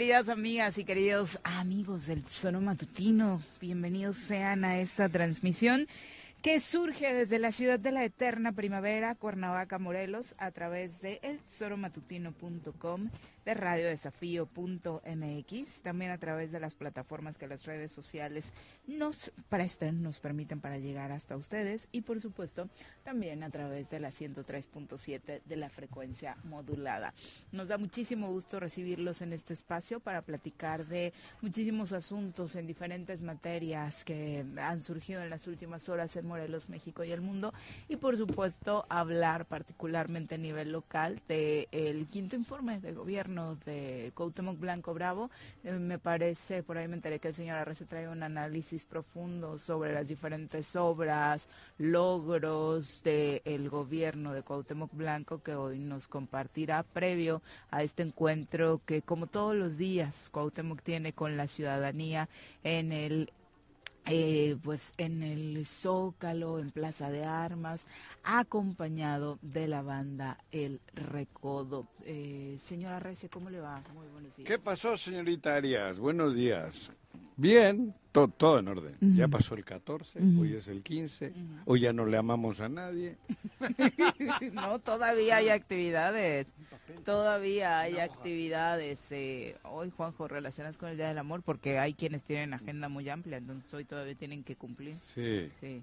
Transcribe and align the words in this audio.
queridas 0.00 0.30
amigas 0.30 0.78
y 0.78 0.84
queridos 0.86 1.38
amigos 1.44 2.06
del 2.06 2.26
Sono 2.26 2.62
Matutino. 2.62 3.42
Bienvenidos 3.60 4.16
sean 4.16 4.64
a 4.64 4.78
esta 4.78 5.10
transmisión 5.10 5.88
que 6.40 6.58
surge 6.58 7.12
desde 7.12 7.38
la 7.38 7.52
ciudad 7.52 7.78
de 7.78 7.92
la 7.92 8.02
eterna 8.02 8.52
primavera, 8.52 9.14
Cuernavaca, 9.14 9.78
Morelos, 9.78 10.34
a 10.38 10.52
través 10.52 11.02
de 11.02 11.20
elsoromatutino.com 11.22 13.10
de 13.50 13.54
radiodesafío.mx, 13.54 15.82
también 15.82 16.12
a 16.12 16.18
través 16.18 16.52
de 16.52 16.60
las 16.60 16.76
plataformas 16.76 17.36
que 17.36 17.48
las 17.48 17.64
redes 17.64 17.90
sociales 17.90 18.52
nos 18.86 19.32
prestan, 19.48 20.02
nos 20.02 20.20
permiten 20.20 20.60
para 20.60 20.78
llegar 20.78 21.10
hasta 21.10 21.36
ustedes 21.36 21.88
y 21.90 22.02
por 22.02 22.20
supuesto 22.20 22.68
también 23.02 23.42
a 23.42 23.50
través 23.50 23.90
de 23.90 23.98
la 23.98 24.10
103.7 24.10 25.40
de 25.44 25.56
la 25.56 25.68
frecuencia 25.68 26.36
modulada. 26.44 27.12
Nos 27.50 27.66
da 27.66 27.76
muchísimo 27.76 28.30
gusto 28.30 28.60
recibirlos 28.60 29.20
en 29.20 29.32
este 29.32 29.52
espacio 29.52 29.98
para 29.98 30.22
platicar 30.22 30.86
de 30.86 31.12
muchísimos 31.40 31.92
asuntos 31.92 32.54
en 32.54 32.68
diferentes 32.68 33.20
materias 33.20 34.04
que 34.04 34.46
han 34.58 34.80
surgido 34.80 35.22
en 35.22 35.30
las 35.30 35.48
últimas 35.48 35.88
horas 35.88 36.14
en 36.14 36.26
Morelos, 36.26 36.68
México 36.68 37.02
y 37.02 37.10
el 37.10 37.20
mundo 37.20 37.52
y 37.88 37.96
por 37.96 38.16
supuesto 38.16 38.86
hablar 38.88 39.46
particularmente 39.46 40.36
a 40.36 40.38
nivel 40.38 40.70
local 40.70 41.20
del 41.26 41.66
el 41.72 42.06
quinto 42.06 42.36
informe 42.36 42.78
de 42.78 42.92
gobierno 42.92 43.39
de 43.64 44.12
Cuauhtémoc 44.14 44.58
Blanco 44.58 44.94
Bravo. 44.94 45.30
Eh, 45.64 45.72
me 45.72 45.98
parece, 45.98 46.62
por 46.62 46.78
ahí 46.78 46.88
me 46.88 46.96
enteré 46.96 47.18
que 47.18 47.28
el 47.28 47.34
señor 47.34 47.56
Arrece 47.56 47.84
trae 47.84 48.08
un 48.08 48.22
análisis 48.22 48.84
profundo 48.84 49.58
sobre 49.58 49.92
las 49.92 50.08
diferentes 50.08 50.76
obras, 50.76 51.48
logros 51.78 53.02
del 53.02 53.68
gobierno 53.68 54.32
de 54.32 54.42
Cuauhtémoc 54.42 54.90
Blanco 54.92 55.42
que 55.42 55.54
hoy 55.54 55.78
nos 55.78 56.08
compartirá 56.08 56.82
previo 56.82 57.42
a 57.70 57.82
este 57.82 58.02
encuentro 58.02 58.80
que 58.84 59.02
como 59.02 59.26
todos 59.26 59.54
los 59.54 59.78
días 59.78 60.28
Cuauhtémoc 60.30 60.82
tiene 60.82 61.12
con 61.12 61.36
la 61.36 61.46
ciudadanía 61.46 62.28
en 62.62 62.92
el 62.92 63.32
eh, 64.06 64.56
pues 64.62 64.92
en 64.96 65.22
el 65.22 65.66
Zócalo, 65.66 66.58
en 66.58 66.70
Plaza 66.70 67.10
de 67.10 67.24
Armas, 67.24 67.86
acompañado 68.22 69.38
de 69.42 69.68
la 69.68 69.82
banda 69.82 70.38
El 70.50 70.80
Recodo. 70.94 71.86
Eh, 72.04 72.58
señora 72.60 73.00
Rece, 73.00 73.28
¿cómo 73.28 73.50
le 73.50 73.60
va? 73.60 73.82
Muy 73.94 74.08
buenos 74.08 74.36
días. 74.36 74.46
¿Qué 74.46 74.58
pasó, 74.58 74.96
señorita 74.96 75.54
Arias? 75.54 75.98
Buenos 75.98 76.34
días. 76.34 76.90
Bien, 77.36 77.94
todo, 78.12 78.58
en 78.58 78.68
orden. 78.68 78.96
Ya 79.00 79.28
pasó 79.28 79.54
el 79.54 79.64
14, 79.64 80.18
hoy 80.38 80.54
es 80.54 80.68
el 80.68 80.82
15, 80.82 81.32
hoy 81.64 81.80
ya 81.80 81.92
no 81.92 82.04
le 82.04 82.16
amamos 82.16 82.60
a 82.60 82.68
nadie. 82.68 83.16
no, 84.52 84.78
todavía 84.80 85.36
hay 85.36 85.48
actividades. 85.48 86.52
Todavía 87.04 87.78
hay 87.78 87.98
actividades. 87.98 89.00
Eh, 89.10 89.56
hoy, 89.62 89.90
Juanjo, 89.90 90.26
relacionas 90.26 90.76
con 90.76 90.88
el 90.88 90.96
Día 90.96 91.08
del 91.08 91.18
Amor 91.18 91.42
porque 91.42 91.78
hay 91.78 91.94
quienes 91.94 92.24
tienen 92.24 92.52
agenda 92.52 92.88
muy 92.88 93.08
amplia, 93.08 93.38
entonces 93.38 93.72
hoy 93.72 93.84
todavía 93.84 94.14
tienen 94.16 94.42
que 94.42 94.56
cumplir. 94.56 94.96
Sí. 95.14 95.48
sí. 95.60 95.82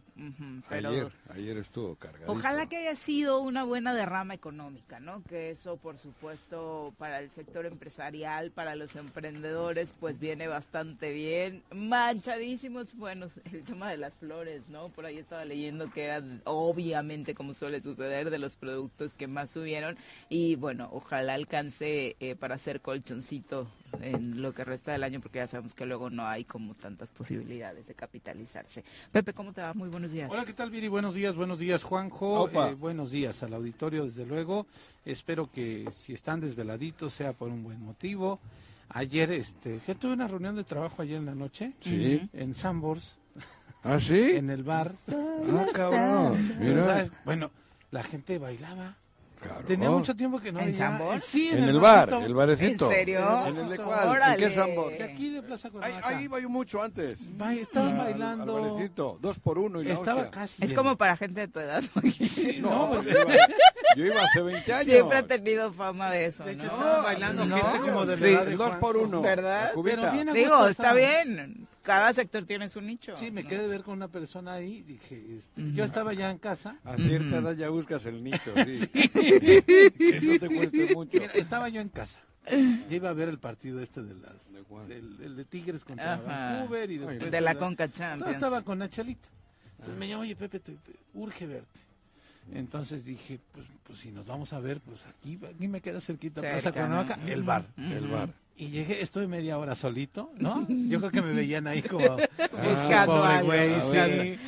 ayer, 0.70 1.12
ayer 1.30 1.58
estuvo 1.58 1.96
cargado. 1.96 2.32
Ojalá 2.32 2.68
que 2.68 2.78
haya 2.78 2.96
sido 2.96 3.40
una 3.40 3.64
buena 3.64 3.94
derrama 3.94 4.34
económica, 4.34 5.00
¿no? 5.00 5.24
Que 5.24 5.50
eso, 5.52 5.78
por 5.78 5.98
supuesto, 5.98 6.94
para 6.98 7.20
el 7.22 7.30
sector 7.32 7.66
empresarial, 7.66 8.52
para 8.52 8.76
los 8.76 8.96
emprendedores, 8.96 9.94
pues 10.00 10.20
viene 10.20 10.48
bastante 10.48 11.12
bien. 11.14 11.17
Manchadísimos, 11.72 12.94
bueno, 12.96 13.28
el 13.52 13.64
tema 13.64 13.90
de 13.90 13.98
las 13.98 14.14
flores, 14.16 14.64
¿no? 14.70 14.90
Por 14.90 15.06
ahí 15.06 15.18
estaba 15.18 15.46
leyendo 15.46 15.90
que 15.92 16.04
era, 16.04 16.24
obviamente, 16.46 17.34
como 17.34 17.54
suele 17.54 17.82
suceder, 17.82 18.30
de 18.30 18.38
los 18.38 18.56
productos 18.56 19.14
que 19.14 19.28
más 19.28 19.52
subieron. 19.52 19.98
Y 20.30 20.56
bueno, 20.56 20.90
ojalá 20.92 21.34
alcance 21.34 22.16
eh, 22.20 22.36
para 22.36 22.56
hacer 22.56 22.82
colchoncito 22.82 23.68
en 24.02 24.42
lo 24.42 24.54
que 24.54 24.64
resta 24.64 24.92
del 24.92 25.04
año, 25.04 25.22
porque 25.22 25.40
ya 25.40 25.48
sabemos 25.48 25.74
que 25.74 25.86
luego 25.86 26.10
no 26.10 26.28
hay 26.28 26.44
como 26.44 26.76
tantas 26.76 27.12
posibilidades 27.12 27.88
de 27.88 27.96
capitalizarse. 27.96 28.84
Pepe, 29.12 29.34
¿cómo 29.34 29.54
te 29.54 29.62
va? 29.62 29.74
Muy 29.74 29.90
buenos 29.90 30.12
días. 30.12 30.30
Hola, 30.32 30.46
¿qué 30.46 30.54
tal, 30.54 30.70
Viri? 30.70 30.88
Buenos 30.88 31.16
días, 31.16 31.36
buenos 31.36 31.60
días, 31.60 31.84
Juanjo. 31.84 32.50
Eh, 32.50 32.76
buenos 32.76 33.12
días 33.12 33.42
al 33.44 33.54
auditorio, 33.54 34.06
desde 34.06 34.26
luego. 34.26 34.68
Espero 35.06 35.50
que 35.52 35.90
si 35.92 36.14
están 36.14 36.42
desveladitos 36.42 37.14
sea 37.14 37.34
por 37.34 37.50
un 37.50 37.64
buen 37.64 37.82
motivo. 37.82 38.40
Ayer, 38.90 39.32
este, 39.32 39.80
yo 39.88 39.96
tuve 39.96 40.14
una 40.14 40.28
reunión 40.28 40.56
de 40.56 40.64
trabajo 40.64 41.02
ayer 41.02 41.18
en 41.18 41.26
la 41.26 41.36
noche. 41.36 41.74
Sí. 41.82 42.30
En 42.34 42.56
Sambors. 42.56 43.18
¿Ah, 43.84 44.00
sí? 44.00 44.32
En 44.36 44.50
el 44.50 44.64
bar. 44.64 44.92
Ah, 45.10 45.66
cabrón. 45.74 47.12
Bueno, 47.26 47.52
la 47.92 48.04
gente 48.04 48.38
bailaba. 48.38 48.98
Tenía 49.68 49.90
mucho 49.90 50.16
tiempo 50.16 50.40
que 50.40 50.52
no 50.52 50.60
¿En 50.60 50.76
Sambor? 50.76 51.22
Sí, 51.22 51.50
En, 51.52 51.60
en, 51.64 51.70
el 51.70 51.80
bar, 51.80 52.10
barcito. 52.10 52.26
el 52.26 52.34
barecito. 52.34 52.86
¿En 52.92 52.98
serio? 52.98 53.48
¿En 53.48 53.58
el 53.58 53.70
de 53.70 53.78
cuál? 53.78 54.08
Órale. 54.10 54.34
¿En 54.34 54.40
qué 54.50 54.56
Sambor? 54.56 54.98
De 54.98 55.04
aquí 55.04 55.30
de 55.30 55.42
Plaza 55.44 55.68
Ahí, 55.68 55.72
Cuernavaca. 55.72 56.08
ahí 56.08 56.24
iba 56.24 56.40
yo 56.40 56.50
mucho 56.50 56.82
antes. 56.82 57.20
Va- 57.40 57.54
estaban 57.54 57.92
Al- 57.92 57.98
bailando. 57.98 58.58
Al 58.58 58.72
barecito, 58.72 59.18
dos 59.22 59.40
por 59.40 59.58
uno 59.60 59.82
y 59.82 59.86
la 59.86 59.94
Estaba 59.94 60.22
hostia. 60.24 60.32
casi. 60.42 60.64
Es 60.66 60.74
como 60.74 60.98
para 60.98 61.16
gente 61.18 61.42
de 61.42 61.48
tu 61.48 61.60
edad. 61.60 61.84
porque 61.94 62.12
No, 62.62 62.94
No, 62.94 63.04
yo 63.04 63.10
iba, 63.12 63.36
yo 63.96 64.06
iba 64.06 64.22
hace 64.24 64.42
20 64.42 64.74
años. 64.74 64.86
Siempre 64.94 65.18
ha 65.18 65.24
tenido 65.28 65.72
fama 65.74 66.10
de 66.12 66.26
eso, 66.26 66.44
De 66.44 66.54
hecho, 66.54 66.66
¿no? 66.68 66.72
estaban 66.74 67.04
bailando 67.04 67.46
¿No? 67.46 67.58
gente 67.58 67.80
como 67.80 68.06
de 68.06 68.18
la 68.18 68.26
Sí. 68.28 68.34
edad 68.34 68.46
de 68.46 68.52
El 68.52 68.58
dos 68.58 68.76
por 68.76 68.98
uno. 68.98 69.22
¿Verdad? 69.22 69.72
la. 69.76 69.82
Pero 69.84 70.12
bien 70.12 70.34
Digo, 70.34 70.68
está 70.68 70.94
bien. 70.94 71.68
Cada 71.88 72.14
sector 72.14 72.44
tiene 72.44 72.68
su 72.68 72.82
nicho. 72.82 73.16
Sí, 73.18 73.32
me 73.32 73.44
¿no? 73.44 73.50
quedé 73.50 73.62
de 73.62 73.68
ver 73.70 73.82
con 73.84 73.94
una 73.94 74.10
persona 74.10 74.52
ahí. 74.56 74.82
Dije, 74.82 75.38
este, 75.38 75.72
yo 75.72 75.86
estaba 75.86 76.14
ya 76.14 76.30
en 76.30 76.38
casa. 76.38 76.78
A 76.84 76.98
cierta 76.98 77.38
edad 77.38 77.56
ya 77.56 77.70
buscas 77.70 78.06
el 78.06 78.22
nicho, 78.26 78.52
sí. 78.66 78.88
que 78.90 80.20
no 80.22 80.40
te 80.40 80.48
cueste 80.54 80.94
mucho. 80.94 81.18
Mira, 81.18 81.32
estaba 81.32 81.70
yo 81.70 81.80
en 81.80 81.88
casa. 81.88 82.20
Ya 82.46 82.96
iba 82.96 83.08
a 83.08 83.14
ver 83.14 83.30
el 83.30 83.40
partido 83.40 83.82
este 83.82 84.04
de 84.04 84.16
las, 84.16 84.36
¿De 84.90 84.98
el 84.98 85.38
de 85.38 85.46
Tigres 85.46 85.86
contra 85.86 86.16
Ajá. 86.16 86.24
Vancouver 86.24 86.92
y 86.92 86.98
después 86.98 87.32
De 87.32 87.40
la 87.42 87.56
Conca 87.56 87.90
Champions. 87.90 88.34
estaba 88.36 88.64
con 88.64 88.80
Nachalita. 88.80 89.30
Entonces 89.72 89.98
me 89.98 90.10
llamó, 90.10 90.24
oye 90.24 90.36
Pepe, 90.36 90.60
te, 90.60 90.74
te 90.74 90.92
urge 91.14 91.48
verte. 91.48 91.80
Entonces 92.54 93.06
dije, 93.06 93.40
pues, 93.54 93.66
pues 93.84 94.00
si 94.00 94.12
nos 94.12 94.26
vamos 94.26 94.52
a 94.52 94.60
ver, 94.60 94.82
pues 94.82 95.06
aquí, 95.06 95.40
aquí 95.46 95.68
me 95.70 95.80
queda 95.80 96.02
cerquita, 96.02 96.42
Plaza 96.42 96.62
Cerca, 96.62 96.82
Cuernavaca, 96.82 97.16
¿no? 97.18 97.28
el 97.30 97.44
bar. 97.44 97.66
El 97.78 98.08
bar. 98.08 98.30
Y 98.60 98.70
llegué, 98.70 99.02
estoy 99.02 99.28
media 99.28 99.58
hora 99.60 99.76
solito, 99.76 100.32
¿no? 100.38 100.66
Yo 100.70 101.00
creo 101.00 101.12
que 101.12 101.22
me 101.22 101.34
veían 101.34 101.68
ahí 101.68 101.82
como 101.84 102.18
Buscando 102.18 103.22
pobre 103.22 103.44
güey, 103.44 103.74
Ah, 103.76 104.08
sí. 104.10 104.40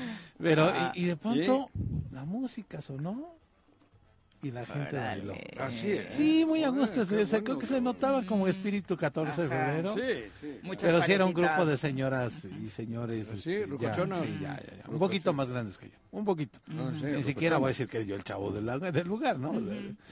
Pero, 0.41 0.71
Ah, 0.73 0.91
y, 0.95 1.03
y 1.03 1.06
de 1.06 1.15
pronto, 1.17 1.69
la 2.11 2.25
música 2.25 2.81
sonó 2.81 3.35
y 4.41 4.51
la 4.51 4.65
gente 4.65 4.95
Órale. 4.97 5.21
bailó. 5.27 5.33
Así 5.59 5.91
es. 5.91 6.15
Sí, 6.15 6.45
muy 6.47 6.63
a 6.63 6.69
gusto. 6.69 7.06
se- 7.06 7.25
se- 7.27 7.36
bueno, 7.38 7.44
creo 7.44 7.59
que 7.59 7.65
se 7.65 7.81
notaba 7.81 8.25
como 8.25 8.47
espíritu 8.47 8.95
14 8.95 9.47
de 9.47 9.53
Ajá. 9.53 9.65
febrero. 9.65 9.95
Sí, 9.95 10.30
sí. 10.39 10.59
Muchas 10.63 10.83
Pero 10.83 11.01
sí 11.03 11.12
era 11.12 11.25
un 11.25 11.33
grupo 11.33 11.65
de 11.65 11.77
señoras 11.77 12.45
y 12.45 12.69
señores. 12.69 13.27
Sí, 13.27 13.53
este, 13.53 13.77
ya, 13.80 13.94
sí, 13.94 14.01
ya, 14.41 14.59
ya, 14.59 14.77
ya. 14.77 14.83
Un 14.88 14.97
poquito 15.00 15.33
más 15.33 15.50
grandes 15.50 15.77
que 15.77 15.88
yo. 15.89 15.95
Un 16.12 16.25
poquito. 16.25 16.57
No 16.68 16.91
sé, 17.00 17.06
Ni 17.07 17.12
lo 17.18 17.24
siquiera 17.24 17.57
voy 17.57 17.65
a 17.65 17.68
decir 17.69 17.88
que 17.88 18.06
yo 18.06 18.15
el 18.15 18.24
chavo 18.24 18.50
del, 18.51 18.80
del 18.94 19.07
lugar, 19.07 19.38
¿no? 19.38 19.50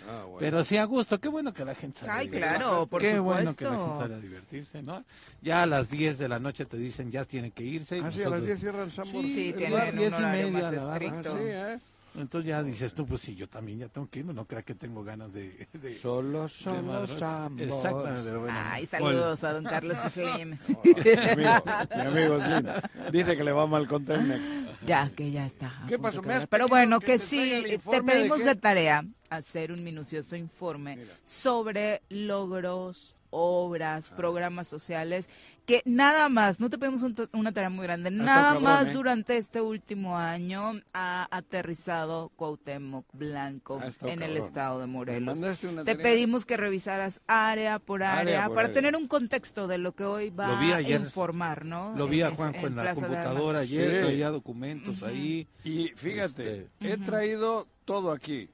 Ah, 0.07 0.23
bueno. 0.25 0.37
Pero 0.39 0.63
sí 0.63 0.77
a 0.77 0.83
gusto. 0.83 1.19
Qué 1.19 1.27
bueno 1.29 1.53
que 1.53 1.65
la 1.65 1.73
gente 1.73 2.01
sale. 2.01 2.11
a 2.11 2.15
Ay, 2.17 2.29
claro, 2.29 2.85
por 2.85 3.01
Qué 3.01 3.17
bueno 3.19 3.55
que 3.55 3.63
la 3.65 3.71
supuesto. 3.71 3.93
gente 3.95 4.03
sale 4.03 4.15
a 4.15 4.19
divertirse, 4.19 4.83
¿no? 4.83 5.03
Ya 5.41 5.63
a 5.63 5.65
las 5.65 5.89
10 5.89 6.17
de 6.19 6.27
la 6.29 6.37
noche 6.39 6.65
te 6.65 6.77
dicen 6.77 7.09
ya 7.09 7.25
tienen 7.25 7.51
que 7.51 7.63
irse. 7.63 7.97
y 7.97 8.01
Ah, 8.01 8.11
sí, 8.11 8.21
a 8.21 8.29
las 8.29 8.41
nosotros- 8.41 8.45
10 8.45 8.59
cierran 8.59 8.91
Sambor. 8.91 9.23
Sí, 9.23 9.33
Sí, 9.33 9.49
el 9.49 9.55
tienen 9.55 9.79
un 9.89 9.97
diez 9.97 10.11
y 10.11 10.15
horario 10.15 10.45
media, 10.51 10.61
más 10.63 10.73
la 10.73 10.83
barra. 10.85 11.05
Ah, 11.05 11.07
estricto. 11.15 11.31
sí, 11.37 11.43
¿eh? 11.45 11.77
Entonces 12.17 12.47
ya 12.49 12.63
dices 12.63 12.93
tú, 12.93 13.05
pues 13.05 13.21
sí, 13.21 13.35
yo 13.35 13.47
también 13.47 13.79
ya 13.79 13.87
tengo 13.89 14.09
que 14.09 14.19
irme. 14.19 14.33
No 14.33 14.45
creas 14.45 14.65
que 14.65 14.75
tengo 14.75 15.03
ganas 15.03 15.31
de... 15.33 15.67
de 15.73 15.95
Solo 15.99 16.43
de 16.43 16.49
son 16.49 16.87
los 16.87 17.09
Sambor. 17.11 17.67
Exactamente, 17.67 18.23
pero 18.25 18.39
bueno. 18.41 18.57
Ay, 18.59 18.85
saludos 18.85 19.43
a 19.43 19.53
don 19.53 19.63
Carlos 19.63 19.97
Slim. 20.13 20.57
Mi 20.83 21.11
amigo, 21.11 21.63
mi 21.95 22.01
amigo 22.01 22.41
Slim. 22.41 22.65
Dice 23.11 23.37
que 23.37 23.43
le 23.43 23.51
va 23.51 23.67
mal 23.67 23.87
con 23.87 24.05
Telmex. 24.05 24.41
Ya, 24.85 25.09
que 25.15 25.31
ya 25.31 25.45
está. 25.45 25.73
¿Qué 25.87 25.99
pasó? 25.99 26.21
de 26.21 26.27
¿Me. 26.27 26.47
Pero 26.47 26.67
bueno, 26.67 26.99
que 26.99 27.05
que 27.13 27.19
sí, 27.19 27.63
te 27.89 27.97
de 27.97 28.03
pedimos 28.03 28.37
qué? 28.39 28.45
de 28.45 28.55
tarea 28.55 29.03
hacer 29.29 29.71
un 29.71 29.83
minucioso 29.83 30.35
informe 30.35 30.95
Mira. 30.95 31.13
sobre 31.23 32.01
logros, 32.09 33.15
obras, 33.29 34.09
programas 34.11 34.67
sociales, 34.67 35.29
que 35.65 35.81
nada 35.85 36.29
más, 36.29 36.59
no 36.59 36.69
te 36.69 36.77
pedimos 36.77 37.03
un 37.03 37.13
ta- 37.13 37.29
una 37.33 37.51
tarea 37.51 37.69
muy 37.69 37.83
grande, 37.83 38.09
nada 38.09 38.59
más 38.59 38.87
¿eh? 38.87 38.91
durante 38.91 39.37
este 39.37 39.59
último 39.61 40.17
año 40.17 40.79
ha 40.93 41.27
aterrizado 41.29 42.31
Cuauhtémoc 42.35 43.05
Blanco 43.13 43.81
en 44.01 44.21
el 44.21 44.37
estado 44.37 44.79
de 44.79 44.87
Morelos. 44.87 45.39
Te 45.39 45.67
tarea. 45.83 45.97
pedimos 46.03 46.45
que 46.45 46.55
revisaras 46.57 47.21
área 47.27 47.79
por 47.79 48.03
área, 48.03 48.19
Área 48.21 48.45
por 48.47 48.55
para 48.55 48.67
área. 48.69 48.73
tener 48.75 48.95
un 48.95 49.07
contexto 49.07 49.67
de 49.67 49.77
lo 49.77 49.93
que 49.93 50.05
hoy 50.05 50.29
va 50.29 50.47
Lo 50.47 50.57
vi 50.59 50.71
a 50.71 50.81
informar, 50.81 51.65
¿no? 51.65 51.93
Lo 51.97 52.07
vi 52.07 52.21
a 52.21 52.27
En- 52.29 52.35
Juanjo 52.35 52.67
en, 52.67 52.75
la 52.75 52.93
computadora 52.95 53.59
ayer, 53.59 53.91
Sí. 54.01 54.05
traía 54.05 54.29
documentos 54.29 55.03
ahí. 55.03 55.47
Y 55.63 55.89
fíjate, 55.95 56.67
Este, 56.79 56.93
he 56.93 56.97
traído 56.97 57.67
todo 57.85 58.11
aquí. 58.11 58.49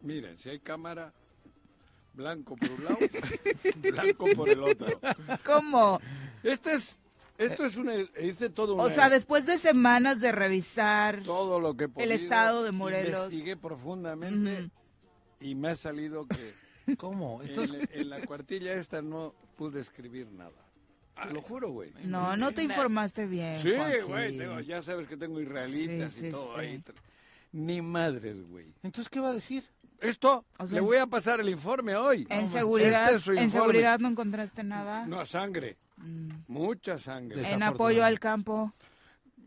Miren, 0.00 0.38
si 0.38 0.50
hay 0.50 0.58
cámara, 0.60 1.12
blanco 2.14 2.56
por 2.56 2.70
un 2.70 2.84
lado, 2.84 2.98
blanco 3.82 4.26
por 4.34 4.48
el 4.48 4.62
otro. 4.62 5.00
¿Cómo? 5.44 6.00
Este 6.42 6.74
es, 6.74 6.98
esto 7.38 7.64
es 7.64 7.76
una, 7.76 7.94
hice 8.20 8.50
todo 8.50 8.76
O 8.76 8.90
sea, 8.90 9.08
después 9.08 9.46
de 9.46 9.58
semanas 9.58 10.20
de 10.20 10.32
revisar 10.32 11.22
todo 11.22 11.60
lo 11.60 11.76
que 11.76 11.84
he 11.84 11.88
podido, 11.88 12.12
estado 12.12 12.62
de 12.62 12.72
Morelos. 12.72 13.24
Investigué 13.24 13.56
profundamente 13.56 14.70
y 15.40 15.54
me 15.54 15.68
ha 15.70 15.76
salido 15.76 16.26
que 16.26 16.52
¿Cómo? 16.96 17.42
Entonces, 17.42 17.88
en, 17.92 18.00
en 18.00 18.10
la 18.10 18.24
cuartilla 18.26 18.74
esta 18.74 19.02
no 19.02 19.34
pude 19.56 19.80
escribir 19.80 20.30
nada. 20.32 20.50
Te 21.22 21.32
lo 21.32 21.42
juro, 21.42 21.70
güey. 21.70 21.92
No, 22.04 22.36
no 22.36 22.52
te 22.52 22.62
informaste 22.64 23.26
bien. 23.26 23.58
Sí, 23.60 23.72
güey, 24.06 24.36
tengo- 24.36 24.60
ya 24.60 24.82
sabes 24.82 25.06
que 25.06 25.16
tengo 25.16 25.40
israelitas 25.40 26.12
Sí, 26.14 26.20
sí, 26.20 26.26
y 26.28 26.30
todo 26.32 26.54
sí. 26.54 26.60
ahí. 26.60 26.82
Ni 27.52 27.82
madres, 27.82 28.42
güey. 28.48 28.72
entonces 28.82 29.10
¿qué 29.10 29.20
va 29.20 29.28
a 29.30 29.34
decir? 29.34 29.62
Esto, 30.02 30.44
O 30.58 30.66
sea, 30.66 30.74
le 30.74 30.80
voy 30.80 30.96
a 30.98 31.06
pasar 31.06 31.40
el 31.40 31.48
informe 31.48 31.94
hoy. 31.96 32.26
En 32.28 32.48
seguridad, 32.50 33.04
este 33.06 33.16
es 33.16 33.22
su 33.22 33.32
en 33.32 33.50
seguridad 33.50 33.98
no 34.00 34.08
encontraste 34.08 34.62
nada. 34.64 35.06
No, 35.06 35.24
sangre. 35.24 35.76
Mm. 35.96 36.28
Mucha 36.48 36.98
sangre. 36.98 37.50
En 37.50 37.62
apoyo 37.62 38.04
al 38.04 38.18
campo, 38.18 38.72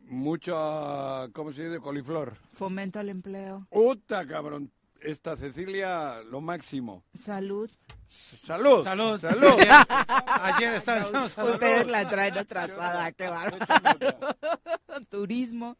Mucha, 0.07 1.27
¿cómo 1.33 1.51
se 1.51 1.67
dice? 1.67 1.79
Coliflor. 1.81 2.35
fomento 2.53 2.99
al 2.99 3.09
empleo, 3.09 3.65
Puta, 3.69 4.25
cabrón. 4.27 4.71
Esta 5.01 5.35
Cecilia, 5.35 6.21
lo 6.23 6.41
máximo. 6.41 7.03
salud. 7.15 7.69
Salud. 8.07 8.83
Salud. 8.83 9.19
Salud. 9.19 9.49
Ayer 10.27 10.75
estábamos 10.75 11.37
hablando. 11.37 11.53
Ustedes 11.55 11.87
la 11.87 12.09
traen 12.09 12.37
atrasada, 12.37 13.11
qué 13.11 13.27
bárbaro. 13.27 14.17
Turismo, 15.09 15.75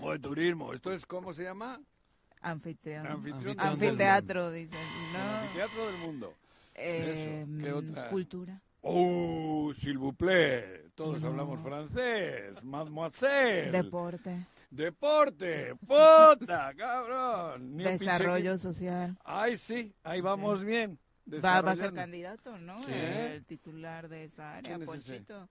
Joder, 0.00 0.20
turismo. 0.20 0.72
¿Esto 0.74 0.92
es 0.92 1.06
cómo 1.06 1.32
se 1.32 1.44
llama? 1.44 1.80
Anfitrión. 2.42 3.06
Anfitrión. 3.06 3.58
Anfiteatro, 3.58 4.50
dicen. 4.50 4.78
No. 5.12 5.18
anfiteatro 5.40 5.86
del 5.86 5.96
mundo. 6.06 6.34
Eh, 6.74 7.44
Eso, 7.46 7.62
¿qué 7.62 7.72
otra? 7.72 8.08
Cultura. 8.08 8.60
¡Oh, 8.82 9.72
s'il 9.74 9.96
vous 9.96 10.14
plaît! 10.14 10.90
Todos 10.94 11.22
hablamos 11.22 11.60
francés. 11.62 12.62
Mademoiselle. 12.64 13.70
Deporte. 13.70 14.46
Deporte. 14.70 15.74
¡Puta, 15.76 16.72
cabrón! 16.74 17.76
Ni 17.76 17.84
pinche- 17.84 17.98
Desarrollo 17.98 18.58
social. 18.58 19.16
Ay, 19.24 19.56
sí. 19.56 19.94
Ahí 20.02 20.20
vamos 20.20 20.64
bien. 20.64 20.98
Va, 21.44 21.60
va 21.60 21.70
a 21.72 21.76
ser 21.76 21.92
candidato, 21.94 22.58
¿no? 22.58 22.82
Sí. 22.84 22.92
El 22.92 23.44
titular 23.44 24.08
de 24.08 24.24
esa 24.24 24.56
área, 24.56 24.62
¿Quién 24.76 24.82
es? 24.82 24.86
Ponchito. 24.88 25.48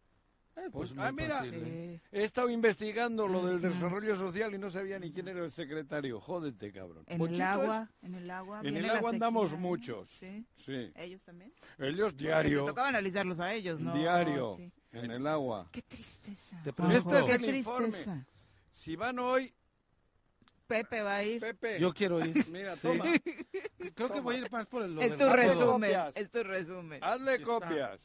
Eh, 0.58 0.70
Pues, 0.72 0.94
muy 0.94 1.04
ah, 1.06 1.12
mira. 1.12 1.40
posible. 1.40 2.00
Sí. 2.02 2.02
He 2.12 2.24
estado 2.24 2.50
investigando 2.50 3.28
lo 3.28 3.46
del 3.46 3.62
desarrollo 3.62 4.16
social 4.18 4.54
y 4.54 4.58
no 4.58 4.70
sabía 4.70 5.00
ni 5.00 5.12
quién 5.12 5.28
era 5.30 5.44
el 5.46 5.52
secretario. 5.52 6.20
Jódete, 6.20 6.72
cabrón. 6.74 7.04
En 7.08 7.14
el 7.14 7.18
Ponchito 7.20 7.44
agua, 7.46 7.90
en 8.02 8.16
el 8.16 8.30
agua. 8.30 8.62
En 8.64 8.78
el 8.78 8.90
agua 8.90 9.10
andamos 9.12 9.50
sequía, 9.50 9.62
¿no? 9.62 9.68
muchos. 9.70 10.10
Sí. 10.10 10.46
Sí. 10.58 10.92
Ellos 10.96 11.22
también. 11.24 11.54
Ellos 11.80 12.12
Te 12.16 12.24
diario. 12.24 12.66
tocaba 12.66 12.90
analizarlos 12.90 13.40
a 13.40 13.54
ellos, 13.54 13.80
¿no? 13.80 13.94
Diario. 13.96 14.58
Sí. 14.58 14.72
En 14.94 15.12
el 15.12 15.26
agua. 15.26 15.68
Qué 15.72 15.82
tristeza. 15.84 16.62
Te 16.64 16.70
Este 16.70 17.20
es 17.20 17.26
qué 17.38 17.46
el 17.50 17.56
informe. 17.56 17.88
tristeza. 17.90 18.26
Si 18.74 18.96
van 18.98 19.20
hoy, 19.20 19.54
Pepe 20.68 21.02
va 21.02 21.16
a 21.18 21.24
ir. 21.24 21.40
Pepe. 21.40 21.80
Yo 21.80 21.94
quiero 21.94 22.26
ir. 22.26 22.46
Mira, 22.50 22.76
Sí. 22.76 22.88
toma. 22.88 23.06
Creo 23.96 24.12
que 24.14 24.20
voy 24.20 24.36
a 24.36 24.40
ir 24.40 24.52
más 24.52 24.66
por 24.66 24.84
el... 24.84 25.00
Es 25.00 25.18
tu 25.18 25.28
resumen. 25.30 25.92
Es 26.16 26.30
tu 26.30 26.44
resumen. 26.44 27.04
Hazle 27.04 27.34
está. 27.36 27.46
copias. 27.46 28.00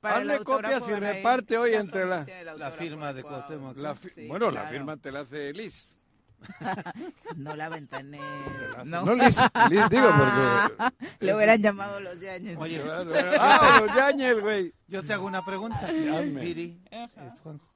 Para 0.00 0.16
hazle 0.16 0.38
copias 0.44 0.88
y 0.88 0.92
reparte 0.94 1.56
hoy 1.58 1.74
entre 1.74 2.06
la- 2.06 2.26
La 2.56 2.70
firma 2.70 3.12
de 3.12 3.22
Cuau. 3.22 3.34
Cuauhtémoc. 3.36 3.76
La 3.76 3.94
fi- 3.94 4.10
Sí, 4.14 4.26
bueno, 4.26 4.50
la 4.50 4.66
firma 4.66 4.96
te 4.96 5.12
la 5.12 5.20
hace 5.20 5.52
Liz. 5.52 5.96
No 7.36 7.54
la 7.54 7.68
ventané. 7.68 8.18
No. 8.84 9.04
No, 9.04 9.14
Liz. 9.14 9.36
Liz, 9.68 9.88
digo, 9.90 10.08
porque. 10.16 10.94
Le 11.26 11.34
hubieran 11.34 11.60
llamado 11.62 12.00
los 12.00 12.18
Yañez. 12.18 12.56
Oye, 12.58 12.80
Claro, 12.80 13.12
¡Ah, 13.38 13.82
los 13.86 13.94
Yañez, 13.94 14.40
güey! 14.40 14.72
yo 14.88 15.02
te 15.04 15.12
hago 15.12 15.26
una 15.26 15.44
pregunta. 15.44 15.86
Viri, 15.90 16.80
eh, 16.90 17.08
Juanjo. 17.42 17.66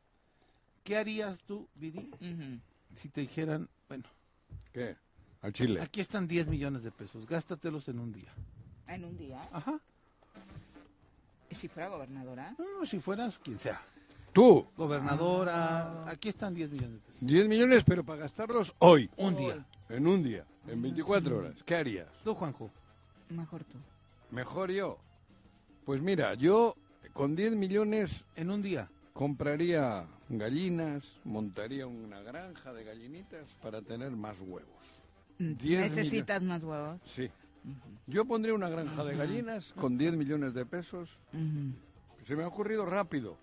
¿Qué 0.83 0.97
harías 0.97 1.43
tú, 1.43 1.69
Viri, 1.75 2.11
Ujú. 2.21 2.61
si 2.95 3.09
te 3.09 3.23
dijeran, 3.23 3.69
bueno, 3.89 4.05
¿Qué? 4.73 4.97
Al 5.41 5.53
Chile. 5.53 5.81
aquí 5.83 6.01
están 6.01 6.27
10 6.27 6.47
millones 6.47 6.83
de 6.83 6.91
pesos, 6.91 7.27
gástatelos 7.27 7.89
en 7.89 7.99
un 7.99 8.13
día? 8.13 8.33
En 8.89 9.05
un 9.05 9.17
día. 9.17 9.41
Ajá. 9.53 9.79
¿Y 11.55 11.57
si 11.57 11.69
fuera 11.69 11.89
gobernadora? 11.89 12.53
No, 12.59 12.81
no, 12.81 12.85
si 12.87 12.99
fueras 12.99 13.39
quien 13.39 13.61
sea. 13.61 13.81
Tú, 14.33 14.67
Gobernadora, 14.77 16.03
aquí 16.11 16.29
están 16.31 16.53
10 16.53 16.69
millones 16.73 16.95
de 16.95 16.99
pesos. 16.99 17.21
10 17.29 17.47
millones, 17.49 17.85
pero 17.85 18.03
para 18.05 18.23
gastarlos 18.23 18.75
hoy, 18.81 19.09
Un 19.17 19.37
día. 19.37 19.65
en 19.89 20.07
un 20.09 20.25
día, 20.25 20.45
en 20.67 20.83
24 20.83 21.39
horas. 21.39 21.55
¿Qué 21.65 21.77
harías? 21.77 22.09
Tú, 22.25 22.35
Juanjo. 22.35 22.69
Mejor 23.29 23.63
tú. 23.63 23.79
Mejor 24.33 24.73
yo. 24.73 24.99
Pues 25.85 26.03
mira, 26.03 26.35
yo 26.35 26.75
con 27.13 27.37
10 27.37 27.53
millones 27.53 28.25
En 28.35 28.51
un 28.51 28.61
día. 28.61 28.91
compraría 29.13 30.07
gallinas, 30.29 31.05
montaría 31.23 31.87
una 31.87 32.21
granja 32.21 32.73
de 32.73 32.83
gallinitas 32.83 33.47
para 33.63 33.81
tener 33.83 34.11
más 34.11 34.41
huevos. 34.41 35.05
Mm, 35.39 35.53
10 35.55 35.81
Necesitas 35.93 36.43
más 36.43 36.65
huevos. 36.65 37.01
Sí. 37.07 37.31
Yo 38.06 38.25
pondría 38.25 38.54
una 38.54 38.68
granja 38.68 39.02
de 39.04 39.16
gallinas 39.16 39.73
con 39.76 39.97
10 39.97 40.16
millones 40.16 40.52
de 40.54 40.66
pesos. 40.66 41.18
Se 42.26 42.37
me 42.37 42.42
ha 42.42 42.49
ocurrido 42.49 42.85
rápido. 42.87 43.37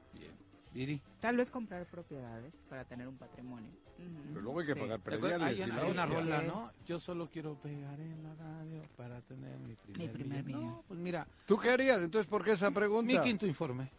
Bien. 0.74 1.02
Tal 1.20 1.36
vez 1.38 1.52
comprar 1.52 1.86
propiedades 1.88 2.54
para 2.70 2.86
tener 2.86 3.08
un 3.08 3.18
patrimonio. 3.18 3.70
Pero 4.30 4.42
luego 4.42 4.62
hay 4.62 4.66
que 4.68 4.76
pagar 4.76 4.94
Hay, 4.94 5.04
prediales. 5.04 5.66
una, 5.70 5.82
hay 5.82 5.92
una 5.92 6.06
rola, 6.06 6.42
¿no? 6.42 6.72
Yo 6.88 7.00
solo 7.00 7.30
quiero 7.32 7.56
pegar 7.56 8.00
en 8.00 8.24
la 8.24 8.34
radio 8.36 8.82
para 8.98 9.22
tener 9.22 9.58
mi 9.60 9.76
primer, 9.76 10.12
primer 10.12 10.44
millón. 10.44 10.62
millón. 10.62 10.76
No, 10.78 10.84
pues 10.88 11.00
mira, 11.00 11.28
¿Tú 11.46 11.58
qué 11.60 11.70
harías? 11.72 12.00
Entonces, 12.02 12.26
¿por 12.28 12.44
qué 12.44 12.54
esa 12.54 12.72
pregunta? 12.72 13.12
mi 13.14 13.20
quinto 13.20 13.46
informe. 13.46 13.92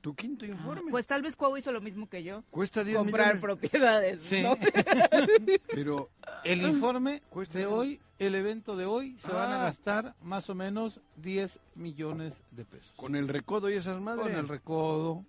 ¿Tu 0.00 0.14
quinto 0.14 0.44
informe? 0.44 0.90
Pues 0.90 1.06
tal 1.06 1.22
vez 1.22 1.34
Cuau 1.34 1.56
hizo 1.56 1.72
lo 1.72 1.80
mismo 1.80 2.08
que 2.08 2.22
yo. 2.22 2.44
Cuesta 2.50 2.84
10 2.84 2.98
Comprar 2.98 3.34
millones. 3.36 3.42
propiedades. 3.42 4.22
Sí. 4.22 4.42
¿no? 4.42 4.54
Pero, 5.74 6.10
El 6.44 6.62
informe 6.62 7.22
de 7.52 7.66
hoy, 7.66 8.00
el 8.18 8.34
evento 8.34 8.76
de 8.76 8.84
hoy, 8.86 9.16
se 9.18 9.28
van 9.32 9.50
a 9.52 9.60
Ah. 9.60 9.64
gastar 9.64 10.14
más 10.22 10.48
o 10.50 10.54
menos 10.54 11.00
10 11.16 11.58
millones 11.74 12.34
de 12.50 12.64
pesos. 12.64 12.92
con 12.96 13.16
el 13.16 13.28
recodo 13.28 13.70
y 13.70 13.74
esas 13.74 14.00
madres. 14.00 14.22
Con 14.24 14.34
el 14.34 14.48
recodo, 14.48 15.24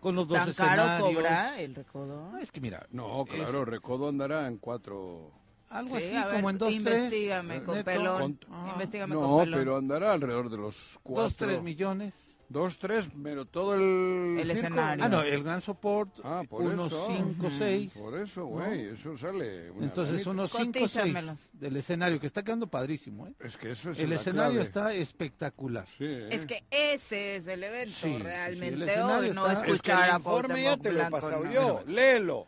con 0.00 0.14
los 0.14 0.26
dos 0.28 0.38
Tan 0.38 0.52
caro 0.52 0.82
escenarios. 0.82 1.14
cobra 1.14 1.60
el 1.60 1.74
recodo. 1.74 2.30
No, 2.32 2.38
es 2.38 2.50
que 2.52 2.60
mira, 2.60 2.86
No, 2.90 3.24
claro, 3.24 3.64
recodo 3.64 4.08
andará 4.08 4.46
en 4.48 4.58
cuatro. 4.58 5.30
algo 5.68 5.96
Sí, 5.98 6.04
así, 6.04 6.14
ver, 6.14 6.34
como 6.36 6.50
en 6.50 6.58
dos, 6.58 6.72
investígame 6.72 7.54
tres. 7.54 7.64
con 7.64 7.82
pelón. 7.84 8.20
Con- 8.20 8.38
Ah. 8.52 8.70
Investígame 8.74 9.14
No, 9.14 9.20
con 9.22 9.44
pelón. 9.44 9.58
pero 9.60 9.76
andará 9.76 10.12
alrededor 10.12 10.48
de 10.50 10.56
los 10.58 10.98
cuatro. 11.02 11.24
Dos, 11.24 11.36
tres 11.36 11.62
millones. 11.62 12.14
Dos, 12.48 12.78
tres, 12.78 13.08
pero 13.24 13.44
todo 13.44 13.74
el. 13.74 14.38
El 14.38 14.50
escenario. 14.52 15.04
Ah, 15.04 15.08
no, 15.08 15.22
el 15.22 15.42
gran 15.42 15.60
support, 15.60 16.20
Ah, 16.22 16.44
por 16.48 16.62
unos 16.62 16.86
eso. 16.86 17.06
5, 17.08 17.48
6. 17.58 17.90
Por 17.92 18.16
eso, 18.20 18.46
güey, 18.46 18.86
eso 18.90 19.16
sale. 19.18 19.68
una 19.72 19.86
Entonces, 19.86 20.12
lanita. 20.24 20.30
unos 20.30 20.50
5, 20.52 20.72
6 20.72 20.92
Cotízamelos. 20.92 21.50
del 21.54 21.76
escenario, 21.76 22.20
que 22.20 22.28
está 22.28 22.44
quedando 22.44 22.68
padrísimo. 22.68 23.26
¿eh? 23.26 23.32
Es 23.40 23.56
que 23.56 23.72
eso 23.72 23.90
es 23.90 23.98
El 23.98 24.12
escenario 24.12 24.52
clave. 24.52 24.62
está 24.64 24.94
espectacular. 24.94 25.86
Sí, 25.98 26.04
¿eh? 26.04 26.28
Es 26.30 26.46
que 26.46 26.62
ese 26.70 27.34
es 27.36 27.48
el 27.48 27.64
evento 27.64 27.90
Sí, 27.96 28.00
sí, 28.02 28.08
sí, 28.10 28.14
el 28.14 28.22
realmente 28.22 28.84
escenario 28.84 29.28
hoy, 29.30 29.34
no 29.34 29.46
está- 29.48 29.52
Es 29.52 29.58
que 29.64 29.70
escuchar 29.72 30.04
el 30.04 30.10
a 30.12 30.16
informe 30.18 30.62
ya 30.62 30.76
te 30.76 30.92
lo 30.92 31.02
he 31.02 31.10
pasado 31.10 31.44
no. 31.44 31.52
yo. 31.52 31.82
Léelo. 31.88 32.46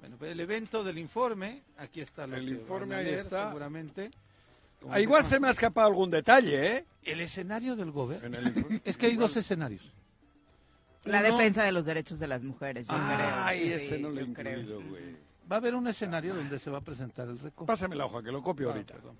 Bueno, 0.00 0.16
pues 0.18 0.32
el 0.32 0.40
evento 0.40 0.84
del 0.84 0.98
informe, 0.98 1.62
aquí 1.78 2.00
está 2.02 2.26
lo 2.26 2.36
El 2.36 2.44
que 2.44 2.50
informe 2.52 2.94
ahí 2.94 3.04
leer 3.06 3.18
está. 3.20 3.46
seguramente. 3.48 4.10
Ah, 4.88 4.94
que- 4.96 5.02
igual 5.02 5.24
se 5.24 5.38
me 5.40 5.48
ha 5.48 5.50
escapado 5.50 5.86
algún 5.88 6.10
detalle, 6.10 6.76
¿eh? 6.76 6.84
El 7.02 7.20
escenario 7.20 7.76
del 7.76 7.90
gobierno. 7.90 8.36
El. 8.38 8.80
Es 8.84 8.96
que 8.96 9.06
hay 9.06 9.12
Igual. 9.12 9.28
dos 9.28 9.36
escenarios. 9.36 9.82
La 11.04 11.20
Uno- 11.20 11.36
defensa 11.38 11.64
de 11.64 11.72
los 11.72 11.84
derechos 11.86 12.18
de 12.18 12.26
las 12.28 12.42
mujeres, 12.42 12.86
yo 12.86 12.94
Ay, 12.96 13.60
creo. 13.62 13.76
ese 13.76 13.96
Sí, 13.96 14.02
no 14.02 14.10
lo 14.10 14.20
he 14.20 14.26
yo 14.26 14.32
creo. 14.34 14.60
incluido, 14.60 14.82
güey. 14.88 15.16
Va 15.50 15.56
a 15.56 15.58
haber 15.58 15.74
un 15.74 15.88
escenario 15.88 16.34
donde 16.34 16.58
se 16.58 16.70
va 16.70 16.78
a 16.78 16.80
presentar 16.82 17.26
el 17.28 17.38
récord. 17.38 17.66
Pásame 17.66 17.96
la 17.96 18.04
hoja, 18.06 18.22
que 18.22 18.30
lo 18.30 18.42
copio 18.42 18.68
Ah, 18.68 18.72
ahorita. 18.74 18.94
perdón. 18.94 19.16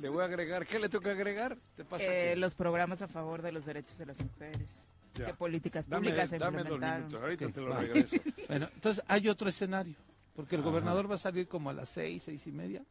Le 0.00 0.08
voy 0.08 0.22
a 0.22 0.24
agregar. 0.24 0.66
¿Qué 0.66 0.78
le 0.78 0.88
tengo 0.88 1.04
que 1.04 1.10
agregar? 1.10 1.56
¿Te 1.76 1.84
pasa 1.84 2.02
Eh, 2.04 2.34
los 2.36 2.54
programas 2.54 3.02
a 3.02 3.08
favor 3.08 3.42
de 3.42 3.52
los 3.52 3.64
derechos 3.66 3.96
de 3.98 4.06
las 4.06 4.18
mujeres. 4.18 4.88
Ya. 5.14 5.26
¿Qué 5.26 5.34
políticas 5.34 5.88
Dame, 5.88 6.06
públicas 6.08 6.30
se 6.30 6.38
dame 6.38 6.62
dos 6.64 6.78
minutos, 6.80 7.20
ahorita 7.22 7.48
te 7.50 7.60
lo 7.60 7.68
va. 7.70 7.80
regreso. 7.80 8.16
Bueno, 8.48 8.68
entonces 8.74 9.04
hay 9.06 9.28
otro 9.28 9.48
escenario, 9.48 9.94
porque 10.34 10.56
el 10.56 10.62
gobernador 10.62 11.10
va 11.10 11.16
a 11.16 11.18
salir 11.18 11.46
como 11.46 11.70
a 11.70 11.72
las 11.74 11.88
seis, 11.90 12.22
seis 12.24 12.46
y 12.46 12.52
media, 12.52 12.82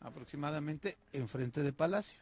aproximadamente, 0.00 0.96
enfrente 1.12 1.62
de 1.62 1.72
Palacio. 1.72 2.20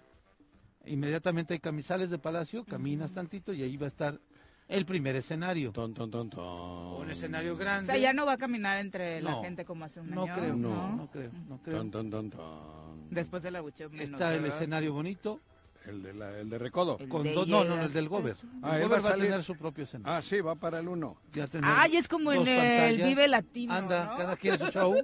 Inmediatamente 0.86 1.54
hay 1.54 1.60
camisales 1.60 2.10
de 2.10 2.18
Palacio, 2.18 2.64
caminas 2.64 3.12
tantito 3.12 3.52
y 3.54 3.62
ahí 3.62 3.76
va 3.76 3.86
a 3.86 3.88
estar 3.88 4.20
el 4.68 4.84
primer 4.84 5.16
escenario. 5.16 5.72
Ton, 5.72 5.94
ton, 5.94 6.10
ton, 6.10 6.28
ton. 6.30 7.00
Un 7.02 7.10
escenario 7.10 7.54
O 7.54 7.56
grande. 7.56 7.86
sea, 7.86 7.96
ya 7.96 8.12
no 8.12 8.26
va 8.26 8.32
a 8.32 8.38
caminar 8.38 8.78
entre 8.78 9.20
la 9.22 9.30
No, 9.32 9.42
gente 9.42 9.64
como 9.64 9.84
hace 9.86 10.00
un 10.00 10.10
no 10.10 10.24
año. 10.24 10.34
creo, 10.34 10.56
No. 10.56 10.68
no, 10.70 10.96
no 10.96 11.10
creo, 11.10 11.30
no 11.48 11.58
creo. 11.62 11.76
Ton, 11.78 11.90
ton, 11.90 12.10
ton, 12.10 12.30
ton. 12.30 13.08
Después 13.10 13.42
de 13.42 13.50
la 13.50 13.60
bucheo 13.60 13.88
menos, 13.90 14.04
Está 14.10 14.34
el 14.34 14.42
¿verdad? 14.42 14.56
escenario 14.58 14.92
bonito. 14.92 15.40
El 15.86 16.02
de, 16.02 16.14
la, 16.14 16.38
el 16.38 16.48
de 16.48 16.58
recodo. 16.58 16.96
El 16.98 17.08
Con 17.10 17.22
de 17.24 17.34
dos, 17.34 17.46
no, 17.46 17.62
no, 17.62 17.82
el 17.82 17.92
del 17.92 18.08
Gober. 18.08 18.36
Ah, 18.62 18.76
el 18.76 18.82
él 18.84 18.88
Gober 18.88 18.90
va 18.92 18.96
a 18.96 19.00
va 19.02 19.08
a 19.08 19.10
salir- 19.12 19.26
tener 19.28 19.42
su 19.44 19.54
propio 19.56 19.84
escenario. 19.84 20.16
Ah, 20.18 20.22
sí, 20.22 20.40
va 20.40 20.54
para 20.54 20.78
el 20.78 20.88
uno. 20.88 21.18
Ya 21.32 21.46
tener 21.46 21.70
Ay, 21.74 21.96
es 21.96 22.08
como 22.08 22.32
en 22.32 22.46
el. 22.48 23.02
Vive 23.02 23.28
Latino, 23.28 23.74
Anda, 23.74 24.06
¿no? 24.06 24.16
cada 24.16 24.36
quien 24.36 24.58
su 24.58 24.66
show. 24.70 24.94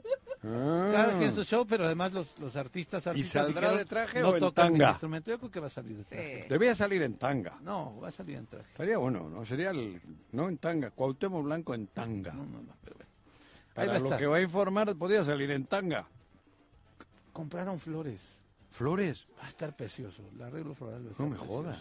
Cada 0.43 1.11
Ah. 1.15 1.19
quien 1.19 1.35
su 1.35 1.45
show, 1.45 1.67
pero 1.67 1.85
además 1.85 2.15
los, 2.15 2.41
los 2.41 2.57
artistas, 2.57 3.07
artistas 3.07 3.43
saldrá 3.45 3.61
dijeron, 3.73 3.79
de 3.79 3.85
traje 3.85 4.21
no 4.23 4.31
o 4.31 4.37
en 4.39 4.53
tanga? 4.55 4.89
instrumento. 4.93 5.31
Yo 5.31 5.39
creo 5.39 5.51
que 5.51 5.61
va 5.61 5.67
a 5.67 5.71
salir 5.71 5.97
de 5.99 6.05
traje. 6.05 6.43
Sí. 6.45 6.49
Debía 6.49 6.75
salir 6.75 7.03
en 7.03 7.15
tanga. 7.19 7.59
No, 7.61 8.01
va 8.01 8.09
a 8.09 8.13
salir 8.13 8.37
en 8.39 8.47
traje. 8.47 8.65
Estaría 8.71 8.97
bueno, 8.97 9.29
¿no? 9.29 9.45
Sería 9.45 9.69
el... 9.71 10.01
No 10.33 10.49
en 10.49 10.57
tanga, 10.57 10.91
Cuauhtémoc 10.93 11.45
Blanco 11.45 11.75
en 11.75 11.89
tanga. 11.89 12.33
No, 12.33 12.47
no, 12.47 12.63
no, 12.63 12.75
pero 12.83 12.97
bueno. 12.97 13.11
Para 13.75 13.99
lo 13.99 14.05
estar. 14.07 14.19
que 14.19 14.27
va 14.27 14.37
a 14.39 14.41
informar, 14.41 14.97
podía 14.97 15.23
salir 15.25 15.51
en 15.51 15.67
tanga. 15.67 16.07
Compraron 17.35 17.79
flores. 17.79 18.19
Flores. 18.71 19.27
Va 19.39 19.47
a 19.47 19.49
estar 19.49 19.75
precioso. 19.77 20.23
El 20.35 20.43
arreglo 20.43 20.75
floral 20.75 21.07
va 21.07 21.11
a 21.11 21.15
No 21.19 21.25
me 21.29 21.37
precioso. 21.37 21.45
jodas. 21.47 21.79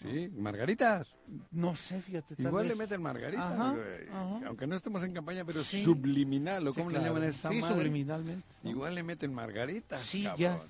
Sí, 0.00 0.30
margaritas. 0.36 1.16
No 1.50 1.74
sé, 1.74 2.00
fíjate. 2.00 2.36
tal 2.36 2.46
Igual 2.46 2.64
le 2.64 2.68
vez. 2.70 2.78
meten 2.78 3.02
margaritas. 3.02 3.44
Ajá, 3.52 3.76
ajá. 4.12 4.40
Aunque 4.46 4.66
no 4.68 4.76
estemos 4.76 5.02
en 5.02 5.12
campaña, 5.12 5.44
pero 5.44 5.64
Sí. 5.64 5.82
subliminal, 5.82 6.68
¿o 6.68 6.70
Sí, 6.72 6.78
cómo 6.78 6.90
claro. 6.90 7.02
le 7.04 7.08
llaman 7.10 7.22
a 7.24 7.26
esa 7.26 7.48
Sí, 7.50 7.56
madre? 7.60 7.74
subliminalmente. 7.74 8.46
Igual 8.62 8.94
le 8.94 9.02
meten 9.02 9.34
margaritas. 9.34 10.06
Sillas. 10.06 10.36
cabrón. 10.38 10.60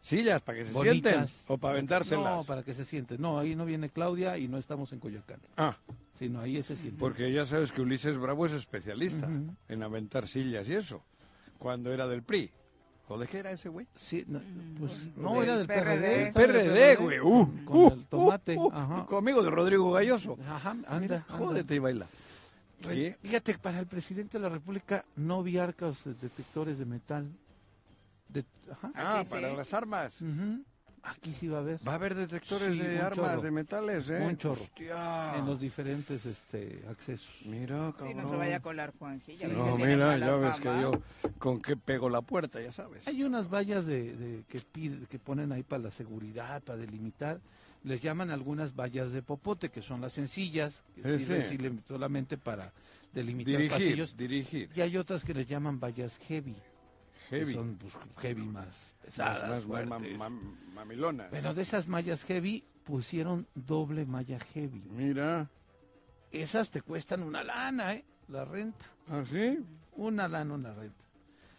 Sillas, 0.00 0.42
para 0.42 0.58
que 0.58 0.64
se 0.64 0.72
Bonitas. 0.72 1.12
sienten. 1.30 1.54
O 1.54 1.58
para 1.58 1.74
aventárselas. 1.74 2.24
No, 2.24 2.44
para 2.44 2.62
que 2.64 2.74
se 2.74 2.84
sienten. 2.84 3.20
No, 3.20 3.38
ahí 3.38 3.54
no 3.54 3.64
viene 3.66 3.88
Claudia 3.90 4.36
y 4.38 4.48
no 4.48 4.58
estamos 4.58 4.92
en 4.92 4.98
Coyoacán. 4.98 5.40
Ah, 5.56 5.76
Sino 6.18 6.40
ahí 6.40 6.60
se 6.62 6.74
siente. 6.76 6.98
porque 6.98 7.30
ya 7.32 7.44
sabes 7.46 7.70
que 7.70 7.82
Ulises 7.82 8.16
Bravo 8.18 8.46
es 8.46 8.52
especialista 8.52 9.26
Ujú. 9.28 9.54
en 9.68 9.82
aventar 9.82 10.26
sillas 10.26 10.68
y 10.68 10.74
eso. 10.74 11.02
Cuando 11.58 11.92
era 11.92 12.08
del 12.08 12.22
PRI. 12.24 12.50
¿O 13.08 13.18
de 13.18 13.26
qué 13.26 13.38
era 13.38 13.50
ese 13.50 13.68
güey? 13.68 13.86
Sí, 13.96 14.24
no, 14.26 14.40
pues, 14.78 14.92
no, 15.16 15.34
Del 15.34 15.42
era 15.42 15.56
del 15.58 15.66
PRD. 15.66 15.84
PRD. 15.84 16.26
El 16.26 16.32
PRD, 16.32 16.96
güey. 16.96 17.20
Uh, 17.20 17.64
con 17.64 17.76
uh, 17.76 17.92
el 17.92 18.06
tomate. 18.06 18.56
uh, 18.56 18.62
uh, 18.66 18.72
ajá. 18.72 19.06
Conmigo 19.06 19.42
de 19.42 19.50
Rodrigo 19.50 19.90
Galloso. 19.92 20.38
Ajá, 20.48 20.70
anda. 20.70 21.00
Mira, 21.00 21.16
anda. 21.28 21.44
jódete 21.44 21.74
y 21.74 21.78
baila. 21.78 22.06
Sí. 22.88 23.14
Fíjate, 23.20 23.58
para 23.58 23.78
el 23.78 23.86
presidente 23.86 24.38
de 24.38 24.42
la 24.42 24.48
República 24.48 25.04
no 25.16 25.42
vi 25.42 25.58
arcas 25.58 26.04
de 26.04 26.14
detectores 26.14 26.78
de 26.78 26.84
metal. 26.84 27.30
De, 28.28 28.44
ajá. 28.70 28.90
Ah, 28.94 29.22
sí. 29.24 29.30
para 29.30 29.52
las 29.52 29.74
armas. 29.74 30.20
Ujú. 30.22 30.64
Aquí 31.04 31.32
sí 31.32 31.48
va 31.48 31.58
a 31.58 31.60
haber. 31.62 31.80
Va 31.86 31.92
a 31.92 31.94
haber 31.96 32.14
detectores 32.14 32.72
Sí, 32.72 32.78
de 32.78 33.00
armas, 33.00 33.30
chorro. 33.30 33.42
de 33.42 33.50
metales, 33.50 34.08
¿eh? 34.08 34.24
Un 34.24 34.36
chorro. 34.36 34.60
Hostia. 34.62 35.36
En 35.36 35.46
los 35.46 35.58
diferentes 35.60 36.24
este, 36.24 36.84
accesos. 36.88 37.28
Mira, 37.44 37.92
cabrón. 37.98 38.08
Sí, 38.08 38.14
no 38.14 38.28
se 38.28 38.36
vaya 38.36 38.56
a 38.56 38.60
colar 38.60 38.92
Juanji. 38.98 39.36
ya 39.36 39.48
ves 39.48 39.56
No, 39.56 39.76
que 39.76 39.84
mira, 39.84 40.16
ya 40.16 40.36
ves 40.36 40.56
que 40.60 40.68
fama. 40.68 40.82
yo 40.82 40.92
con 41.38 41.60
qué 41.60 41.76
pego 41.76 42.08
la 42.08 42.20
puerta, 42.22 42.60
ya 42.60 42.72
sabes. 42.72 43.06
Hay 43.08 43.24
unas 43.24 43.50
vallas 43.52 43.84
de, 43.84 44.14
de- 44.16 44.44
que, 44.48 44.60
pide, 44.60 45.06
que 45.06 45.18
ponen 45.18 45.50
ahí 45.50 45.64
para 45.64 45.82
la 45.82 45.90
seguridad, 45.90 46.62
para 46.62 46.78
delimitar. 46.78 47.40
Les 47.82 48.00
llaman 48.00 48.30
algunas 48.30 48.76
vallas 48.76 49.10
de 49.10 49.22
popote, 49.22 49.70
que 49.70 49.82
son 49.82 50.00
las 50.00 50.12
sencillas, 50.12 50.84
que 50.94 51.18
Sí, 51.18 51.24
sirven 51.48 51.82
solamente 51.88 52.38
para 52.38 52.72
delimitar 53.12 53.54
Dirigir, 53.56 53.70
pasillos. 53.72 54.16
dirigir. 54.16 54.70
Y 54.76 54.82
hay 54.82 54.96
otras 54.96 55.24
que 55.24 55.34
les 55.34 55.48
llaman 55.48 55.80
vallas 55.80 56.16
heavy, 56.28 56.54
que 57.28 57.38
Heavy. 57.38 57.54
son 57.54 57.74
pues, 57.74 57.92
heavy 58.20 58.42
Más- 58.42 58.91
pesadas, 59.02 59.66
más- 59.66 60.32
mamilonas. 60.74 61.30
Bueno, 61.30 61.54
de 61.54 61.62
esas 61.62 61.88
mallas 61.88 62.24
heavy 62.24 62.64
pusieron 62.84 63.46
doble 63.54 64.04
malla 64.06 64.38
heavy. 64.40 64.82
Mira. 64.90 65.48
Esas 66.30 66.70
te 66.70 66.80
cuestan 66.82 67.22
una 67.22 67.44
lana, 67.44 67.94
¿eh? 67.94 68.04
La 68.28 68.44
renta. 68.44 68.84
¿Ah, 69.08 69.22
sí? 69.30 69.58
Una 69.96 70.28
lana, 70.28 70.54
una 70.54 70.72
renta. 70.72 71.04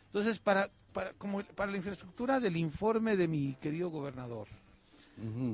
Entonces, 0.08 0.40
para, 0.40 0.70
para, 0.92 1.14
como 1.14 1.44
para 1.44 1.72
la 1.72 1.78
infraestructura 1.78 2.40
del 2.40 2.58
informe 2.58 3.16
de 3.16 3.28
mi 3.28 3.56
querido 3.56 3.90
gobernador, 3.90 4.48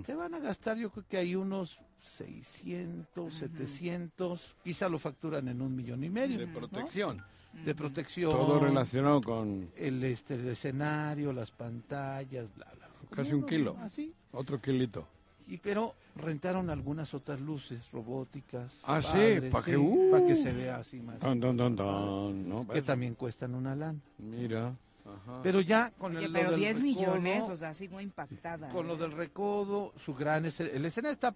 se 0.05 0.15
van 0.15 0.33
a 0.33 0.39
gastar 0.39 0.77
yo 0.77 0.89
creo 0.89 1.05
que 1.07 1.17
hay 1.17 1.35
unos 1.35 1.79
600, 2.17 3.33
700, 3.33 4.55
quizá 4.63 4.87
lo 4.87 4.99
facturan 4.99 5.47
en 5.49 5.61
un 5.61 5.75
millón 5.75 6.03
y 6.03 6.09
medio. 6.09 6.39
De 6.39 6.47
¿no? 6.47 6.53
protección. 6.59 7.21
De 7.65 7.75
protección. 7.75 8.31
Todo 8.31 8.59
relacionado 8.59 9.21
con 9.21 9.69
El, 9.75 10.03
este, 10.03 10.35
el 10.35 10.47
escenario, 10.47 11.33
las 11.33 11.51
pantallas, 11.51 12.47
bla, 12.55 12.67
bla. 12.77 12.87
Casi 13.15 13.33
un 13.33 13.45
kilo. 13.45 13.75
Así. 13.81 14.13
otro 14.31 14.61
kilito. 14.61 15.07
Y 15.47 15.57
pero 15.57 15.95
rentaron 16.15 16.69
algunas 16.69 17.13
otras 17.13 17.39
luces 17.41 17.89
robóticas. 17.91 18.71
Ah, 18.83 19.01
sí, 19.01 19.07
padres, 19.11 19.51
pa' 19.51 19.63
que, 19.63 19.77
uh. 19.77 20.11
pa' 20.11 20.25
que 20.25 20.35
se 20.35 20.53
vea 20.53 20.77
así 20.77 20.99
más. 20.99 21.19
Don, 21.19 21.39
don, 21.39 21.57
don, 21.57 21.75
don. 21.75 22.49
¿no? 22.49 22.67
Que 22.67 22.83
también 22.83 23.15
cuestan 23.15 23.55
una 23.55 23.75
lana. 23.75 23.99
Mira. 24.19 24.75
Ajá. 25.05 25.39
Pero 25.41 25.59
ya 25.61 25.91
con 25.97 26.15
Oye, 26.15 26.25
el, 26.25 26.33
lo 26.33 26.39
pero 26.39 26.51
del 26.51 26.59
10 26.59 26.77
recodo, 26.77 26.83
millones, 26.83 27.49
o 27.49 27.57
sea, 27.57 27.73
sigo 27.73 27.99
impactada. 27.99 28.69
con 28.69 28.85
lo 28.85 28.93
¿eh? 28.93 28.97
del 28.97 29.11
recodo, 29.13 29.91
su 29.97 30.13
gran 30.13 30.45
escena, 30.45 30.69
el 30.71 30.85
escenario 30.85 31.13
está 31.13 31.33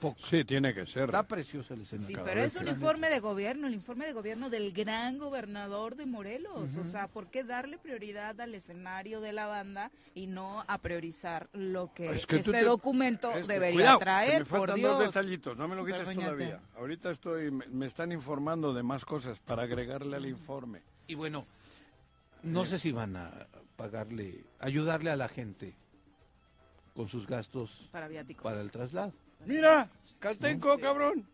poco, 0.00 0.18
Sí, 0.20 0.44
tiene 0.44 0.74
que 0.74 0.86
ser. 0.86 1.04
está 1.04 1.22
precioso 1.26 1.74
el 1.74 1.82
escenario. 1.82 2.06
Sí, 2.08 2.14
cada 2.14 2.26
pero 2.26 2.42
es 2.42 2.56
un 2.56 2.68
informe 2.68 3.08
de 3.10 3.20
gobierno, 3.20 3.66
el 3.66 3.74
informe 3.74 4.06
de 4.06 4.12
gobierno 4.12 4.50
del 4.50 4.72
gran 4.72 5.18
gobernador 5.18 5.96
de 5.96 6.06
Morelos. 6.06 6.76
O 6.78 6.84
sea, 6.84 7.08
¿por 7.08 7.28
qué 7.28 7.44
darle 7.44 7.78
prioridad 7.78 8.40
al 8.40 8.54
escenario 8.54 9.20
de 9.20 9.32
la 9.32 9.46
banda 9.46 9.90
y 10.14 10.26
no 10.26 10.64
a 10.66 10.78
priorizar 10.78 11.48
lo 11.52 11.92
que, 11.94 12.10
Es 12.10 12.26
que 12.26 12.36
este 12.36 12.52
te- 12.52 12.64
documento 12.64 13.30
debería 13.46 13.72
cuidado, 13.74 13.98
que 13.98 14.04
traer? 14.04 14.38
me 14.40 14.44
Por 14.46 14.58
faltan 14.60 14.76
Dios. 14.76 14.98
dos 14.98 15.06
detallitos, 15.06 15.56
no 15.56 15.68
me 15.68 15.76
lo 15.76 15.84
quites 15.84 16.14
todavía. 16.14 16.60
Ahorita 16.76 17.10
estoy, 17.10 17.50
me, 17.50 17.66
me 17.68 17.86
están 17.86 18.12
informando 18.12 18.74
de 18.74 18.82
más 18.82 19.04
cosas 19.04 19.38
para 19.40 19.62
agregarle 19.64 20.16
al 20.16 20.26
informe. 20.26 20.82
Y 21.06 21.14
bueno, 21.14 21.46
no 22.42 22.64
sé 22.64 22.78
si 22.78 22.92
van 22.92 23.16
a 23.16 23.46
pagarle, 23.76 24.44
ayudarle 24.60 25.10
a 25.10 25.16
la 25.16 25.28
gente 25.28 25.74
con 26.94 27.08
sus 27.08 27.26
gastos 27.26 27.88
para, 27.90 28.08
para 28.42 28.60
el 28.60 28.70
traslado. 28.70 29.12
Mira, 29.46 29.88
Caltenco, 30.18 30.78
cabrón. 30.78 31.26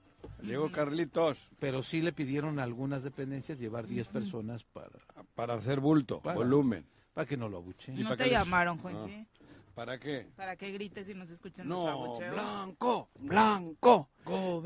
Llegó 0.42 0.70
Carlitos. 0.72 1.48
Pero 1.58 1.82
sí 1.82 2.02
le 2.02 2.12
pidieron 2.12 2.58
a 2.58 2.62
algunas 2.62 3.02
dependencias 3.02 3.58
llevar 3.58 3.86
10 3.86 4.08
personas 4.08 4.64
para... 4.64 4.90
Para 5.34 5.54
hacer 5.54 5.80
bulto, 5.80 6.20
volumen. 6.20 6.86
Para 7.14 7.26
que 7.26 7.36
no 7.36 7.48
lo 7.48 7.58
abuchen. 7.58 8.00
No 8.02 8.16
te 8.16 8.30
llamaron, 8.30 8.78
Juanji. 8.78 9.26
¿Para 9.74 9.98
qué? 9.98 10.28
Para 10.36 10.56
que 10.56 10.72
grites 10.72 11.08
y 11.08 11.14
nos 11.14 11.30
escuchen 11.30 11.66
no, 11.66 12.18
blanco, 12.18 13.08
blanco. 13.18 14.10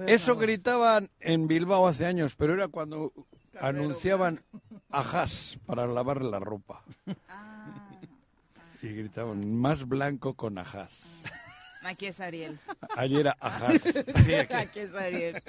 Eso 0.07 0.37
gritaban 0.37 1.11
en 1.21 1.47
Bilbao 1.47 1.87
hace 1.87 2.07
años, 2.07 2.35
pero 2.37 2.55
era 2.55 2.69
cuando 2.69 3.13
anunciaban 3.61 4.43
ajás 4.91 5.59
para 5.67 5.87
lavar 5.87 6.23
la 6.23 6.41
ropa. 6.41 6.83
Ah, 7.29 7.91
y 8.83 8.89
gritaban 8.89 9.55
más 9.57 9.87
blanco 9.87 10.35
con 10.35 10.59
ajás. 10.59 11.23
Aquí 11.85 12.07
es 12.07 12.19
Ariel. 12.19 12.59
Ayer 12.97 13.21
era 13.21 13.37
ajás. 13.38 13.83
Sí, 14.25 14.35
aquí. 14.35 14.81
es 14.81 14.95
Ariel. 14.95 15.43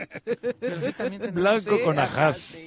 Blanco 1.34 1.80
con 1.84 1.98
ajás. 1.98 2.58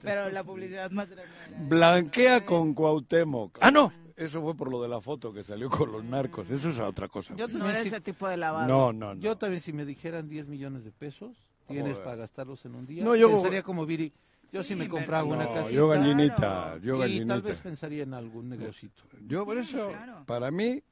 Pero 0.00 0.30
la 0.30 0.44
publicidad 0.44 0.90
más 0.90 1.10
grande. 1.10 1.32
Blanquea 1.68 2.44
con 2.46 2.74
Cuauhtémoc. 2.74 3.58
Ah, 3.60 3.70
no. 3.70 3.92
Eso 4.16 4.40
fue 4.40 4.54
por 4.54 4.70
lo 4.70 4.80
de 4.82 4.88
la 4.88 5.00
foto 5.00 5.32
que 5.32 5.42
salió 5.42 5.68
con 5.68 5.90
los 5.90 6.04
narcos. 6.04 6.48
Eso 6.48 6.70
es 6.70 6.78
otra 6.78 7.08
cosa. 7.08 7.34
Yo 7.34 7.48
no 7.48 7.68
era 7.68 7.80
ese 7.80 8.00
tipo 8.00 8.28
de 8.28 8.36
lavado. 8.36 8.68
No, 8.68 8.92
no, 8.92 9.14
no. 9.14 9.20
Yo 9.20 9.36
también 9.36 9.62
si 9.62 9.72
me 9.72 9.84
dijeran 9.84 10.28
10 10.28 10.46
millones 10.46 10.84
de 10.84 10.92
pesos, 10.92 11.36
tienes 11.66 11.98
para 11.98 12.16
gastarlos 12.16 12.64
en 12.64 12.74
un 12.74 12.86
día, 12.86 13.02
no, 13.02 13.16
yo 13.16 13.30
pensaría 13.30 13.62
como 13.62 13.84
Viri. 13.84 14.12
Yo 14.52 14.62
sí, 14.62 14.76
me 14.76 14.86
compraba 14.86 15.24
una 15.24 15.48
casita. 15.48 15.70
Yo 15.70 15.88
gallinita, 15.88 16.78
yo 16.82 16.98
gallinita. 16.98 17.24
Y 17.24 17.26
tal 17.26 17.42
vez 17.42 17.60
pensaría 17.60 18.02
en 18.02 18.12
algún 18.12 18.50
negocito. 18.50 19.02
Yo 19.26 19.46
por 19.46 19.56
eso, 19.56 19.90
para 20.26 20.50
mí, 20.50 20.82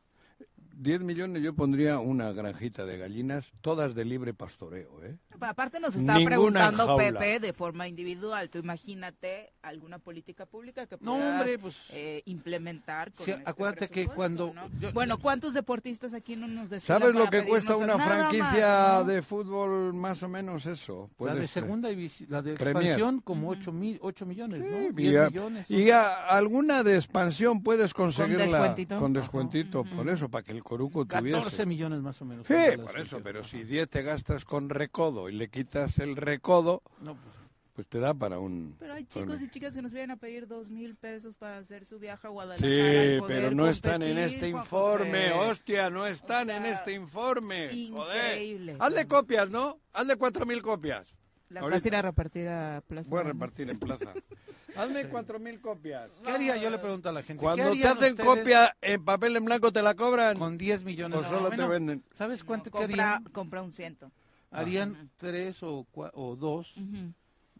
10 0.80 1.02
millones 1.02 1.42
yo 1.42 1.54
pondría 1.54 1.98
una 1.98 2.32
granjita 2.32 2.86
de 2.86 2.96
gallinas, 2.96 3.52
todas 3.60 3.94
de 3.94 4.06
libre 4.06 4.32
pastoreo, 4.32 5.04
¿eh? 5.04 5.18
Aparte 5.40 5.78
nos 5.78 5.94
está 5.94 6.14
preguntando 6.24 6.96
Pepe 6.96 7.38
de 7.38 7.52
forma 7.52 7.86
individual, 7.86 8.48
tú 8.48 8.58
imagínate 8.58 9.52
alguna 9.62 9.98
política 9.98 10.46
pública 10.46 10.86
que 10.86 10.96
puedas 10.96 11.58
pues, 11.58 11.76
eh, 11.92 12.22
implementar 12.26 13.12
con 13.12 13.28
este 13.28 13.42
acuérdate 13.44 13.88
que 13.88 14.06
cuando 14.06 14.54
bueno, 14.92 15.18
¿cuántos 15.18 15.54
deportistas 15.54 16.14
aquí 16.14 16.36
no 16.36 16.48
nos 16.48 16.70
decían 16.70 17.00
¿Sabes 17.00 17.14
lo 17.14 17.28
que 17.28 17.44
cuesta 17.44 17.76
una 17.76 17.98
franquicia 17.98 19.02
de 19.04 19.22
fútbol 19.22 19.92
más 19.94 20.22
o 20.22 20.28
menos 20.28 20.66
eso? 20.66 21.10
la 21.18 21.34
de 21.34 21.48
segunda 21.48 21.88
división, 21.88 22.28
la 22.30 22.42
de 22.42 22.52
expansión 22.52 23.20
como 23.20 23.50
8, 23.50 23.72
millones, 23.72 24.60
¿no? 24.60 24.92
10 24.92 24.94
millones. 24.94 25.70
Y 25.70 25.90
alguna 25.90 26.82
de 26.82 26.96
expansión 26.96 27.62
puedes 27.62 27.94
conseguirla 27.94 28.44
con 28.44 28.52
descuentito, 28.52 28.98
con 28.98 29.12
descuentito 29.12 29.84
por 29.84 30.08
eso, 30.08 30.28
para 30.28 30.42
que 30.42 30.52
el 30.52 30.62
Coruco 30.62 31.04
tuviese. 31.04 31.38
14 31.38 31.66
millones 31.66 32.00
más 32.00 32.20
o 32.20 32.24
menos. 32.24 32.46
Sí, 32.46 32.76
por 32.76 32.98
eso, 32.98 33.20
pero 33.22 33.42
si 33.42 33.64
10 33.64 33.88
te 33.90 34.02
gastas 34.02 34.44
con 34.44 34.68
recodo 34.68 35.28
y 35.28 35.32
le 35.32 35.48
quitas 35.48 35.98
el 35.98 36.16
recodo, 36.16 36.82
pues, 36.98 37.39
pues, 37.80 37.88
te 37.88 37.98
da 37.98 38.12
para 38.12 38.38
un... 38.38 38.76
Pero 38.78 38.92
hay 38.92 39.04
chicos 39.04 39.40
y 39.40 39.48
chicas 39.48 39.74
que 39.74 39.80
nos 39.80 39.92
vienen 39.94 40.10
a 40.10 40.16
pedir 40.16 40.46
dos 40.46 40.68
mil 40.68 40.96
pesos 40.96 41.34
para 41.34 41.56
hacer 41.56 41.86
su 41.86 41.98
viaje 41.98 42.26
a 42.26 42.30
Guadalajara. 42.30 42.68
Sí, 42.68 43.20
pero 43.26 43.52
no 43.52 43.68
están 43.68 44.02
en 44.02 44.18
este 44.18 44.48
informe, 44.48 45.32
hostia, 45.32 45.88
no 45.88 46.06
están 46.06 46.50
en 46.50 46.66
este 46.66 46.92
informe. 46.92 47.72
Increíble. 47.72 48.74
Joder. 48.74 48.82
Hazle 48.82 49.08
copias, 49.08 49.48
¿no? 49.50 49.78
Hazle 49.94 50.16
cuatro 50.16 50.44
mil 50.44 50.60
copias. 50.60 51.16
La 51.48 51.62
vas 51.62 51.82
a 51.82 51.88
ir 51.88 51.96
a 51.96 52.02
repartir 52.02 52.48
a 52.48 52.82
Plaza. 52.86 53.08
Voy 53.08 53.20
a 53.20 53.24
repartir 53.24 53.70
en 53.70 53.78
Plaza. 53.78 54.12
Hazme 54.76 55.08
cuatro 55.08 55.38
mil 55.38 55.58
copias. 55.62 56.10
¿Qué 56.22 56.30
haría? 56.30 56.58
Yo 56.58 56.68
le 56.68 56.78
pregunto 56.78 57.08
a 57.08 57.12
la 57.12 57.22
gente. 57.22 57.42
Cuando 57.42 57.72
te 57.72 57.88
hacen 57.88 58.14
copia 58.14 58.76
en 58.82 59.02
papel 59.02 59.36
en 59.36 59.46
blanco, 59.46 59.72
¿te 59.72 59.80
la 59.80 59.94
cobran? 59.94 60.38
Con 60.38 60.58
10 60.58 60.84
millones. 60.84 61.18
O 61.18 61.24
solo 61.24 61.48
te 61.48 61.66
venden. 61.66 62.04
¿Sabes 62.14 62.44
cuánto 62.44 62.70
querían? 62.70 63.24
Compra 63.32 63.62
un 63.62 63.72
ciento. 63.72 64.12
Harían 64.50 65.10
tres 65.16 65.62
o, 65.62 65.86
o 65.94 66.36
dos 66.36 66.74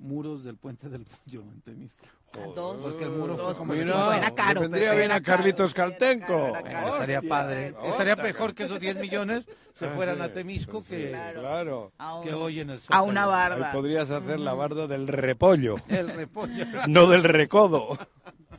muros 0.00 0.44
del 0.44 0.56
puente 0.56 0.88
del 0.88 1.04
Pollo 1.04 1.42
en 1.42 1.60
Temisco. 1.60 2.06
Dos, 2.54 2.80
porque 2.80 3.04
el 3.04 3.10
muro 3.10 3.36
fue 3.36 3.54
como 3.54 3.74
no, 3.74 4.12
era 4.12 4.30
caro. 4.32 4.60
Vendría 4.60 4.94
bien 4.94 5.10
a 5.10 5.20
Carlitos 5.20 5.74
Caltenco. 5.74 6.56
estaría 6.56 7.22
padre. 7.22 7.74
estaría 7.84 8.16
mejor 8.16 8.54
que 8.54 8.64
esos 8.64 8.78
10 8.78 8.98
millones 8.98 9.48
se 9.74 9.86
ah, 9.86 9.92
fueran 9.96 10.22
a 10.22 10.28
Temisco 10.28 10.84
que, 10.84 11.10
claro. 11.10 11.92
que 12.22 12.32
hoy 12.32 12.60
en 12.60 12.70
el 12.70 12.80
A 12.88 13.02
una 13.02 13.26
barda. 13.26 13.68
Ahí 13.68 13.72
podrías 13.72 14.10
hacer 14.10 14.38
la 14.38 14.54
barda 14.54 14.86
del 14.86 15.08
repollo. 15.08 15.76
El 15.88 16.08
repollo. 16.10 16.66
no 16.86 17.06
del 17.06 17.24
recodo. 17.24 17.98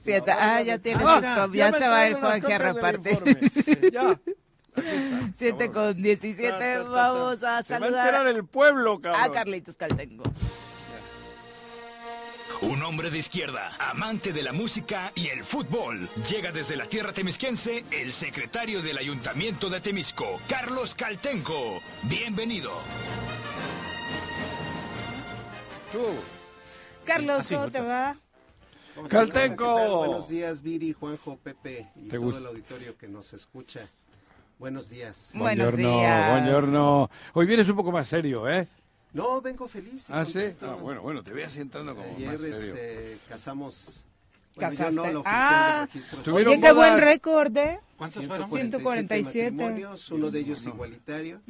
Siete. 0.03 0.31
Ah, 0.31 0.61
ya 0.61 0.79
tienes 0.79 1.03
ah, 1.05 1.47
ya, 1.53 1.71
se 1.71 1.87
va 1.87 2.07
el 2.07 2.15
Juan 2.15 2.43
a 2.43 2.57
repartir. 2.57 3.91
ya. 3.93 4.19
Siete 5.37 5.71
con 5.71 6.01
diecisiete, 6.01 6.79
vamos 6.79 7.43
a 7.43 7.61
saludar. 7.63 8.15
a 8.15 8.29
el 8.29 8.45
pueblo, 8.45 8.99
cabrón. 8.99 9.21
A 9.21 9.31
Carlitos 9.31 9.75
Caltengo. 9.75 10.23
Un 12.61 12.83
hombre 12.83 13.09
de 13.09 13.17
izquierda, 13.17 13.71
amante 13.79 14.31
de 14.33 14.43
la 14.43 14.53
música 14.53 15.11
y 15.15 15.29
el 15.29 15.43
fútbol. 15.43 16.07
Llega 16.29 16.51
desde 16.51 16.75
la 16.75 16.85
tierra 16.85 17.11
temisquense 17.11 17.83
el 17.89 18.11
secretario 18.11 18.83
del 18.83 18.99
Ayuntamiento 18.99 19.67
de 19.67 19.81
Temisco, 19.81 20.39
Carlos 20.47 20.93
Caltenco. 20.93 21.81
Bienvenido. 22.03 22.69
Carlos, 27.03 27.47
¿cómo 27.49 27.71
te 27.71 27.81
va? 27.81 28.15
Caltenco. 29.09 29.97
Buenos 29.97 30.29
días, 30.29 30.61
Viri, 30.61 30.93
Juanjo, 30.93 31.37
Pepe 31.37 31.87
y 31.95 32.09
todo 32.09 32.37
el 32.37 32.45
auditorio 32.45 32.95
que 32.95 33.07
nos 33.07 33.33
escucha. 33.33 33.89
Buenos 34.59 34.87
días. 34.87 35.31
Buenos 35.33 35.75
días. 35.75 36.29
Buongiorno. 36.29 37.09
Hoy 37.33 37.47
vienes 37.47 37.67
un 37.69 37.75
poco 37.75 37.91
más 37.91 38.07
serio, 38.07 38.47
¿eh? 38.47 38.67
No, 39.13 39.41
vengo 39.41 39.67
feliz. 39.67 40.09
Ah, 40.09 40.25
sí. 40.25 40.39
Ah, 40.61 40.77
bueno, 40.79 41.01
bueno, 41.01 41.23
te 41.23 41.31
voy 41.31 41.43
asientando 41.43 41.95
como 41.95 42.15
Ayer, 42.15 42.27
más 42.27 42.39
serio. 42.39 42.75
Este, 42.75 43.17
casamos. 43.27 44.05
Bueno, 44.55 44.73
yo 44.73 44.91
no, 44.91 45.11
lo 45.11 45.23
ah, 45.25 45.87
oye, 46.33 46.59
qué 46.59 46.71
buen 46.73 46.99
récord, 46.99 47.55
¿eh? 47.55 47.79
¿Cuántos 47.97 48.25
fueron? 48.25 48.51
147. 48.51 49.85
Uno 50.11 50.31
de 50.31 50.39
ellos 50.39 50.65
igualitario. 50.65 51.41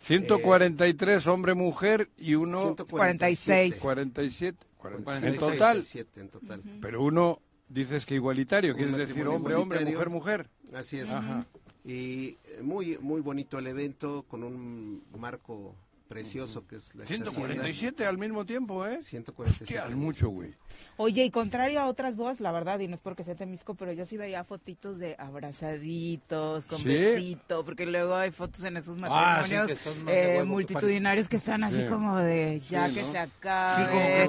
143 0.00 1.26
hombre-mujer 1.26 2.10
y 2.18 2.34
uno... 2.34 2.60
146. 2.60 3.76
47. 3.76 4.66
47. 4.76 5.28
En 5.28 5.40
total. 5.40 5.84
en 6.16 6.28
total. 6.28 6.62
Pero 6.80 7.02
uno 7.02 7.40
dices 7.68 8.06
que 8.06 8.14
igualitario, 8.14 8.74
quieres 8.74 8.96
decir 8.96 9.26
hombre-hombre, 9.26 9.84
mujer-mujer. 9.84 10.48
Así 10.74 10.98
es. 10.98 11.10
Ajá. 11.10 11.46
Y 11.84 12.36
muy, 12.62 12.98
muy 12.98 13.20
bonito 13.20 13.58
el 13.58 13.66
evento 13.66 14.24
con 14.28 14.44
un 14.44 15.02
marco 15.18 15.74
precioso 16.12 16.66
que 16.66 16.76
es 16.76 16.94
la 16.94 17.06
147 17.06 18.04
al 18.04 18.18
mismo 18.18 18.44
tiempo, 18.44 18.86
¿eh? 18.86 19.02
147. 19.02 19.80
Hostia, 19.80 19.96
mucho, 19.96 20.28
güey. 20.28 20.54
Oye, 20.96 21.24
y 21.24 21.30
contrario 21.30 21.80
a 21.80 21.86
otras 21.86 22.16
bodas, 22.16 22.40
la 22.40 22.52
verdad, 22.52 22.78
y 22.80 22.88
no 22.88 22.94
es 22.94 23.00
porque 23.00 23.24
sea 23.24 23.34
temisco, 23.34 23.74
pero 23.74 23.92
yo 23.92 24.04
sí 24.04 24.16
veía 24.16 24.44
fotitos 24.44 24.98
de 24.98 25.16
abrazaditos, 25.18 26.66
con 26.66 26.82
besito, 26.84 27.64
porque 27.64 27.86
luego 27.86 28.14
hay 28.14 28.30
fotos 28.30 28.62
en 28.64 28.76
esos 28.76 28.96
ah, 29.02 29.40
matrimonios 29.42 29.80
eh, 30.06 30.42
multitudinarios 30.44 31.28
que 31.28 31.36
están 31.36 31.64
así 31.64 31.84
como 31.86 32.18
de 32.18 32.60
ya 32.68 32.92
que 32.92 33.04
se 33.10 33.18
acabe. 33.18 34.28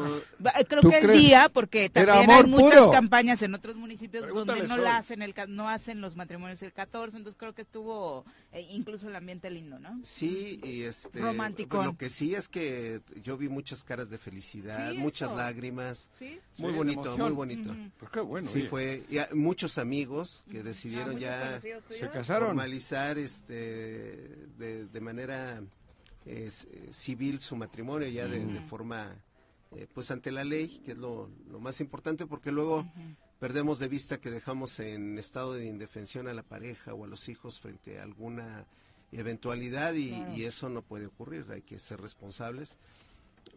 Creo 0.68 0.82
que 0.82 0.98
el 1.00 1.12
día, 1.12 1.50
porque 1.54 1.90
también 1.90 2.32
hay 2.32 2.44
muchas 2.46 2.90
campañas 2.90 3.42
en 3.42 3.56
otros 3.56 3.76
municipios 3.76 4.28
donde 4.30 4.64
no 4.64 4.78
la 4.78 4.98
hacen 4.98 5.22
el 5.22 5.34
no 5.48 5.70
hacen 5.70 6.00
los 6.00 6.16
matrimonios 6.16 6.62
el 6.62 6.72
14, 6.72 7.18
entonces 7.18 7.38
creo 7.38 7.54
que 7.54 7.62
estuvo 7.62 8.24
eh, 8.54 8.68
incluso 8.72 9.10
el 9.10 9.16
ambiente 9.16 9.50
lindo, 9.50 9.80
¿no? 9.80 10.00
Sí, 10.04 10.60
y 10.64 10.84
este 10.84 11.20
romántico. 11.20 11.73
Lo 11.82 11.98
que 11.98 12.10
sí 12.10 12.36
es 12.36 12.48
que 12.48 13.02
yo 13.24 13.38
vi 13.38 13.50
muchas 13.50 13.84
caras 13.84 14.10
de 14.10 14.18
felicidad, 14.18 14.94
muchas 14.94 15.32
lágrimas. 15.36 16.12
¿Sí? 16.20 16.40
Muy 16.58 16.74
bonito, 16.74 17.18
muy 17.18 17.32
bonito. 17.32 17.76
Pues 17.98 18.12
qué 18.12 18.20
bueno. 18.20 18.48
Sí, 18.48 18.64
fue 18.64 19.04
y 19.10 19.36
muchos 19.36 19.78
amigos 19.78 20.46
que 20.52 20.62
decidieron 20.62 21.18
ya 21.18 21.62
se 21.62 22.10
casaron. 22.12 22.50
formalizar 22.50 23.18
este 23.18 24.48
de, 24.58 25.02
manera 25.02 25.64
civil 26.90 27.40
su 27.40 27.56
matrimonio 27.56 28.08
ya 28.08 28.28
de, 28.28 28.62
forma 28.62 29.16
eh, 29.76 29.88
pues 29.94 30.12
ante 30.12 30.32
la 30.32 30.44
ley, 30.44 30.82
que 30.86 30.92
es 30.92 30.98
lo, 30.98 31.30
más 31.60 31.82
importante 31.82 32.26
porque 32.26 32.52
luego 32.52 32.86
perdemos 33.40 33.80
de 33.80 33.88
vista 33.88 34.20
que 34.20 34.32
dejamos 34.32 34.80
en 34.80 35.18
estado 35.18 35.54
de 35.54 35.66
indefensión 35.66 36.28
a 36.28 36.34
la 36.34 36.44
pareja 36.44 36.94
o 36.94 37.06
a 37.06 37.08
los 37.08 37.28
hijos 37.30 37.60
frente 37.60 38.00
a 38.00 38.04
alguna 38.04 38.66
eventualidad 39.14 39.94
y 39.94 40.44
eso 40.44 40.70
no 40.70 40.82
puede 40.82 41.08
ocurrir, 41.08 41.46
hay 41.52 41.62
que 41.62 41.80
ser 41.80 42.02
responsables. 42.02 42.78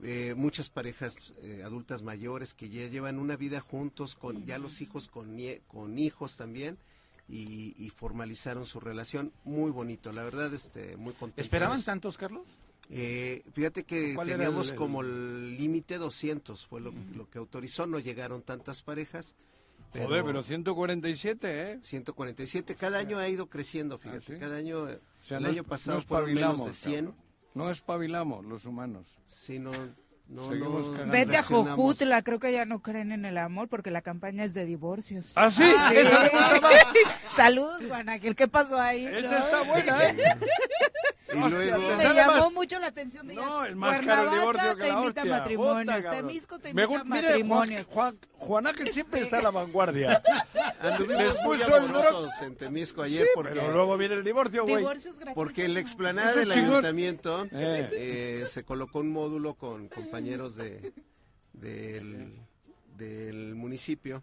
Eh, 0.02 0.34
muchas 0.36 0.68
parejas 0.68 1.16
eh, 1.42 1.62
adultas 1.64 2.02
mayores 2.02 2.52
que 2.52 2.68
ya 2.68 2.86
llevan 2.88 3.18
una 3.18 3.36
vida 3.36 3.60
juntos, 3.60 4.14
con 4.14 4.44
ya 4.44 4.58
los 4.58 4.82
hijos 4.82 5.08
con, 5.08 5.38
con 5.68 5.98
hijos 5.98 6.36
también, 6.36 6.76
y, 7.28 7.90
formalizaron 7.96 8.66
su 8.66 8.78
relación. 8.78 9.32
Muy 9.44 9.70
bonito, 9.70 10.12
la 10.12 10.22
verdad, 10.22 10.52
este, 10.52 10.96
muy 10.96 11.12
contento. 11.14 11.40
¿Esperaban 11.40 11.82
tantos, 11.82 12.18
Carlos? 12.18 12.46
Eh, 12.90 13.42
fíjate 13.52 13.84
que 13.84 14.14
teníamos 14.24 14.72
como 14.72 15.00
el 15.00 15.56
límite 15.56 15.98
200, 15.98 16.66
fue 16.66 16.80
lo, 16.80 16.92
lo, 17.16 17.28
que 17.28 17.38
autorizó, 17.38 17.86
no 17.86 17.98
llegaron 17.98 18.42
tantas 18.42 18.82
parejas, 18.82 19.34
Joder, 19.92 20.24
pero 20.24 20.42
147, 20.42 21.72
¿eh? 21.72 21.78
147. 21.80 22.74
Cada 22.74 22.98
año 22.98 23.18
ha 23.18 23.28
ido 23.28 23.46
creciendo, 23.48 23.98
fíjate. 23.98 24.34
¿Ah, 24.34 24.38
Cada 24.38 24.56
año, 24.56 24.86
el 25.30 25.42
no 25.42 25.48
año 25.48 25.64
pasado 25.64 26.00
fueron 26.00 26.34
menos 26.34 26.64
de 26.64 26.72
100. 26.72 27.14
No 27.54 27.70
espabilamos 27.70 28.44
los 28.44 28.66
humanos. 28.66 29.18
Sí, 29.24 29.58
no, 29.58 29.72
no, 30.28 30.48
Vete 31.06 31.36
a 31.36 31.42
Jojutla, 31.42 32.22
creo 32.22 32.40
que 32.40 32.52
ya 32.52 32.64
no 32.64 32.82
creen 32.82 33.12
en 33.12 33.24
el 33.24 33.38
amor 33.38 33.68
porque 33.68 33.90
la 33.90 34.02
campaña 34.02 34.44
es 34.44 34.54
de 34.54 34.64
divorcios. 34.64 35.32
¿Ah, 35.36 35.50
sí? 35.50 35.62
Ah, 35.78 35.92
Saludos, 37.32 37.82
Juan 37.88 38.08
Ángel, 38.08 38.34
¿qué 38.34 38.48
pasó 38.48 38.80
ahí? 38.80 39.06
Esa 39.06 39.38
está 39.44 39.62
buena, 39.62 40.04
¿eh? 40.04 40.16
Y 41.36 41.50
luego... 41.50 41.96
Me 41.96 42.14
llamó 42.14 42.50
mucho 42.50 42.78
la 42.78 42.86
atención. 42.88 43.26
No, 43.26 43.64
el 43.64 43.76
más 43.76 44.00
caro 44.00 44.30
divorcio 44.30 44.76
que 44.76 44.82
te 44.82 44.88
invita 44.88 45.22
a 45.22 45.24
matrimonios, 45.24 46.10
Temisco 46.10 46.58
te 46.58 46.70
invita 46.70 47.00
a 47.00 47.04
matrimonios. 47.04 47.86
Juan, 47.86 48.18
Juan, 48.38 48.66
Ángel 48.66 48.88
siempre 48.88 49.20
está 49.20 49.38
a 49.38 49.42
la 49.42 49.50
vanguardia. 49.50 50.22
Anduvimos 50.80 51.36
muy 51.44 51.62
amorosos 51.62 52.32
en 52.42 52.56
Temisco 52.56 53.02
ayer 53.02 53.26
porque... 53.34 53.54
pero 53.54 53.72
luego 53.72 53.96
viene 53.96 54.14
el 54.14 54.24
divorcio, 54.24 54.64
güey. 54.66 54.84
Porque 55.34 55.64
en 55.64 55.74
la 55.74 55.80
explanada 55.80 56.34
del 56.34 56.50
ayuntamiento 56.50 57.46
eh. 57.52 57.88
Eh, 57.92 58.44
se 58.46 58.64
colocó 58.64 59.00
un 59.00 59.10
módulo 59.10 59.54
con 59.54 59.88
compañeros 59.88 60.56
de, 60.56 60.92
del, 61.52 62.34
del 62.96 63.54
municipio 63.54 64.22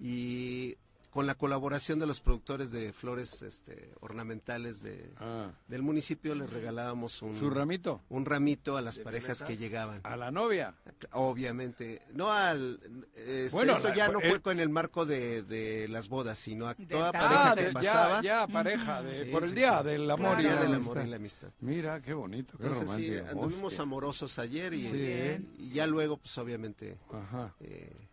y 0.00 0.76
con 1.12 1.26
la 1.26 1.34
colaboración 1.34 1.98
de 1.98 2.06
los 2.06 2.22
productores 2.22 2.72
de 2.72 2.90
flores 2.94 3.42
este, 3.42 3.92
ornamentales 4.00 4.82
de, 4.82 5.12
ah. 5.18 5.50
del 5.68 5.82
municipio 5.82 6.34
les 6.34 6.50
regalábamos 6.50 7.20
un 7.20 7.36
su 7.36 7.50
ramito 7.50 8.00
un 8.08 8.24
ramito 8.24 8.78
a 8.78 8.80
las 8.80 8.98
parejas 8.98 9.42
que 9.42 9.58
llegaban. 9.58 10.00
A 10.04 10.16
la 10.16 10.30
novia 10.30 10.74
obviamente. 11.12 12.00
No 12.14 12.32
al 12.32 12.80
este, 13.14 13.54
bueno 13.54 13.72
eso 13.76 13.92
ya 13.92 14.08
no 14.08 14.20
fue 14.20 14.40
con 14.40 14.58
el 14.58 14.70
marco 14.70 15.04
de, 15.04 15.42
de, 15.42 15.86
las 15.88 16.08
bodas 16.08 16.38
sino 16.38 16.66
a 16.66 16.74
toda 16.74 17.12
pareja 17.12 17.56
que 17.56 17.72
pasaba. 17.72 18.22
ya, 18.22 18.46
pareja 18.46 19.02
por 19.30 19.44
el 19.44 19.54
día 19.54 19.82
del 19.82 20.10
amor, 20.10 20.40
y, 20.40 20.44
la 20.44 21.16
amistad. 21.16 21.50
mira 21.60 22.00
qué 22.00 22.14
bonito 22.14 22.56
qué 22.56 22.64
Entonces, 22.64 22.88
romántico 22.88 23.26
anduvimos 23.30 23.78
amorosos 23.78 24.38
ayer 24.38 24.72
y, 24.72 25.44
y, 25.58 25.72
ya 25.74 25.86
luego 25.86 26.16
pues 26.16 26.38
obviamente 26.38 26.96
Ajá. 27.12 27.54
Eh, 27.60 28.08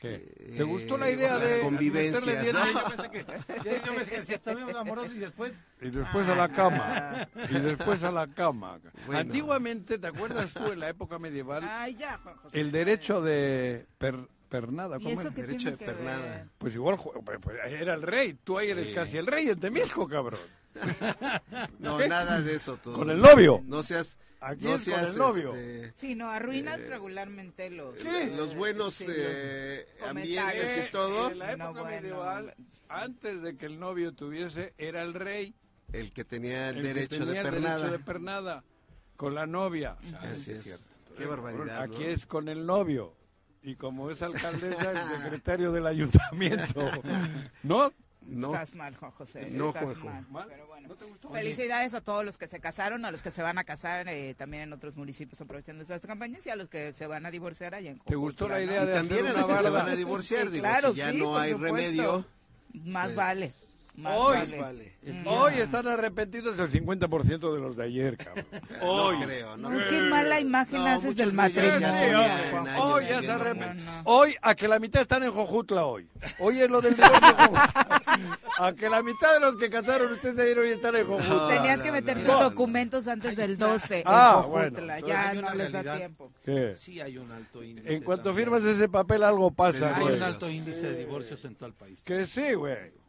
¿Qué? 0.00 0.54
¿Te 0.56 0.62
gustó 0.62 0.96
la 0.96 1.10
idea 1.10 1.38
de 1.38 1.44
las 1.44 1.56
convivencias? 1.58 2.46
Yo 3.84 3.94
pensé 3.94 4.10
que 4.10 4.24
si 4.24 4.32
estuvimos 4.32 4.74
amorosos 4.74 5.14
y 5.14 5.18
después 5.18 5.52
y 5.78 5.90
después 5.90 6.26
a 6.26 6.34
la 6.34 6.48
cama 6.48 7.28
y 7.50 7.58
después 7.58 8.02
a 8.02 8.10
la 8.10 8.26
cama. 8.26 8.80
Antiguamente, 9.12 9.98
¿te 9.98 10.06
acuerdas 10.06 10.54
tú 10.54 10.72
en 10.72 10.80
la 10.80 10.88
época 10.88 11.18
medieval? 11.18 11.64
Ay, 11.68 11.96
ya, 11.96 12.18
el 12.52 12.72
derecho 12.72 13.20
de 13.20 13.86
pernada, 14.48 14.98
¿cómo 14.98 15.20
el 15.20 15.34
derecho 15.34 15.70
de 15.70 15.76
pernada. 15.76 16.48
Pues 16.56 16.74
igual 16.74 16.98
pues, 17.22 17.58
era 17.68 17.92
el 17.92 18.02
rey, 18.02 18.38
tú 18.42 18.56
ahí 18.56 18.70
eres 18.70 18.92
casi 18.92 19.18
el 19.18 19.26
rey 19.26 19.50
en 19.50 19.60
Temisco, 19.60 20.08
cabrón. 20.08 20.40
No, 21.78 21.98
nada 22.06 22.40
de 22.40 22.54
eso 22.54 22.78
tú. 22.78 22.92
Con 22.92 23.10
el 23.10 23.18
novio. 23.18 23.60
No 23.66 23.82
seas 23.82 24.16
Aquí 24.40 24.64
no 24.64 24.74
es 24.74 24.88
con 24.88 25.04
el 25.04 25.18
novio. 25.18 25.54
Este, 25.54 25.92
sí, 25.96 26.14
no, 26.14 26.30
arruinas 26.30 26.80
eh, 26.80 26.86
regularmente 26.86 27.68
los, 27.70 27.94
los 28.36 28.54
buenos 28.54 29.02
eh, 29.06 29.86
ambientes 30.06 30.88
y 30.88 30.92
todo. 30.92 31.30
En 31.30 31.38
la 31.38 31.52
época 31.52 31.84
medieval, 31.84 32.54
antes 32.88 33.42
de 33.42 33.56
que 33.56 33.66
el 33.66 33.78
novio 33.78 34.12
tuviese, 34.14 34.72
era 34.78 35.02
el 35.02 35.14
rey. 35.14 35.54
El 35.92 36.12
que 36.12 36.24
tenía 36.24 36.70
el, 36.70 36.82
derecho, 36.82 37.26
de 37.26 37.42
pernada. 37.42 37.76
derecho 37.76 37.92
de 37.92 37.98
pernada. 37.98 38.64
Con 39.16 39.34
la 39.34 39.46
novia. 39.46 39.96
Así 40.20 40.52
es. 40.52 40.88
Qué 41.16 41.26
barbaridad. 41.26 41.82
Aquí 41.82 42.04
es 42.04 42.24
con 42.24 42.48
el 42.48 42.64
novio. 42.64 43.14
Y 43.62 43.74
como 43.74 44.10
es 44.10 44.22
alcaldesa, 44.22 44.92
el 44.92 44.98
secretario 45.22 45.70
del 45.72 45.86
ayuntamiento. 45.86 46.84
¿No? 47.62 47.92
No. 48.22 48.52
Estás 48.52 48.74
mal, 48.74 48.94
Juan 48.96 49.10
José. 49.12 49.48
No, 49.50 49.68
Estás 49.70 49.96
mal. 50.30 50.46
Pero 50.48 50.68
bueno. 50.86 51.30
Felicidades 51.32 51.94
a 51.94 52.00
todos 52.00 52.24
los 52.24 52.38
que 52.38 52.48
se 52.48 52.60
casaron, 52.60 53.04
a 53.04 53.10
los 53.10 53.22
que 53.22 53.30
se 53.30 53.42
van 53.42 53.58
a 53.58 53.64
casar 53.64 54.08
eh, 54.08 54.34
también 54.34 54.64
en 54.64 54.72
otros 54.72 54.96
municipios 54.96 55.40
aprovechando 55.40 55.82
estas 55.82 56.00
campañas 56.00 56.46
y 56.46 56.50
a 56.50 56.56
los 56.56 56.68
que 56.68 56.92
se 56.92 57.06
van 57.06 57.26
a 57.26 57.30
divorciar 57.30 57.74
allá 57.74 57.90
en 57.90 57.98
¿Te 58.00 58.16
gustó 58.16 58.48
la 58.48 58.60
idea 58.60 58.84
de 58.84 58.94
también 58.94 59.26
a 59.26 59.32
los 59.32 59.46
que 59.46 59.56
se 59.56 59.70
van 59.70 59.88
a 59.88 59.96
divorciar? 59.96 60.48
claro, 60.50 60.90
si 60.90 60.96
ya 60.98 61.12
no 61.12 61.38
hay 61.38 61.54
remedio. 61.54 62.24
Más 62.72 63.06
pues, 63.06 63.16
vale 63.16 63.50
hoy, 64.06 64.38
vale. 64.58 64.92
hoy 65.24 65.54
están 65.54 65.86
arrepentidos 65.88 66.58
el 66.58 66.70
50% 66.70 67.54
de 67.54 67.60
los 67.60 67.76
de 67.76 67.84
ayer, 67.84 68.16
cabrón. 68.16 68.46
Hoy. 68.82 69.18
No 69.18 69.26
creo, 69.26 69.56
no. 69.56 69.70
Qué 69.88 70.00
mala 70.02 70.40
imagen 70.40 70.80
haces 70.82 71.16
del 71.16 71.32
matrimonio. 71.32 71.88
hoy 72.80 73.04
ya 73.08 73.20
se. 73.20 73.30
Hoy, 74.04 74.34
a 74.42 74.54
que 74.54 74.68
la 74.68 74.78
mitad 74.78 75.02
están 75.02 75.24
en 75.24 75.30
Jojutla 75.30 75.84
hoy. 75.84 76.08
Hoy 76.38 76.60
es 76.60 76.70
lo 76.70 76.80
del 76.80 76.96
A 78.58 78.74
que 78.74 78.90
la 78.90 79.02
mitad 79.02 79.32
de 79.34 79.40
los 79.40 79.56
que 79.56 79.70
casaron 79.70 80.12
ustedes 80.12 80.38
ayer 80.38 80.58
hoy 80.58 80.70
están 80.70 80.96
en 80.96 81.06
Jojutla. 81.06 81.48
Tenías 81.48 81.82
que 81.82 81.92
meter 81.92 82.18
tus 82.18 82.38
documentos 82.38 83.08
antes 83.08 83.36
del 83.36 83.56
12 83.56 84.02
ah, 84.06 84.42
en 84.44 84.50
Bueno. 84.50 84.98
Ya 85.06 85.32
no 85.34 85.54
les 85.54 85.72
da 85.72 85.96
tiempo. 85.96 86.30
¿Qué? 86.44 86.74
Sí 86.74 87.00
hay 87.00 87.16
un 87.16 87.30
alto 87.32 87.62
índice. 87.62 87.94
En 87.94 88.02
cuanto 88.02 88.34
firmas 88.34 88.64
ese 88.64 88.88
papel 88.88 89.22
algo 89.22 89.50
pasa. 89.50 89.96
Hay 89.96 90.04
un 90.04 90.22
alto 90.22 90.50
índice 90.50 90.92
de 90.92 90.98
divorcios 90.98 91.44
en 91.44 91.54
todo 91.54 91.68
el 91.68 91.74
país. 91.74 92.02
Que 92.04 92.26
sí, 92.26 92.54
güey. 92.54 92.99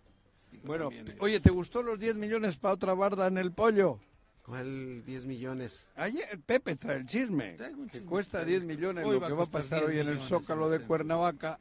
Bueno, 0.64 0.90
oye, 1.20 1.40
¿te 1.40 1.50
gustó 1.50 1.82
los 1.82 2.00
10 2.00 2.16
millones 2.16 2.58
para 2.58 2.74
otra 2.74 2.94
barda 2.94 3.28
en 3.28 3.38
el 3.38 3.52
pollo? 3.52 4.00
¿Cuál 4.44 5.04
10 5.06 5.26
millones? 5.26 5.88
Ayer 5.96 6.40
Pepe 6.46 6.76
trae 6.76 6.98
el 6.98 7.06
chisme, 7.06 7.58
que 7.92 8.02
cuesta 8.02 8.44
10 8.44 8.64
millones 8.64 9.06
lo 9.06 9.22
que 9.22 9.34
va 9.34 9.44
a 9.44 9.48
pasar 9.48 9.84
hoy 9.84 10.00
en 10.00 10.10
el 10.10 10.20
Zócalo 10.20 10.70
de 10.70 10.80
Cuernavaca. 10.82 11.58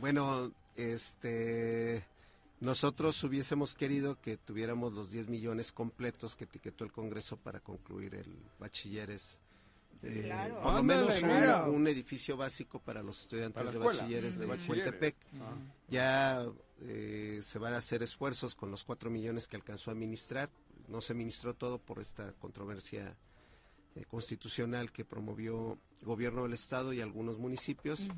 Bueno, 0.00 0.50
este 0.76 2.04
nosotros 2.62 3.22
hubiésemos 3.24 3.74
querido 3.74 4.20
que 4.20 4.36
tuviéramos 4.36 4.92
los 4.92 5.10
10 5.10 5.28
millones 5.28 5.72
completos 5.72 6.36
que 6.36 6.44
etiquetó 6.44 6.84
el 6.84 6.92
Congreso 6.92 7.36
para 7.36 7.58
concluir 7.58 8.14
el 8.14 8.36
bachilleres. 8.60 9.40
Eh, 10.04 10.22
claro. 10.24 10.62
Por 10.62 10.74
lo 10.74 10.82
menos 10.82 11.22
un, 11.68 11.86
edificio 11.88 12.36
básico 12.36 12.78
para 12.78 13.02
los 13.02 13.20
estudiantes 13.20 13.72
de 13.72 13.78
bachilleres 13.78 14.38
de, 14.38 14.46
de 14.46 15.14
Ya 15.88 16.44
eh, 16.86 17.40
se 17.42 17.58
van 17.58 17.74
a 17.74 17.78
hacer 17.78 18.02
esfuerzos 18.02 18.54
con 18.54 18.70
los 18.70 18.84
cuatro 18.84 19.10
millones 19.10 19.48
que 19.48 19.56
alcanzó 19.56 19.90
a 19.90 19.94
administrar. 19.94 20.50
No 20.88 21.00
se 21.00 21.14
ministró 21.14 21.54
todo 21.54 21.78
por 21.78 22.00
esta 22.00 22.32
controversia 22.32 23.16
eh, 23.94 24.04
constitucional 24.04 24.92
que 24.92 25.04
promovió 25.04 25.78
el 26.00 26.06
gobierno 26.06 26.42
del 26.42 26.54
Estado 26.54 26.92
y 26.92 27.00
algunos 27.00 27.38
municipios. 27.38 28.08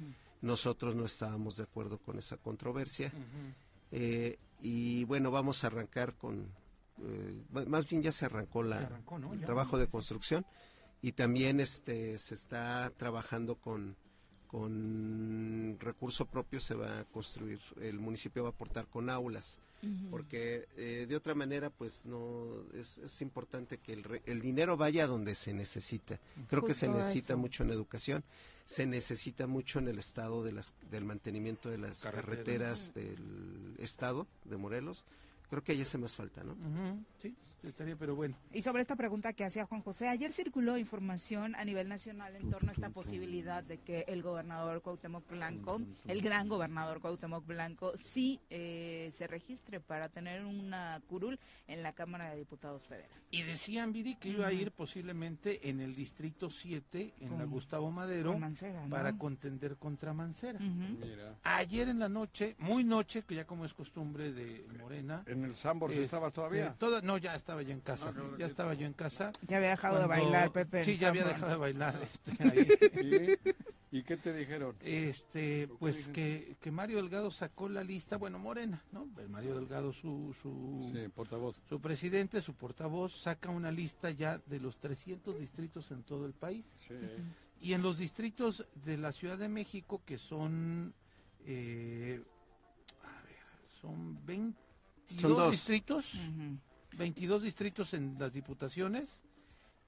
Nosotros 0.41 0.95
no 0.95 1.05
estábamos 1.05 1.57
de 1.57 1.65
acuerdo 1.65 1.99
con 1.99 2.19
esa 2.19 2.37
controversia. 2.37 3.13
Eh, 3.91 4.39
y 4.61 5.05
bueno, 5.05 5.31
vamos 5.31 5.63
a 5.65 5.67
arrancar 5.67 6.15
con, 6.15 6.49
más 7.51 7.89
bien 7.89 8.03
ya 8.03 8.13
se 8.13 8.25
arrancó, 8.25 8.63
la, 8.63 8.89
el 9.33 9.41
trabajo 9.45 9.79
de 9.79 9.89
construcción 9.89 10.47
y 11.03 11.13
también 11.13 11.61
este 11.61 12.17
se 12.17 12.35
está 12.35 12.91
trabajando 12.97 13.57
con 13.57 13.97
con 14.55 15.77
recurso 15.81 16.27
propio 16.27 16.61
se 16.61 16.77
va 16.77 17.01
a 17.01 17.05
construir, 17.07 17.59
el 17.81 17.99
municipio 17.99 18.45
va 18.45 18.51
a 18.51 18.53
aportar 18.53 18.87
con 18.87 19.11
aulas, 19.11 19.59
porque 20.13 20.69
eh, 20.77 21.07
de 21.09 21.17
otra 21.17 21.35
manera 21.35 21.71
pues 21.71 22.07
no 22.07 22.63
es, 22.73 22.99
es 22.99 23.21
importante 23.21 23.79
que 23.79 23.95
el, 23.95 24.23
el, 24.27 24.41
dinero 24.41 24.77
vaya 24.77 25.09
donde 25.09 25.35
se 25.35 25.53
necesita. 25.53 26.21
Creo 26.49 26.65
que 26.65 26.73
se 26.73 26.87
necesita 26.87 27.35
mucho 27.35 27.65
en 27.65 27.71
educación, 27.71 28.23
se 28.65 28.87
necesita 28.87 29.49
mucho 29.49 29.81
en 29.81 29.89
el 29.89 29.99
estado 29.99 30.45
de 30.45 30.53
las, 30.53 30.73
del 30.89 31.05
mantenimiento 31.05 31.69
de 31.69 31.79
las 31.79 32.03
carreteras, 32.05 32.95
del 32.95 33.75
estado 33.79 34.29
de 34.45 34.57
Morelos. 34.57 35.05
Creo 35.51 35.65
que 35.65 35.73
ahí 35.73 35.83
hace 35.83 35.99
más 35.99 36.15
falta, 36.15 36.45
¿no? 36.45 36.55
Sí 37.21 37.35
estaría, 37.69 37.97
pero 37.97 38.15
bueno. 38.15 38.37
Y 38.53 38.63
sobre 38.63 38.83
esta 38.83 38.97
pregunta 38.97 39.33
que 39.33 39.45
hacía 39.45 39.67
Juan 39.67 39.83
José, 39.83 40.09
ayer 40.09 40.33
circuló 40.33 40.79
información 40.79 41.55
a 41.57 41.65
nivel 41.65 41.89
nacional 41.89 42.37
en 42.37 42.51
torno 42.51 42.71
a 42.71 42.73
esta 42.73 42.91
posibilidad 42.91 43.63
de 43.63 43.79
que 43.79 44.05
el 44.09 44.23
gobernador 44.23 44.83
Cuauhtémoc 44.83 45.29
Blanco, 45.29 45.81
el 46.07 46.21
gran 46.23 46.49
gobernador 46.49 47.01
Cuauhtémoc 47.01 47.47
Blanco, 47.47 47.93
sí 47.99 48.41
eh, 48.51 49.13
se 49.17 49.27
registre 49.27 49.81
para 49.81 50.09
tener 50.09 50.45
una 50.45 51.01
curul 51.07 51.39
en 51.67 51.83
la 51.83 51.93
Cámara 51.93 52.31
de 52.31 52.37
Diputados 52.37 52.87
Federal. 52.87 53.11
Y 53.31 53.43
decían, 53.43 53.93
Viri, 53.93 54.17
que 54.17 54.29
iba 54.29 54.47
a 54.47 54.53
ir 54.53 54.71
posiblemente 54.71 55.69
en 55.69 55.81
el 55.81 55.95
Distrito 55.95 56.51
7, 56.51 57.15
en 57.21 57.39
la 57.39 57.45
Gustavo 57.45 57.91
Madero, 57.91 58.39
para 58.89 59.17
contender 59.19 59.77
contra 59.77 60.13
Mancera. 60.13 60.61
Ayer 61.43 61.89
en 61.89 61.99
la 61.99 62.09
noche, 62.09 62.55
muy 62.59 62.85
noche, 62.85 63.23
que 63.23 63.35
ya 63.35 63.45
como 63.45 63.65
es 63.65 63.75
costumbre 63.75 64.33
de 64.33 64.67
Morena. 64.79 65.23
¿En 65.27 65.45
el 65.45 65.55
Sambor 65.55 65.93
estaba 65.93 66.31
todavía? 66.31 66.75
Toda, 66.75 67.01
no, 67.01 67.19
ya 67.19 67.35
estaba 67.35 67.54
yo 67.63 67.73
en 67.73 67.81
casa. 67.81 68.13
ya 68.39 68.47
estaba 68.47 68.75
yo 68.75 68.87
en 68.87 68.93
casa. 68.93 69.33
Ya 69.47 69.59
había 69.59 69.71
dejado 69.71 70.01
de 70.01 70.07
bailar, 70.07 70.53
Pepe. 70.53 70.85
Sí, 70.85 70.97
ya 70.97 71.09
había 71.09 71.25
dejado 71.25 71.53
de 71.53 71.59
bailar. 71.59 72.01
Este, 72.03 73.39
¿Y? 73.91 74.03
qué 74.03 74.17
te 74.17 74.33
dijeron? 74.33 74.75
Este, 74.81 75.69
pues 75.79 76.09
que, 76.09 76.57
que 76.61 76.71
Mario 76.71 76.97
Delgado 76.97 77.31
sacó 77.31 77.69
la 77.69 77.85
lista, 77.85 78.17
bueno, 78.17 78.39
Morena, 78.39 78.83
¿no? 78.91 79.07
Pues 79.15 79.29
Mario 79.29 79.55
Delgado, 79.55 79.93
su, 79.93 80.35
su, 80.43 81.11
portavoz. 81.15 81.57
su 81.69 81.81
presidente, 81.81 82.43
su 82.43 82.55
portavoz, 82.55 83.17
saca 83.21 83.51
una 83.51 83.71
lista 83.71 84.11
ya 84.11 84.39
de 84.47 84.59
los 84.59 84.79
300 84.79 85.39
distritos 85.39 85.91
en 85.93 86.03
todo 86.03 86.27
el 86.27 86.33
país. 86.33 86.65
Y 87.61 87.73
en 87.73 87.83
los 87.83 87.99
distritos 87.99 88.67
de 88.85 88.97
la 88.97 89.13
Ciudad 89.13 89.39
de 89.39 89.49
México, 89.49 90.03
que 90.05 90.19
son... 90.19 90.93
Eh, 91.47 92.21
son 93.85 94.19
22 94.25 95.51
distritos, 95.51 96.15
22 96.97 97.43
distritos 97.43 97.95
en 97.95 98.17
las 98.19 98.33
diputaciones. 98.33 99.23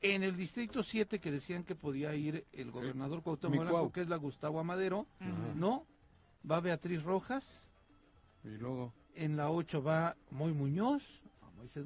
En 0.03 0.23
el 0.23 0.37
distrito 0.37 0.83
7 0.83 1.19
que 1.19 1.31
decían 1.31 1.65
que 1.65 1.75
podía 1.75 2.15
ir 2.15 2.47
el 2.53 2.71
gobernador 2.71 3.23
Cuauhtémoc 3.23 3.93
que 3.93 4.03
es 4.03 4.09
la 4.09 4.17
Gustavo 4.17 4.61
Amadero, 4.61 5.07
no, 5.55 5.87
va 6.49 6.61
Beatriz 6.61 7.03
Rojas. 7.03 7.69
Y 8.45 8.59
luego 8.59 8.93
en 9.15 9.37
la 9.37 9.51
8 9.51 9.83
va 9.83 10.17
Moy 10.31 10.53
Muñoz. 10.53 11.03
no, 11.57 11.65
es 11.65 11.77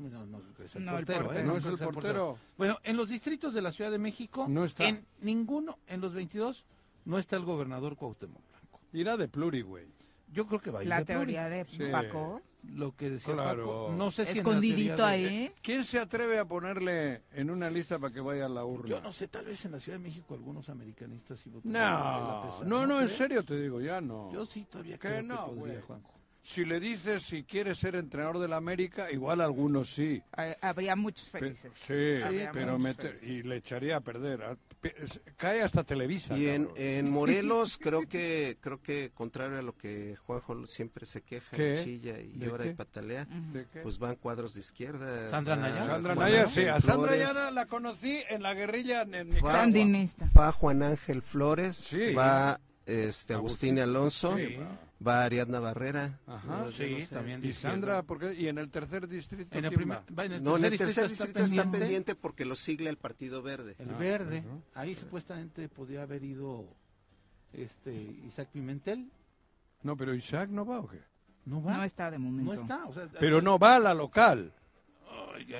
el 0.75 0.85
portero, 0.85 1.33
¿eh? 1.33 1.45
No, 1.45 1.57
es 1.57 1.65
el 1.65 1.79
portero. 1.79 2.39
Bueno, 2.59 2.79
en 2.83 2.97
los 2.97 3.09
distritos 3.09 3.55
de 3.55 3.63
la 3.63 3.73
Ciudad 3.73 3.91
de 3.91 3.99
México, 3.99 4.47
no 4.49 4.65
está. 4.65 4.87
en 4.87 5.07
ninguno, 5.21 5.79
en 5.87 6.01
los 6.01 6.13
22, 6.13 6.65
no 7.05 7.19
está 7.19 7.37
el 7.37 7.45
gobernador 7.45 7.97
Cuauhtémoc 7.97 8.43
Blanco. 8.51 8.81
Irá 8.93 9.17
de 9.17 9.29
pluri, 9.29 9.63
güey. 9.63 9.87
Yo 10.33 10.47
creo 10.47 10.61
que 10.61 10.71
va 10.71 10.81
a 10.81 10.83
ir 10.83 10.89
La 10.89 11.05
teoría 11.05 11.49
de 11.49 11.65
Paco. 11.91 12.43
Lo 12.63 12.95
que 12.95 13.11
decía 13.11 13.35
Paco. 13.35 13.93
No 13.97 14.11
sé 14.11 14.27
si 14.27 14.39
Escondidito 14.39 15.05
ahí. 15.05 15.53
¿Quién 15.63 15.85
se 15.85 15.99
atreve 15.99 16.39
a 16.39 16.45
ponerle 16.45 17.23
en 17.33 17.51
una 17.51 17.71
lista 17.71 17.99
para 17.99 18.13
que 18.13 18.21
vaya 18.21 18.47
a 18.47 18.49
la 18.49 18.65
urna? 18.65 18.89
Yo 18.89 19.01
no 19.01 19.13
sé, 19.13 19.29
tal 19.29 19.47
vez 19.47 19.65
en 19.65 19.73
la 19.73 19.81
Ciudad 19.81 19.99
de 19.99 20.05
México 20.05 20.35
algunos 20.35 20.69
americanistas 20.69 21.39
sí 21.39 21.51
No, 21.65 22.63
no, 22.65 22.87
no, 22.87 23.01
en 23.01 23.09
serio 23.09 23.45
te 23.45 23.61
digo, 23.61 23.81
ya 23.81 24.01
no. 24.01 24.31
Yo 24.33 24.47
sí 24.47 24.67
todavía 24.71 24.99
creo 24.99 25.23
no, 25.23 25.47
que 25.47 25.57
podría, 25.57 25.83
Juanjo. 25.83 26.20
Si 26.43 26.65
le 26.65 26.81
dices 26.81 27.23
si 27.23 27.45
quieres 27.45 27.79
ser 27.79 27.97
entrenador 27.97 28.39
de 28.39 28.49
la 28.49 28.57
América, 28.57 29.11
igual 29.11 29.41
algunos 29.41 29.91
sí. 29.91 30.23
Habría 30.61 30.97
muchos 30.97 31.31
felices. 31.31 31.75
sí, 31.75 32.19
pero 32.53 32.79
y 33.23 33.43
le 33.43 33.57
echaría 33.57 33.97
a 33.97 34.01
perder. 34.01 34.57
Cae 35.37 35.63
hasta 35.63 35.85
Televisa. 35.85 36.37
Y 36.37 36.49
en, 36.49 37.11
Morelos 37.11 37.79
creo 37.81 38.09
que 38.09 38.57
creo 38.61 38.81
que 38.81 39.11
contrario 39.13 39.59
a 39.59 39.63
lo 39.63 39.77
que 39.77 40.17
Juanjo 40.17 40.67
siempre 40.67 41.05
se 41.05 41.23
queja, 41.23 41.57
chilla 41.83 42.19
y 42.19 42.39
llora 42.39 42.67
y 42.67 42.75
patalea, 42.75 43.27
pues 43.83 43.99
van 43.99 44.17
cuadros 44.17 44.55
de 44.55 44.61
izquierda. 44.61 45.29
Sandra 45.29 45.57
Naya. 45.57 45.87
Sandra 45.87 46.15
Naya, 46.15 46.49
sí. 46.49 46.67
A 46.67 46.81
Sandra 46.81 47.13
Naya 47.13 47.51
la 47.51 47.67
conocí 47.67 48.23
en 48.29 48.43
la 48.43 48.55
guerrilla 48.55 49.03
en 49.03 49.39
Sandinista. 49.41 50.31
Va 50.37 50.53
Juan 50.53 50.83
Ángel 50.83 51.23
Flores, 51.23 51.97
va 52.17 52.61
este 52.87 53.35
Agustín 53.35 53.79
Alonso. 53.79 54.37
Va 55.07 55.25
Ariadna 55.25 55.61
Barrera. 55.61 56.21
Ajá, 56.27 56.71
sí, 56.73 56.99
también. 57.11 57.45
Y 57.45 57.53
Sandra, 57.55 58.03
porque 58.03 58.35
¿y 58.35 58.49
en 58.49 58.59
el 58.59 58.71
tercer 58.71 59.09
distrito? 59.09 59.57
En 59.57 59.65
el 59.65 60.43
no, 60.43 60.59
en 60.59 60.65
el 60.67 60.77
tercer 60.77 61.09
distrito, 61.09 61.43
está, 61.43 61.71
pendiente? 61.71 62.15
porque 62.15 62.45
lo 62.45 62.55
sigla 62.55 62.91
el 62.91 62.99
Partido 62.99 63.41
Verde. 63.41 63.77
El 63.79 63.95
Verde. 63.95 64.45
Ahí 64.75 64.95
supuestamente 64.95 65.69
podría 65.69 66.03
haber 66.03 66.23
ido 66.23 66.77
este 67.53 67.93
Isaac 68.27 68.51
Pimentel. 68.53 69.11
No, 69.83 69.97
pero 69.97 70.15
Isaac 70.15 70.51
no 70.51 70.67
va 70.67 70.81
o 70.81 70.89
qué? 70.89 71.01
No 71.47 71.63
va. 71.63 71.79
No 71.79 71.85
está 71.85 72.11
de 72.11 72.19
momento. 72.19 72.55
No 72.55 72.61
está. 72.61 72.85
pero 73.19 73.41
no 73.41 73.59
va 73.59 73.77
a 73.77 73.79
la 73.79 73.95
local. 73.95 74.53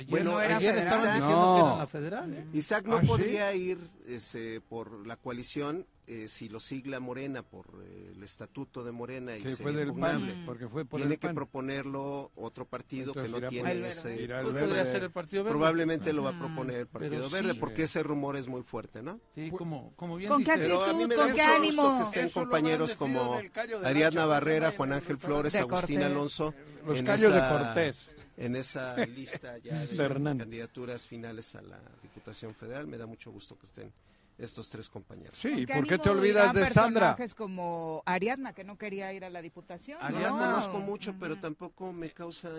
Bueno, 0.09 0.39
ayer 0.39 0.77
estaban 0.79 1.21
diciendo 1.21 1.55
que 1.55 1.61
era 1.69 1.77
la 1.79 1.87
federal. 1.87 2.35
¿eh? 2.35 2.47
Isaac 2.53 2.85
no 2.87 2.97
¿Ah, 2.97 3.03
podría 3.07 3.55
ir 3.55 3.79
ese, 4.07 4.61
por 4.61 5.07
la 5.07 5.17
coalición 5.17 5.87
eh, 6.13 6.27
si 6.27 6.49
lo 6.49 6.59
sigla 6.59 6.99
Morena 6.99 7.45
por 7.45 7.67
eh, 7.85 8.11
el 8.17 8.23
estatuto 8.25 8.83
de 8.83 8.91
Morena 8.91 9.37
y 9.37 9.43
fue 9.45 9.73
del 9.73 9.95
PAN, 9.95 10.43
porque 10.45 10.67
fue 10.67 10.85
tiene 10.85 11.19
que 11.19 11.29
proponerlo 11.29 12.33
otro 12.35 12.65
partido 12.65 13.15
que 13.15 13.29
no 13.29 13.41
tiene 13.43 13.87
ese 13.87 14.27
podría 14.43 14.85
ser 14.87 15.05
el 15.05 15.13
partido 15.13 15.45
verde 15.45 15.57
probablemente 15.57 16.13
lo 16.13 16.25
va 16.25 16.31
a 16.31 16.39
proponer 16.39 16.81
el 16.81 16.87
partido 16.89 17.31
verde 17.31 17.55
porque 17.55 17.85
ese 17.85 18.03
rumor 18.03 18.35
es 18.37 18.49
muy 18.49 18.63
fuerte 18.65 19.05
no 19.05 19.21
sí 19.37 19.53
como 19.53 19.93
como 19.95 20.17
bien 20.17 20.31
¿Con 20.31 20.39
dice 20.39 20.53
qué 20.55 20.59
pero 20.59 20.83
a 20.85 20.93
mí 20.95 21.07
me 21.07 21.15
da 21.15 21.29
mucho 21.29 21.43
ánimo? 21.45 21.83
gusto 21.83 22.11
que 22.11 22.21
estén 22.21 22.43
compañeros 22.43 22.95
como 22.97 23.39
Ariadna 23.85 24.27
Barrera 24.27 24.73
Juan 24.77 24.95
Ángel 24.95 25.17
Flores 25.17 25.55
Agustín 25.55 26.03
Alonso 26.03 26.53
los 26.85 27.03
callos 27.03 27.33
de 27.33 27.39
Cortés 27.39 28.11
en 28.37 28.57
esa 28.57 28.97
lista 29.07 29.59
ya 29.59 29.87
de 29.87 29.97
candidaturas 29.97 31.07
finales 31.07 31.55
a 31.55 31.63
la 31.63 31.81
Diputación 32.03 32.55
Federal 32.55 32.87
me 32.87 32.99
da 32.99 33.07
mucho 33.07 33.31
gusto 33.31 33.59
que 33.59 33.67
estén 33.67 33.93
estos 34.41 34.71
tres 34.71 34.89
compañeros. 34.89 35.39
Sí, 35.39 35.67
¿por 35.67 35.87
qué 35.87 35.99
te 35.99 36.09
olvidas 36.09 36.53
de 36.55 36.67
Sandra? 36.67 37.15
personajes 37.15 37.35
como 37.35 38.03
Ariadna, 38.07 38.53
que 38.53 38.65
no 38.65 38.79
quería 38.79 39.13
ir 39.13 39.25
a 39.25 39.31
la 39.31 39.43
diputación. 39.43 39.99
Ariadna 40.01 40.31
no. 40.31 40.53
conozco 40.53 40.79
mucho, 40.79 41.15
pero 41.19 41.39
tampoco 41.39 41.93
me 41.93 42.11
causa... 42.11 42.51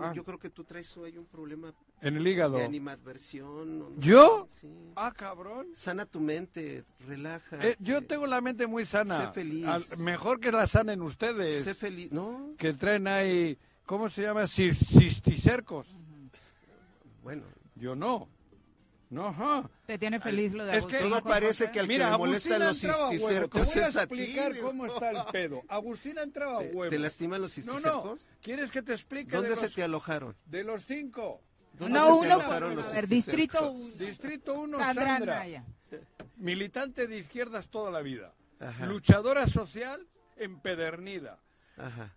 Ah. 0.00 0.12
Yo 0.14 0.24
creo 0.24 0.38
que 0.38 0.50
tú 0.50 0.64
traes 0.64 0.96
hoy 0.96 1.18
un 1.18 1.26
problema... 1.26 1.74
En 2.00 2.16
el 2.16 2.26
hígado. 2.26 2.56
De 2.56 2.64
animadversión. 2.64 4.00
¿Yo? 4.00 4.46
Ah, 4.96 5.12
cabrón. 5.14 5.68
Sana 5.74 6.06
tu 6.06 6.20
mente, 6.20 6.84
relaja. 7.00 7.58
Eh, 7.66 7.76
yo 7.80 8.02
tengo 8.02 8.26
la 8.26 8.40
mente 8.40 8.66
muy 8.66 8.84
sana. 8.84 9.26
Sé 9.26 9.32
feliz. 9.32 9.98
mejor 9.98 10.40
que 10.40 10.52
la 10.52 10.66
sanen 10.66 11.02
ustedes. 11.02 11.64
Sé 11.64 11.74
feliz, 11.74 12.10
¿no? 12.12 12.54
Que 12.56 12.72
traen 12.72 13.08
ahí... 13.08 13.58
¿Cómo 13.86 14.08
se 14.08 14.22
llama? 14.22 14.46
Cisticercos. 14.46 15.86
Bueno. 17.22 17.42
Yo 17.80 17.96
no. 17.96 18.28
No, 19.08 19.68
Te 19.86 19.98
tiene 19.98 20.20
feliz 20.20 20.52
lo 20.52 20.64
de 20.64 20.76
Es 20.78 20.86
que 20.86 21.02
no 21.02 21.20
parece 21.20 21.72
que 21.72 21.80
al 21.80 21.88
Mira, 21.88 22.06
que 22.06 22.12
le 22.12 22.18
molestan 22.18 22.60
los 22.60 22.78
cisticercos 22.78 23.74
es 23.74 23.96
a 23.96 24.04
explicar 24.04 24.56
cómo 24.60 24.86
está 24.86 25.10
el 25.10 25.18
pedo. 25.32 25.62
Agustín 25.66 26.16
entraba 26.18 26.58
a 26.58 26.60
huevo. 26.60 26.88
¿Te, 26.88 26.98
lastiman 26.98 27.40
los 27.40 27.52
cisticercos? 27.52 28.04
No, 28.04 28.14
no. 28.14 28.18
¿Quieres 28.40 28.70
que 28.70 28.82
te 28.82 28.92
explique? 28.92 29.34
¿Dónde 29.34 29.56
se 29.56 29.68
te 29.68 29.82
alojaron? 29.82 30.36
De 30.46 30.62
los 30.62 30.84
cinco. 30.84 31.42
No, 31.80 32.18
uno 32.18 32.38
por 32.38 32.72
los 32.72 33.08
Distrito 33.08 33.72
1. 33.72 33.80
Distrito 33.98 34.60
1, 34.60 34.78
Sandra. 34.78 35.64
Militante 36.36 37.08
de 37.08 37.18
izquierdas 37.18 37.68
toda 37.68 37.90
la 37.90 38.02
vida. 38.02 38.32
Luchadora 38.86 39.48
social 39.48 40.06
empedernida. 40.36 41.40
Ajá 41.76 42.14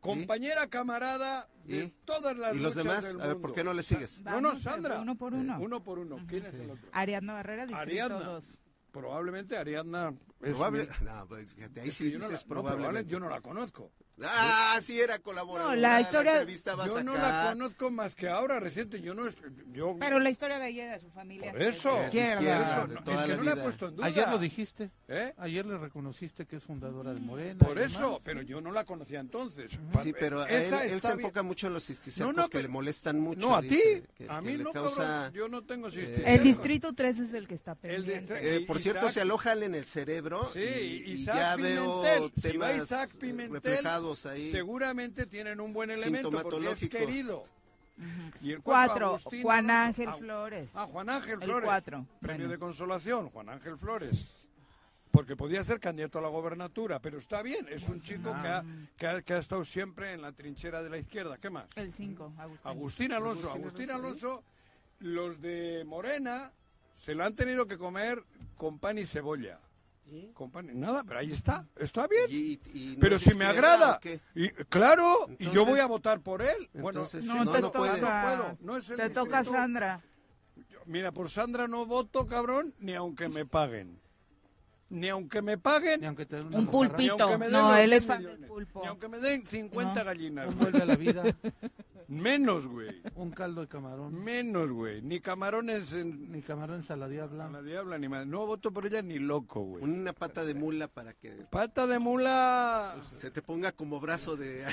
compañera, 0.00 0.68
camarada 0.68 1.48
de 1.64 1.92
todas 2.04 2.36
las 2.36 2.56
¿Y 2.56 2.60
los 2.60 2.74
demás? 2.74 3.04
a 3.20 3.26
ver, 3.26 3.36
¿por 3.38 3.52
qué 3.52 3.64
no 3.64 3.72
le 3.72 3.82
sigues? 3.82 4.22
no, 4.22 4.40
no, 4.40 4.56
Sandra. 4.56 5.00
Uno 5.00 5.16
por 5.16 5.34
uno. 5.34 5.58
Uno 5.60 5.82
por 5.82 5.98
uno. 5.98 6.16
¿Quién 6.28 6.46
es 6.46 6.54
el 6.54 6.70
otro? 6.70 6.88
Ariadna 6.92 7.34
Barrera, 7.34 7.66
Distrito 7.66 7.82
Ariadna. 7.82 8.40
Probablemente 8.92 9.56
Ariadna 9.56 10.14
es 10.40 10.50
Probable... 10.50 10.88
No, 11.02 11.26
pues, 11.28 11.46
ahí 11.80 11.90
sí 11.90 12.10
dices 12.10 12.44
probablemente. 12.44 13.10
yo 13.10 13.20
no 13.20 13.28
la 13.28 13.40
conozco. 13.40 13.92
Ah, 14.24 14.78
sí 14.80 15.00
era 15.00 15.18
colaborador. 15.18 15.74
No, 15.74 15.76
la 15.76 16.00
historia. 16.00 16.44
Yo 16.86 17.02
no 17.02 17.14
la 17.16 17.48
conozco 17.50 17.90
más 17.90 18.14
que 18.14 18.28
ahora 18.28 18.60
reciente. 18.60 19.00
Yo 19.00 19.14
no. 19.14 19.24
Yo... 19.72 19.96
Pero 19.98 20.18
la 20.18 20.30
historia 20.30 20.58
de 20.58 20.68
ella, 20.68 20.92
de 20.92 21.00
su 21.00 21.10
familia. 21.10 21.52
Por 21.52 21.62
eso. 21.62 21.98
Es, 22.00 22.06
izquierda, 22.06 22.86
es 23.06 23.22
que 23.22 23.36
no 23.36 23.42
la 23.42 23.52
he 23.52 23.56
puesto 23.56 23.88
en 23.88 23.96
duda. 23.96 24.06
Ayer 24.06 24.28
lo 24.28 24.38
dijiste. 24.38 24.90
¿Eh? 25.08 25.32
Ayer 25.38 25.64
le 25.66 25.78
reconociste 25.78 26.46
que 26.46 26.56
es 26.56 26.64
fundadora 26.64 27.14
de 27.14 27.20
Morena. 27.20 27.58
Por 27.64 27.78
eso, 27.78 28.20
pero 28.24 28.42
yo 28.42 28.60
no 28.60 28.72
la 28.72 28.84
conocía 28.84 29.20
entonces. 29.20 29.78
Sí, 30.02 30.12
pero 30.18 30.46
él, 30.46 30.72
él 30.72 31.02
se 31.02 31.12
enfoca 31.12 31.42
mucho 31.42 31.66
en 31.66 31.74
los 31.74 31.84
cisticercos 31.84 32.34
no, 32.34 32.42
no, 32.42 32.48
que 32.48 32.62
le 32.62 32.68
molestan 32.68 33.20
mucho. 33.20 33.48
No, 33.48 33.56
a 33.56 33.62
ti. 33.62 33.80
a 34.28 34.40
mí 34.40 34.56
no, 34.56 34.72
causa, 34.72 35.30
yo 35.32 35.48
no 35.48 35.62
tengo 35.62 35.90
cisticercos. 35.90 36.30
el 36.30 36.42
distrito 36.42 36.92
3 36.92 37.20
es 37.20 37.34
el 37.34 37.46
que 37.48 37.54
está 37.54 37.74
pendiente. 37.74 38.56
Eh, 38.56 38.60
por 38.60 38.78
cierto, 38.80 39.08
se 39.08 39.20
alojan 39.20 39.62
en 39.62 39.74
el 39.74 39.84
cerebro. 39.84 40.44
Sí, 40.52 41.04
y, 41.06 41.24
ya 41.24 41.56
veo 41.56 42.02
temas 42.40 42.90
ahí. 44.26 44.50
Seguro 44.50 44.86
tienen 45.30 45.60
un 45.60 45.72
buen 45.72 45.90
elemento 45.90 46.30
porque 46.30 46.70
es 46.70 46.88
querido. 46.88 47.42
Y 48.40 48.52
el 48.52 48.62
cuatro, 48.62 49.16
Juan 49.42 49.70
Ángel 49.70 50.10
Flores. 50.18 50.70
Ah, 50.74 50.86
Juan 50.86 51.10
Ángel 51.10 51.38
Flores. 51.38 51.64
cuatro. 51.64 52.06
Premio 52.20 52.48
de 52.48 52.58
consolación, 52.58 53.28
Juan 53.30 53.48
Ángel 53.48 53.76
Flores. 53.76 54.48
Porque 55.10 55.34
podía 55.34 55.64
ser 55.64 55.80
candidato 55.80 56.18
a 56.18 56.22
la 56.22 56.28
gobernatura, 56.28 57.00
pero 57.00 57.18
está 57.18 57.42
bien, 57.42 57.66
es 57.70 57.88
un 57.88 58.00
chico 58.00 58.30
que, 58.40 58.48
ha, 59.06 59.22
que, 59.22 59.32
ha, 59.32 59.38
estado 59.38 59.64
siempre 59.64 60.12
en 60.12 60.22
la 60.22 60.32
trinchera 60.32 60.82
de 60.82 60.90
la 60.90 60.98
izquierda. 60.98 61.38
¿Qué 61.38 61.50
más? 61.50 61.66
El 61.74 61.92
5, 61.92 62.34
Agustín. 62.38 62.70
Agustín 62.70 63.12
Alonso. 63.12 63.50
Agustín 63.50 63.90
Alonso, 63.90 64.44
los 65.00 65.40
de 65.40 65.82
Morena 65.84 66.52
se 66.94 67.14
lo 67.14 67.24
han 67.24 67.34
tenido 67.34 67.66
que 67.66 67.78
comer 67.78 68.22
con 68.54 68.78
pan 68.78 68.98
y 68.98 69.06
cebolla 69.06 69.58
nada, 70.74 71.04
pero 71.04 71.20
ahí 71.20 71.32
está, 71.32 71.66
está 71.76 72.06
bien. 72.06 72.60
pero 73.00 73.18
si 73.18 73.36
me 73.36 73.44
agrada, 73.44 74.00
y, 74.34 74.48
claro, 74.68 75.28
y 75.38 75.50
yo 75.50 75.64
voy 75.64 75.80
a 75.80 75.86
votar 75.86 76.20
por 76.20 76.42
él. 76.42 76.68
bueno, 76.74 77.04
no, 77.22 77.52
te 77.52 77.60
toca, 77.60 78.58
te 78.96 79.10
toca 79.10 79.44
Sandra. 79.44 80.00
Mira, 80.86 81.12
por 81.12 81.28
Sandra 81.28 81.68
no 81.68 81.84
voto, 81.84 82.26
cabrón, 82.26 82.74
ni 82.78 82.94
aunque 82.94 83.28
me 83.28 83.44
paguen. 83.44 84.00
Ni 84.90 85.10
aunque 85.10 85.42
me 85.42 85.58
paguen. 85.58 86.00
Ni 86.00 86.06
aunque 86.06 86.24
te 86.24 86.40
un 86.40 86.66
pulpito. 86.66 87.36
no, 87.36 87.76
él 87.76 87.92
es 87.92 88.06
fan 88.06 88.22
del 88.22 88.38
pulpo. 88.38 88.80
Ni 88.80 88.88
aunque 88.88 89.08
me 89.08 89.18
den 89.18 89.46
50 89.46 90.02
gallinas. 90.02 90.54
vuelve 90.56 90.82
a 90.82 90.86
la 90.86 90.96
vida. 90.96 91.22
Menos, 92.08 92.66
güey. 92.66 92.88
Un 93.14 93.30
caldo 93.30 93.60
de 93.60 93.68
camarón. 93.68 94.14
Menos, 94.14 94.70
güey. 94.70 95.02
Ni 95.02 95.20
camarones 95.20 95.92
en... 95.92 96.32
Ni 96.32 96.40
camarones 96.40 96.90
a 96.90 96.96
la 96.96 97.06
diabla. 97.06 97.46
A 97.46 97.50
la 97.50 97.62
diabla, 97.62 97.98
ni 97.98 98.08
más. 98.08 98.26
No 98.26 98.46
voto 98.46 98.72
por 98.72 98.86
ella 98.86 99.02
ni 99.02 99.18
loco, 99.18 99.60
güey. 99.60 99.84
Una 99.84 100.14
pata 100.14 100.44
de 100.44 100.54
mula 100.54 100.88
para 100.88 101.12
que... 101.12 101.30
¡Pata 101.50 101.86
de 101.86 101.98
mula! 101.98 102.96
Se 103.12 103.30
te 103.30 103.42
ponga 103.42 103.72
como 103.72 104.00
brazo 104.00 104.36
de 104.36 104.64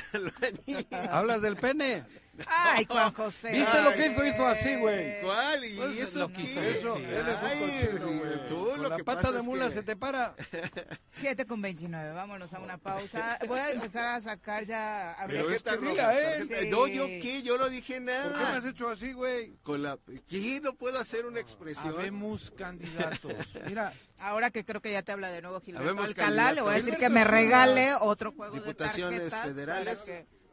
¿Hablas 1.11 1.41
del 1.41 1.57
pene? 1.57 2.05
Ay, 2.47 2.85
Juan 2.85 3.13
José. 3.13 3.51
¿Viste 3.51 3.81
lo 3.81 3.91
que 3.93 4.07
hizo? 4.07 4.25
Hizo 4.25 4.47
así, 4.47 4.75
güey. 4.75 5.21
¿Cuál? 5.21 5.65
¿Y 5.65 5.75
Pues 5.77 5.99
eso 5.99 6.19
lo 6.19 6.29
quiso 6.33 6.59
Eso, 6.61 6.97
eres 6.97 7.35
un 7.41 7.59
cochino, 7.59 8.19
güey. 8.19 8.47
Tú 8.47 8.65
Con 8.71 8.81
lo 8.83 8.89
la 8.89 8.95
que 8.97 9.03
pata 9.03 9.21
pasa 9.21 9.31
de 9.33 9.39
es 9.39 9.45
mula 9.45 9.67
que- 9.67 9.73
se 9.73 9.83
te 9.83 9.95
para. 9.95 10.35
7 11.13 11.45
con 11.45 11.61
29, 11.61 12.11
vámonos 12.13 12.53
a 12.53 12.59
una 12.59 12.77
pausa. 12.77 13.39
Voy 13.47 13.59
a 13.59 13.71
empezar 13.71 14.05
a 14.05 14.21
sacar 14.21 14.65
ya... 14.65 15.11
A 15.13 15.27
Pero 15.27 15.45
ver, 15.47 15.55
es 15.55 15.63
que 15.63 15.69
Tarjeta 15.69 15.91
dila, 15.91 16.07
roja, 16.07 16.35
¿eh? 16.35 16.61
Sí. 16.61 16.69
No, 16.69 16.87
yo 16.87 17.05
qué, 17.07 17.41
yo 17.43 17.57
no 17.57 17.69
dije 17.69 17.95
¿Por 18.01 18.05
qué 18.05 18.11
me 18.11 18.11
nada. 18.29 18.57
has 18.57 18.65
hecho 18.65 18.89
así, 18.89 19.13
güey? 19.13 19.55
Con 19.63 19.81
la... 19.83 19.97
¿Qué? 20.27 20.59
No 20.61 20.73
puedo 20.75 20.99
hacer 20.99 21.25
una 21.25 21.39
expresión. 21.39 21.93
Habemos 21.97 22.51
candidatos. 22.51 23.33
Mira, 23.67 23.93
Ahora 24.17 24.49
que 24.49 24.63
creo 24.63 24.81
que 24.81 24.91
ya 24.93 25.01
te 25.03 25.11
habla 25.11 25.29
de 25.29 25.41
nuevo 25.41 25.59
Gilberto 25.59 25.89
Habemos 25.89 26.07
Alcalá, 26.07 26.53
le 26.53 26.61
voy 26.61 26.69
a 26.71 26.73
candidatos. 26.75 26.85
decir 26.85 26.99
que 26.99 27.09
me 27.09 27.23
regale 27.25 27.93
otro 27.99 28.31
juego 28.31 28.55
Diputaciones 28.55 29.19
de 29.23 29.29
tarjetas 29.29 29.45
federales. 29.55 30.05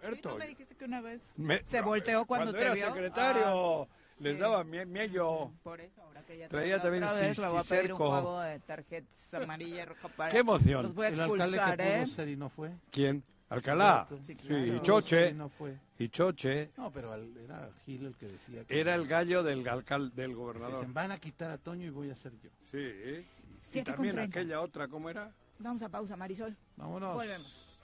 Para 0.02 0.10
que- 0.10 0.16
Sí, 0.16 0.22
Berto, 0.22 0.28
¿no 0.30 0.36
me 0.38 0.46
dijiste 0.48 0.74
que 0.74 0.84
una 0.84 1.00
vez 1.00 1.32
Me- 1.38 1.62
se 1.64 1.80
volteó 1.80 2.24
cuando, 2.26 2.52
te 2.52 2.60
era 2.60 2.74
vio? 2.74 2.86
secretario, 2.86 3.82
Ah, 3.82 3.86
les 4.18 4.34
sí. 4.36 4.40
daba 4.40 4.64
mie- 4.64 4.86
miello. 4.86 5.50
Por 5.62 5.80
eso, 5.80 6.02
ahora 6.02 6.22
que 6.22 6.38
ya 6.38 6.44
te 6.46 6.50
Traía 6.50 6.80
también 6.82 7.04
otra 7.04 7.20
vez, 7.20 7.38
le 7.38 7.46
voy 7.48 7.58
a 7.58 7.62
pedir 7.62 7.62
un 7.62 7.62
cisticerco. 7.62 8.10
juego 8.10 8.40
de 8.40 8.58
tarjetas 8.60 9.34
amarilla, 9.34 9.84
roja 9.86 10.08
para... 10.08 10.30
¡Qué 10.30 10.38
emoción! 10.38 10.82
Los 10.82 10.94
voy 10.94 11.06
a 11.06 11.08
el 11.08 11.20
alcalde 11.20 11.44
expulsar, 11.56 11.76
que 11.76 11.82
¿eh? 11.82 12.02
pudo 12.04 12.14
ser 12.14 12.28
y 12.28 12.36
no 12.36 12.48
fue. 12.50 12.70
¿Quién? 12.90 13.22
Alcalá. 13.48 14.06
Sí, 14.08 14.16
Sí, 14.24 14.34
claro. 14.36 14.66
y 14.66 14.70
Y 14.76 14.80
Choche. 14.80 15.32
no 15.34 15.48
fue. 15.50 15.76
Y 15.98 16.08
Choche 16.08 16.70
No, 16.78 16.90
pero 16.90 17.12
al- 17.12 17.36
era 17.36 17.68
Gil 17.84 18.06
el 18.06 18.16
que 18.16 18.26
decía 18.26 18.64
que 18.64 18.80
era 18.80 18.94
el 18.94 19.06
gallo 19.06 19.42
del, 19.42 19.62
alcal- 19.68 20.10
del 20.14 20.34
gobernador. 20.34 20.78
dicen, 20.80 20.94
van 20.94 21.12
a 21.12 21.18
quitar 21.18 21.50
a 21.50 21.58
Toño 21.58 21.86
y 21.86 21.90
voy 21.90 22.10
a 22.10 22.16
ser 22.16 22.32
yo. 22.42 22.48
Sí. 22.70 23.26
Y 23.78 23.82
también 23.82 24.18
aquella 24.18 24.60
otra, 24.62 24.88
¿cómo 24.88 25.10
era? 25.10 25.30
Vamos 25.58 25.82
a 25.82 25.88
pausa, 25.90 26.16
Marisol. 26.16 26.56
Vámonos. 26.76 27.14
Volvemos. 27.14 27.68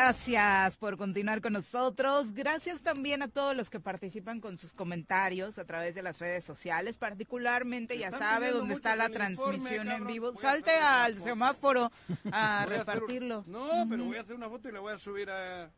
Gracias 0.00 0.76
por 0.76 0.98
continuar 0.98 1.40
con 1.40 1.54
nosotros. 1.54 2.34
Gracias 2.34 2.82
también 2.82 3.22
a 3.22 3.28
todos 3.28 3.56
los 3.56 3.70
que 3.70 3.80
participan 3.80 4.42
con 4.42 4.58
sus 4.58 4.74
comentarios 4.74 5.58
a 5.58 5.64
través 5.64 5.94
de 5.94 6.02
las 6.02 6.18
redes 6.20 6.44
sociales, 6.44 6.98
particularmente 6.98 7.96
ya 7.96 8.10
sabe 8.10 8.50
dónde 8.50 8.74
está 8.74 8.94
la 8.94 9.08
transmisión 9.08 9.90
en 9.90 10.06
vivo. 10.06 10.34
Salte 10.34 10.72
al 10.72 11.18
semáforo 11.18 11.84
a 11.86 12.10
Voy 12.10 12.30
a 12.30 12.62
hacer- 12.64 12.78
repartirlo. 12.80 13.44
No, 13.46 13.86
pero 13.88 14.04
voy 14.04 14.18
a 14.18 14.20
hacer 14.20 14.36
una 14.36 14.50
foto 14.50 14.68
y 14.68 14.72
la 14.72 14.80
voy 14.80 14.92
a 14.92 14.98
subir 14.98 15.30
a... 15.30 15.70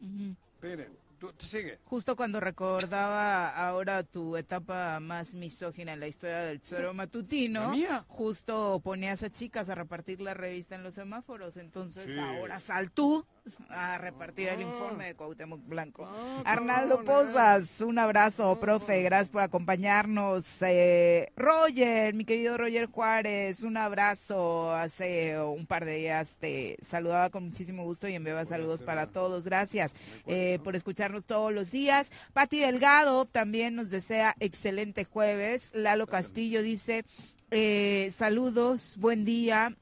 Esperen, 0.54 0.88
tú, 1.20 1.32
tú 1.34 1.46
sigue. 1.46 1.78
Justo 1.84 2.16
cuando 2.16 2.40
recordaba 2.40 3.50
ahora 3.56 4.02
tu 4.02 4.36
etapa 4.36 4.98
más 4.98 5.32
misógina 5.32 5.92
en 5.92 6.00
la 6.00 6.08
historia 6.08 6.38
del 6.40 6.60
Zoro 6.60 6.92
Matutino, 6.92 7.72
justo 8.08 8.80
ponías 8.82 9.22
a 9.22 9.30
chicas 9.30 9.68
a 9.68 9.76
repartir 9.76 10.20
la 10.20 10.34
revista 10.34 10.74
en 10.74 10.82
los 10.82 10.94
semáforos, 10.94 11.56
entonces 11.56 12.02
Sí. 12.06 12.18
ahora 12.18 12.58
sal 12.58 12.90
tú 12.90 13.24
a 13.68 13.98
repartir 13.98 14.48
el 14.48 14.62
informe 14.62 15.06
de 15.06 15.14
Cuauhtémoc 15.14 15.60
Blanco. 15.66 16.06
Ah, 16.06 16.42
Arnaldo 16.44 17.04
Pozas, 17.04 17.80
un 17.80 17.98
abrazo, 17.98 18.58
profe, 18.60 19.02
gracias 19.02 19.30
por 19.30 19.42
acompañarnos. 19.42 20.44
Eh, 20.62 21.32
Roger, 21.36 22.14
mi 22.14 22.24
querido 22.24 22.56
Roger 22.56 22.86
Juárez, 22.86 23.62
un 23.62 23.76
abrazo. 23.76 24.74
Hace 24.74 25.40
un 25.40 25.66
par 25.66 25.84
de 25.84 25.96
días 25.96 26.36
te 26.38 26.76
saludaba 26.82 27.30
con 27.30 27.44
muchísimo 27.44 27.84
gusto 27.84 28.08
y 28.08 28.14
enviaba 28.14 28.44
saludos 28.44 28.82
para 28.82 29.06
todos. 29.06 29.44
Gracias 29.44 29.94
eh, 30.26 30.58
por 30.64 30.76
escucharnos 30.76 31.26
todos 31.26 31.52
los 31.52 31.70
días. 31.70 32.10
Pati 32.32 32.58
Delgado 32.60 33.24
también 33.26 33.74
nos 33.74 33.90
desea 33.90 34.34
excelente 34.40 35.04
jueves. 35.04 35.70
Lalo 35.72 36.06
Castillo 36.06 36.62
dice, 36.62 37.04
eh, 37.50 38.12
saludos, 38.16 38.96
buen 38.98 39.24
día. 39.24 39.76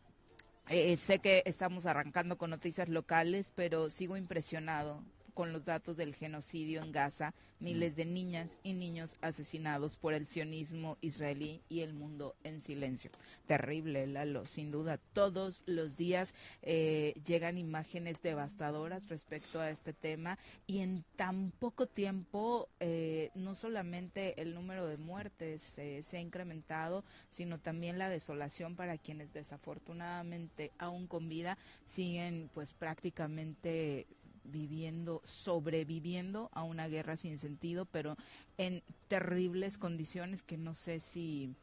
Eh, 0.69 0.97
sé 0.97 1.21
que 1.21 1.43
estamos 1.47 1.87
arrancando 1.87 2.39
con 2.39 2.51
noticias 2.51 2.89
locales, 2.89 3.53
pero 3.55 3.89
sigo 3.89 4.17
impresionado 4.17 5.03
con 5.37 5.53
los 5.53 5.67
datos 5.67 5.99
del 5.99 6.15
genocidio 6.15 6.83
en 6.83 6.93
Gaza, 6.93 7.35
miles 7.61 7.95
de 7.95 8.07
niñas 8.07 8.59
y 8.63 8.73
niños 8.73 9.17
asesinados 9.21 9.99
por 9.99 10.15
el 10.15 10.27
sionismo 10.27 10.97
israelí 11.03 11.61
y 11.69 11.81
el 11.81 11.93
mundo 11.93 12.35
en 12.43 12.63
silencio. 12.63 13.11
Terrible, 13.47 14.07
Lalo, 14.07 14.47
sin 14.47 14.71
duda. 14.71 14.99
Todos 15.13 15.63
los 15.67 15.95
días 15.99 16.33
eh, 16.63 17.13
llegan 17.27 17.59
imágenes 17.59 18.23
devastadoras 18.23 19.09
respecto 19.09 19.61
a 19.61 19.69
este 19.69 19.93
tema 19.93 20.39
y 20.67 20.79
en 20.79 21.05
tan 21.17 21.51
poco 21.51 21.87
tiempo 21.87 22.71
eh, 22.81 23.31
no 23.35 23.55
solamente 23.55 24.41
el 24.41 24.55
número 24.55 24.87
de 24.87 24.97
muertes 24.97 25.77
eh, 25.77 26.03
se 26.03 26.17
ha 26.17 26.21
incrementado, 26.21 27.05
sino 27.31 27.59
también 27.59 27.99
la 27.99 28.09
desolación 28.09 28.75
para 28.75 28.97
quienes 28.97 29.35
desafortunadamente 29.35 30.73
aún 30.79 31.07
con 31.07 31.29
vida 31.29 31.59
siguen 31.85 32.49
pues 32.55 32.73
prácticamente 32.73 34.07
viviendo, 34.47 35.23
sobreviviendo 35.25 36.51
a 36.53 36.63
una 36.63 36.89
guerra 36.89 37.17
sin 37.17 37.39
sentido, 37.39 37.85
pero 37.87 38.17
en 38.59 38.83
terribles 39.09 39.79
condiciones 39.79 40.43
que 40.43 40.57
no 40.57 40.75
sé 40.75 41.01
si, 41.01 41.55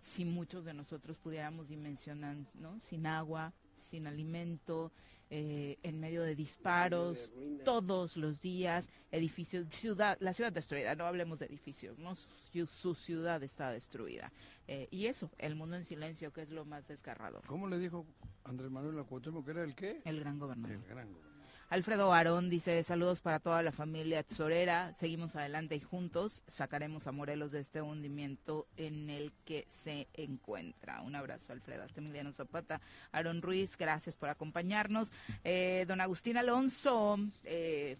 si 0.00 0.24
muchos 0.24 0.64
de 0.64 0.74
nosotros 0.74 1.18
pudiéramos 1.18 1.68
dimensionar, 1.68 2.36
¿no? 2.54 2.78
Sin 2.80 3.06
agua, 3.06 3.52
sin 3.76 4.06
alimento, 4.06 4.92
eh, 5.34 5.78
en 5.82 5.98
medio 5.98 6.22
de 6.22 6.34
disparos, 6.34 7.32
todos 7.64 8.18
los 8.18 8.42
días, 8.42 8.86
edificios, 9.10 9.66
ciudad, 9.70 10.18
la 10.20 10.34
ciudad 10.34 10.52
destruida, 10.52 10.94
no 10.94 11.06
hablemos 11.06 11.38
de 11.38 11.46
edificios, 11.46 11.98
¿no? 11.98 12.14
Su, 12.14 12.66
su 12.66 12.94
ciudad 12.94 13.42
está 13.42 13.70
destruida. 13.70 14.30
Eh, 14.68 14.88
y 14.90 15.06
eso, 15.06 15.30
el 15.38 15.54
mundo 15.54 15.76
en 15.76 15.84
silencio, 15.84 16.34
que 16.34 16.42
es 16.42 16.50
lo 16.50 16.66
más 16.66 16.86
desgarrador. 16.86 17.46
¿Cómo 17.46 17.66
le 17.66 17.78
dijo 17.78 18.04
Andrés 18.44 18.70
Manuel 18.70 18.98
a 18.98 19.04
Cuauhtémoc 19.04 19.44
que 19.46 19.50
era 19.52 19.64
el 19.64 19.74
qué? 19.74 20.02
El 20.04 20.20
gran 20.20 20.38
gobernador. 20.38 20.76
El 20.76 20.84
gran 20.84 21.10
gobernador. 21.10 21.31
Alfredo 21.72 22.12
Arón 22.12 22.50
dice 22.50 22.82
saludos 22.82 23.22
para 23.22 23.40
toda 23.40 23.62
la 23.62 23.72
familia 23.72 24.22
Tesorera, 24.22 24.92
seguimos 24.92 25.36
adelante 25.36 25.74
y 25.74 25.80
juntos 25.80 26.42
sacaremos 26.46 27.06
a 27.06 27.12
Morelos 27.12 27.50
de 27.50 27.60
este 27.60 27.80
hundimiento 27.80 28.66
en 28.76 29.08
el 29.08 29.32
que 29.46 29.64
se 29.68 30.06
encuentra. 30.12 31.00
Un 31.00 31.16
abrazo 31.16 31.54
Alfredo, 31.54 31.82
hasta 31.82 32.02
Emiliano 32.02 32.30
Zapata, 32.30 32.82
Aaron 33.10 33.40
Ruiz, 33.40 33.78
gracias 33.78 34.18
por 34.18 34.28
acompañarnos. 34.28 35.14
Eh, 35.44 35.86
don 35.88 36.02
Agustín 36.02 36.36
Alonso, 36.36 37.18
eh, 37.42 37.96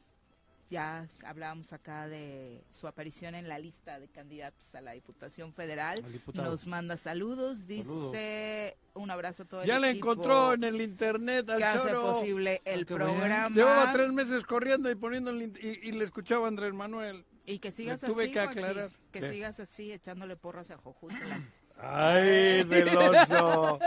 ya 0.72 1.06
hablábamos 1.24 1.72
acá 1.74 2.08
de 2.08 2.64
su 2.72 2.88
aparición 2.88 3.34
en 3.34 3.46
la 3.46 3.58
lista 3.58 4.00
de 4.00 4.08
candidatos 4.08 4.74
a 4.74 4.80
la 4.80 4.92
Diputación 4.92 5.52
Federal. 5.52 6.02
Nos 6.32 6.66
manda 6.66 6.96
saludos, 6.96 7.66
dice 7.66 8.76
un 8.94 9.10
abrazo 9.10 9.42
a 9.42 9.46
todo 9.46 9.62
el 9.62 9.68
Ya 9.68 9.78
le 9.78 9.90
equipo 9.90 10.12
encontró 10.12 10.54
en 10.54 10.64
el 10.64 10.80
internet 10.80 11.48
al 11.50 11.58
que 11.58 11.64
hace 11.64 11.88
choro. 11.88 12.02
posible 12.12 12.62
el 12.64 12.82
Ah, 12.82 12.86
programa. 12.86 13.48
Llevaba 13.50 13.92
tres 13.92 14.10
meses 14.12 14.42
corriendo 14.44 14.90
y 14.90 14.94
poniendo 14.94 15.30
el 15.30 15.42
y, 15.42 15.88
y 15.88 15.92
le 15.92 16.04
escuchaba 16.04 16.46
a 16.46 16.48
Andrés 16.48 16.72
Manuel. 16.72 17.24
Y 17.44 17.58
que 17.58 17.70
sigas 17.72 18.00
tuve 18.00 18.24
así, 18.24 18.32
que 18.32 18.40
aclarar. 18.40 18.90
que 19.10 19.30
sigas 19.30 19.60
así 19.60 19.92
echándole 19.92 20.36
porras 20.36 20.70
a 20.70 20.78
Jojutla. 20.78 21.18
Ay, 21.82 22.64
celoso, 22.68 23.78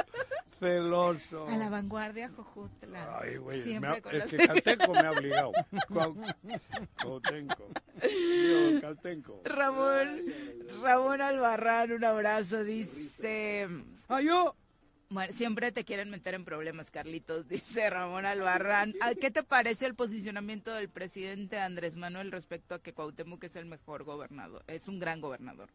celoso. 0.60 1.48
A 1.48 1.56
la 1.58 1.70
vanguardia, 1.70 2.30
Jojutla. 2.30 3.20
Ay, 3.22 3.38
güey, 3.38 3.60
me 3.60 3.64
Siempre 3.66 3.90
ha- 3.90 4.02
con 4.02 4.16
es 4.16 4.22
los- 4.24 4.32
que 4.32 4.48
Caltenco 4.48 4.92
me 4.94 5.00
ha 5.00 5.12
obligado. 5.12 5.52
Digo, 8.02 8.82
Caltenco. 8.82 9.42
Ramón, 9.46 10.22
Ramón 10.82 11.22
Albarrán, 11.22 11.92
un 11.92 12.04
abrazo, 12.04 12.64
dice... 12.64 13.68
Ah, 14.08 14.22
yo. 14.22 14.56
Bueno, 15.10 15.32
siempre 15.34 15.72
te 15.72 15.86
quieren 15.86 16.10
meter 16.10 16.34
en 16.34 16.44
problemas, 16.46 16.90
Carlitos, 16.90 17.48
dice 17.50 17.90
Ramón 17.90 18.26
Albarrán. 18.26 18.94
¿A 19.02 19.14
¿Qué 19.14 19.30
te 19.32 19.44
parece 19.44 19.86
el 19.86 19.94
posicionamiento 19.96 20.74
del 20.74 20.90
presidente 20.90 21.60
Andrés 21.60 21.96
Manuel 21.96 22.32
respecto 22.32 22.74
a 22.76 22.80
que 22.82 22.92
Cuauhtémoc 22.94 23.44
es 23.44 23.56
el 23.56 23.66
mejor 23.66 24.04
gobernador? 24.04 24.64
Es 24.68 24.88
un 24.88 25.00
gran 25.00 25.22
gobernador. 25.22 25.70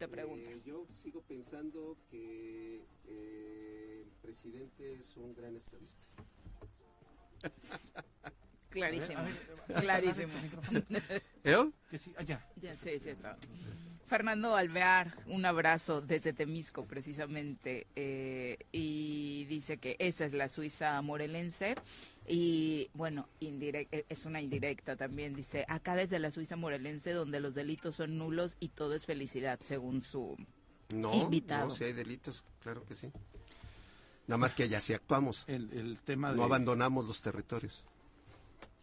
Te 0.00 0.08
pregunto. 0.08 0.48
Eh, 0.48 0.62
yo 0.64 0.86
sigo 1.02 1.20
pensando 1.20 1.94
que 2.10 2.80
eh, 3.06 4.02
el 4.02 4.10
presidente 4.22 4.94
es 4.94 5.14
un 5.18 5.34
gran 5.34 5.54
estadista. 5.54 6.00
Clarísimo, 8.70 9.18
A 9.18 9.22
ver, 9.22 9.34
a 9.34 9.72
ver, 9.72 9.82
clarísimo. 9.82 10.32
el 10.32 10.42
micrófono. 10.42 10.80
¿Eh? 11.44 11.70
Que 11.90 11.98
sí, 11.98 12.14
allá. 12.16 12.46
Ya, 12.62 12.76
sí, 12.76 12.98
sí, 12.98 13.10
está. 13.10 13.36
Fernando 14.06 14.56
Alvear, 14.56 15.18
un 15.26 15.44
abrazo 15.44 16.00
desde 16.00 16.32
Temisco 16.32 16.86
precisamente, 16.86 17.86
eh, 17.94 18.58
y 18.72 19.44
dice 19.50 19.78
que 19.78 19.96
esa 19.98 20.24
es 20.24 20.32
la 20.32 20.48
Suiza 20.48 21.02
morelense. 21.02 21.74
Y 22.32 22.88
bueno, 22.94 23.28
eh, 23.40 24.04
es 24.08 24.24
una 24.24 24.40
indirecta 24.40 24.94
también, 24.94 25.34
dice, 25.34 25.64
acá 25.66 25.96
desde 25.96 26.20
la 26.20 26.30
Suiza 26.30 26.54
morelense 26.54 27.10
donde 27.10 27.40
los 27.40 27.56
delitos 27.56 27.96
son 27.96 28.18
nulos 28.18 28.56
y 28.60 28.68
todo 28.68 28.94
es 28.94 29.04
felicidad, 29.04 29.58
según 29.64 30.00
su 30.00 30.36
invitado. 30.92 31.66
No, 31.66 31.74
si 31.74 31.82
hay 31.82 31.92
delitos, 31.92 32.44
claro 32.60 32.84
que 32.84 32.94
sí. 32.94 33.10
Nada 34.28 34.38
más 34.38 34.54
que 34.54 34.62
allá 34.62 34.78
sí 34.78 34.94
actuamos. 34.94 35.44
El, 35.48 35.98
tema 36.04 36.32
No 36.32 36.44
abandonamos 36.44 37.04
los 37.04 37.20
territorios. 37.20 37.84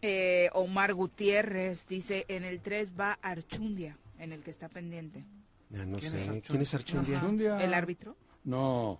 Eh, 0.02 0.50
Omar 0.52 0.94
Gutiérrez 0.94 1.88
dice, 1.88 2.26
en 2.28 2.44
el 2.44 2.60
3 2.60 3.00
va 3.00 3.14
Archundia, 3.22 3.98
en 4.20 4.34
el 4.34 4.44
que 4.44 4.52
está 4.52 4.68
pendiente. 4.68 5.24
no 5.70 6.02
sé, 6.02 6.44
¿quién 6.46 6.62
es 6.62 6.74
Archundia? 6.74 7.24
¿El 7.62 7.74
árbitro? 7.74 8.18
No, 8.44 9.00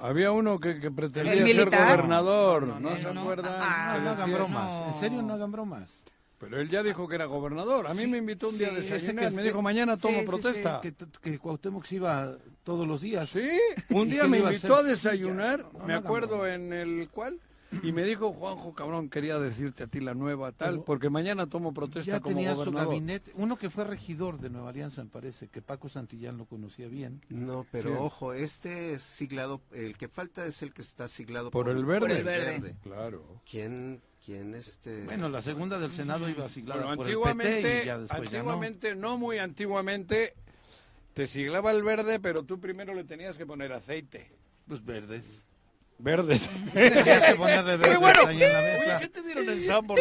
había 0.00 0.32
uno 0.32 0.60
que, 0.60 0.74
pretendía 0.90 1.46
ser 1.46 1.70
gobernador, 1.70 2.80
¿no, 2.80 2.96
se 2.96 3.08
acuerdan? 3.08 3.54
Ah, 3.60 4.00
no 4.02 4.10
hagan 4.10 4.32
bromas, 4.32 4.94
en 4.94 5.00
serio 5.00 5.22
no 5.22 5.34
hagan 5.34 5.52
bromas. 5.52 6.04
Pero 6.38 6.60
él 6.60 6.68
ya 6.68 6.82
dijo 6.82 7.06
que 7.06 7.14
era 7.14 7.26
gobernador. 7.26 7.86
A 7.86 7.94
mí 7.94 8.04
me 8.08 8.18
invitó 8.18 8.48
un 8.48 8.58
día 8.58 8.68
a 8.68 8.72
desayunar. 8.72 9.30
me 9.32 9.44
dijo, 9.44 9.62
mañana 9.62 9.96
tomo 9.96 10.24
protesta. 10.24 10.80
Que, 10.80 10.92
que 11.22 11.38
Cuauhtémoc 11.38 11.84
se 11.84 11.96
iba 11.96 12.36
todos 12.64 12.84
los 12.86 13.00
días. 13.00 13.28
Sí, 13.28 13.48
un 13.90 14.10
día 14.10 14.26
me 14.26 14.38
invitó 14.38 14.74
a, 14.74 14.82
desayunar. 14.82 15.64
me 15.86 15.94
acuerdo 15.94 16.44
en 16.44 16.72
el 16.72 17.08
cual 17.10 17.38
y 17.82 17.92
me 17.92 18.04
dijo, 18.04 18.32
Juanjo, 18.32 18.74
cabrón, 18.74 19.08
quería 19.08 19.38
decirte 19.38 19.84
a 19.84 19.86
ti 19.86 20.00
la 20.00 20.14
nueva 20.14 20.52
tal, 20.52 20.82
porque 20.82 21.10
mañana 21.10 21.46
tomo 21.46 21.72
protesta 21.72 22.12
ya 22.12 22.20
como 22.20 22.36
tenía 22.36 22.54
su 22.54 22.70
gabinete, 22.70 23.32
uno 23.34 23.56
que 23.56 23.70
fue 23.70 23.84
regidor 23.84 24.38
de 24.38 24.50
Nueva 24.50 24.70
Alianza, 24.70 25.02
me 25.02 25.10
parece, 25.10 25.48
que 25.48 25.62
Paco 25.62 25.88
Santillán 25.88 26.38
lo 26.38 26.46
conocía 26.46 26.88
bien. 26.88 27.22
No, 27.28 27.66
pero 27.70 28.02
ojo, 28.02 28.32
este 28.32 28.94
es 28.94 29.02
siglado, 29.02 29.62
el 29.72 29.96
que 29.96 30.08
falta 30.08 30.46
es 30.46 30.62
el 30.62 30.72
que 30.72 30.82
está 30.82 31.08
siglado 31.08 31.50
por, 31.50 31.68
el 31.68 31.84
verde. 31.84 32.76
Claro. 32.82 33.40
¿Quién 33.48 34.00
¿Quién 34.24 34.54
este? 34.54 35.04
Bueno, 35.04 35.28
la 35.28 35.42
segunda 35.42 35.80
del 35.80 35.92
Senado 35.92 36.28
iba 36.28 36.48
siglada 36.48 36.82
por 36.94 37.06
antiguamente, 37.06 37.90
el 37.90 38.06
PT 38.06 38.14
antiguamente, 38.14 38.94
no. 38.94 39.18
muy 39.18 39.38
antiguamente, 39.38 40.34
te 41.12 41.26
siglaba 41.26 41.72
el 41.72 41.82
verde, 41.82 42.20
pero 42.20 42.44
tú 42.44 42.60
primero 42.60 42.94
le 42.94 43.02
tenías 43.02 43.36
que 43.36 43.46
poner 43.46 43.72
aceite. 43.72 44.30
Pues 44.68 44.84
verdes. 44.84 45.44
Verdes. 46.02 46.48
que 46.72 46.80
verdes 46.80 48.00
bueno, 48.00 48.26
ahí 48.26 48.42
en 48.42 48.52
la 48.52 48.60
mesa. 48.60 48.98
¿Qué 48.98 49.08
te 49.08 49.22
dieron 49.22 49.48
en 49.48 49.64
Sambor? 49.64 50.00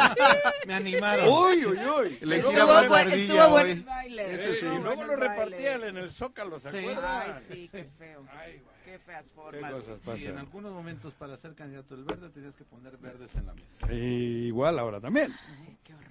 Me 0.66 0.74
animaron. 0.74 1.28
Uy, 1.28 1.64
uy, 1.64 1.78
uy. 1.78 2.18
Le 2.20 2.36
estuvo, 2.36 2.88
buen, 2.88 3.10
estuvo 3.10 3.48
buen 3.48 3.84
baile. 3.86 4.34
Ese 4.34 4.56
sí. 4.56 4.66
luego 4.66 5.02
lo 5.04 5.16
repartían 5.16 5.84
en 5.84 5.96
el 5.96 6.10
Zócalo, 6.10 6.60
¿se 6.60 6.70
sí. 6.70 6.76
acuerdan? 6.76 7.22
Ay, 7.22 7.32
sí, 7.48 7.68
qué 7.72 7.84
feo. 7.84 8.26
Ay, 8.30 8.62
qué 8.84 8.98
feas 8.98 9.30
formas. 9.30 9.72
cosas 9.72 9.98
pasan? 10.00 10.18
Sí, 10.18 10.26
en 10.26 10.38
algunos 10.38 10.72
momentos 10.74 11.14
para 11.14 11.38
ser 11.38 11.54
candidato 11.54 11.96
del 11.96 12.04
verde 12.04 12.28
tenías 12.28 12.54
que 12.54 12.64
poner 12.64 12.98
verdes 12.98 13.34
en 13.34 13.46
la 13.46 13.54
mesa. 13.54 13.90
Y 13.90 14.48
igual 14.48 14.78
ahora 14.78 15.00
también. 15.00 15.34
Ay, 15.66 15.78
qué 15.82 15.94
horror. 15.94 16.09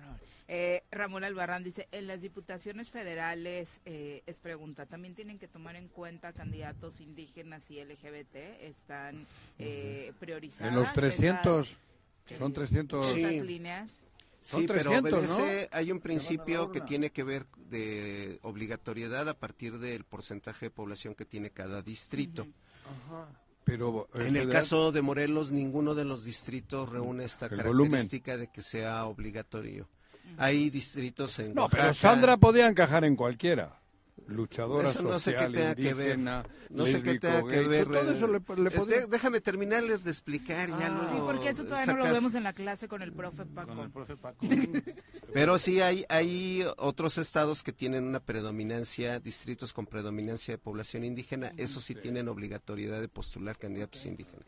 Eh, 0.52 0.82
Ramón 0.90 1.24
Albarrán 1.24 1.64
dice, 1.64 1.88
en 1.92 2.08
las 2.08 2.24
diputaciones 2.24 2.90
federales, 2.90 3.82
eh, 3.86 4.24
es 4.26 4.40
pregunta, 4.40 4.88
¿también 4.88 5.14
tienen 5.14 5.38
que 5.38 5.48
tomar 5.48 5.76
en 5.76 5.88
cuenta 5.88 6.34
candidatos 6.34 7.02
indígenas 7.02 7.70
y 7.70 7.80
LGBT? 7.80 8.36
¿Están 8.62 9.28
eh, 9.60 10.12
priorizadas? 10.20 10.74
En 10.74 10.80
los 10.80 10.92
300, 10.92 11.78
son 12.40 12.54
300 12.54 13.16
líneas. 13.46 14.06
Sí, 14.42 14.66
pero 14.68 14.98
obedece, 14.98 15.70
hay 15.72 15.92
un 15.92 16.00
principio 16.00 16.72
que 16.72 16.82
tiene 16.82 17.12
que 17.12 17.24
ver 17.24 17.46
de 17.70 18.40
obligatoriedad 18.42 19.30
a 19.30 19.38
partir 19.38 19.78
del 19.78 20.04
porcentaje 20.04 20.66
de 20.66 20.72
población 20.72 21.14
que 21.14 21.26
tiene 21.26 21.52
cada 21.52 21.84
distrito. 21.84 22.48
Pero 23.66 24.10
en 24.16 24.36
el 24.36 24.50
caso 24.50 24.92
de 24.92 25.04
Morelos, 25.04 25.52
ninguno 25.52 25.94
de 25.94 26.06
los 26.06 26.24
distritos 26.24 26.90
reúne 26.90 27.26
esta 27.26 27.50
característica 27.50 28.36
de 28.36 28.48
que 28.48 28.64
sea 28.64 29.06
obligatorio. 29.06 29.88
Hay 30.38 30.70
distritos 30.70 31.38
en 31.40 31.54
No, 31.54 31.68
pero 31.70 31.94
Sandra 31.94 32.38
podía 32.38 32.68
encajar 32.68 33.04
en 33.04 33.16
cualquiera. 33.16 33.80
Luchadora 34.30 34.88
eso 34.88 35.02
no 35.02 35.18
sé 35.18 35.36
qué 35.36 35.46
tenga 35.50 35.76
que 35.76 35.94
ver. 35.94 36.20
No 36.20 36.86
sé 36.86 37.02
qué 37.02 37.20
tenga 37.20 37.48
que 37.48 37.62
ver. 37.62 37.86
Todo 37.86 38.12
eso 38.12 38.28
le, 38.28 38.40
le 38.62 38.70
este, 38.70 39.08
déjame 39.08 39.42
terminarles 39.42 40.04
de 40.04 40.12
explicar 40.12 40.70
ya 40.70 40.88
ah, 40.88 41.10
Sí, 41.12 41.20
porque 41.26 41.50
eso 41.50 41.64
todavía 41.64 41.94
no 41.94 42.06
lo 42.06 42.14
vemos 42.14 42.36
en 42.36 42.44
la 42.44 42.54
clase 42.54 42.88
con 42.88 43.02
el 43.02 43.12
profe 43.12 43.46
Paco. 43.46 43.76
Con 43.76 43.86
el 43.86 43.92
profe 43.92 44.16
Paco. 44.18 44.46
pero 45.34 45.58
sí 45.58 45.82
hay, 45.82 46.06
hay 46.10 46.64
otros 46.78 47.18
estados 47.18 47.64
que 47.64 47.74
tienen 47.74 48.04
una 48.04 48.20
predominancia, 48.20 49.20
distritos 49.20 49.74
con 49.74 49.88
predominancia 49.88 50.54
de 50.54 50.58
población 50.60 51.04
indígena. 51.04 51.54
Esos 51.58 51.84
sí 51.84 51.96
tienen 51.96 52.28
obligatoriedad 52.28 53.02
de 53.02 53.08
postular 53.08 53.58
candidatos 53.58 54.06
indígenas. 54.06 54.46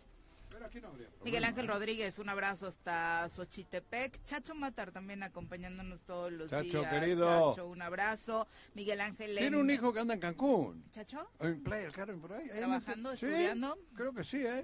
Miguel 1.23 1.43
Ángel 1.43 1.67
Rodríguez, 1.67 2.17
un 2.19 2.29
abrazo 2.29 2.67
hasta 2.67 3.29
Xochitepec. 3.29 4.23
Chacho 4.25 4.55
Matar 4.55 4.91
también 4.91 5.21
acompañándonos 5.21 6.03
todos 6.03 6.31
los 6.31 6.49
días. 6.49 6.65
Chacho, 6.65 6.89
querido. 6.89 7.51
Chacho, 7.51 7.67
un 7.67 7.81
abrazo. 7.81 8.47
Miguel 8.73 9.01
Ángel. 9.01 9.37
Tiene 9.37 9.57
un 9.57 9.69
hijo 9.69 9.93
que 9.93 9.99
anda 9.99 10.15
en 10.15 10.19
Cancún. 10.19 10.83
¿Chacho? 10.91 11.29
En 11.39 11.61
Playa 11.63 12.05
del 12.05 12.17
por 12.17 12.33
ahí. 12.33 12.47
¿Trabajando, 12.49 13.11
estudiando? 13.11 13.77
creo 13.93 14.13
que 14.13 14.23
sí, 14.23 14.43
¿eh? 14.45 14.63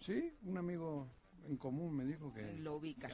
Sí, 0.00 0.32
un 0.44 0.56
amigo 0.56 1.08
en 1.48 1.56
común 1.56 1.96
me 1.96 2.04
dijo 2.04 2.32
que 2.32 2.52
lo 2.58 2.76
ubica. 2.76 3.08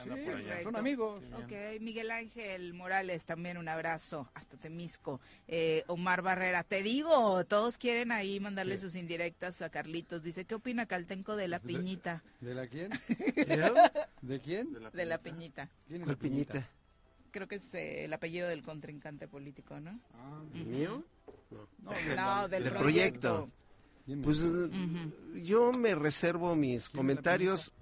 son 0.63 0.75
amigos. 0.75 1.23
Ok, 1.35 1.79
Miguel 1.81 2.11
Ángel 2.11 2.73
Morales 2.73 3.25
también 3.25 3.57
un 3.57 3.67
abrazo 3.67 4.29
hasta 4.33 4.57
Temisco. 4.57 5.19
Eh, 5.47 5.83
Omar 5.87 6.21
Barrera, 6.21 6.63
te 6.63 6.83
digo, 6.83 7.43
todos 7.45 7.77
quieren 7.77 8.11
ahí 8.11 8.39
mandarle 8.39 8.79
sus 8.79 8.95
indirectas 8.95 9.61
a 9.61 9.69
Carlitos. 9.69 10.23
Dice, 10.23 10.45
¿qué 10.45 10.55
opina 10.55 10.85
Caltenco 10.85 11.35
de 11.35 11.47
la 11.47 11.59
piñita? 11.59 12.23
¿De, 12.41 12.53
la 12.53 12.67
quién? 12.67 12.91
¿De 14.21 14.39
quién? 14.39 14.73
De 14.73 15.05
la, 15.05 15.17
piñita. 15.19 15.69
¿Quién 15.87 16.01
es 16.01 16.07
la 16.07 16.15
piñita? 16.15 16.69
Creo 17.31 17.47
que 17.47 17.55
es 17.55 17.73
eh, 17.73 18.05
el 18.05 18.13
apellido 18.13 18.47
del 18.47 18.63
contrincante 18.63 19.27
político, 19.27 19.79
¿no? 19.79 19.99
Ah, 20.13 20.41
¿Mío? 20.53 21.03
No, 22.15 22.47
del, 22.47 22.71
proyecto. 22.71 23.49
Pues 24.23 24.41
yo 25.35 25.71
me 25.73 25.93
reservo 25.93 26.55
mis 26.55 26.89
comentarios 26.89 27.73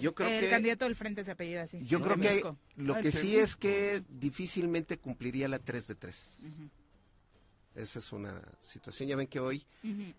yo 0.00 0.14
creo 0.14 0.28
el 0.28 0.50
candidato 0.50 0.84
del 0.84 0.96
frente 0.96 1.24
se 1.24 1.32
apellida 1.32 1.62
así. 1.62 1.84
Yo 1.84 2.00
creo 2.00 2.16
que 2.16 2.42
lo 2.76 2.94
que 2.96 3.12
sí 3.12 3.36
es 3.36 3.56
que 3.56 4.02
difícilmente 4.08 4.98
cumpliría 4.98 5.48
la 5.48 5.58
3 5.58 5.88
de 5.88 5.94
3. 5.94 6.42
Esa 7.74 7.98
es 7.98 8.12
una 8.12 8.40
situación. 8.60 9.08
Ya 9.08 9.16
ven 9.16 9.26
que 9.26 9.40
hoy 9.40 9.64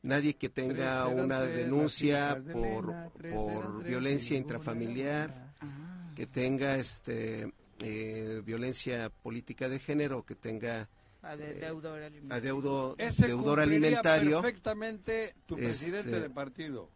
nadie 0.04 0.36
que 0.36 0.50
tenga 0.50 1.08
una 1.08 1.42
denuncia 1.42 2.42
por, 2.52 2.94
por 3.34 3.84
violencia 3.84 4.38
intrafamiliar, 4.38 5.54
ah. 5.62 6.12
que 6.16 6.28
tenga 6.28 6.78
este 6.78 7.54
eh, 7.80 8.42
violencia 8.46 9.10
política 9.10 9.70
de 9.70 9.80
género, 9.80 10.26
que 10.26 10.36
tenga 10.36 10.90
deudor 11.38 13.60
alimentario. 13.60 14.42
perfectamente 14.42 15.36
tu 15.46 15.56
presidente 15.56 16.10
este, 16.10 16.22
de 16.22 16.30
partido. 16.30 16.90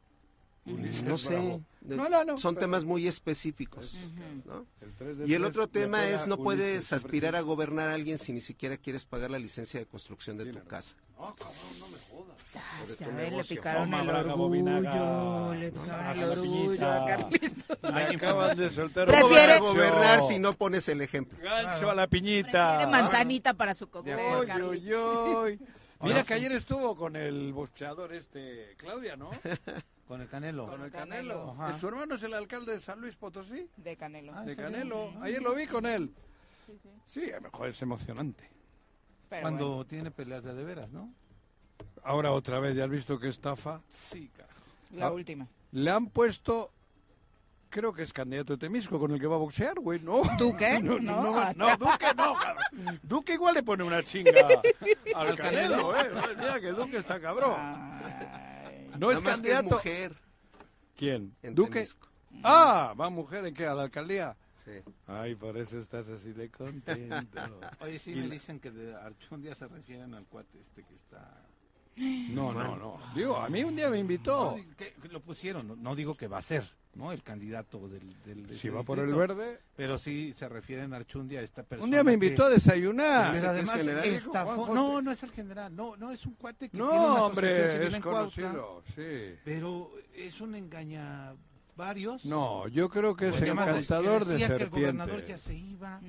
No 1.03 1.17
sé. 1.17 1.61
Son 2.37 2.55
temas 2.55 2.83
muy 2.83 3.07
específicos. 3.07 3.95
y 5.25 5.33
el 5.33 5.45
otro 5.45 5.67
tema 5.67 6.07
es, 6.07 6.27
no 6.27 6.37
puedes 6.37 6.93
aspirar 6.93 7.35
a 7.35 7.41
gobernar 7.41 7.89
a 7.89 7.93
alguien 7.93 8.17
si 8.17 8.33
ni 8.33 8.41
siquiera 8.41 8.77
quieres 8.77 9.05
pagar 9.05 9.31
la 9.31 9.39
licencia 9.39 9.79
de 9.79 9.85
construcción 9.85 10.37
de 10.37 10.51
tu 10.51 10.63
casa. 10.65 10.95
No, 11.17 11.35
cabrón, 11.35 11.55
no 11.79 11.87
me 11.87 11.97
jodas. 12.09 13.37
le 13.37 13.43
picaron 13.43 13.93
el 13.93 14.09
orgullo, 14.09 15.53
le 15.53 15.71
picaron 15.71 16.17
el 16.17 16.29
orgullo 16.29 16.91
a 16.91 17.05
Carlitos. 17.05 17.77
acaban 17.83 18.57
de 18.57 18.69
soltar 18.69 19.07
¿Prefiere 19.07 19.59
gobernar 19.59 20.21
si 20.21 20.39
no 20.39 20.53
pones 20.53 20.87
el 20.89 21.01
ejemplo? 21.01 21.37
Gancho 21.41 21.89
a 21.89 21.95
la 21.95 22.07
piñita. 22.07 22.77
Quiere 22.77 22.91
manzanita 22.91 23.53
para 23.53 23.73
su 23.73 23.89
cóctel, 23.89 24.17
Mira 26.01 26.23
que 26.23 26.33
ayer 26.33 26.51
estuvo 26.53 26.95
con 26.95 27.17
el 27.17 27.51
boxeador 27.51 28.13
este, 28.13 28.75
Claudia, 28.77 29.17
¿no? 29.17 29.31
Con 30.09 30.21
el 30.21 30.27
Canelo. 30.27 30.65
Con 30.65 30.81
el 30.81 30.89
Canelo. 30.89 31.55
¿Su 31.79 31.87
hermano 31.87 32.15
es 32.15 32.23
el 32.23 32.33
alcalde 32.33 32.71
de 32.71 32.79
San 32.79 32.99
Luis 32.99 33.15
Potosí? 33.15 33.69
De 33.77 33.95
Canelo. 33.95 34.33
de 34.41 34.55
Canelo. 34.55 35.13
Ayer 35.21 35.39
lo 35.39 35.53
vi 35.53 35.67
con 35.67 35.85
él. 35.85 36.11
Sí, 36.65 36.79
sí. 36.81 36.89
Sí, 37.05 37.31
mejor 37.39 37.69
es 37.69 37.79
emocionante. 37.83 38.49
Cuando 39.29 39.85
tiene 39.85 40.09
peleas 40.09 40.43
de, 40.43 40.55
de 40.55 40.63
veras, 40.63 40.89
¿no? 40.89 41.13
Ahora 42.03 42.31
otra 42.31 42.59
vez, 42.59 42.75
¿ya 42.75 42.85
has 42.85 42.89
visto 42.89 43.19
qué 43.19 43.27
estafa? 43.27 43.83
Sí, 43.89 44.31
carajo. 44.35 44.59
La 44.95 45.05
ah, 45.05 45.11
última. 45.11 45.47
Le 45.73 45.91
han 45.91 46.07
puesto 46.07 46.71
creo 47.69 47.93
que 47.93 48.01
es 48.01 48.11
candidato 48.11 48.53
de 48.53 48.57
Temisco 48.57 48.99
con 48.99 49.11
el 49.11 49.19
que 49.19 49.27
va 49.27 49.35
a 49.35 49.39
boxear, 49.39 49.79
güey, 49.79 49.99
¿no? 49.99 50.23
¿Duque? 50.39 50.79
No, 50.83 50.97
no, 50.97 51.21
no, 51.21 51.53
no, 51.53 51.77
Duque 51.77 52.07
no, 52.15 52.33
cabrón. 52.33 52.99
Duque 53.03 53.33
igual 53.35 53.53
le 53.53 53.61
pone 53.61 53.83
una 53.83 54.03
chinga 54.03 54.31
al 55.15 55.37
Canelo, 55.37 55.95
¿eh? 55.95 56.09
Mira 56.35 56.59
que 56.59 56.71
Duque 56.71 56.97
está 56.97 57.19
cabrón. 57.19 58.48
No 58.99 59.11
es 59.11 59.21
candidato. 59.21 59.75
mujer. 59.75 60.15
¿Quién? 60.95 61.33
En 61.41 61.55
¿Duque? 61.55 61.87
Ah, 62.43 62.93
va 62.99 63.09
mujer 63.09 63.45
en 63.45 63.53
qué, 63.53 63.65
a 63.65 63.73
la 63.73 63.83
alcaldía. 63.83 64.35
Sí. 64.63 64.71
Ay, 65.07 65.35
por 65.35 65.57
eso 65.57 65.79
estás 65.79 66.09
así 66.09 66.33
de 66.33 66.49
contento. 66.49 67.39
Oye, 67.79 67.97
sí 67.97 68.13
me 68.13 68.27
dicen 68.27 68.59
que 68.59 68.69
de 68.71 68.93
Archundia 68.93 69.55
se 69.55 69.67
refieren 69.67 70.13
al 70.13 70.25
cuate 70.25 70.59
este 70.59 70.83
que 70.83 70.95
está... 70.95 71.41
No, 71.95 72.53
no, 72.53 72.75
no. 72.75 72.99
Digo, 73.15 73.37
a 73.37 73.49
mí 73.49 73.63
un 73.63 73.75
día 73.75 73.89
me 73.89 73.99
invitó. 73.99 74.57
lo 75.09 75.21
pusieron, 75.21 75.81
no, 75.81 75.95
digo 75.95 76.15
que 76.15 76.27
va 76.27 76.37
a 76.37 76.41
ser. 76.41 76.69
¿No? 76.95 77.11
El 77.11 77.23
candidato 77.23 77.87
del... 77.87 78.15
del 78.23 78.57
si 78.57 78.69
va 78.69 78.83
por 78.83 78.99
el 78.99 79.13
verde. 79.13 79.59
Pero 79.75 79.97
sí 79.97 80.33
se 80.33 80.49
refieren 80.49 80.93
a 80.93 80.97
Archundia, 80.97 81.39
a 81.39 81.43
esta 81.43 81.63
persona. 81.63 81.85
Un 81.85 81.91
día 81.91 82.03
me 82.03 82.13
invitó 82.13 82.45
a 82.45 82.49
desayunar. 82.49 83.35
además 83.35 83.85
No, 84.73 85.01
no 85.01 85.11
es 85.11 85.23
el 85.23 85.31
general, 85.31 85.75
no, 85.75 85.95
no 85.95 86.11
es 86.11 86.25
un 86.25 86.33
cuate 86.33 86.69
que 86.69 86.77
no, 86.77 86.89
tiene 86.89 87.05
una 87.05 87.23
hombre, 87.23 87.87
es 87.87 87.99
conocido, 87.99 88.83
sí. 88.95 89.35
Pero 89.43 89.91
es 90.13 90.41
un 90.41 90.55
engaña 90.55 91.33
varios. 91.75 92.25
No, 92.25 92.67
yo 92.67 92.89
creo 92.89 93.15
que 93.15 93.29
es 93.29 93.41
encantador 93.41 94.25
de 94.25 94.37
serpiente. 94.39 94.57
que 94.57 94.63
el 94.63 94.69
gobernador 94.69 95.25
ya 95.25 95.37
se 95.37 95.55
iba, 95.55 96.01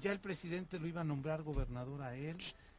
ya 0.00 0.12
el 0.12 0.20
presidente 0.20 0.78
lo 0.78 0.86
iba 0.86 1.00
a 1.00 1.04
nombrar 1.04 1.42
gobernador 1.42 2.02
a 2.02 2.14
él. 2.14 2.36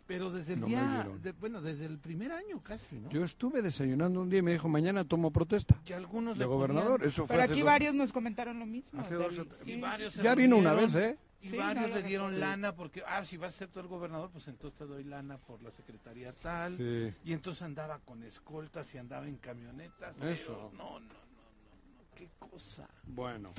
Pero 0.08 0.30
desde 0.30 0.54
el 0.54 0.66
día, 0.66 1.10
bueno, 1.40 1.62
desde 1.62 1.86
el 1.86 1.98
primer 1.98 2.32
año 2.32 2.62
casi, 2.62 2.98
¿no? 2.98 3.10
Yo 3.10 3.24
estuve 3.24 3.62
desayunando 3.62 4.22
un 4.22 4.30
día 4.30 4.40
y 4.40 4.42
me 4.44 4.52
dijo, 4.52 4.68
mañana 4.68 5.04
tomo 5.04 5.32
protesta. 5.32 5.80
Y 5.86 5.94
algunos 5.94 6.38
de 6.38 6.46
gobernador, 6.46 7.04
eso 7.04 7.26
fue 7.26 7.36
Pero 7.36 7.52
aquí 7.52 7.64
varios 7.64 7.96
nos 7.96 8.12
comentaron 8.12 8.60
lo 8.60 8.66
mismo. 8.66 9.04
ya 10.22 10.36
vino 10.36 10.58
una 10.58 10.74
vez, 10.74 10.94
¿eh? 10.96 11.18
Y 11.42 11.50
varios 11.56 11.92
le 11.92 12.02
dieron 12.02 12.40
lana 12.40 12.76
porque, 12.76 13.04
ah, 13.06 13.24
si 13.24 13.38
vas 13.38 13.54
a 13.54 13.58
ser 13.58 13.68
tú 13.68 13.80
el 13.80 13.88
gobernador, 13.88 14.32
pues 14.32 14.48
entonces 14.48 14.78
te 14.78 14.86
doy 14.86 15.04
lana 15.04 15.38
por 15.38 15.62
la 15.62 15.72
secretaría 15.72 16.32
tal. 16.34 16.80
Y 17.24 17.34
entonces 17.34 17.62
andaba 17.64 18.00
con 18.00 18.24
escoltas 18.24 18.94
y 18.96 18.98
andaba 18.98 19.28
en 19.28 19.38
camionetas. 19.38 20.16
Eso. 20.22 20.72
no, 20.76 21.00
no, 21.00 21.00
no, 21.00 21.06
no, 21.08 22.16
qué 22.16 22.30
cosa. 22.40 22.88
Bueno. 23.06 23.54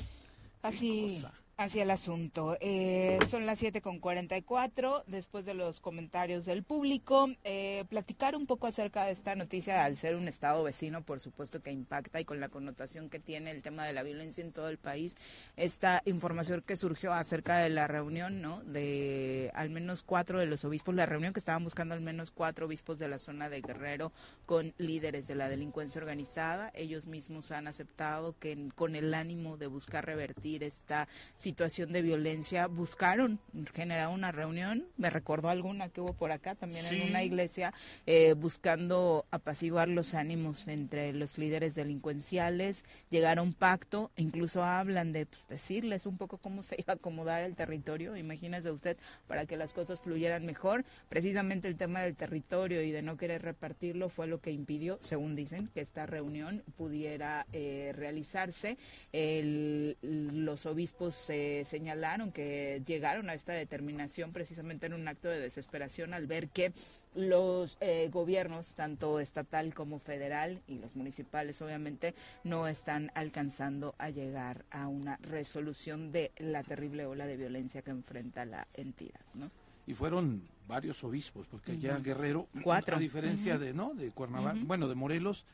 Así. 0.62 1.22
Hacia 1.59 1.85
el 1.85 1.91
asunto. 1.91 2.59
Eh, 2.61 3.19
son 3.31 3.47
las 3.47 3.61
7 3.61 3.81
con 3.81 3.99
44, 3.99 5.05
después 5.07 5.47
de 5.47 5.55
los 5.55 5.81
comentarios 5.81 6.45
del 6.45 6.63
público. 6.63 7.31
Eh, 7.45 7.87
platicar 7.89 8.37
un 8.37 8.47
poco 8.47 8.67
acerca 8.67 9.07
de 9.07 9.13
esta 9.13 9.35
noticia, 9.37 9.83
al 9.83 9.97
ser 9.97 10.17
un 10.17 10.29
estado 10.29 10.63
vecino, 10.65 11.03
por 11.03 11.19
supuesto 11.19 11.63
que 11.63 11.73
impacta 11.73 12.21
y 12.21 12.27
con 12.27 12.41
la 12.41 12.51
connotación 12.51 13.09
que 13.09 13.21
tiene 13.21 13.53
el 13.53 13.63
tema 13.63 13.87
de 13.87 13.95
la 13.95 14.03
violencia 14.03 14.45
en 14.45 14.53
todo 14.53 14.69
el 14.69 14.77
país. 14.77 15.17
Esta 15.57 16.03
información 16.05 16.61
que 16.61 16.77
surgió 16.77 17.15
acerca 17.15 17.57
de 17.57 17.71
la 17.71 17.87
reunión, 17.87 18.43
¿no? 18.43 18.63
De 18.63 19.51
al 19.55 19.71
menos 19.71 20.03
cuatro 20.03 20.39
de 20.39 20.45
los 20.45 20.63
obispos, 20.67 20.95
la 20.95 21.07
reunión 21.07 21.33
que 21.33 21.41
estaban 21.41 21.65
buscando 21.65 21.95
al 21.95 22.03
menos 22.03 22.31
cuatro 22.31 22.67
obispos 22.67 22.99
de 22.99 23.09
la 23.09 23.19
zona 23.19 23.49
de 23.49 23.63
Guerrero 23.63 24.13
con 24.45 24.75
líderes 24.77 25.27
de 25.27 25.37
la 25.37 25.49
delincuencia 25.49 26.03
organizada. 26.03 26.71
Ellos 26.75 27.07
mismos 27.07 27.51
han 27.51 27.67
aceptado 27.67 28.39
que 28.39 28.69
con 28.75 28.95
el 28.95 29.15
ánimo 29.15 29.57
de 29.57 29.69
buscar 29.69 30.05
revertir 30.05 30.63
esta 30.63 31.09
situación 31.47 31.92
de 31.92 32.03
violencia, 32.03 32.66
buscaron 32.66 33.38
generar 33.72 34.09
una 34.09 34.32
reunión, 34.32 34.84
me 34.97 35.11
recordó 35.11 35.49
alguna 35.49 35.88
que 35.90 36.01
hubo 36.01 36.12
por 36.12 36.32
acá 36.32 36.57
también 36.57 36.84
en 36.86 37.09
una 37.09 37.22
iglesia, 37.22 37.72
eh, 38.05 38.32
buscando 38.32 39.26
apaciguar 39.30 39.86
los 39.86 40.14
ánimos 40.14 40.66
entre 40.66 41.12
los 41.12 41.38
líderes 41.38 41.76
delincuenciales, 41.76 42.84
llegar 43.11 43.38
a 43.38 43.42
un 43.42 43.53
pacto, 43.53 44.11
incluso 44.16 44.64
hablan 44.64 45.12
de 45.12 45.26
pues, 45.26 45.47
decirles 45.49 46.05
un 46.05 46.18
poco 46.18 46.38
cómo 46.38 46.64
se 46.64 46.74
iba 46.80 46.94
a 46.94 46.97
acomodar 46.97 47.42
el 47.44 47.55
territorio, 47.55 48.16
imagínese 48.16 48.72
usted, 48.72 48.97
para 49.28 49.47
que 49.47 49.57
las 49.57 49.72
cosas 49.72 50.01
fluyeran 50.01 50.44
mejor, 50.44 50.84
precisamente 51.09 51.68
el 51.68 51.76
tema 51.76 52.01
del 52.01 52.16
territorio 52.16 52.82
y 52.82 52.90
de 52.90 53.03
no 53.03 53.16
querer 53.16 53.42
repartirlo 53.42 54.09
fue 54.09 54.26
lo 54.26 54.40
que 54.40 54.51
impidió, 54.51 54.99
según 55.01 55.36
dicen, 55.36 55.70
que 55.72 55.80
esta 55.80 56.07
reunión 56.07 56.64
pudiera 56.76 57.47
eh, 57.53 57.92
realizarse. 57.94 58.78
El, 59.12 59.97
los 60.03 60.66
obispos 60.66 61.30
señalaron 61.64 62.32
que 62.32 62.82
llegaron 62.87 63.30
a 63.30 63.34
esta 63.34 63.53
determinación 63.53 64.32
precisamente 64.32 64.87
en 64.87 64.95
un 64.95 65.09
acto 65.09 65.28
de 65.28 65.41
desesperación 65.41 66.14
al 66.14 66.26
ver 66.26 66.49
que 66.49 66.72
los 67.14 67.78
eh, 67.80 68.09
gobiernos, 68.12 68.74
tanto 68.74 69.20
estatal 69.20 69.74
como 69.74 69.99
federal 69.99 70.61
y 70.66 70.78
los 70.78 70.95
municipales, 70.97 71.61
obviamente, 71.62 72.14
no 72.45 72.68
están 72.68 73.11
alcanzando 73.14 73.95
a 73.99 74.11
llegar 74.11 74.64
a 74.70 74.87
una 74.87 75.16
resolución 75.18 76.12
de 76.12 76.32
la 76.39 76.62
terrible 76.62 77.07
ola 77.07 77.26
de 77.26 77.37
violencia 77.37 77.82
que 77.82 77.91
enfrenta 77.91 78.45
la 78.45 78.66
entidad, 78.74 79.20
¿no? 79.34 79.51
Y 79.87 79.95
fueron 79.95 80.43
varios 80.66 81.03
obispos, 81.05 81.47
porque 81.47 81.78
ya 81.78 81.99
Guerrero, 81.99 82.49
Cuatro. 82.62 82.97
a 82.97 82.99
diferencia 82.99 83.57
de, 83.57 83.72
¿no? 83.72 83.95
De 83.95 84.11
Cuernavaca, 84.11 84.59
bueno, 84.64 84.89
de 84.89 84.95
Morelos, 84.97 85.45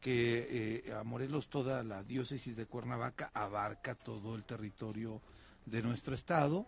que 0.00 0.84
eh, 0.86 0.92
a 0.92 1.02
Morelos 1.02 1.48
toda 1.48 1.82
la 1.82 2.02
diócesis 2.02 2.56
de 2.56 2.66
Cuernavaca 2.66 3.30
abarca 3.34 3.94
todo 3.94 4.34
el 4.34 4.44
territorio 4.44 5.20
de 5.66 5.82
nuestro 5.82 6.14
estado. 6.14 6.66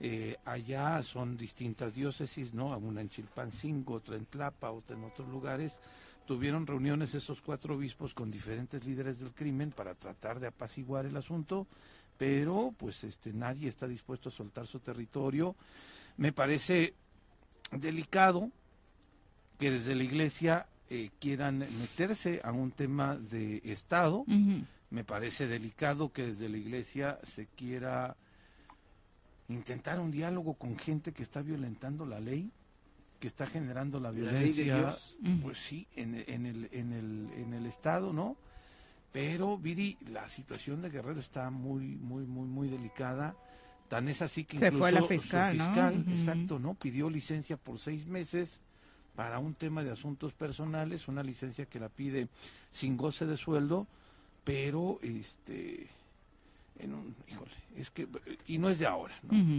Eh, 0.00 0.36
allá 0.44 1.02
son 1.02 1.36
distintas 1.36 1.94
diócesis, 1.94 2.54
¿no? 2.54 2.76
Una 2.78 3.00
en 3.00 3.10
Chilpancingo, 3.10 3.94
otra 3.94 4.16
en 4.16 4.26
Tlapa, 4.26 4.70
otra 4.70 4.96
en 4.96 5.04
otros 5.04 5.28
lugares. 5.28 5.78
Tuvieron 6.26 6.66
reuniones 6.66 7.14
esos 7.14 7.40
cuatro 7.40 7.74
obispos 7.76 8.14
con 8.14 8.30
diferentes 8.30 8.84
líderes 8.84 9.18
del 9.18 9.32
crimen 9.32 9.70
para 9.70 9.94
tratar 9.94 10.40
de 10.40 10.46
apaciguar 10.46 11.06
el 11.06 11.16
asunto, 11.16 11.66
pero 12.16 12.74
pues 12.76 13.02
este 13.04 13.32
nadie 13.32 13.68
está 13.68 13.88
dispuesto 13.88 14.28
a 14.28 14.32
soltar 14.32 14.66
su 14.66 14.78
territorio. 14.78 15.56
Me 16.16 16.32
parece 16.32 16.94
delicado 17.72 18.50
que 19.58 19.70
desde 19.70 19.94
la 19.94 20.04
iglesia 20.04 20.66
eh, 20.90 21.10
quieran 21.18 21.58
meterse 21.58 22.40
a 22.42 22.52
un 22.52 22.70
tema 22.70 23.16
de 23.16 23.60
Estado. 23.64 24.24
Me 24.90 25.04
parece 25.04 25.46
delicado 25.46 26.12
que 26.12 26.26
desde 26.26 26.48
la 26.48 26.56
iglesia 26.56 27.18
se 27.22 27.46
quiera 27.46 28.16
intentar 29.48 30.00
un 30.00 30.10
diálogo 30.10 30.54
con 30.54 30.78
gente 30.78 31.12
que 31.12 31.22
está 31.22 31.42
violentando 31.42 32.06
la 32.06 32.20
ley, 32.20 32.50
que 33.20 33.26
está 33.26 33.46
generando 33.46 34.00
la 34.00 34.10
violencia, 34.10 34.94
pues 35.42 35.58
sí, 35.58 35.86
en, 35.96 36.14
en, 36.26 36.46
el, 36.46 36.68
en, 36.72 36.92
el, 36.92 37.28
en 37.36 37.54
el 37.54 37.66
Estado, 37.66 38.12
¿no? 38.12 38.36
Pero, 39.12 39.58
Viri, 39.58 39.96
la 40.10 40.28
situación 40.28 40.82
de 40.82 40.90
Guerrero 40.90 41.20
está 41.20 41.50
muy, 41.50 41.96
muy, 41.96 42.24
muy, 42.24 42.46
muy 42.46 42.68
delicada. 42.68 43.34
Tan 43.88 44.08
es 44.08 44.20
así 44.20 44.44
que 44.44 44.56
incluso 44.56 44.78
fue 44.78 44.92
la 44.92 45.02
fiscal, 45.02 45.56
fiscal 45.56 46.04
exacto, 46.10 46.58
¿no? 46.58 46.74
Pidió 46.74 47.08
licencia 47.08 47.56
por 47.56 47.78
seis 47.78 48.06
meses 48.06 48.60
para 49.18 49.40
un 49.40 49.54
tema 49.54 49.82
de 49.82 49.90
asuntos 49.90 50.32
personales, 50.32 51.08
una 51.08 51.24
licencia 51.24 51.66
que 51.66 51.80
la 51.80 51.88
pide 51.88 52.28
sin 52.70 52.96
goce 52.96 53.26
de 53.26 53.36
sueldo, 53.36 53.88
pero 54.44 55.00
este 55.02 55.88
en 56.78 56.94
un, 56.94 57.16
híjole, 57.26 57.50
es 57.76 57.90
que 57.90 58.06
y 58.46 58.58
no 58.58 58.70
es 58.70 58.78
de 58.78 58.86
ahora, 58.86 59.16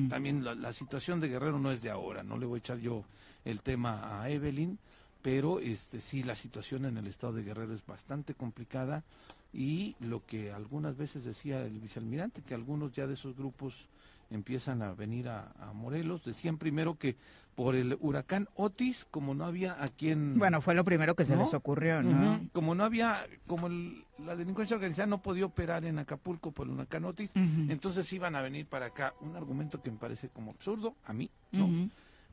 También 0.07 0.45
la, 0.45 0.71
situación 0.71 1.19
de 1.19 1.27
Guerrero 1.27 1.59
no 1.59 1.73
es 1.73 1.81
de 1.81 1.89
ahora, 1.89 2.23
no 2.23 2.37
le 2.37 2.45
voy 2.45 2.59
a 2.59 2.59
echar 2.59 2.79
yo 2.79 3.03
el 3.43 3.61
tema 3.61 4.21
a 4.21 4.29
Evelyn, 4.29 4.79
pero 5.21 5.59
este 5.59 5.99
sí 5.99 6.23
la 6.23 6.35
situación 6.35 6.85
en 6.85 6.95
el 6.95 7.07
estado 7.07 7.33
de 7.33 7.43
Guerrero 7.43 7.73
es 7.73 7.85
bastante 7.85 8.35
complicada 8.35 9.03
y 9.51 9.97
lo 9.99 10.25
que 10.25 10.53
algunas 10.53 10.95
veces 10.95 11.25
decía 11.25 11.65
el 11.65 11.81
vicealmirante 11.81 12.43
que 12.43 12.53
algunos 12.53 12.93
ya 12.93 13.07
de 13.07 13.15
esos 13.15 13.35
grupos 13.35 13.89
empiezan 14.31 14.81
a 14.81 14.93
venir 14.93 15.27
a, 15.27 15.51
Morelos. 15.73 16.23
Decían 16.23 16.57
primero 16.57 16.97
que 16.97 17.15
por 17.59 17.75
el 17.75 17.97
huracán 17.99 18.47
Otis, 18.55 19.03
como 19.11 19.33
no 19.33 19.43
había 19.43 19.83
a 19.83 19.89
quien... 19.89 20.39
Bueno, 20.39 20.61
fue 20.61 20.75
lo 20.75 20.85
primero 20.85 21.13
que 21.17 21.25
se 21.25 21.35
les 21.35 21.53
ocurrió, 21.53 22.01
¿no? 22.01 22.47
Como 22.53 22.73
no 22.73 22.85
había, 22.85 23.27
como 23.47 23.67
la 23.67 24.37
delincuencia 24.37 24.77
organizada 24.77 25.07
no 25.07 25.21
podía 25.21 25.45
operar 25.45 25.83
en 25.83 25.99
Acapulco 25.99 26.53
por 26.53 26.67
el 26.67 26.73
huracán 26.75 27.03
Otis, 27.03 27.31
entonces 27.35 28.13
iban 28.13 28.37
a 28.37 28.41
venir 28.41 28.65
para 28.65 28.85
acá. 28.85 29.13
Un 29.19 29.35
argumento 29.35 29.81
que 29.81 29.91
me 29.91 29.97
parece 29.97 30.29
como 30.29 30.51
absurdo, 30.51 30.95
a 31.03 31.11
mí, 31.11 31.29
¿no? 31.51 31.89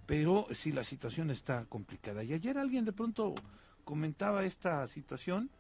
Pero 0.07 0.47
sí, 0.53 0.71
la 0.71 0.85
situación 0.85 1.33
está 1.33 1.65
complicada. 1.65 2.23
Y 2.23 2.33
ayer 2.33 2.57
alguien 2.57 2.85
de 2.85 2.93
pronto 2.93 3.35
comentaba 3.83 4.45
esta 4.45 4.87
situación 4.87 5.51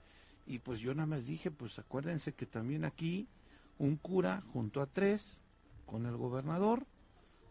y 0.47 0.61
pues 0.61 0.79
yo 0.79 0.95
nada 0.95 1.07
más 1.07 1.27
dije, 1.27 1.51
pues 1.51 1.77
acuérdense 1.81 2.35
que 2.35 2.47
también 2.47 2.85
aquí 2.85 3.27
un 3.79 3.97
cura 3.97 4.45
junto 4.53 4.81
a 4.81 4.87
tres 4.87 5.43
con 5.87 6.07
el 6.07 6.17
gobernador. 6.17 6.87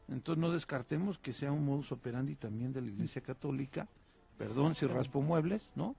Entonces 0.07 0.39
no 0.39 0.51
descartemos 0.51 1.17
que 1.17 1.33
sea 1.33 1.51
un 1.51 1.65
modus 1.65 1.91
operandi 1.91 2.35
también 2.35 2.73
de 2.73 2.81
la 2.81 2.89
Iglesia 2.89 3.21
Católica, 3.21 3.87
perdón 4.37 4.75
si 4.75 4.85
raspo 4.85 5.21
muebles, 5.21 5.71
¿no? 5.75 5.95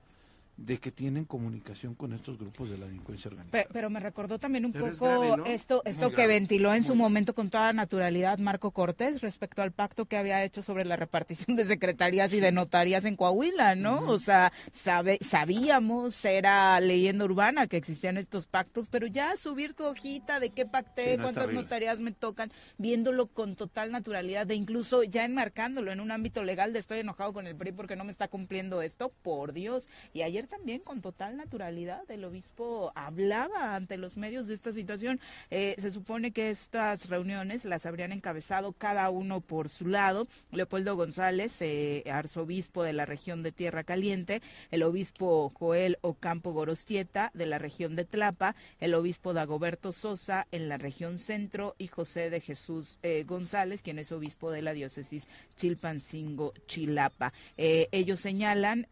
De 0.57 0.79
que 0.79 0.91
tienen 0.91 1.25
comunicación 1.25 1.95
con 1.95 2.13
estos 2.13 2.39
grupos 2.39 2.71
de 2.71 2.79
la 2.79 2.87
delincuencia 2.87 3.31
organizada. 3.31 3.67
Pero, 3.73 3.91
me 3.91 4.01
recordó 4.01 4.39
también 4.39 4.65
un 4.65 4.73
poco 4.73 5.45
esto, 5.47 5.83
esto 5.85 6.11
que 6.11 6.27
ventiló 6.27 6.73
en 6.73 6.83
su 6.83 6.95
momento 6.95 7.35
con 7.35 7.51
toda 7.51 7.73
naturalidad 7.73 8.39
Marco 8.39 8.71
Cortés 8.71 9.21
respecto 9.21 9.63
al 9.63 9.73
pacto 9.73 10.07
que 10.07 10.17
había 10.17 10.43
hecho 10.45 10.63
sobre 10.63 10.85
la 10.85 10.97
repartición 10.97 11.57
de 11.57 11.65
secretarías 11.67 12.33
y 12.33 12.41
de 12.41 12.53
notarias 12.53 13.05
en 13.05 13.17
Coahuila, 13.17 13.75
¿no? 13.75 14.09
O 14.09 14.19
sea, 14.19 14.53
sabe, 14.73 15.19
sabíamos, 15.21 16.25
era 16.25 16.81
leyenda 16.81 17.25
urbana 17.25 17.67
que 17.67 17.77
existían 17.77 18.17
estos 18.17 18.47
pactos, 18.47 18.89
pero 18.89 19.07
ya 19.07 19.37
subir 19.37 19.75
tu 19.75 19.85
hojita 19.85 20.41
de 20.41 20.51
qué 20.51 20.65
pacté, 20.65 21.19
cuántas 21.19 21.53
notarías 21.53 22.01
me 22.01 22.13
tocan, 22.13 22.51
viéndolo 22.79 23.27
con 23.27 23.57
total 23.57 23.93
naturalidad, 23.93 24.47
de 24.47 24.55
incluso 24.55 25.03
ya 25.03 25.25
enmarcándolo 25.25 25.93
en 25.93 26.01
un 26.01 26.11
ámbito 26.11 26.43
legal 26.43 26.73
de 26.73 26.79
estoy 26.79 27.01
enojado 27.01 27.33
con 27.33 27.47
el 27.47 27.57
PRI 27.57 27.73
porque 27.73 27.97
no 27.97 28.05
me 28.05 28.13
está 28.13 28.29
cumpliendo 28.29 28.81
esto, 28.81 29.13
por 29.23 29.53
Dios. 29.53 29.89
Y 30.13 30.23
ayer 30.23 30.46
también 30.47 30.81
con 30.81 31.01
total 31.01 31.37
naturalidad 31.37 32.11
el 32.11 32.25
obispo 32.25 32.93
hablaba 32.95 33.75
ante 33.75 33.97
los 33.97 34.17
medios 34.17 34.47
de 34.47 34.55
esta 34.55 34.73
situación. 34.73 35.21
Eh, 35.51 35.75
se 35.79 35.91
supone 35.91 36.33
que 36.33 36.51
estas 36.51 37.09
reuniones 37.09 37.65
las 37.65 37.87
habrían 37.87 38.13
encabezado 38.13 38.73
cada 38.73 39.11
uno 39.11 39.41
por 39.41 39.69
su 39.69 39.87
lado. 39.87 40.27
Leopoldo 40.53 40.97
González, 40.97 41.57
eh, 41.61 42.05
arzobispo 42.11 42.83
de 42.83 42.93
la 42.93 43.05
región 43.05 43.43
de 43.43 43.53
Tierra 43.53 43.85
Caliente, 43.85 44.43
el 44.71 44.83
obispo 44.83 45.51
Joel 45.51 45.99
Ocampo 46.01 46.53
Gorostieta 46.53 47.31
de 47.35 47.47
la 47.47 47.59
región 47.59 47.97
de 47.97 48.05
Tlapa, 48.05 48.55
el 48.81 48.95
obispo 48.95 49.33
Dagoberto 49.33 49.93
Sosa 49.93 50.47
en 50.51 50.69
la 50.69 50.79
región 50.79 51.19
centro 51.19 51.75
y 51.79 51.89
José 51.89 52.31
de 52.31 52.41
Jesús 52.41 52.99
eh, 53.03 53.25
González, 53.27 53.83
quien 53.83 53.99
es 53.99 54.13
obispo 54.13 54.51
de 54.51 54.63
la 54.63 54.73
diócesis 54.73 55.29
Chilpancingo 55.57 56.53
Chilapa. 56.67 57.33
Ellos 57.57 58.21
señalan, 58.21 58.87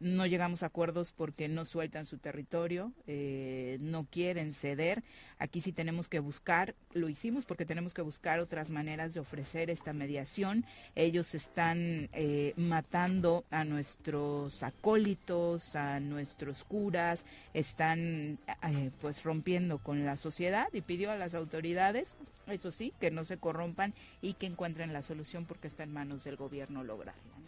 no 0.00 0.26
llegamos 0.26 0.62
a 0.62 0.70
porque 1.16 1.48
no 1.48 1.64
sueltan 1.64 2.04
su 2.04 2.18
territorio, 2.18 2.92
eh, 3.06 3.78
no 3.80 4.06
quieren 4.10 4.54
ceder. 4.54 5.02
Aquí 5.38 5.60
sí 5.60 5.72
tenemos 5.72 6.08
que 6.08 6.18
buscar, 6.18 6.74
lo 6.92 7.08
hicimos 7.08 7.44
porque 7.44 7.64
tenemos 7.64 7.94
que 7.94 8.02
buscar 8.02 8.40
otras 8.40 8.70
maneras 8.70 9.14
de 9.14 9.20
ofrecer 9.20 9.70
esta 9.70 9.92
mediación. 9.92 10.64
Ellos 10.94 11.34
están 11.34 12.10
matando 12.56 13.44
a 13.50 13.64
nuestros 13.64 14.62
acólitos, 14.62 15.76
a 15.76 16.00
nuestros 16.00 16.64
curas, 16.64 17.24
están 17.54 18.38
pues 19.00 19.22
rompiendo 19.22 19.78
con 19.78 20.04
la 20.04 20.16
sociedad 20.16 20.68
y 20.72 20.82
pidió 20.82 21.10
a 21.10 21.16
las 21.16 21.34
autoridades 21.34 22.16
eso 22.52 22.70
sí, 22.72 22.92
que 23.00 23.10
no 23.10 23.24
se 23.24 23.38
corrompan 23.38 23.94
y 24.20 24.34
que 24.34 24.46
encuentren 24.46 24.92
la 24.92 25.02
solución 25.02 25.46
porque 25.46 25.68
está 25.68 25.82
en 25.84 25.92
manos 25.92 26.24
del 26.24 26.36
gobierno 26.36 26.82
lograrla. 26.84 27.39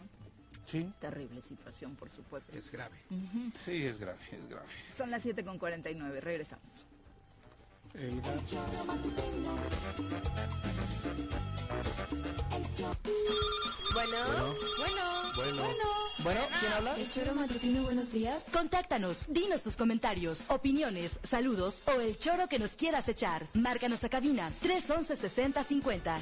Sí. 0.65 0.91
Terrible 0.99 1.41
situación, 1.41 1.95
por 1.95 2.09
supuesto. 2.09 2.57
Es 2.57 2.71
grave. 2.71 2.97
Sí, 3.65 3.85
es 3.85 3.99
grave, 3.99 4.19
es 4.31 4.47
grave. 4.47 4.67
Son 4.95 5.11
las 5.11 5.23
7.49, 5.25 6.19
regresamos. 6.19 6.85
El 7.93 8.21
Bueno, 13.93 14.17
bueno, 14.79 15.31
bueno, 15.35 15.63
bueno. 16.23 16.41
¿quién 16.59 16.73
habla? 16.73 16.95
El 16.97 17.09
choro 17.11 17.35
matutino, 17.35 17.83
buenos 17.83 18.11
días. 18.11 18.47
Contáctanos, 18.51 19.25
dinos 19.29 19.61
tus 19.61 19.77
comentarios, 19.77 20.43
opiniones, 20.47 21.19
saludos 21.23 21.81
o 21.85 22.01
el 22.01 22.17
choro 22.17 22.47
que 22.47 22.57
nos 22.57 22.73
quieras 22.73 23.07
echar. 23.09 23.45
Márcanos 23.53 24.03
a 24.03 24.09
cabina 24.09 24.51
311 24.61 25.15
6050. 25.17 26.19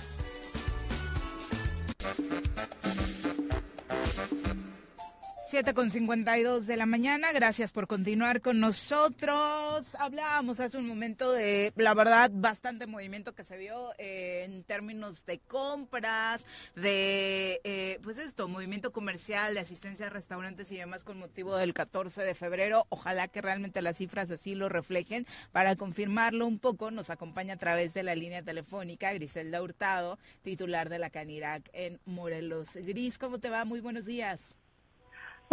7 5.51 5.73
con 5.73 5.91
52 5.91 6.65
de 6.65 6.77
la 6.77 6.85
mañana, 6.85 7.33
gracias 7.33 7.73
por 7.73 7.85
continuar 7.85 8.39
con 8.39 8.61
nosotros. 8.61 9.95
Hablábamos 9.99 10.61
hace 10.61 10.77
un 10.77 10.87
momento 10.87 11.33
de, 11.33 11.73
la 11.75 11.93
verdad, 11.93 12.31
bastante 12.33 12.87
movimiento 12.87 13.35
que 13.35 13.43
se 13.43 13.57
vio 13.57 13.89
en 13.97 14.63
términos 14.63 15.25
de 15.25 15.39
compras, 15.39 16.45
de, 16.77 17.59
eh, 17.65 17.99
pues 18.01 18.17
esto, 18.17 18.47
movimiento 18.47 18.93
comercial, 18.93 19.53
de 19.53 19.59
asistencia 19.59 20.07
a 20.07 20.09
restaurantes 20.09 20.71
y 20.71 20.77
demás 20.77 21.03
con 21.03 21.19
motivo 21.19 21.57
del 21.57 21.73
14 21.73 22.21
de 22.21 22.33
febrero. 22.33 22.85
Ojalá 22.87 23.27
que 23.27 23.41
realmente 23.41 23.81
las 23.81 23.97
cifras 23.97 24.31
así 24.31 24.55
lo 24.55 24.69
reflejen. 24.69 25.27
Para 25.51 25.75
confirmarlo 25.75 26.47
un 26.47 26.59
poco, 26.59 26.91
nos 26.91 27.09
acompaña 27.09 27.55
a 27.55 27.57
través 27.57 27.93
de 27.93 28.03
la 28.03 28.15
línea 28.15 28.41
telefónica 28.41 29.11
Griselda 29.11 29.61
Hurtado, 29.61 30.17
titular 30.43 30.87
de 30.87 30.99
la 30.99 31.09
Canirac 31.09 31.69
en 31.73 31.99
Morelos. 32.05 32.69
Gris, 32.73 33.17
¿cómo 33.17 33.39
te 33.39 33.49
va? 33.49 33.65
Muy 33.65 33.81
buenos 33.81 34.05
días. 34.05 34.39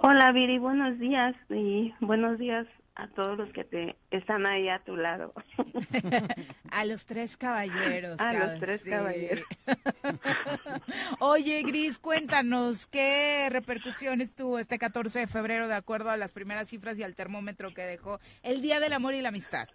Hola 0.00 0.30
Viri, 0.30 0.58
buenos 0.58 0.96
días 1.00 1.34
y 1.50 1.92
buenos 1.98 2.38
días 2.38 2.68
a 2.94 3.08
todos 3.08 3.36
los 3.36 3.52
que 3.52 3.64
te 3.64 3.96
están 4.12 4.46
ahí 4.46 4.68
a 4.68 4.78
tu 4.78 4.96
lado. 4.96 5.32
a 6.70 6.84
los 6.84 7.04
tres 7.04 7.36
caballeros. 7.36 8.16
A 8.20 8.32
los 8.32 8.60
tres 8.60 8.84
caballeros. 8.84 9.44
Oye, 11.18 11.62
Gris, 11.62 11.98
cuéntanos, 11.98 12.86
¿qué 12.86 13.48
repercusiones 13.50 14.36
tuvo 14.36 14.60
este 14.60 14.78
14 14.78 15.18
de 15.18 15.26
febrero 15.26 15.66
de 15.66 15.74
acuerdo 15.74 16.10
a 16.10 16.16
las 16.16 16.32
primeras 16.32 16.68
cifras 16.68 16.96
y 16.96 17.02
al 17.02 17.16
termómetro 17.16 17.74
que 17.74 17.82
dejó 17.82 18.20
el 18.44 18.62
Día 18.62 18.78
del 18.78 18.92
Amor 18.92 19.14
y 19.14 19.20
la 19.20 19.30
Amistad? 19.30 19.66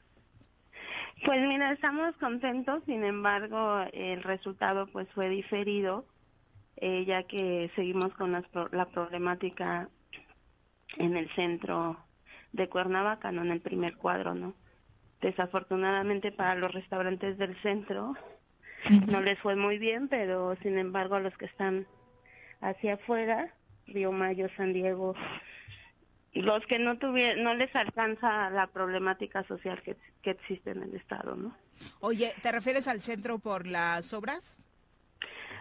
Pues 1.26 1.42
mira, 1.46 1.74
estamos 1.74 2.16
contentos, 2.16 2.82
sin 2.86 3.04
embargo, 3.04 3.82
el 3.92 4.24
resultado 4.24 4.88
pues 4.88 5.06
fue 5.16 5.28
diferido, 5.28 6.06
eh, 6.78 7.04
ya 7.06 7.24
que 7.24 7.70
seguimos 7.76 8.14
con 8.14 8.32
la 8.32 8.86
problemática 8.86 9.90
en 10.98 11.18
el 11.18 11.30
centro 11.36 11.98
de 12.52 12.70
Cuernavaca, 12.70 13.32
no 13.32 13.42
en 13.42 13.52
el 13.52 13.62
primer 13.62 13.96
cuadro, 13.98 14.36
¿no? 14.36 14.54
Desafortunadamente 15.22 16.32
para 16.32 16.56
los 16.56 16.72
restaurantes 16.72 17.38
del 17.38 17.60
centro 17.62 18.14
no 19.08 19.22
les 19.22 19.40
fue 19.40 19.56
muy 19.56 19.78
bien, 19.78 20.08
pero 20.08 20.56
sin 20.62 20.78
embargo 20.78 21.16
a 21.16 21.20
los 21.20 21.36
que 21.38 21.46
están 21.46 21.88
hacia 22.62 22.96
afuera, 22.96 23.54
Río 23.88 24.12
Mayo, 24.12 24.48
San 24.58 24.74
Diego, 24.74 25.16
los 26.34 26.66
que 26.66 26.80
no 26.80 26.98
tuvieron, 26.98 27.44
no 27.44 27.54
les 27.54 27.74
alcanza 27.76 28.50
la 28.50 28.68
problemática 28.68 29.44
social 29.44 29.82
que, 29.84 29.96
que 30.22 30.32
existe 30.32 30.72
en 30.72 30.84
el 30.84 30.96
estado, 30.96 31.36
¿no? 31.36 31.56
Oye, 32.00 32.34
¿te 32.42 32.52
refieres 32.52 32.88
al 32.88 33.02
centro 33.02 33.40
por 33.40 33.68
las 33.68 34.14
obras? 34.14 34.60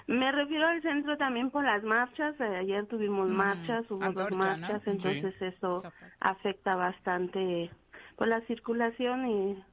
Me 0.07 0.32
refiero 0.32 0.66
al 0.66 0.82
centro 0.82 1.16
también 1.16 1.50
por 1.50 1.64
las 1.64 1.82
marchas. 1.82 2.38
Eh, 2.40 2.57
ayer 2.57 2.86
tuvimos 2.86 3.28
mm, 3.28 3.32
marchas, 3.32 3.90
hubo 3.90 4.12
dos 4.12 4.30
marchas, 4.32 4.82
entonces 4.86 5.34
eso 5.40 5.82
afecta 6.20 6.74
bastante 6.74 7.70
por 8.16 8.28
la 8.28 8.40
circulación 8.42 9.26
y 9.28 9.64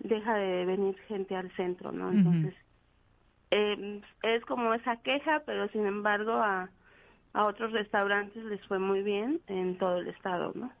deja 0.00 0.34
de 0.34 0.64
venir 0.64 0.96
gente 1.08 1.36
al 1.36 1.54
centro, 1.56 1.92
¿no? 1.92 2.10
Entonces 2.10 2.54
eh, 3.50 4.00
es 4.22 4.44
como 4.46 4.74
esa 4.74 4.96
queja, 4.96 5.42
pero 5.46 5.68
sin 5.68 5.86
embargo 5.86 6.32
a, 6.32 6.70
a 7.32 7.44
otros 7.44 7.72
restaurantes 7.72 8.42
les 8.44 8.64
fue 8.66 8.78
muy 8.78 9.02
bien 9.02 9.40
en 9.46 9.78
todo 9.78 9.98
el 9.98 10.08
estado, 10.08 10.52
¿no? 10.54 10.72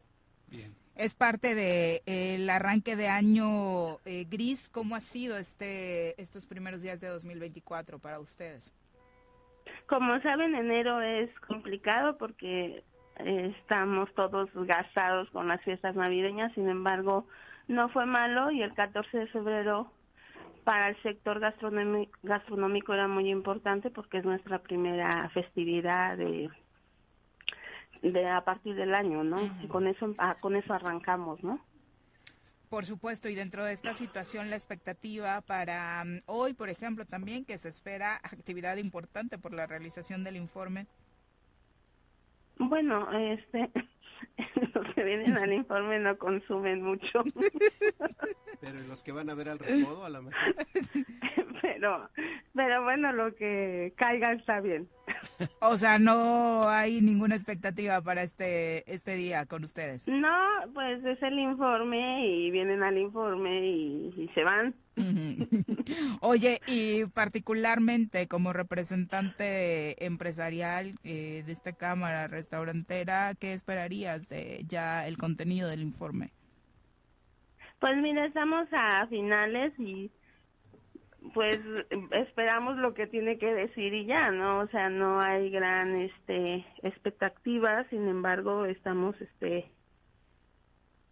Bien. 0.48 0.74
Es 0.96 1.14
parte 1.14 1.54
de 1.54 2.02
el 2.06 2.48
arranque 2.48 2.94
de 2.94 3.08
año 3.08 3.98
eh, 4.04 4.26
gris. 4.30 4.68
¿Cómo 4.68 4.94
ha 4.94 5.00
sido 5.00 5.36
este 5.36 6.20
estos 6.20 6.46
primeros 6.46 6.82
días 6.82 7.00
de 7.00 7.08
2024 7.08 7.98
para 7.98 8.20
ustedes? 8.20 8.72
Como 9.86 10.20
saben, 10.20 10.54
enero 10.54 11.00
es 11.00 11.30
complicado 11.40 12.16
porque 12.16 12.82
eh, 13.18 13.54
estamos 13.60 14.12
todos 14.14 14.50
gastados 14.54 15.28
con 15.30 15.48
las 15.48 15.62
fiestas 15.62 15.94
navideñas, 15.94 16.52
sin 16.54 16.68
embargo, 16.68 17.26
no 17.68 17.88
fue 17.90 18.06
malo 18.06 18.50
y 18.50 18.62
el 18.62 18.74
14 18.74 19.18
de 19.18 19.26
febrero 19.28 19.90
para 20.64 20.88
el 20.88 21.02
sector 21.02 21.40
gastronómico 21.40 22.94
era 22.94 23.06
muy 23.06 23.30
importante 23.30 23.90
porque 23.90 24.18
es 24.18 24.24
nuestra 24.24 24.58
primera 24.60 25.28
festividad 25.30 26.16
de, 26.16 26.50
de 28.02 28.28
a 28.28 28.40
partir 28.42 28.74
del 28.74 28.94
año, 28.94 29.22
¿no? 29.22 29.38
y 29.62 29.68
con 29.68 29.86
eso 29.86 30.14
ah, 30.18 30.36
con 30.40 30.56
eso 30.56 30.72
arrancamos, 30.72 31.42
¿no? 31.44 31.60
Por 32.74 32.86
supuesto, 32.86 33.28
y 33.28 33.36
dentro 33.36 33.64
de 33.64 33.72
esta 33.72 33.94
situación 33.94 34.50
la 34.50 34.56
expectativa 34.56 35.40
para 35.42 36.04
mm, 36.04 36.22
hoy, 36.26 36.54
por 36.54 36.68
ejemplo, 36.68 37.04
también 37.04 37.44
que 37.44 37.56
se 37.56 37.68
espera 37.68 38.16
actividad 38.16 38.78
importante 38.78 39.38
por 39.38 39.54
la 39.54 39.68
realización 39.68 40.24
del 40.24 40.34
informe. 40.34 40.88
Bueno, 42.58 43.08
este, 43.12 43.70
los 44.74 44.92
que 44.92 45.04
vienen 45.04 45.36
al 45.36 45.52
informe 45.52 46.00
no 46.00 46.18
consumen 46.18 46.82
mucho. 46.82 47.22
Pero 48.60 48.80
los 48.88 49.04
que 49.04 49.12
van 49.12 49.30
a 49.30 49.34
ver 49.34 49.50
al 49.50 49.60
recodo, 49.60 50.04
a 50.04 50.10
lo 50.10 50.22
mejor. 50.22 50.56
Pero, 51.64 52.10
pero 52.54 52.82
bueno, 52.82 53.10
lo 53.14 53.34
que 53.34 53.94
caiga 53.96 54.34
está 54.34 54.60
bien. 54.60 54.86
O 55.60 55.78
sea, 55.78 55.98
no 55.98 56.68
hay 56.68 57.00
ninguna 57.00 57.36
expectativa 57.36 58.02
para 58.02 58.22
este 58.22 58.84
este 58.92 59.14
día 59.14 59.46
con 59.46 59.64
ustedes. 59.64 60.06
No, 60.06 60.36
pues 60.74 61.02
es 61.02 61.22
el 61.22 61.38
informe 61.38 62.26
y 62.26 62.50
vienen 62.50 62.82
al 62.82 62.98
informe 62.98 63.66
y, 63.66 64.30
se 64.34 64.44
van. 64.44 64.74
Oye, 66.20 66.60
y 66.66 67.06
particularmente 67.06 68.28
como 68.28 68.52
representante 68.52 70.04
empresarial 70.04 70.92
eh, 71.02 71.44
de 71.46 71.52
esta 71.52 71.72
cámara 71.72 72.28
restaurantera, 72.28 73.32
¿qué 73.40 73.54
esperarías 73.54 74.28
de 74.28 74.66
ya 74.68 75.06
el 75.06 75.16
contenido 75.16 75.70
del 75.70 75.80
informe? 75.80 76.30
Pues 77.80 77.96
mira, 77.96 78.26
estamos 78.26 78.68
a 78.70 79.06
finales 79.06 79.72
y 79.78 80.10
pues 81.32 81.58
esperamos 82.10 82.76
lo 82.76 82.92
que 82.92 83.06
tiene 83.06 83.38
que 83.38 83.52
decir 83.54 83.94
y 83.94 84.04
ya, 84.04 84.30
¿no? 84.30 84.60
O 84.60 84.66
sea, 84.68 84.90
no 84.90 85.20
hay 85.20 85.50
gran 85.50 85.96
este 85.96 86.66
expectativa, 86.82 87.84
sin 87.88 88.08
embargo, 88.08 88.66
estamos 88.66 89.18
este 89.20 89.70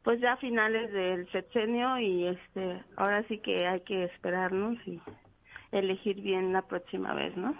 pues 0.02 0.20
ya 0.20 0.32
a 0.32 0.36
finales 0.36 0.92
del 0.92 1.30
sexenio 1.30 1.98
y 1.98 2.26
este 2.26 2.82
ahora 2.96 3.24
sí 3.28 3.38
que 3.38 3.66
hay 3.66 3.80
que 3.82 4.04
esperarnos 4.04 4.76
y 4.86 5.00
elegir 5.70 6.20
bien 6.20 6.52
la 6.52 6.62
próxima 6.62 7.14
vez, 7.14 7.36
¿no? 7.36 7.56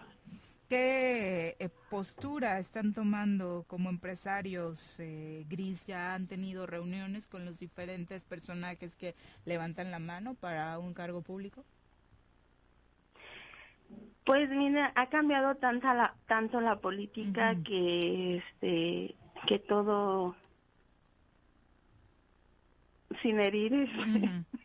¿Qué 0.69 1.57
eh, 1.59 1.69
postura 1.91 2.59
están 2.59 2.95
tomando 2.95 3.65
como 3.69 3.91
empresarios? 3.91 4.99
Eh, 5.01 5.45
Gris 5.49 5.87
ya 5.87 6.15
han 6.15 6.27
tenido 6.27 6.67
reuniones 6.67 7.27
con 7.27 7.45
los 7.45 7.59
diferentes 7.59 8.25
personajes 8.25 8.97
que 8.97 9.15
levantan 9.45 9.91
la 9.91 9.99
mano 9.99 10.35
para 10.35 10.79
un 10.79 10.95
cargo 10.95 11.21
público. 11.21 11.65
Pues 14.25 14.49
mira, 14.51 14.93
ha 14.95 15.07
cambiado 15.09 15.57
tanta 15.57 15.95
la, 15.95 16.15
tanto 16.29 16.61
la 16.61 16.77
política 16.77 17.57
que 17.65 18.37
este 18.37 19.15
que 19.47 19.59
todo 19.59 20.37
sin 23.23 23.41
herir 23.41 23.89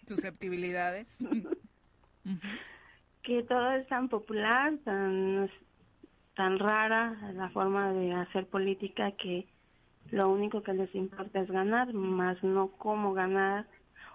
susceptibilidades. 0.08 1.18
Que 3.24 3.44
todo 3.44 3.72
es 3.72 3.86
tan 3.88 4.08
popular, 4.08 4.74
tan 4.86 5.50
tan 6.36 6.60
rara 6.60 7.18
la 7.34 7.50
forma 7.50 7.92
de 7.92 8.14
hacer 8.14 8.48
política 8.48 9.12
que 9.12 9.48
lo 10.12 10.30
único 10.30 10.64
que 10.64 10.74
les 10.74 10.94
importa 10.96 11.42
es 11.42 11.52
ganar, 11.52 11.94
más 11.94 12.42
no 12.42 12.70
cómo 12.78 13.14
ganar 13.14 13.66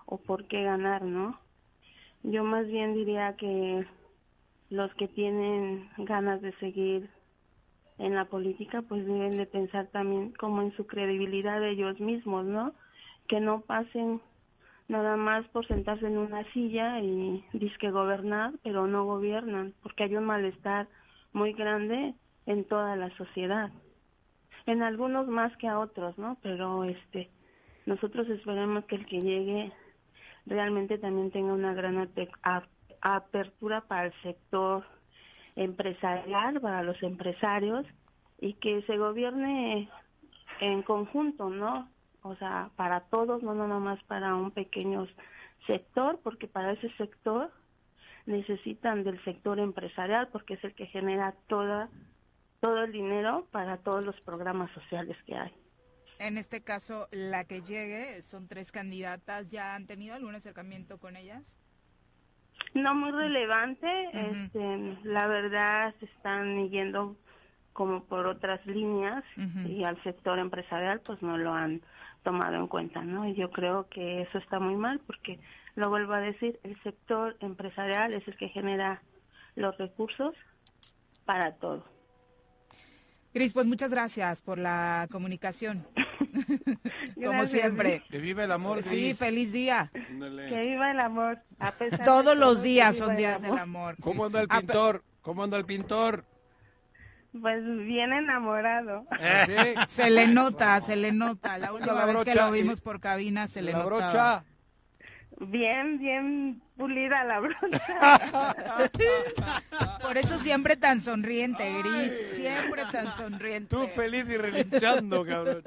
o 0.07 0.17
por 0.17 0.47
qué 0.47 0.63
ganar, 0.63 1.03
¿no? 1.03 1.39
Yo 2.23 2.43
más 2.45 2.67
bien 2.69 2.95
diría 2.95 3.37
que 3.37 3.87
los 4.73 4.93
que 4.95 5.07
tienen 5.07 5.87
ganas 5.99 6.41
de 6.41 6.53
seguir 6.55 7.11
en 7.99 8.15
la 8.15 8.25
política 8.25 8.81
pues 8.81 9.05
deben 9.05 9.37
de 9.37 9.45
pensar 9.45 9.89
también 9.89 10.33
como 10.33 10.63
en 10.63 10.75
su 10.77 10.87
credibilidad 10.87 11.63
ellos 11.63 12.01
mismos, 12.01 12.47
¿no? 12.47 12.73
Que 13.29 13.39
no 13.39 13.61
pasen 13.61 14.23
nada 14.89 15.19
más 15.19 15.47
por 15.49 15.69
sentarse 15.69 16.07
en 16.07 16.17
una 16.17 16.51
silla 16.53 17.01
y 17.01 17.45
disque 17.53 17.91
gobernar, 17.91 18.55
pero 18.63 18.87
no 18.87 19.05
gobiernan, 19.05 19.75
porque 19.83 20.05
hay 20.05 20.17
un 20.17 20.25
malestar 20.25 20.89
muy 21.35 21.53
grande 21.53 22.15
en 22.47 22.65
toda 22.65 22.97
la 22.97 23.15
sociedad. 23.19 23.71
En 24.65 24.83
algunos 24.83 25.29
más 25.29 25.55
que 25.59 25.69
a 25.69 25.79
otros, 25.79 26.17
¿no? 26.17 26.39
Pero 26.43 26.85
este 26.85 27.29
nosotros 27.85 28.27
esperamos 28.31 28.87
que 28.87 28.95
el 28.95 29.05
que 29.05 29.21
llegue 29.21 29.71
realmente 30.47 30.97
también 30.97 31.31
tenga 31.31 31.53
una 31.53 31.75
gran 31.75 31.99
apertura 33.03 33.83
para 33.83 34.07
el 34.07 34.23
sector 34.23 34.85
empresarial, 35.57 36.61
para 36.61 36.83
los 36.83 37.03
empresarios 37.03 37.87
y 38.41 38.55
que 38.55 38.83
se 38.83 38.97
gobierne 38.97 39.91
en 40.61 40.83
conjunto, 40.83 41.51
¿no? 41.51 41.89
O 42.23 42.37
sea, 42.37 42.71
para 42.77 43.01
todos, 43.01 43.43
no 43.43 43.55
nada 43.55 43.79
más 43.81 44.03
para 44.05 44.35
un 44.35 44.53
pequeño 44.53 45.07
sector, 45.67 46.21
porque 46.23 46.47
para 46.47 46.73
ese 46.73 46.91
sector 46.97 47.51
necesitan 48.27 49.03
del 49.03 49.23
sector 49.25 49.59
empresarial 49.59 50.29
porque 50.29 50.55
es 50.55 50.65
el 50.65 50.75
que 50.75 50.87
genera 50.87 51.35
toda 51.49 51.89
todo 52.61 52.85
el 52.85 52.93
dinero 52.93 53.49
para 53.51 53.79
todos 53.79 54.05
los 54.05 54.21
programas 54.21 54.71
sociales 54.71 55.17
que 55.27 55.35
hay. 55.35 55.53
En 56.21 56.39
este 56.39 56.63
caso, 56.63 57.09
la 57.11 57.45
que 57.45 57.63
llegue, 57.63 58.23
son 58.23 58.47
tres 58.47 58.71
candidatas, 58.71 59.51
¿ya 59.51 59.75
han 59.75 59.89
tenido 59.89 60.15
algún 60.15 60.37
acercamiento 60.37 60.99
con 60.99 61.17
ellas? 61.17 61.59
No 62.75 62.95
muy 62.95 63.11
relevante, 63.11 63.89
este, 64.13 64.99
la 65.05 65.27
verdad 65.27 65.95
se 66.01 66.07
están 66.07 66.69
yendo 66.71 67.17
como 67.73 68.05
por 68.05 68.27
otras 68.27 68.65
líneas 68.67 69.25
y 69.67 69.85
al 69.85 70.03
sector 70.03 70.39
empresarial 70.39 71.01
pues 71.01 71.23
no 71.23 71.39
lo 71.39 71.53
han 71.53 71.81
tomado 72.23 72.57
en 72.57 72.69
cuenta, 72.69 73.03
¿no? 73.03 73.27
Y 73.27 73.35
yo 73.35 73.51
creo 73.51 73.89
que 73.89 74.23
eso 74.23 74.39
está 74.39 74.59
muy 74.59 74.77
mal 74.77 75.01
porque, 75.07 75.39
lo 75.75 75.89
vuelvo 75.89 76.13
a 76.13 76.21
decir, 76.21 76.59
el 76.65 76.81
sector 76.83 77.37
empresarial 77.41 78.15
es 78.15 78.27
el 78.29 78.37
que 78.37 78.49
genera 78.49 79.03
los 79.57 79.77
recursos 79.79 80.35
para 81.25 81.53
todo. 81.57 81.85
Gris, 83.35 83.53
pues 83.53 83.67
muchas 83.67 83.91
gracias 83.91 84.43
por 84.43 84.59
la 84.59 85.09
comunicación. 85.11 85.87
Como 87.25 87.47
siempre. 87.47 88.03
Que 88.11 88.19
viva 88.19 88.45
el 88.45 88.53
amor. 88.53 88.83
Sí, 88.83 89.15
feliz 89.15 89.53
día. 89.53 89.91
Que 89.93 90.63
viva 90.63 90.91
el 90.91 91.01
amor. 91.01 91.39
Todos 92.05 92.37
los 92.37 92.63
días 92.63 92.97
son 92.97 93.17
días 93.17 93.41
del 93.41 93.59
amor. 93.59 93.97
¿Cómo 94.01 94.27
anda 94.27 94.41
el 94.41 94.49
pintor? 94.49 95.03
¿Cómo 95.23 95.45
anda 95.45 95.57
el 95.57 95.65
pintor? 95.65 96.25
Pues 97.41 97.65
bien 97.65 98.13
enamorado. 98.13 99.07
¿Sí? 99.47 99.55
Se 99.89 100.11
le 100.11 100.27
nota, 100.27 100.79
se 100.83 100.97
le 100.97 101.13
nota. 101.13 101.57
La 101.57 101.73
última 101.73 102.05
vez 102.05 102.25
que 102.25 102.35
lo 102.35 102.51
vimos 102.51 102.83
por 102.83 103.01
cabina 103.01 103.49
se 103.49 103.63
le 103.63 103.73
la 103.73 103.85
brocha. 103.85 104.45
Bien, 105.49 105.99
bien 105.99 106.63
pulida 106.77 107.25
la 107.25 107.41
brocha. 107.41 108.91
Por 110.03 110.17
eso 110.17 110.39
siempre 110.39 110.77
tan 110.77 111.01
sonriente, 111.01 111.65
Gris. 111.83 112.13
Siempre 112.37 112.83
tan 112.91 113.09
sonriente. 113.17 113.75
Tú 113.75 113.87
feliz 113.89 114.29
y 114.29 114.37
relinchando, 114.37 115.25
cabrón. 115.25 115.63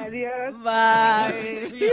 Adiós. 0.00 0.54
Bye. 0.62 1.92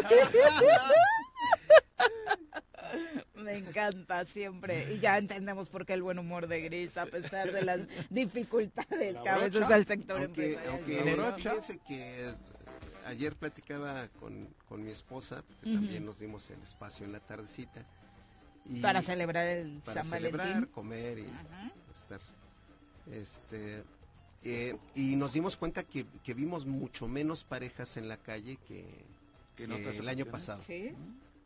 Me 3.35 3.57
encanta 3.57 4.25
siempre. 4.25 4.93
Y 4.93 4.99
ya 4.99 5.17
entendemos 5.17 5.69
por 5.69 5.85
qué 5.85 5.93
el 5.93 6.03
buen 6.03 6.19
humor 6.19 6.47
de 6.47 6.61
Gris, 6.61 6.97
a 6.97 7.05
pesar 7.05 7.51
de 7.51 7.63
las 7.63 7.79
dificultades 8.09 9.17
que 9.19 9.29
a 9.29 9.37
veces 9.37 9.63
al 9.63 9.85
sector 9.85 10.21
aunque, 10.21 10.59
aunque 10.67 11.79
que 11.87 12.33
ayer 13.05 13.35
platicaba 13.35 14.07
con, 14.19 14.47
con 14.67 14.83
mi 14.83 14.91
esposa, 14.91 15.43
porque 15.47 15.73
también 15.73 16.05
nos 16.05 16.19
dimos 16.19 16.49
el 16.49 16.61
espacio 16.61 17.05
en 17.05 17.11
la 17.11 17.19
tardecita. 17.19 17.85
Y 18.65 18.79
para 18.79 19.01
celebrar 19.01 19.47
el 19.47 19.81
para 19.83 20.03
San 20.03 20.19
celebrar, 20.19 20.67
comer 20.69 21.19
y 21.19 21.27
estar. 21.93 22.21
Este, 23.11 23.83
eh, 24.43 24.77
y 24.95 25.15
nos 25.15 25.33
dimos 25.33 25.57
cuenta 25.57 25.83
que, 25.83 26.05
que, 26.23 26.33
vimos 26.33 26.65
mucho 26.65 27.07
menos 27.07 27.43
parejas 27.43 27.97
en 27.97 28.07
la 28.07 28.17
calle 28.17 28.57
que, 28.67 28.85
que, 29.55 29.63
el 29.63 30.09
año 30.09 30.25
pasado. 30.25 30.61
Sí. 30.63 30.93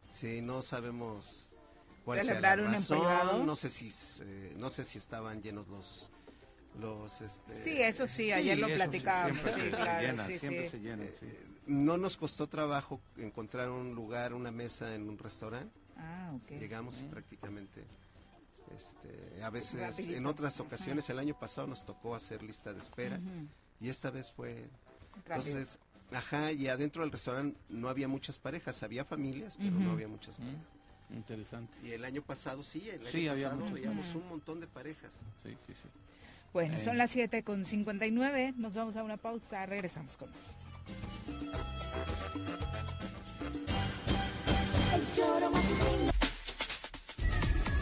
Sí, 0.10 0.41
no 0.41 0.62
sabemos 0.62 1.56
cuál 2.03 2.22
sea 2.24 2.39
la 2.39 2.56
razón. 2.56 3.45
No 3.45 3.56
sé 3.56 3.70
si 3.70 3.91
eh, 4.24 4.53
no 4.58 4.70
sé 4.70 4.86
si 4.86 4.97
estaban 4.97 5.41
llenos 5.41 5.68
los 5.68 6.12
los 6.80 7.21
este, 7.21 7.63
sí 7.63 7.82
eso 7.82 8.07
sí 8.07 8.32
ayer 8.32 8.57
lo 8.57 8.67
platicábamos 8.67 9.39
siempre, 9.39 9.63
sí, 9.63 9.69
claro, 9.69 10.07
llena, 10.07 10.28
sí, 10.28 10.39
siempre 10.39 10.65
sí. 10.65 10.71
se 10.71 10.80
llena 10.80 11.03
sí. 11.19 11.26
Eh, 11.26 11.45
no 11.67 11.97
nos 11.97 12.17
costó 12.17 12.47
trabajo 12.47 12.99
encontrar 13.17 13.69
un 13.69 13.95
lugar 13.95 14.34
una 14.34 14.51
mesa 14.51 14.93
en 14.93 15.09
un 15.09 15.17
restaurante 15.17 15.73
ah, 15.97 16.34
okay. 16.43 16.59
llegamos 16.59 17.01
prácticamente 17.09 17.84
este, 18.76 19.41
a 19.43 19.49
veces 19.49 19.80
Rapidito. 19.80 20.17
en 20.17 20.26
otras 20.26 20.59
ocasiones 20.59 21.05
Ajá. 21.05 21.13
el 21.13 21.19
año 21.19 21.39
pasado 21.39 21.67
nos 21.67 21.86
tocó 21.86 22.15
hacer 22.15 22.43
lista 22.43 22.73
de 22.73 22.80
espera 22.80 23.17
uh 23.17 23.19
-huh. 23.19 23.47
y 23.80 23.89
esta 23.89 24.11
vez 24.11 24.32
fue 24.32 24.67
Rápido. 25.26 25.57
entonces 25.57 25.80
ajá 26.11 26.51
y 26.51 26.67
adentro 26.67 27.03
del 27.03 27.11
restaurante 27.11 27.57
no 27.69 27.89
había 27.89 28.07
muchas 28.07 28.38
parejas 28.38 28.84
había 28.84 29.05
familias 29.05 29.55
pero 29.57 29.69
uh 29.69 29.80
-huh. 29.80 29.84
no 29.84 29.91
había 29.91 30.07
muchas 30.07 30.38
parejas 30.38 30.76
Interesante. 31.11 31.78
Y 31.84 31.91
el 31.91 32.03
año 32.03 32.21
pasado 32.21 32.63
sí, 32.63 32.89
el 32.89 33.01
año 33.01 33.09
sí, 33.09 33.28
pasado 33.28 33.51
había 33.51 33.73
veíamos 33.73 34.15
un 34.15 34.28
montón 34.28 34.59
de 34.59 34.67
parejas. 34.67 35.13
Sí, 35.43 35.55
sí, 35.67 35.73
sí. 35.73 35.88
Bueno, 36.56 36.78
eh. 36.78 36.80
son 36.82 36.97
las 36.97 37.12
7 37.12 37.43
con 37.43 37.66
59, 37.66 38.53
nos 38.56 38.74
vamos 38.74 38.95
a 38.95 39.03
una 39.03 39.18
pausa, 39.18 39.66
regresamos 39.66 40.16
con 40.16 40.30
más. 40.30 40.39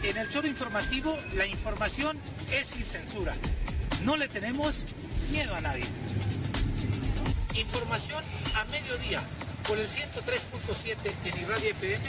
En 0.02 0.16
el 0.16 0.28
choro 0.28 0.48
informativo, 0.48 1.16
la 1.36 1.46
información 1.46 2.18
es 2.52 2.66
sin 2.66 2.82
censura. 2.82 3.32
No 4.04 4.16
le 4.16 4.26
tenemos 4.26 4.82
miedo 5.30 5.54
a 5.54 5.60
nadie. 5.60 5.84
Información 7.54 8.24
a 8.56 8.64
mediodía 8.72 9.22
por 9.68 9.78
el 9.78 9.86
103.7 9.86 10.96
en 11.26 11.42
Irradia 11.42 11.70
FM 11.70 12.04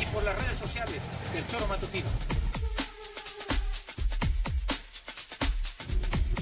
y 0.00 0.06
por 0.14 0.22
las 0.22 0.36
redes 0.36 0.58
sociales 0.58 1.02
del 1.34 1.44
Choro 1.48 1.66
Matutino. 1.66 2.43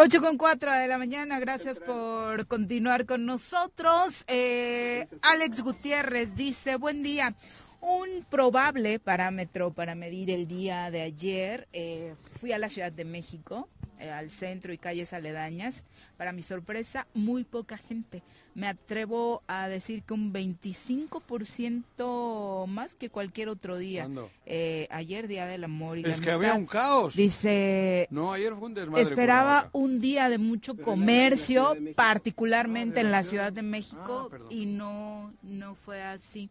8 0.00 0.20
con 0.20 0.38
4 0.38 0.72
de 0.74 0.86
la 0.86 0.96
mañana, 0.96 1.40
gracias 1.40 1.80
por 1.80 2.46
continuar 2.46 3.04
con 3.04 3.26
nosotros. 3.26 4.24
Eh, 4.28 5.08
Alex 5.22 5.60
Gutiérrez 5.60 6.36
dice, 6.36 6.76
buen 6.76 7.02
día. 7.02 7.34
Un 7.80 8.24
probable 8.30 9.00
parámetro 9.00 9.72
para 9.72 9.96
medir 9.96 10.30
el 10.30 10.46
día 10.46 10.92
de 10.92 11.02
ayer, 11.02 11.66
eh, 11.72 12.14
fui 12.38 12.52
a 12.52 12.58
la 12.58 12.68
Ciudad 12.68 12.92
de 12.92 13.04
México, 13.04 13.68
eh, 13.98 14.08
al 14.08 14.30
centro 14.30 14.72
y 14.72 14.78
calles 14.78 15.12
aledañas. 15.12 15.82
Para 16.16 16.30
mi 16.30 16.44
sorpresa, 16.44 17.08
muy 17.12 17.42
poca 17.42 17.76
gente. 17.76 18.22
Me 18.58 18.66
atrevo 18.66 19.42
a 19.46 19.68
decir 19.68 20.02
que 20.02 20.14
un 20.14 20.32
25% 20.32 22.66
más 22.66 22.96
que 22.96 23.08
cualquier 23.08 23.50
otro 23.50 23.78
día. 23.78 24.10
Eh, 24.46 24.88
ayer, 24.90 25.28
Día 25.28 25.46
del 25.46 25.62
Amor 25.62 25.98
y 25.98 26.04
Es 26.04 26.20
que 26.20 26.32
había 26.32 26.54
un 26.54 26.66
caos. 26.66 27.14
Dice... 27.14 28.08
No, 28.10 28.32
ayer 28.32 28.52
fue 28.56 28.66
un 28.66 28.74
desmadre. 28.74 29.04
Esperaba 29.04 29.70
un 29.72 30.00
día 30.00 30.28
de 30.28 30.38
mucho 30.38 30.76
comercio, 30.76 31.76
particularmente 31.94 32.98
en 32.98 33.12
la 33.12 33.22
Ciudad 33.22 33.52
de 33.52 33.62
México, 33.62 34.28
Ah, 34.32 34.38
y 34.50 34.66
no, 34.66 35.32
no 35.42 35.76
fue 35.76 36.02
así. 36.02 36.50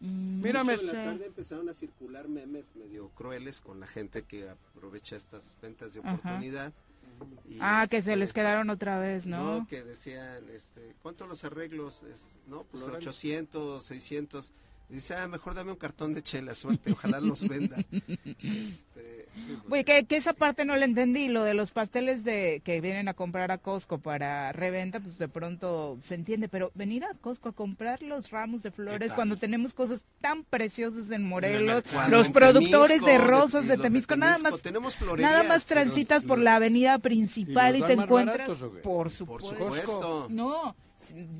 Mm, 0.00 0.40
Mírame. 0.42 0.76
no 0.76 0.80
En 0.80 0.86
la 0.86 0.92
tarde 0.92 1.26
empezaron 1.26 1.68
a 1.68 1.74
circular 1.74 2.26
memes 2.26 2.74
medio 2.74 3.10
crueles 3.10 3.60
con 3.60 3.80
la 3.80 3.86
gente 3.86 4.22
que 4.22 4.48
aprovecha 4.48 5.16
estas 5.16 5.58
ventas 5.60 5.92
de 5.92 6.00
Ajá. 6.00 6.38
Y, 7.48 7.58
Ah, 7.60 7.82
que 7.88 8.02
se 8.02 8.12
este, 8.12 8.16
les 8.16 8.32
quedaron 8.32 8.70
otra 8.70 8.98
vez, 8.98 9.26
¿no? 9.26 9.60
No, 9.60 9.66
que 9.66 9.82
decían, 9.84 10.48
este, 10.50 10.94
¿cuánto 11.02 11.26
los 11.26 11.44
arreglos? 11.44 12.02
Es- 12.04 12.26
no, 12.46 12.64
pues 12.64 12.82
Florales. 12.84 13.06
800, 13.06 13.84
600. 13.84 14.52
Dice, 14.88 15.14
ah, 15.14 15.26
mejor 15.28 15.54
dame 15.54 15.70
un 15.72 15.78
cartón 15.78 16.12
de 16.14 16.22
chela, 16.22 16.54
suerte, 16.54 16.92
ojalá 16.92 17.20
los 17.20 17.46
vendas. 17.46 17.86
Este, 18.42 19.13
Oye, 19.70 19.84
que, 19.84 20.04
que 20.04 20.16
esa 20.16 20.32
parte 20.32 20.64
no 20.64 20.76
la 20.76 20.84
entendí, 20.84 21.28
lo 21.28 21.42
de 21.44 21.54
los 21.54 21.72
pasteles 21.72 22.22
de 22.24 22.60
que 22.64 22.80
vienen 22.80 23.08
a 23.08 23.14
comprar 23.14 23.50
a 23.50 23.58
Costco 23.58 23.98
para 23.98 24.52
reventa, 24.52 25.00
pues 25.00 25.18
de 25.18 25.28
pronto 25.28 25.98
se 26.02 26.14
entiende, 26.14 26.48
pero 26.48 26.70
venir 26.74 27.04
a 27.04 27.12
Costco 27.20 27.48
a 27.48 27.52
comprar 27.52 28.02
los 28.02 28.30
ramos 28.30 28.62
de 28.62 28.70
flores 28.70 29.12
cuando 29.12 29.36
tenemos 29.36 29.74
cosas 29.74 30.00
tan 30.20 30.44
preciosas 30.44 31.10
en 31.10 31.24
Morelos, 31.24 31.84
Cuando 31.92 32.16
los 32.18 32.26
en 32.26 32.32
productores 32.32 33.00
Temisco, 33.02 33.06
de 33.06 33.18
rosas 33.18 33.62
de 33.68 33.76
de 33.76 33.82
Temisco, 33.82 34.16
nada 34.16 34.38
más, 34.38 34.62
tenemos 34.62 34.96
nada 35.18 35.42
más 35.42 35.66
transitas 35.66 36.22
los- 36.22 36.28
por 36.28 36.38
la 36.38 36.56
avenida 36.56 36.98
principal 36.98 37.76
¿Y 37.76 37.82
te 37.82 37.92
encuentras, 37.94 38.36
baratos 38.48 38.62
o 38.62 38.72
qué? 38.72 38.78
por 38.80 39.04
Por 39.04 39.10
supuesto, 39.10 39.58
supuesto. 39.58 40.26
no, 40.30 40.76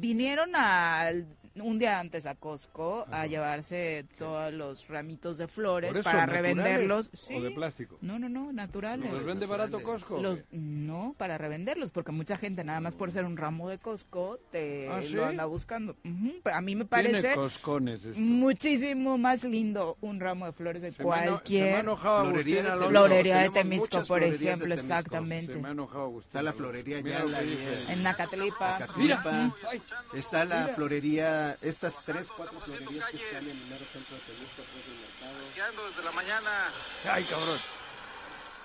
vinieron 0.01 0.55
al 0.57 1.27
un 1.57 1.79
día 1.79 2.01
antes 2.01 2.27
a 2.27 2.35
Costco 2.35 3.07
a 3.11 3.27
llevarse 3.27 4.07
todos 4.19 4.53
los 4.53 4.89
ramitos 4.89 5.39
de 5.39 5.47
flores 5.49 5.91
eso, 5.93 6.03
para 6.03 6.27
¿naturales 6.27 6.57
revenderlos. 6.57 7.11
o 7.35 7.41
de 7.41 7.51
plástico? 7.53 7.99
No, 8.01 8.19
no, 8.19 8.29
no, 8.29 8.53
naturales. 8.53 9.11
¿Los 9.13 9.25
vende 9.25 9.47
barato 9.47 9.83
Costco? 9.83 10.21
Los- 10.21 10.41
no, 10.53 11.15
para 11.19 11.39
revenderlos, 11.39 11.93
porque 11.93 12.13
mucha 12.13 12.37
gente 12.37 12.65
nada 12.65 12.81
más 12.81 12.97
por 12.97 13.11
ser 13.13 13.25
un 13.25 13.37
ramo 13.37 13.69
de 13.69 13.79
Costco 13.79 14.39
te 14.51 14.89
¿Ah, 14.89 15.01
sí? 15.03 15.13
lo 15.15 15.27
anda 15.27 15.45
buscando. 15.45 15.97
A 16.53 16.61
mí 16.61 16.75
me 16.75 16.85
parece 16.85 17.35
coscones 17.35 18.05
esto. 18.05 18.21
muchísimo 18.21 19.19
más 19.19 19.45
lindo 19.45 19.97
un 20.01 20.21
ramo 20.21 20.47
de 20.47 20.53
flores 20.53 20.83
de 20.83 20.93
Se 20.93 20.99
me 20.99 21.05
cualquier 21.05 21.85
Florería 21.85 22.63
de. 22.63 22.71
Temisco. 22.71 22.89
florería 22.89 23.39
de 23.43 23.51
por 24.09 24.21
de 24.21 24.27
ejemplo, 24.29 24.65
Temisco. 24.67 24.93
exactamente. 24.95 25.53
Se 25.53 25.59
me 25.59 25.69
ha 25.69 25.73
enojado 25.73 26.05
Agustín. 26.05 26.29
Está 26.31 26.43
la 26.43 26.53
florería 26.53 27.01
ya. 27.01 27.25
En 27.93 28.03
Nacatlipa. 28.03 28.79
Está 30.15 30.45
la 30.45 30.67
Mira. 30.67 30.75
Estas 31.63 32.03
tres, 32.05 32.29
cuatro 32.37 32.59
florerías 32.61 33.11
que 33.11 33.17
están 33.17 33.43
en 33.45 33.51
el 33.51 33.67
mero 33.67 33.85
centro 33.93 34.17
de 34.17 34.23
Temisco, 34.23 34.63
atrás 34.63 34.85
del 34.87 34.99
mercado. 34.99 35.89
desde 35.89 36.03
la 36.05 36.13
mañana. 36.13 36.51
Ay, 37.13 37.25
cabrón. 37.25 37.59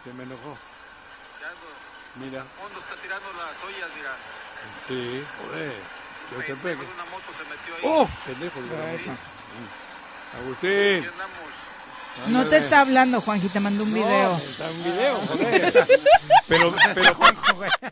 Se 0.04 0.14
me 0.14 0.24
enojó. 0.24 0.58
Mira. 2.16 2.44
Fondo 2.60 2.80
está 2.80 2.96
tirando 3.02 3.28
las 3.34 3.64
ollas, 3.64 3.90
mira. 3.96 4.16
Sí, 4.88 5.24
joder. 5.42 5.74
Yo 6.32 6.38
te 6.46 6.56
pego. 6.56 6.84
una 6.94 7.06
moto 7.06 7.32
se 7.36 7.44
metió 7.44 7.76
ahí. 7.76 7.82
¡Oh! 7.84 8.10
Pendejo. 8.26 8.62
de 8.62 8.68
verdad. 8.70 9.18
Agustín. 10.38 10.98
Aquí 11.00 11.08
andamos. 11.08 11.54
No 12.28 12.46
te 12.50 12.58
está 12.58 12.82
hablando, 12.82 13.22
Juanji, 13.22 13.48
te 13.50 13.60
mandó 13.62 13.84
un 13.84 13.94
video. 13.94 14.32
No, 14.32 14.38
está 14.38 14.70
un 14.70 14.84
video, 14.84 15.16
joder. 15.28 15.88
Pero, 16.50 16.74
pero, 16.96 17.16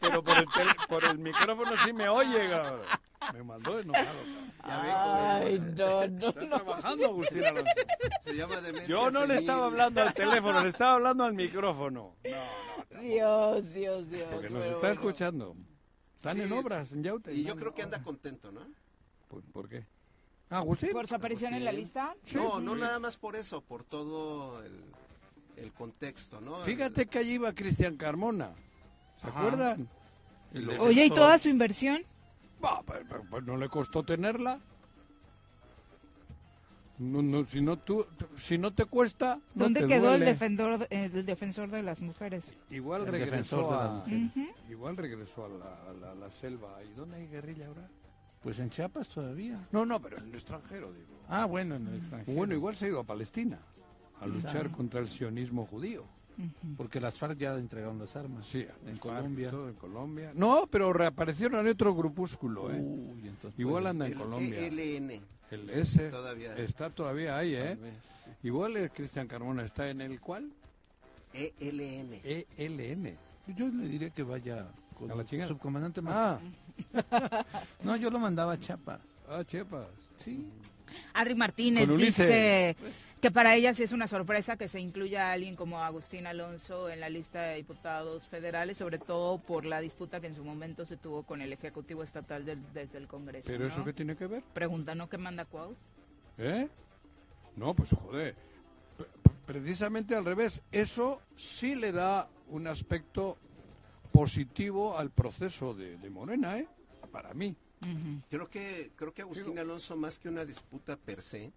pero 0.02 0.24
por, 0.24 0.36
el 0.38 0.48
tel- 0.50 0.76
por 0.90 1.04
el 1.06 1.20
micrófono 1.20 1.72
sí 1.86 1.94
me 1.94 2.10
oye, 2.10 2.50
cabrón. 2.50 2.82
Me 3.34 3.43
mandó 3.43 3.80
enojado. 3.80 4.07
Ay, 4.63 5.59
no, 5.59 6.07
no, 6.07 6.30
Está 6.30 6.41
no. 6.41 6.49
trabajando 6.49 7.05
Agustín 7.05 7.43
Alonso. 7.45 7.72
Se 8.22 8.34
llama 8.38 8.55
demencia 8.61 8.88
Yo 8.88 9.11
no 9.11 9.22
le 9.22 9.28
senil. 9.36 9.39
estaba 9.41 9.65
hablando 9.65 10.01
al 10.01 10.13
teléfono, 10.13 10.61
le 10.63 10.70
estaba 10.70 10.93
hablando 10.93 11.24
al 11.24 11.34
micrófono. 11.34 12.15
Dios, 13.01 13.74
Dios, 13.74 14.09
Dios. 14.09 14.28
Porque 14.34 14.49
nos 14.49 14.63
está 14.65 14.78
bueno. 14.78 14.93
escuchando. 14.93 15.55
Están 16.15 16.36
Sí, 16.36 16.41
en 16.41 16.51
obras, 16.53 16.91
en 16.91 17.03
Yaute. 17.03 17.34
Y 17.34 17.43
yo 17.43 17.55
creo 17.55 17.74
que 17.74 17.82
anda 17.84 18.01
contento, 18.03 18.51
¿no? 18.51 18.61
¿Por, 19.28 19.41
por 19.43 19.70
qué? 19.70 19.86
Ah, 20.49 20.57
Agustín. 20.59 20.89
¿Por 20.91 21.07
su 21.07 21.15
aparición 21.15 21.53
en 21.53 21.65
la 21.65 21.72
lista? 21.72 22.15
No, 22.34 22.59
no 22.59 22.76
nada 22.76 22.99
más 22.99 23.18
por 23.18 23.36
eso, 23.36 23.61
por 23.61 23.84
todo 23.84 24.63
el, 24.63 24.80
el 25.57 25.72
contexto, 25.74 26.39
¿no? 26.41 26.59
Fíjate 26.61 27.07
que 27.07 27.20
allí 27.20 27.34
iba 27.34 27.53
Cristian 27.53 27.97
Carmona. 27.97 28.51
¿Se 29.22 29.28
Ajá. 29.28 29.39
acuerdan? 29.39 29.89
Oye, 30.80 31.05
¿y 31.05 31.09
toda 31.09 31.38
su 31.39 31.49
inversión? 31.49 32.03
Bah, 32.60 32.82
pero- 32.86 33.24
pues 33.30 33.43
no 33.43 33.58
le 33.58 33.70
costó 33.70 34.03
tenerla. 34.03 34.60
No, 36.99 37.22
no, 37.22 37.45
si 37.45 37.62
no 37.62 37.78
tú, 37.78 38.08
si 38.39 38.58
no 38.58 38.74
te 38.74 38.86
cuesta, 38.86 39.36
no 39.53 39.66
¿Dónde 39.66 39.82
te 39.82 39.88
quedó 39.88 40.16
el 40.16 40.22
defensor, 40.22 40.88
el 40.89 41.26
defensor 41.28 41.70
de 41.70 41.84
las 41.84 42.01
mujeres? 42.01 42.55
Igual 42.72 43.03
El 43.05 43.12
regresó 43.12 43.72
a, 43.72 44.03
igual 44.68 44.97
regresó 44.97 45.45
a 45.45 45.49
la, 45.49 45.66
a 45.89 45.93
la- 45.93 46.12
a 46.14 46.16
la 46.16 46.32
selva. 46.32 46.84
¿Y 46.84 46.93
dónde 46.95 47.18
hay 47.18 47.28
guerrilla 47.28 47.68
ahora? 47.68 47.88
Pues 48.41 48.58
en 48.58 48.72
Chiapas 48.72 49.10
todavía. 49.10 49.60
No, 49.72 49.86
no, 49.86 50.01
pero 50.01 50.18
en 50.18 50.30
el 50.30 50.34
extranjero, 50.36 50.91
digo. 50.91 51.22
Ah, 51.30 51.45
bueno, 51.45 51.76
en 51.76 51.86
el 51.88 51.95
extranjero. 51.97 52.36
Bueno, 52.36 52.55
igual 52.55 52.76
se 52.76 52.86
ha 52.86 52.88
ido 52.89 52.99
a 52.99 53.03
Palestina 53.03 53.60
a 54.20 54.26
luchar 54.26 54.72
contra 54.72 54.99
el 54.99 55.10
sionismo 55.10 55.68
judío. 55.68 56.03
Porque 56.78 57.00
las 57.02 57.18
FARC 57.18 57.38
ya 57.40 57.56
entregaron 57.56 57.98
las 58.00 58.16
armas. 58.16 58.46
Sí, 58.46 58.60
En 58.86 58.98
FARC, 58.98 59.00
Colombia. 59.00 59.50
todo 59.52 59.70
en 59.70 59.76
Colombia. 59.76 60.32
No, 60.36 60.68
pero 60.70 60.94
reaparecieron 60.94 61.60
en 61.66 61.72
otro 61.72 61.96
grupúsculo, 61.96 62.72
¿eh? 62.72 62.80
Uy, 62.80 63.28
entonces 63.28 63.60
Igual 63.60 63.84
puede- 63.84 63.90
anda 63.90 64.06
en 64.08 64.12
El 64.14 64.18
Colombia. 64.20 64.60
ELN. 64.60 65.22
El 65.50 65.70
Sí, 65.70 65.80
S 65.80 66.10
todavía. 66.10 66.56
está 66.58 66.90
todavía 66.90 67.38
ahí, 67.38 67.56
¿eh? 67.56 67.78
Igual 68.44 68.78
el 68.78 68.92
Cristian 68.92 69.28
Carmona 69.28 69.64
está 69.64 69.90
en 69.90 70.02
el 70.02 70.20
cuál? 70.20 70.52
ELN. 71.34 72.20
ELN. 72.58 73.18
Yo 73.56 73.68
le 73.70 73.88
diría 73.88 74.10
que 74.10 74.24
vaya 74.24 74.68
con 74.98 75.10
A 75.12 75.16
la 75.16 75.24
chingada. 75.26 75.48
subcomandante 75.50 76.02
Ah, 76.06 76.40
No, 77.84 77.96
yo 77.96 78.10
lo 78.10 78.20
mandaba 78.20 78.54
a 78.54 78.60
Chiapas. 78.60 79.00
ah, 79.30 79.44
Chiapas. 79.46 79.88
Sí. 80.18 80.46
Adri 81.14 81.36
Martínez 81.36 81.90
dice 81.98 82.76
que 83.22 83.32
para 83.32 83.56
ella 83.56 83.74
sí 83.74 83.84
es 83.84 83.92
una 83.92 84.08
sorpresa 84.08 84.58
que 84.58 84.68
se 84.68 84.80
incluya 84.80 85.30
a 85.30 85.34
alguien 85.34 85.56
como 85.56 85.82
Agustín 85.84 86.28
Alonso 86.28 86.90
en 86.90 87.00
la 87.00 87.10
lista 87.10 87.42
de 87.42 87.56
diputados 87.56 88.28
federales, 88.28 88.78
sobre 88.78 88.98
todo 89.00 89.40
por 89.40 89.66
la 89.66 89.80
disputa 89.82 90.20
que 90.22 90.28
en 90.28 90.36
su 90.36 90.44
momento 90.44 90.86
se 90.86 90.98
tuvo 90.98 91.24
con 91.24 91.42
el 91.42 91.52
Ejecutivo 91.54 92.04
Estatal 92.04 92.46
del- 92.46 92.62
desde 92.74 92.98
el 92.98 93.08
Congreso. 93.08 93.48
¿Pero 93.48 93.66
¿no? 93.66 93.68
eso 93.70 93.84
qué 93.84 93.94
tiene 93.94 94.16
que 94.16 94.28
ver? 94.28 94.44
Pregunta, 94.54 94.94
¿no? 94.96 95.10
¿Qué 95.10 95.18
manda 95.18 95.46
Cuau? 95.46 95.76
¿Eh? 96.38 96.68
No, 97.56 97.74
pues 97.74 97.92
joder. 97.92 98.36
P- 98.98 99.06
Precisamente 99.46 100.14
al 100.16 100.26
revés. 100.26 100.62
Eso 100.72 101.22
sí 101.36 101.74
le 101.76 101.92
da 101.92 102.28
un 102.50 102.68
aspecto 102.68 103.38
positivo 104.12 104.98
al 104.98 105.10
proceso 105.12 105.74
de, 105.74 105.98
de 105.98 106.10
Morena, 106.10 106.58
¿eh? 106.58 106.68
Para 107.12 107.34
mí. 107.34 107.56
Creo 108.30 108.50
que 108.50 108.92
creo 108.96 109.14
que 109.14 109.22
Agustín 109.22 109.58
Alonso 109.60 109.96
más 109.96 110.18
que 110.18 110.30
una 110.30 110.46
disputa 110.46 110.98
per 110.98 111.22
se, 111.22 111.52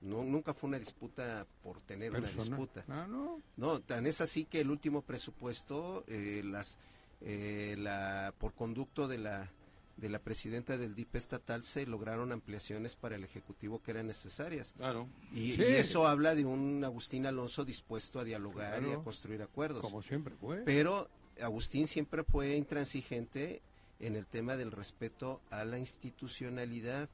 no 0.00 0.24
nunca 0.24 0.52
fue 0.54 0.68
una 0.68 0.78
disputa 0.78 1.46
por 1.62 1.80
tener 1.82 2.10
una 2.10 2.20
disputa. 2.26 2.84
Ah, 2.88 3.06
no. 3.08 3.40
No, 3.56 3.80
tan 3.80 4.06
es 4.06 4.20
así 4.20 4.44
que 4.44 4.60
el 4.60 4.70
último 4.70 5.02
presupuesto, 5.02 6.04
eh, 6.08 6.42
las, 6.44 6.78
eh, 7.20 7.76
la, 7.78 8.34
por 8.38 8.54
conducto 8.54 9.06
de 9.08 9.18
la, 9.18 9.50
de 9.96 10.08
la 10.08 10.18
presidenta 10.18 10.78
del 10.78 10.94
DIP 10.94 11.16
estatal, 11.16 11.62
se 11.64 11.86
lograron 11.86 12.32
ampliaciones 12.32 12.96
para 12.96 13.16
el 13.16 13.24
Ejecutivo 13.24 13.80
que 13.82 13.90
eran 13.90 14.06
necesarias. 14.06 14.72
Claro. 14.76 15.06
Y, 15.34 15.54
Sí. 15.56 15.62
y 15.62 15.64
eso 15.74 16.06
habla 16.08 16.34
de 16.34 16.44
un 16.46 16.82
Agustín 16.84 17.26
Alonso 17.26 17.64
dispuesto 17.64 18.18
a 18.18 18.24
dialogar 18.24 18.82
y 18.82 18.92
a 18.92 18.98
construir 19.04 19.42
acuerdos. 19.42 19.82
Como 19.82 20.02
siempre 20.02 20.34
fue. 20.34 20.62
Pero 20.64 21.08
Agustín 21.42 21.86
siempre 21.86 22.24
fue 22.24 22.56
intransigente 22.56 23.60
en 24.00 24.16
el 24.16 24.26
tema 24.26 24.56
del 24.56 24.72
respeto 24.72 25.40
a 25.50 25.64
la 25.64 25.78
institucionalidad 25.78 27.08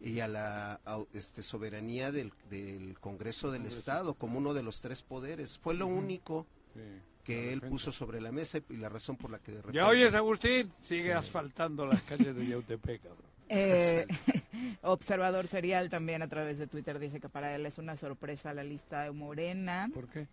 y 0.00 0.20
a 0.20 0.28
la 0.28 0.80
este, 1.12 1.42
soberanía 1.42 2.10
del, 2.10 2.32
del 2.48 2.98
Congreso 2.98 3.50
del 3.50 3.66
Estado 3.66 4.14
como 4.14 4.38
uno 4.38 4.54
de 4.54 4.62
los 4.62 4.80
tres 4.80 5.02
poderes. 5.02 5.58
Fue 5.58 5.74
lo 5.74 5.86
único 5.86 6.46
Sí, 6.72 6.80
que 7.24 7.48
él 7.52 7.56
defensa. 7.60 7.68
puso 7.68 7.92
sobre 7.92 8.20
la 8.20 8.32
mesa 8.32 8.60
y 8.70 8.76
la 8.76 8.88
razón 8.88 9.16
por 9.16 9.30
la 9.30 9.38
que 9.40 9.52
de 9.52 9.58
repente... 9.58 9.76
¿Ya 9.76 9.86
oyes, 9.88 10.14
Agustín? 10.14 10.72
Sigue 10.80 11.02
Sí. 11.02 11.10
asfaltando 11.10 11.84
las 11.84 12.00
calles 12.02 12.34
de 12.34 12.46
Yautepec, 12.46 13.02
cabrón. 13.02 13.26
Eh, 13.48 14.06
observador 14.82 15.48
serial 15.48 15.90
también 15.90 16.22
a 16.22 16.28
través 16.28 16.58
de 16.58 16.66
Twitter 16.66 16.98
dice 16.98 17.20
que 17.20 17.28
para 17.28 17.54
él 17.54 17.66
es 17.66 17.78
una 17.78 17.96
sorpresa 17.96 18.54
la 18.54 18.62
lista 18.64 19.02
de 19.02 19.10
Morena. 19.10 19.90
¿Por 19.92 20.08
qué? 20.08 20.28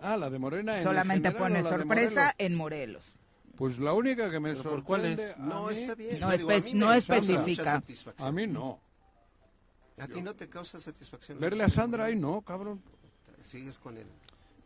Ah, 0.00 0.16
la 0.16 0.30
de 0.30 0.38
Morena. 0.38 0.78
en 0.78 0.82
Solamente 0.82 1.28
general 1.28 1.48
pone 1.50 1.62
sorpresa 1.62 2.10
Morelos? 2.10 2.34
en 2.38 2.54
Morelos. 2.54 3.16
Pues 3.58 3.78
la 3.78 3.92
única 3.92 4.30
que 4.30 4.38
me 4.40 4.54
¿Pero 4.54 4.70
por 4.70 4.84
cuál 4.84 5.00
sorprende... 5.00 5.30
es? 5.32 5.36
a 5.36 5.38
No, 5.40 5.66
mí- 5.66 5.72
está 5.74 5.94
bien. 5.96 6.20
No 6.20 6.30
digo, 6.30 6.50
espe- 6.50 6.72
no 6.74 6.94
especifica. 6.94 7.82
A 8.18 8.32
mí 8.32 8.46
no. 8.46 8.78
¿A 9.98 10.06
ti 10.06 10.22
no 10.22 10.34
te 10.34 10.48
causa 10.48 10.78
satisfacción? 10.78 11.40
Verle 11.40 11.64
a 11.64 11.68
Sandra 11.68 12.04
ahí 12.04 12.14
no, 12.16 12.40
cabrón. 12.42 12.80
Sigues 13.40 13.78
con 13.80 13.96
él. 13.96 14.06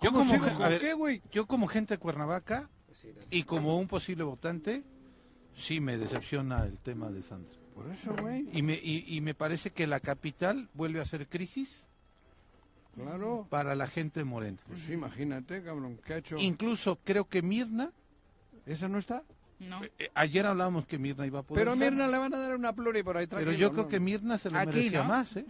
Yo 0.02 0.10
¿Cómo 0.12 0.18
como, 0.24 0.30
sigo? 0.32 0.46
¿Con 0.58 0.68
ver, 0.68 0.80
qué, 0.80 0.92
güey? 0.92 1.22
yo 1.32 1.46
como 1.46 1.66
gente 1.68 1.94
de 1.94 1.98
Cuernavaca 1.98 2.68
y 3.30 3.44
como 3.44 3.78
un 3.78 3.88
posible 3.88 4.24
votante, 4.24 4.82
sí 5.54 5.80
me 5.80 5.96
decepciona 5.96 6.64
el 6.64 6.76
tema 6.78 7.10
de 7.10 7.22
Sandra. 7.22 7.52
Por 7.74 7.88
eso, 7.90 8.14
güey. 8.20 8.46
Y 8.52 8.60
me, 8.62 8.74
y, 8.74 9.04
y 9.16 9.20
me 9.22 9.34
parece 9.34 9.70
que 9.70 9.86
la 9.86 10.00
capital 10.00 10.68
vuelve 10.74 11.00
a 11.00 11.04
ser 11.06 11.26
crisis 11.28 11.86
Claro. 12.94 13.46
para 13.48 13.74
la 13.74 13.86
gente 13.86 14.20
de 14.20 14.24
Morena. 14.24 14.58
Pues 14.68 14.82
sí, 14.82 14.92
imagínate, 14.92 15.62
cabrón, 15.62 15.98
¿qué 16.04 16.12
ha 16.14 16.16
hecho? 16.18 16.36
Incluso 16.36 16.98
creo 17.04 17.26
que 17.26 17.40
Mirna, 17.40 17.90
¿Esa 18.66 18.88
no 18.88 18.98
está? 18.98 19.22
No. 19.58 19.82
eh, 19.84 20.10
ayer 20.14 20.44
hablábamos 20.46 20.86
que 20.86 20.98
Mirna 20.98 21.24
iba 21.26 21.38
a 21.40 21.42
poder 21.42 21.60
Pero 21.60 21.72
a 21.72 21.76
Mirna 21.76 22.08
le 22.08 22.18
van 22.18 22.34
a 22.34 22.38
dar 22.38 22.54
una 22.56 22.72
pluri 22.72 23.02
por 23.04 23.16
ahí 23.16 23.26
Pero 23.28 23.52
yo 23.52 23.70
creo 23.70 23.84
¿no? 23.84 23.88
que 23.88 24.00
Mirna 24.00 24.36
se 24.38 24.50
lo 24.50 24.58
Aquí, 24.58 24.66
merecía 24.76 25.02
¿no? 25.02 25.08
más, 25.08 25.36
¿eh? 25.36 25.46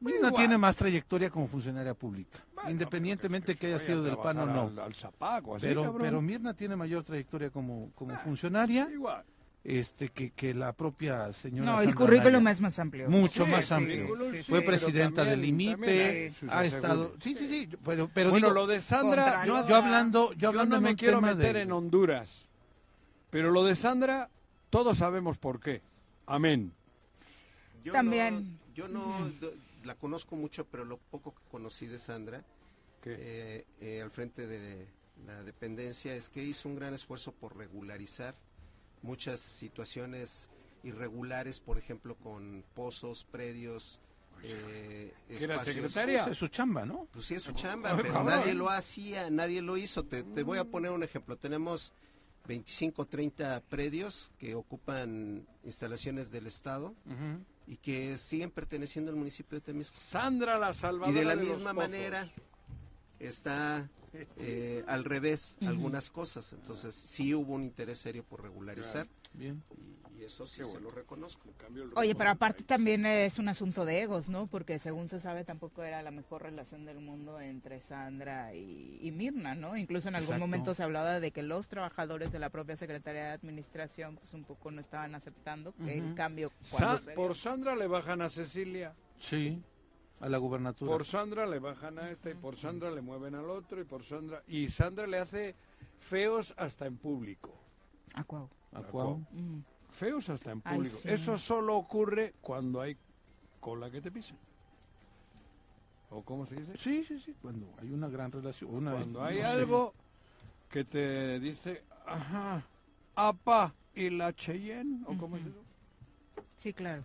Mirna 0.00 0.18
Igual. 0.28 0.34
tiene 0.34 0.58
más 0.58 0.76
trayectoria 0.76 1.30
como 1.30 1.48
funcionaria 1.48 1.94
pública, 1.94 2.38
Bueno, 2.54 2.70
independientemente 2.70 3.54
pero 3.54 3.58
que, 3.60 3.66
haya 3.68 3.78
sido 3.78 4.02
del 4.02 4.16
PAN 4.18 4.38
o 4.38 4.46
no. 4.46 4.62
Al, 4.62 4.78
al 4.80 4.94
zapaco, 4.94 5.56
así, 5.56 5.66
Pero, 5.66 5.96
pero 5.96 6.20
Mirna 6.20 6.52
tiene 6.52 6.76
mayor 6.76 7.04
trayectoria 7.04 7.48
como, 7.50 7.90
como 7.94 8.14
funcionaria 8.18 8.88
Igual. 8.92 9.24
Este 9.64 10.10
que, 10.10 10.30
que 10.30 10.52
la 10.52 10.74
propia 10.74 11.32
señora 11.32 11.72
No, 11.72 11.80
el 11.80 11.86
Sandra 11.88 12.04
currículum 12.04 12.36
Anaya. 12.36 12.52
es 12.52 12.60
más 12.60 12.78
amplio. 12.78 13.08
mucho 13.08 13.46
Sí, 13.46 13.50
más 13.50 13.64
sí, 13.66 13.74
amplio. 13.74 14.06
sí, 14.30 14.42
Fue 14.42 14.60
sí, 14.60 14.66
presidenta 14.66 15.24
del 15.24 15.42
IMIPE, 15.44 16.34
ha 16.50 16.64
estado, 16.66 17.14
sí, 17.22 17.34
sí, 17.34 17.48
sí, 17.48 17.76
pero, 17.84 18.10
pero 18.12 18.30
bueno, 18.30 18.48
digo, 18.48 18.54
lo 18.60 18.66
de 18.66 18.80
Sandra, 18.82 19.46
yo, 19.46 19.62
no, 19.62 19.68
yo 19.68 19.76
hablando, 19.76 20.32
yo 20.34 20.38
yo 20.38 20.48
hablando 20.50 20.76
no 20.76 20.82
me 20.82 20.94
quiero 20.96 21.20
meter 21.22 21.54
de- 21.56 21.62
en 21.62 21.72
Honduras, 21.72 22.44
pero 23.30 23.50
lo 23.50 23.64
de 23.64 23.74
Sandra, 23.74 24.28
todos 24.68 24.98
sabemos 24.98 25.38
por 25.38 25.60
qué. 25.60 25.80
Amén. 26.26 26.72
Yo 27.82 27.92
También. 27.94 28.34
no- 28.44 28.74
yo 28.74 28.88
no 28.88 29.30
la 29.84 29.94
conozco 29.94 30.36
mucho, 30.36 30.66
pero 30.66 30.84
lo 30.84 30.98
poco 30.98 31.32
que 31.34 31.40
conocí 31.50 31.86
de 31.86 31.98
Sandra 31.98 32.42
eh, 33.06 33.64
eh, 33.80 34.00
al 34.02 34.10
frente 34.10 34.46
de 34.46 34.86
la 35.26 35.42
dependencia 35.42 36.14
es 36.14 36.28
que 36.28 36.42
hizo 36.42 36.68
un 36.68 36.76
gran 36.76 36.92
esfuerzo 36.94 37.32
por 37.32 37.56
regularizar 37.56 38.34
muchas 39.04 39.38
situaciones 39.40 40.48
irregulares, 40.82 41.60
por 41.60 41.78
ejemplo, 41.78 42.16
con 42.16 42.64
pozos, 42.74 43.24
predios, 43.30 44.00
eh, 44.42 45.12
¿Que 45.28 45.44
era 45.44 45.54
espacios. 45.54 45.74
secretaria? 45.76 46.22
Pues 46.24 46.32
es 46.32 46.38
su 46.38 46.48
chamba, 46.48 46.84
¿no? 46.84 47.06
Pues 47.12 47.24
sí, 47.26 47.34
es 47.34 47.42
su 47.42 47.52
chamba, 47.52 47.90
Ay, 47.90 47.96
pero 48.02 48.12
cabrón. 48.12 48.26
nadie 48.38 48.54
lo 48.54 48.68
hacía, 48.68 49.30
nadie 49.30 49.62
lo 49.62 49.76
hizo. 49.76 50.04
Te, 50.04 50.22
te 50.22 50.42
voy 50.42 50.58
a 50.58 50.64
poner 50.64 50.90
un 50.90 51.02
ejemplo. 51.02 51.36
Tenemos 51.36 51.94
25, 52.46 53.06
30 53.06 53.60
predios 53.68 54.30
que 54.38 54.54
ocupan 54.54 55.46
instalaciones 55.62 56.30
del 56.30 56.46
Estado 56.46 56.94
y 57.66 57.76
que 57.78 58.18
siguen 58.18 58.50
perteneciendo 58.50 59.10
al 59.10 59.16
municipio 59.16 59.58
de 59.58 59.62
Temisco. 59.64 59.96
Sandra 59.96 60.58
la 60.58 60.70
Y 60.70 60.74
salvadora 60.74 61.18
de 61.18 61.24
la 61.24 61.36
misma 61.36 61.56
pozos. 61.56 61.74
manera 61.74 62.28
está 63.18 63.88
eh, 64.36 64.84
al 64.86 65.04
revés 65.04 65.56
algunas 65.66 66.10
cosas. 66.10 66.52
Entonces 66.52 66.94
sí 66.94 67.34
hubo 67.34 67.54
un 67.54 67.62
interés 67.64 67.98
serio 67.98 68.24
por 68.24 68.42
regularizar 68.42 69.08
Bien. 69.32 69.62
y, 70.16 70.20
y 70.20 70.24
eso 70.24 70.46
sí 70.46 70.62
se 70.62 70.80
lo 70.80 70.90
reconozco. 70.90 71.48
Oye, 71.96 72.14
pero 72.14 72.30
aparte 72.30 72.62
también 72.62 73.04
es 73.06 73.38
un 73.40 73.48
asunto 73.48 73.84
de 73.84 74.02
egos, 74.02 74.28
¿no? 74.28 74.46
Porque 74.46 74.78
según 74.78 75.08
se 75.08 75.18
sabe 75.18 75.44
tampoco 75.44 75.82
era 75.82 76.02
la 76.02 76.12
mejor 76.12 76.42
relación 76.42 76.84
del 76.84 77.00
mundo 77.00 77.40
entre 77.40 77.80
Sandra 77.80 78.54
y, 78.54 79.00
y 79.02 79.10
Mirna, 79.10 79.56
¿no? 79.56 79.76
Incluso 79.76 80.08
en 80.08 80.14
algún 80.14 80.26
Exacto. 80.34 80.46
momento 80.46 80.74
se 80.74 80.84
hablaba 80.84 81.18
de 81.18 81.32
que 81.32 81.42
los 81.42 81.66
trabajadores 81.68 82.30
de 82.30 82.38
la 82.38 82.50
propia 82.50 82.76
Secretaría 82.76 83.24
de 83.24 83.30
Administración 83.32 84.16
pues 84.16 84.32
un 84.34 84.44
poco 84.44 84.70
no 84.70 84.80
estaban 84.80 85.14
aceptando 85.16 85.72
que 85.84 85.98
el 85.98 86.04
Ujú. 86.06 86.14
cambio 86.14 86.52
Sa- 86.62 86.98
por 87.16 87.34
Sandra 87.34 87.74
le 87.74 87.88
bajan 87.88 88.22
a 88.22 88.30
Cecilia, 88.30 88.94
Sí, 89.18 89.60
a 90.20 90.28
la 90.28 90.38
gubernatura. 90.38 90.90
por 90.90 91.04
Sandra 91.04 91.46
le 91.46 91.58
bajan 91.58 91.98
a 91.98 92.10
esta 92.10 92.30
y 92.30 92.34
por 92.34 92.56
Sandra 92.56 92.90
le 92.90 93.00
mueven 93.02 93.34
al 93.34 93.50
otro 93.50 93.80
y 93.80 93.84
por 93.84 94.02
Sandra 94.04 94.42
y 94.46 94.68
Sandra 94.70 95.06
le 95.06 95.18
hace 95.18 95.54
feos 95.98 96.54
hasta 96.56 96.86
en 96.86 96.96
público. 96.96 97.52
Ah, 98.14 98.24
cuau. 98.24 98.48
¿A 98.72 98.82
cuál? 98.82 99.26
Mm. 99.32 99.60
Feos 99.90 100.28
hasta 100.28 100.52
en 100.52 100.62
Ay, 100.64 100.76
público. 100.76 100.96
sí. 100.98 101.08
Eso 101.08 101.38
solo 101.38 101.76
ocurre 101.76 102.34
cuando 102.40 102.80
hay 102.80 102.96
cola 103.60 103.90
que 103.90 104.00
te 104.00 104.10
pisen. 104.10 104.36
¿O 106.10 106.22
cómo 106.22 106.46
se 106.46 106.54
dice? 106.56 106.72
Sí, 106.78 107.04
sí, 107.04 107.18
sí, 107.20 107.34
cuando 107.42 107.66
hay 107.80 107.90
una 107.90 108.08
gran 108.08 108.30
relación. 108.30 108.72
Una, 108.72 108.92
Cuando 108.92 109.20
no 109.20 109.24
hay 109.26 109.38
sé. 109.38 109.44
algo 109.44 109.94
que 110.70 110.84
te 110.84 111.40
dice, 111.40 111.82
ajá, 112.06 112.62
apa 113.16 113.74
y 113.94 114.10
la 114.10 114.32
Cheyenne, 114.32 115.04
¿o 115.06 115.16
cómo 115.18 115.36
es 115.36 115.46
eso? 115.46 115.62
Sí, 116.56 116.72
claro. 116.72 117.02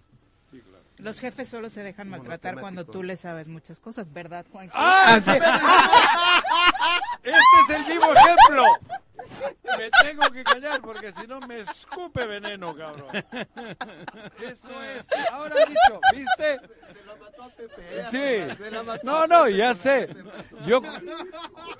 Sí, 0.51 0.59
claro. 0.61 0.78
Los 0.99 1.19
jefes 1.19 1.49
solo 1.49 1.69
se 1.69 1.81
dejan 1.81 2.09
maltratar 2.09 2.59
cuando 2.59 2.85
tú 2.85 3.03
les 3.03 3.21
sabes 3.21 3.47
muchas 3.47 3.79
cosas, 3.79 4.11
¿verdad, 4.11 4.45
Juan? 4.51 4.69
¡Ah! 4.73 5.19
sí! 5.23 5.31
¡Este 7.23 7.37
es 7.63 7.69
el 7.69 7.83
vivo 7.85 8.13
ejemplo! 8.13 8.63
Me 9.77 9.89
tengo 10.03 10.29
que 10.31 10.43
callar 10.43 10.81
porque 10.81 11.11
si 11.13 11.25
no 11.25 11.39
me 11.41 11.61
escupe 11.61 12.25
veneno, 12.25 12.75
cabrón. 12.75 13.07
Eso 14.41 14.71
es. 14.83 15.07
Ahora 15.31 15.55
dicho, 15.65 16.01
¿viste? 16.13 16.59
Se 16.91 17.03
lo 17.03 17.15
mató 17.17 17.43
a 17.43 17.49
Pepe. 17.49 18.05
Sí. 18.11 18.57
Se 18.63 18.71
la 18.71 18.83
mató 18.83 19.01
No, 19.03 19.27
no, 19.27 19.47
ya 19.47 19.73
sé. 19.73 20.09
Yo 20.65 20.81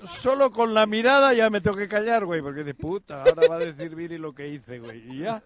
solo 0.08 0.50
con 0.50 0.74
la 0.74 0.86
mirada 0.86 1.32
ya 1.34 1.50
me 1.50 1.60
tengo 1.60 1.76
que 1.76 1.88
callar, 1.88 2.24
güey, 2.24 2.40
porque 2.42 2.64
de 2.64 2.74
puta, 2.74 3.22
ahora 3.24 3.48
va 3.48 3.56
a 3.56 3.58
decir 3.58 3.94
Viri 3.94 4.18
lo 4.18 4.34
que 4.34 4.48
hice, 4.48 4.78
güey. 4.78 5.00
Y 5.10 5.20
ya, 5.20 5.42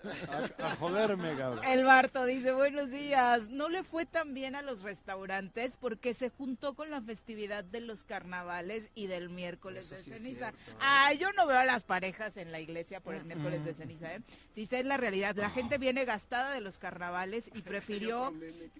a, 0.61 0.67
a 0.67 0.77
joderme, 0.77 1.35
cabrón. 1.35 1.65
El 1.65 1.85
Barto 1.85 2.25
dice, 2.25 2.53
buenos 2.53 2.91
días. 2.91 3.49
No 3.49 3.69
le 3.69 3.83
fue 3.83 4.07
tan 4.07 4.35
bien 4.35 4.55
a 4.55 4.63
los 4.63 4.83
restaurantes 4.83 5.77
porque 5.81 6.15
se 6.15 6.31
juntó 6.31 6.75
con 6.75 6.91
la 6.91 7.01
festividad 7.01 7.65
de 7.65 7.81
los 7.81 8.05
carnavales 8.05 8.91
y 8.95 9.07
del 9.07 9.29
miércoles 9.31 9.87
Eso 9.87 9.95
de 9.95 10.01
sí 10.01 10.11
ceniza. 10.13 10.53
Ah, 10.81 11.13
yo 11.15 11.33
no 11.33 11.47
veo 11.47 11.59
a 11.59 11.65
las 11.65 11.83
parejas 11.83 12.37
en 12.37 12.53
la 12.53 12.61
iglesia 12.61 13.01
por 13.01 13.15
el 13.15 13.25
miércoles 13.25 13.65
de 13.65 13.75
ceniza, 13.75 14.15
¿eh? 14.15 14.21
Dice, 14.55 14.81
es 14.81 14.87
la 14.87 14.97
realidad. 14.97 15.35
La 15.37 15.51
gente 15.51 15.79
viene 15.79 16.05
gastada 16.05 16.53
de 16.53 16.61
los 16.61 16.79
carnavales 16.79 17.51
y 17.55 17.63
prefirió, 17.63 18.33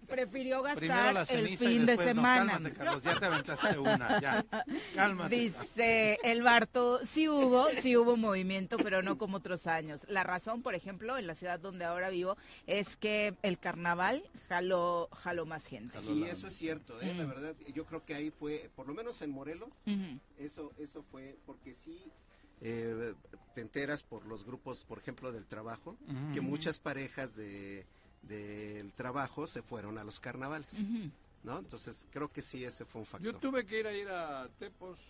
prefirió 0.07 0.63
gastar 0.63 1.25
el 1.31 1.49
fin 1.59 1.87
de 1.87 1.93
después, 1.93 2.07
no, 2.09 2.13
semana. 2.15 2.53
cálmate, 2.53 2.75
Carlos, 2.77 3.03
ya 3.03 3.15
te 3.19 3.25
aventaste 3.27 3.79
una, 3.79 4.21
ya. 4.21 4.44
Cálmate. 4.95 5.35
Dice 5.37 6.19
el 6.23 6.43
Barto, 6.43 7.01
sí 7.07 7.29
hubo, 7.29 7.69
sí 7.81 7.97
hubo 7.97 8.17
movimiento, 8.17 8.77
pero 8.79 9.03
no 9.03 9.19
como 9.19 9.39
otros 9.39 9.67
años. 9.67 10.05
La 10.09 10.23
razón, 10.25 10.63
por 10.63 10.75
ejemplo, 10.75 11.17
en 11.19 11.27
la 11.27 11.35
ciudad 11.35 11.59
donde 11.61 11.85
ahora 11.85 12.11
vivo, 12.11 12.37
es 12.67 12.97
que 12.97 13.35
el 13.43 13.59
carnaval 13.59 14.23
jaló, 14.49 15.09
jaló 15.13 15.47
más 15.47 15.65
gente. 15.67 15.99
Sí, 16.01 16.25
eso 16.25 16.47
es 16.47 16.55
cierto, 16.55 17.01
¿eh? 17.01 17.15
la 17.15 17.25
Mm. 17.25 17.29
verdad, 17.29 17.57
yo 17.75 17.85
creo 17.85 18.05
que 18.05 18.15
ahí 18.15 18.31
fue, 18.31 18.71
por 18.77 18.87
lo 18.87 18.95
menos 18.95 19.21
en 19.23 19.31
Morelos, 19.31 19.71
eso, 20.39 20.73
eso 20.79 21.03
fue, 21.11 21.37
porque 21.47 21.73
sí 21.73 21.99
eh, 22.61 23.15
te 23.55 23.61
enteras 23.61 24.03
por 24.03 24.25
los 24.27 24.45
grupos, 24.45 24.85
por 24.85 24.99
ejemplo, 24.99 25.33
del 25.33 25.45
trabajo, 25.47 25.97
que 26.33 26.41
muchas 26.41 26.79
parejas 26.79 27.35
de 27.37 27.87
del 28.23 28.91
trabajo 28.95 29.47
se 29.47 29.61
fueron 29.61 29.99
a 29.99 30.05
los 30.05 30.19
carnavales. 30.19 30.71
¿No? 31.45 31.59
Entonces 31.59 32.07
creo 32.11 32.29
que 32.33 32.43
sí, 32.43 32.65
ese 32.65 32.85
fue 32.85 33.01
un 33.01 33.07
factor. 33.07 33.33
Yo 33.33 33.39
tuve 33.39 33.65
que 33.65 33.81
ir 33.81 33.87
a 33.87 33.93
ir 33.93 34.09
a 34.09 34.49
Tepos 34.59 35.01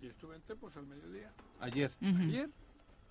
y 0.00 0.06
estuve 0.08 0.36
en 0.36 0.42
Tepos 0.42 0.76
al 0.76 0.86
mediodía. 0.86 1.30
Ayer. 1.60 1.90
Ayer. 2.02 2.50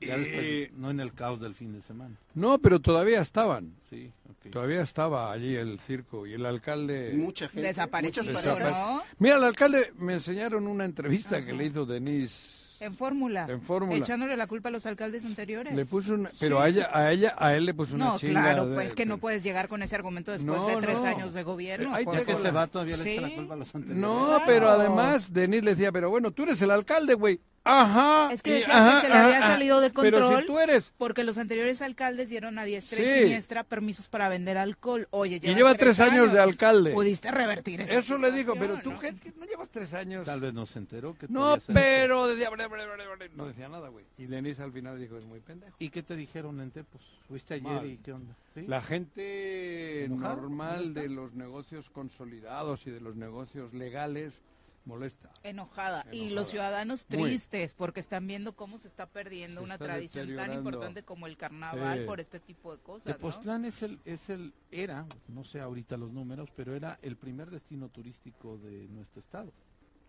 Ya 0.02 0.18
Y- 0.18 0.22
después, 0.24 0.80
no 0.80 0.90
en 0.90 1.00
el 1.00 1.14
caos 1.14 1.40
del 1.40 1.54
fin 1.54 1.74
de 1.74 1.82
semana. 1.82 2.16
No, 2.34 2.58
pero 2.60 2.80
todavía 2.80 3.22
estaban. 3.22 3.76
Sí. 3.90 4.12
Todavía 4.52 4.82
estaba 4.82 5.32
allí 5.32 5.56
el 5.56 5.80
circo 5.80 6.26
y 6.26 6.34
el 6.34 6.44
alcalde... 6.48 7.14
Mucha 7.14 7.48
gente, 7.48 7.68
Desaparecido, 7.68 8.24
muchas 8.24 8.44
Desapare- 8.44 8.54
parejas. 8.64 8.88
¿no? 8.96 9.04
Mira, 9.20 9.38
el 9.38 9.44
alcalde 9.44 9.94
me 10.00 10.14
enseñaron 10.14 10.66
una 10.68 10.86
entrevista 10.86 11.46
que 11.46 11.54
le 11.54 11.66
hizo 11.68 11.86
Denise. 11.86 12.61
En 12.82 12.96
fórmula. 12.96 13.46
En 13.48 13.62
fórmula. 13.62 13.96
Echándole 13.98 14.36
la 14.36 14.48
culpa 14.48 14.70
a 14.70 14.72
los 14.72 14.86
alcaldes 14.88 15.24
anteriores. 15.24 15.74
Le 15.76 15.86
puso 15.86 16.16
una, 16.16 16.30
pero 16.40 16.60
a 16.60 16.68
ella, 16.68 16.90
a 16.92 17.12
ella, 17.12 17.36
a 17.38 17.54
él 17.54 17.66
le 17.68 17.74
puso 17.76 17.96
una 17.96 18.06
No, 18.06 18.18
chinga. 18.18 18.42
claro, 18.42 18.66
de- 18.68 18.76
pues 18.76 18.94
que 18.96 19.06
no 19.06 19.20
puedes 19.20 19.44
llegar 19.44 19.68
con 19.68 19.84
ese 19.84 19.96
argumento 19.96 20.32
después 20.32 20.58
No, 20.60 20.68
de 20.68 20.78
tres 20.78 20.98
no. 20.98 21.06
años 21.06 21.34
de 21.34 21.44
gobierno. 21.44 21.96
Que 21.96 22.36
se 22.36 22.52
va, 22.52 22.66
todavía 22.68 22.98
le 22.98 23.12
echa 23.14 23.22
la 23.22 23.30
culpa 23.36 23.54
a 23.54 23.58
los 23.58 23.76
anteriores. 23.76 24.02
No, 24.02 24.26
Claro. 24.26 24.44
pero 24.48 24.70
además 24.70 25.32
Denise 25.32 25.64
le 25.64 25.72
decía, 25.76 25.92
pero 25.92 26.10
bueno, 26.10 26.32
tú 26.32 26.44
eres 26.44 26.62
el 26.62 26.72
alcalde, 26.72 27.14
güey. 27.14 27.40
Ajá. 27.64 28.34
Es 28.34 28.42
que 28.42 28.50
y 28.50 28.54
decía 28.60 28.76
ajá, 28.88 28.96
que 28.96 29.02
se 29.02 29.08
le 29.10 29.14
ajá, 29.14 29.26
había 29.26 29.38
ajá. 29.38 29.48
salido 29.50 29.82
de 29.82 29.92
Pero 29.92 30.20
control 30.20 30.42
si 30.42 30.48
tú 30.48 30.60
eres 30.60 30.94
porque 30.98 31.24
los 31.24 31.38
anteriores 31.38 31.82
alcaldes 31.84 32.30
dieron 32.30 32.58
a 32.58 32.64
diestra 32.64 33.02
y 33.02 33.06
Sí. 33.06 33.14
siniestra 33.22 33.64
permisos 33.64 34.08
para 34.08 34.30
vender 34.30 34.58
alcohol. 34.58 35.08
Oye, 35.12 35.36
y 35.36 35.40
llevas 35.40 35.58
lleva 35.58 35.76
tres 35.76 36.00
años 36.00 36.34
de 36.34 36.40
alcalde. 36.40 36.92
Pudiste 36.92 37.30
revertir 37.30 37.82
esa 37.82 38.00
Eso 38.00 38.18
le 38.18 38.32
digo, 38.32 38.56
pero 38.60 38.80
tú 38.82 38.92
¿no? 38.94 39.00
¿qué? 39.00 39.14
No 39.38 39.46
llevas 39.46 39.70
tres 39.70 39.94
años. 39.94 40.26
Tal 40.26 40.40
vez 40.42 40.54
no 40.54 40.66
se 40.66 40.80
enteró 40.80 41.16
que 41.16 41.28
No, 41.30 41.56
pero 41.72 42.28
decía, 42.28 42.50
bre, 42.50 42.68
bre, 42.68 42.86
bre, 42.88 43.06
bre, 43.16 43.30
no 43.36 43.46
decía 43.46 43.70
nada, 43.70 43.90
güey. 43.90 44.06
Y 44.18 44.26
Denise 44.26 44.64
al 44.64 44.72
final 44.72 45.00
dijo, 45.00 45.18
es 45.18 45.26
muy 45.26 45.40
pendejo. 45.40 45.76
¿Y 45.78 45.90
qué 45.90 46.02
te 46.02 46.16
dijeron 46.16 46.60
en 46.62 46.72
Tepos? 46.72 47.02
¿Fuiste 47.28 47.54
ayer 47.54 47.64
Mal. 47.66 47.86
y 47.86 47.98
qué 47.98 48.12
onda? 48.14 48.36
¿Sí? 48.56 48.64
La 48.68 48.82
gente 48.82 50.08
normal 50.10 50.94
de 50.94 51.10
los 51.10 51.34
negocios 51.34 51.90
consolidados 51.90 52.86
y 52.88 52.92
de 52.92 53.00
los 53.02 53.16
negocios 53.16 53.74
legales 53.74 54.42
molesta. 54.86 55.30
Enojada. 55.44 56.06
Y 56.12 56.30
los 56.30 56.50
ciudadanos 56.50 57.06
tristes 57.06 57.74
porque 57.74 58.00
están 58.00 58.28
viendo 58.28 58.56
cómo 58.56 58.78
se 58.78 58.88
está 58.88 59.06
perdiendo 59.06 59.62
una 59.62 59.78
tradición 59.78 60.36
tan 60.36 60.54
importante 60.54 61.04
como 61.04 61.28
el 61.28 61.38
carnaval 61.38 62.06
por 62.06 62.20
este 62.20 62.40
tipo 62.40 62.76
de 62.76 62.82
cosas. 62.82 63.14
Tepoztlán 63.14 63.66
es 63.66 63.84
el, 63.84 64.00
es 64.06 64.30
el, 64.30 64.54
era, 64.72 65.06
no 65.28 65.44
sé 65.44 65.60
ahorita 65.60 65.98
los 65.98 66.12
números, 66.12 66.50
pero 66.56 66.76
era 66.76 67.00
el 67.02 67.16
primer 67.16 67.50
destino 67.50 67.90
turístico 67.90 68.58
de 68.58 68.88
nuestro 68.90 69.20
estado. 69.20 69.52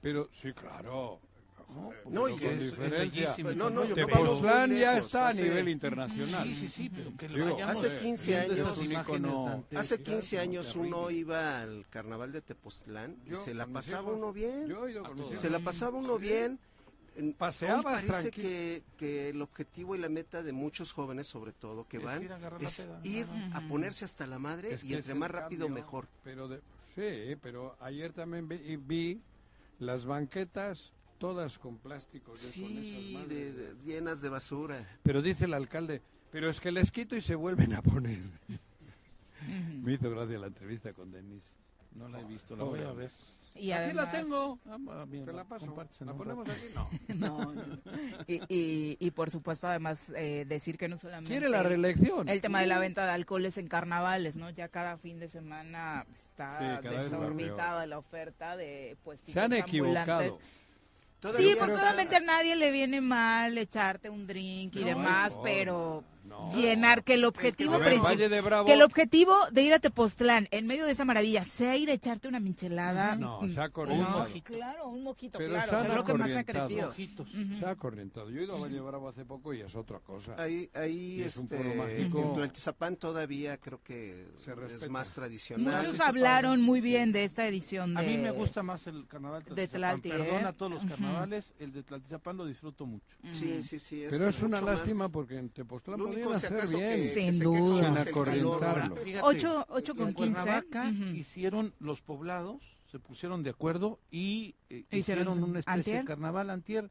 Pero 0.00 0.28
sí, 0.32 0.52
claro. 0.52 1.20
No, 2.10 2.28
y 2.28 2.44
es, 2.44 2.76
bellísimo. 2.76 3.52
No, 3.52 3.70
no, 3.70 3.82
Tepoztlán 3.82 4.72
ya 4.76 4.98
está 4.98 5.28
a 5.28 5.32
nivel 5.32 5.68
internacional. 5.68 6.44
Sí, 6.44 6.56
sí, 6.56 6.68
sí, 6.68 6.90
pero 6.90 7.16
que 7.16 7.28
lo 7.28 7.56
Hace 7.64 7.96
15 7.96 8.38
años, 8.38 8.78
hace 9.76 10.02
15 10.02 10.38
años 10.38 10.76
uno 10.76 11.10
iba 11.10 11.60
al 11.60 11.86
carnaval 11.88 12.32
de 12.32 12.42
Tepoztlán 12.42 13.16
y 13.26 13.36
se 13.36 13.54
la 13.54 13.66
pasaba 13.66 14.12
uno 14.12 14.32
bien. 14.32 14.74
Se 15.34 15.50
la 15.50 15.60
pasaba 15.60 15.98
uno 15.98 16.18
bien. 16.18 16.58
Paseaba 17.36 17.82
parece 17.82 18.30
que, 18.30 18.82
que, 18.96 19.28
el 19.28 19.42
objetivo 19.42 19.94
y 19.94 19.98
la 19.98 20.08
meta 20.08 20.42
de 20.42 20.52
muchos 20.52 20.94
jóvenes, 20.94 21.26
sobre 21.26 21.52
todo, 21.52 21.86
que 21.86 21.98
van, 21.98 22.26
es 22.58 22.88
ir 23.02 23.26
a 23.52 23.60
ponerse 23.68 24.06
hasta 24.06 24.26
la 24.26 24.38
madre 24.38 24.78
y 24.82 24.94
entre 24.94 25.14
más 25.14 25.30
rápido 25.30 25.68
mejor. 25.68 26.08
Pero 26.24 26.48
sí, 26.94 27.36
pero 27.42 27.76
ayer 27.80 28.14
también 28.14 28.48
vi 28.48 29.20
las 29.78 30.06
banquetas 30.06 30.94
todas 31.22 31.56
con 31.56 31.78
plásticos. 31.78 32.40
Sí, 32.40 33.16
llenas 33.84 34.20
de 34.20 34.28
basura. 34.28 34.98
Pero 35.04 35.22
dice 35.22 35.44
el 35.44 35.54
alcalde, 35.54 36.02
pero 36.32 36.50
es 36.50 36.60
que 36.60 36.72
les 36.72 36.90
quito 36.90 37.14
y 37.14 37.20
se 37.20 37.36
vuelven 37.36 37.74
a 37.74 37.80
poner. 37.80 38.18
Me 39.82 39.92
hizo 39.92 40.10
gracia 40.10 40.36
la 40.40 40.48
entrevista 40.48 40.92
con 40.92 41.12
Denis. 41.12 41.56
No 41.94 42.08
la 42.08 42.20
he 42.20 42.24
visto, 42.24 42.56
la 42.56 42.64
voy 42.64 42.80
a 42.80 42.90
ver. 42.90 43.12
Y 43.54 43.70
aquí 43.70 43.94
la 43.94 44.10
tengo. 44.10 44.58
Ah, 44.66 45.06
Te 45.08 45.32
la 45.32 45.44
paso. 45.44 45.86
¿La 46.00 46.14
ponemos 46.14 46.48
aquí? 46.48 46.66
No. 47.14 47.52
Y, 48.26 48.96
y, 48.98 49.10
por 49.12 49.30
supuesto, 49.30 49.68
además, 49.68 50.12
eh, 50.16 50.44
decir 50.48 50.76
que 50.76 50.88
no 50.88 50.96
solamente... 50.96 51.30
¿Quiere 51.30 51.48
la 51.48 51.62
reelección? 51.62 52.28
El 52.28 52.40
tema 52.40 52.60
de 52.62 52.66
la 52.66 52.78
venta 52.80 53.04
de 53.04 53.12
alcoholes 53.12 53.58
en 53.58 53.68
carnavales, 53.68 54.36
¿no? 54.36 54.50
Ya 54.50 54.68
cada 54.68 54.96
fin 54.96 55.20
de 55.20 55.28
semana 55.28 56.04
está 56.18 56.80
desorbitada 56.80 57.86
la 57.86 57.98
oferta 57.98 58.56
de 58.56 58.96
pues 59.04 59.20
Se 59.24 59.38
han 59.38 59.52
equivocado 59.52 60.40
sí, 61.36 61.54
pues 61.58 61.70
solamente 61.70 62.16
a 62.16 62.20
nadie 62.20 62.56
le 62.56 62.70
viene 62.70 63.00
mal 63.00 63.56
echarte 63.58 64.10
un 64.10 64.26
drink 64.26 64.76
y 64.76 64.84
demás, 64.84 65.36
pero 65.42 66.04
llenar 66.54 67.04
que 67.04 67.14
el 67.14 67.24
objetivo 67.24 67.78
principal 67.78 68.64
que 68.66 68.72
el 68.72 68.82
objetivo 68.82 69.34
de 69.50 69.62
ir 69.62 69.74
a 69.74 69.78
Tepoztlán 69.78 70.48
en 70.50 70.66
medio 70.66 70.86
de 70.86 70.92
esa 70.92 71.04
maravilla 71.04 71.44
sea 71.44 71.76
ir 71.76 71.90
a 71.90 71.92
echarte 71.92 72.28
una 72.28 72.40
michelada. 72.40 73.16
No 73.16 73.40
se 73.48 73.60
ha 73.60 73.68
corrientado 73.70 74.26
claro 74.44 74.88
un 74.88 75.02
mojito 75.02 75.38
claro 75.38 75.82
es 75.82 75.94
lo 75.94 76.04
que 76.04 76.14
más 76.14 76.30
ha 76.32 76.44
crecido. 76.44 76.94
Se 77.58 77.66
ha 77.66 77.76
corrientado. 77.76 78.30
Yo 78.30 78.40
he 78.40 78.44
ido 78.44 78.56
a 78.56 78.60
Valle 78.60 78.80
Bravo 78.80 79.08
hace 79.08 79.24
poco 79.24 79.52
y 79.54 79.60
es 79.60 79.74
otra 79.74 80.00
cosa. 80.00 80.34
Ahí 80.38 80.70
ahí 80.74 81.22
es 81.22 81.36
este, 81.36 82.02
en 82.02 82.10
Tlaltizapán 82.10 82.96
todavía 82.96 83.58
creo 83.58 83.80
que 83.82 84.28
es 84.74 84.88
más 84.90 85.14
tradicional. 85.14 85.86
Muchos 85.86 86.00
hablaron 86.00 86.60
muy 86.60 86.80
bien 86.80 87.12
de 87.12 87.24
esta 87.24 87.46
edición 87.46 87.94
de, 87.94 88.00
a 88.00 88.02
mí 88.02 88.18
me 88.18 88.30
gusta 88.30 88.62
más 88.62 88.86
el 88.86 89.06
carnaval 89.06 89.42
de 89.44 89.68
Tlalti 89.68 90.10
perdona 90.10 90.50
¿eh? 90.50 90.54
todos 90.56 90.72
los 90.72 90.84
carnavales 90.84 91.52
el 91.58 91.72
de 91.72 91.82
Tlaltizapán 91.82 92.36
lo 92.36 92.46
disfruto 92.46 92.86
mucho. 92.86 93.16
Sí 93.30 93.62
sí 93.62 93.78
sí 93.78 94.04
pero 94.10 94.28
es 94.28 94.42
una 94.42 94.60
lástima 94.60 95.08
porque 95.08 95.38
en 95.38 95.50
Tepoztlán 95.50 96.00
sin 97.12 97.38
duda 97.38 97.94
8, 99.22 99.66
8 99.68 99.94
con 99.94 100.14
15 100.14 100.64
hicieron 101.14 101.74
los 101.78 102.00
poblados 102.00 102.60
se 102.92 102.98
pusieron 102.98 103.42
de 103.42 103.48
acuerdo 103.48 103.98
y 104.10 104.54
eh, 104.68 104.84
hicieron 104.90 105.42
una 105.42 105.60
especie 105.60 106.00
de 106.00 106.04
carnaval 106.04 106.50
antier. 106.50 106.90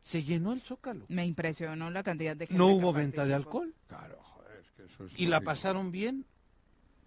Se 0.00 0.24
llenó 0.24 0.52
el 0.52 0.60
zócalo. 0.60 1.04
Me 1.08 1.24
impresionó 1.24 1.88
la 1.88 2.02
cantidad 2.02 2.36
de 2.36 2.48
gente. 2.48 2.58
No 2.58 2.66
hubo 2.74 2.92
venta 2.92 3.24
de 3.24 3.34
alcohol. 3.34 3.72
Claro, 3.86 4.18
joder, 4.20 4.58
es 4.58 4.70
que 4.72 4.82
eso 4.82 5.04
es 5.04 5.16
y 5.16 5.26
la 5.26 5.40
pasaron 5.40 5.92
bien 5.92 6.26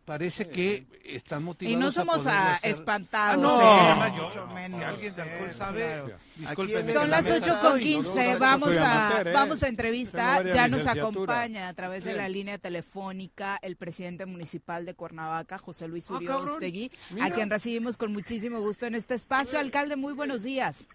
parece 0.09 0.49
que 0.49 0.87
están 1.03 1.43
motivados 1.43 1.77
y 1.77 1.79
no 1.79 1.91
somos 1.91 2.25
a, 2.25 2.55
espantados 2.63 3.39
no, 3.39 3.61
¿eh? 3.61 4.11
yo, 4.33 4.47
menos, 4.47 4.79
si 4.79 4.83
alguien 4.83 5.15
de 5.15 5.21
alcohol 5.21 5.53
sabe 5.53 6.03
discúlpenme 6.35 6.93
son 6.93 7.11
las 7.11 7.29
8 7.29 7.59
con 7.61 7.79
15 7.79 8.37
vamos 8.39 8.75
a 8.81 9.21
¿eh? 9.21 9.31
vamos 9.31 9.61
a 9.61 9.67
entrevista 9.67 10.41
ya 10.41 10.67
nos 10.67 10.87
acompaña 10.87 11.69
a 11.69 11.75
través 11.75 12.05
de 12.05 12.15
la 12.15 12.27
línea 12.27 12.57
telefónica 12.57 13.59
el 13.61 13.75
presidente 13.75 14.25
municipal 14.25 14.83
de 14.83 14.95
Cuernavaca 14.95 15.59
José 15.59 15.87
Luis 15.87 16.09
ah, 16.09 16.15
Uriostegui 16.15 16.89
a 17.21 17.29
quien 17.29 17.51
recibimos 17.51 17.95
con 17.95 18.11
muchísimo 18.11 18.61
gusto 18.61 18.87
en 18.87 18.95
este 18.95 19.13
espacio 19.13 19.59
alcalde 19.59 19.95
muy 19.95 20.13
buenos 20.13 20.41
días 20.41 20.87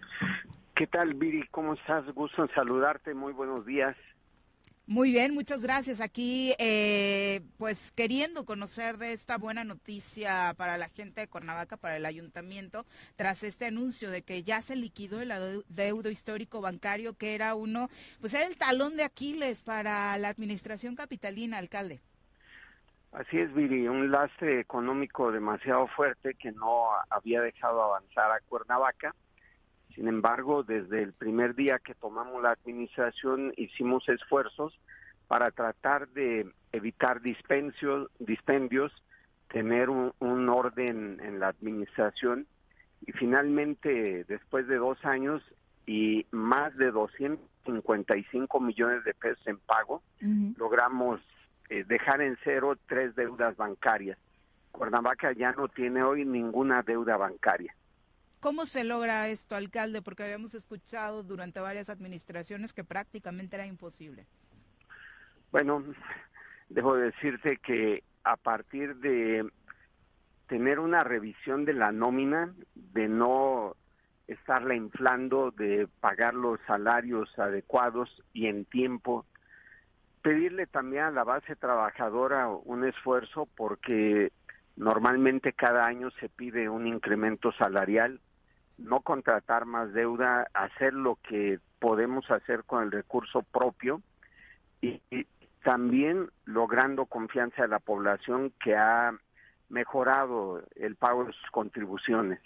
¿Qué 0.75 0.89
tal, 0.89 1.15
Viri? 1.15 1.47
¿Cómo 1.53 1.75
estás? 1.75 2.05
Gusto 2.17 2.43
en 2.43 2.53
saludarte. 2.53 3.15
Muy 3.15 3.33
buenos 3.33 3.65
días. 3.65 3.95
Muy 4.87 5.13
bien, 5.13 5.33
muchas 5.33 5.63
gracias. 5.63 6.03
Aquí, 6.03 6.53
eh, 6.59 7.41
pues 7.57 7.91
queriendo 7.93 8.45
conocer 8.45 8.99
de 8.99 9.15
esta 9.15 9.39
buena 9.39 9.65
noticia 9.65 10.53
para 10.59 10.77
la 10.77 10.91
gente 10.91 11.23
de 11.23 11.29
Cuernavaca, 11.29 11.79
para 11.79 11.97
el 11.97 12.05
ayuntamiento, 12.05 12.85
tras 13.17 13.45
este 13.45 13.65
anuncio 13.65 14.11
de 14.11 14.21
que 14.21 14.43
ya 14.43 14.61
se 14.61 14.77
liquidó 14.77 15.23
el 15.23 15.65
deudo 15.69 16.11
histórico 16.11 16.61
bancario, 16.61 17.17
que 17.17 17.35
era 17.35 17.55
uno, 17.55 17.89
pues 18.21 18.35
era 18.35 18.47
el 18.47 18.59
talón 18.59 18.99
de 18.99 19.05
Aquiles 19.05 19.63
para 19.63 20.19
la 20.19 20.29
administración 20.29 20.97
capitalina, 20.97 21.57
alcalde. 21.57 22.03
Así 23.13 23.39
es, 23.39 23.55
Viri, 23.55 23.89
un 23.89 24.11
lastre 24.11 24.61
económico 24.61 25.33
demasiado 25.33 25.87
fuerte 25.97 26.35
que 26.35 26.53
no 26.53 26.89
había 27.09 27.41
dejado 27.41 27.83
avanzar 27.83 28.31
a 28.31 28.41
Cuernavaca 28.41 29.15
sin 29.95 30.09
embargo, 30.09 30.63
desde 30.65 31.03
el 31.03 31.13
primer 31.13 31.55
día 31.55 31.79
que 31.79 31.95
tomamos 31.95 32.43
la 32.43 32.51
administración 32.51 33.53
hicimos 33.57 34.09
esfuerzos 34.09 34.79
para 35.29 35.51
tratar 35.53 36.09
de 36.09 36.51
evitar 36.73 37.21
dispendios, 37.21 38.11
dispendios 38.19 38.93
tener 39.49 39.89
un, 39.89 40.49
orden 40.49 41.21
en 41.23 41.39
la 41.39 41.49
administración 41.49 42.47
y 43.07 43.13
finalmente, 43.13 44.25
después 44.25 44.67
de 44.67 44.77
dos 44.77 44.99
años 45.05 45.43
y 45.87 46.27
más 46.33 46.77
de 46.77 46.91
255 46.91 48.61
millones 48.61 49.05
de 49.05 49.15
pesos 49.15 49.47
en 49.47 49.59
pago, 49.59 50.03
logramos 50.57 51.21
eh, 51.69 51.85
dejar 51.87 52.21
en 52.21 52.37
cero 52.43 52.77
tres 52.89 53.15
deudas 53.15 53.57
bancarias. 53.57 54.19
Cuernavaca 54.73 55.33
ya 55.33 55.53
no 55.53 55.69
tiene 55.69 56.03
hoy 56.03 56.25
ninguna 56.25 56.83
deuda 56.83 57.17
bancaria. 57.17 57.75
¿Cómo 58.45 58.67
se 58.67 58.85
logra 58.85 59.27
esto, 59.29 59.57
alcalde? 59.57 60.03
Porque 60.03 60.23
habíamos 60.23 60.55
escuchado 60.55 61.23
durante 61.23 61.61
varias 61.61 61.89
administraciones 61.89 62.75
que 62.75 62.85
prácticamente 62.85 63.57
era 63.57 63.65
imposible. 63.65 64.27
Bueno, 65.51 65.83
debo 66.69 66.95
decirte 66.95 67.57
que 67.57 68.05
a 68.23 68.37
partir 68.37 68.97
de 68.97 69.51
tener 70.47 70.79
una 70.79 71.03
revisión 71.05 71.65
de 71.65 71.73
la 71.73 71.91
nómina, 71.91 72.53
de 72.75 73.09
no 73.09 73.77
estarla 74.29 74.75
inflando, 74.75 75.51
de 75.51 75.89
pagar 76.01 76.35
los 76.35 76.61
salarios 76.67 77.31
adecuados 77.39 78.11
y 78.35 78.49
en 78.49 78.67
tiempo, 78.67 79.25
pedirle 80.21 80.67
también 80.67 81.05
a 81.05 81.11
la 81.11 81.25
base 81.25 81.57
trabajadora 81.57 82.49
un 82.49 82.85
esfuerzo 82.85 83.49
porque 83.57 84.33
normalmente 84.77 85.55
cada 85.55 85.87
año 85.87 86.11
se 86.21 86.29
pide 86.29 86.69
un 86.69 86.87
incremento 86.87 87.51
salarial 87.53 88.21
no 88.79 89.01
contratar 89.01 89.67
más 89.67 89.93
deuda, 89.93 90.49
hacer 90.53 90.95
lo 90.95 91.17
que 91.17 91.61
podemos 91.79 92.31
hacer 92.31 92.65
con 92.65 92.83
el 92.83 92.93
recurso 92.93 93.43
propio 93.43 94.03
y, 94.81 95.01
también 95.63 96.29
logrando 96.45 97.07
confianza 97.07 97.63
de 97.63 97.69
la 97.69 97.79
población 97.79 98.53
que 98.63 98.77
ha 98.77 99.13
mejorado 99.71 100.63
el 100.77 100.95
pago 100.95 101.25
de 101.25 101.33
sus 101.33 101.51
contribuciones. 101.51 102.39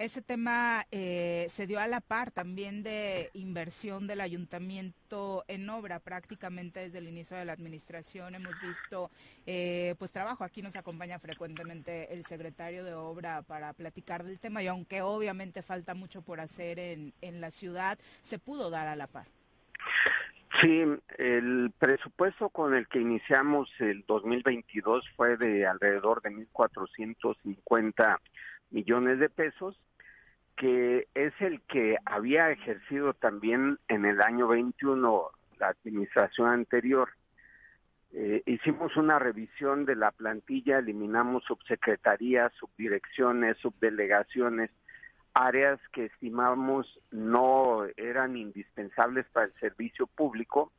Ese 0.00 0.22
tema 0.22 0.86
eh, 0.92 1.44
se 1.50 1.66
dio 1.66 1.78
a 1.78 1.86
la 1.86 2.00
par 2.00 2.30
también 2.30 2.82
de 2.82 3.28
inversión 3.34 4.06
del 4.06 4.22
ayuntamiento 4.22 5.44
en 5.46 5.68
obra 5.68 5.98
prácticamente 5.98 6.80
desde 6.80 6.96
el 6.96 7.08
inicio 7.08 7.36
de 7.36 7.44
la 7.44 7.52
administración. 7.52 8.34
Hemos 8.34 8.58
visto 8.62 9.10
eh, 9.44 9.94
pues 9.98 10.10
trabajo. 10.10 10.42
Aquí 10.42 10.62
nos 10.62 10.74
acompaña 10.74 11.18
frecuentemente 11.18 12.14
el 12.14 12.24
secretario 12.24 12.82
de 12.82 12.94
obra 12.94 13.42
para 13.42 13.74
platicar 13.74 14.24
del 14.24 14.40
tema 14.40 14.62
y 14.62 14.68
aunque 14.68 15.02
obviamente 15.02 15.60
falta 15.60 15.92
mucho 15.92 16.22
por 16.22 16.40
hacer 16.40 16.78
en, 16.78 17.12
en 17.20 17.42
la 17.42 17.50
ciudad, 17.50 17.98
se 18.22 18.38
pudo 18.38 18.70
dar 18.70 18.88
a 18.88 18.96
la 18.96 19.06
par. 19.06 19.26
Sí, 20.62 20.82
el 21.18 21.72
presupuesto 21.78 22.48
con 22.48 22.72
el 22.74 22.88
que 22.88 23.00
iniciamos 23.00 23.68
el 23.80 24.02
2022 24.06 25.04
fue 25.14 25.36
de 25.36 25.66
alrededor 25.66 26.22
de 26.22 26.30
1.450 26.30 28.18
millones 28.70 29.18
de 29.18 29.28
pesos 29.28 29.80
que 30.56 31.08
es 31.14 31.32
el 31.40 31.62
que 31.62 31.96
había 32.04 32.50
ejercido 32.50 33.14
también 33.14 33.78
en 33.88 34.04
el 34.04 34.20
año 34.20 34.46
21 34.46 35.30
la 35.58 35.68
administración 35.68 36.48
anterior. 36.48 37.08
Eh, 38.12 38.42
hicimos 38.44 38.96
una 38.96 39.18
revisión 39.18 39.86
de 39.86 39.94
la 39.94 40.10
plantilla, 40.10 40.78
eliminamos 40.78 41.44
subsecretarías, 41.44 42.52
subdirecciones, 42.54 43.56
subdelegaciones, 43.58 44.70
áreas 45.32 45.80
que 45.92 46.06
estimamos 46.06 47.00
no 47.10 47.84
eran 47.96 48.36
indispensables 48.36 49.26
para 49.32 49.46
el 49.46 49.54
servicio 49.60 50.08
público 50.08 50.72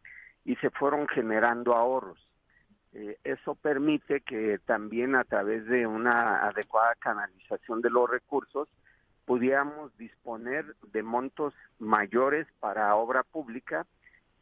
y 0.43 0.55
se 0.57 0.69
fueron 0.71 1.07
generando 1.07 1.73
ahorros. 1.73 2.19
Eh, 2.93 3.17
eso 3.23 3.55
permite 3.55 4.21
que 4.21 4.59
también 4.65 5.15
a 5.15 5.23
través 5.23 5.65
de 5.65 5.87
una 5.87 6.45
adecuada 6.45 6.95
canalización 6.95 7.81
de 7.81 7.89
los 7.89 8.09
recursos 8.09 8.67
pudiéramos 9.25 9.95
disponer 9.97 10.65
de 10.91 11.03
montos 11.03 11.53
mayores 11.79 12.47
para 12.59 12.95
obra 12.95 13.23
pública 13.23 13.85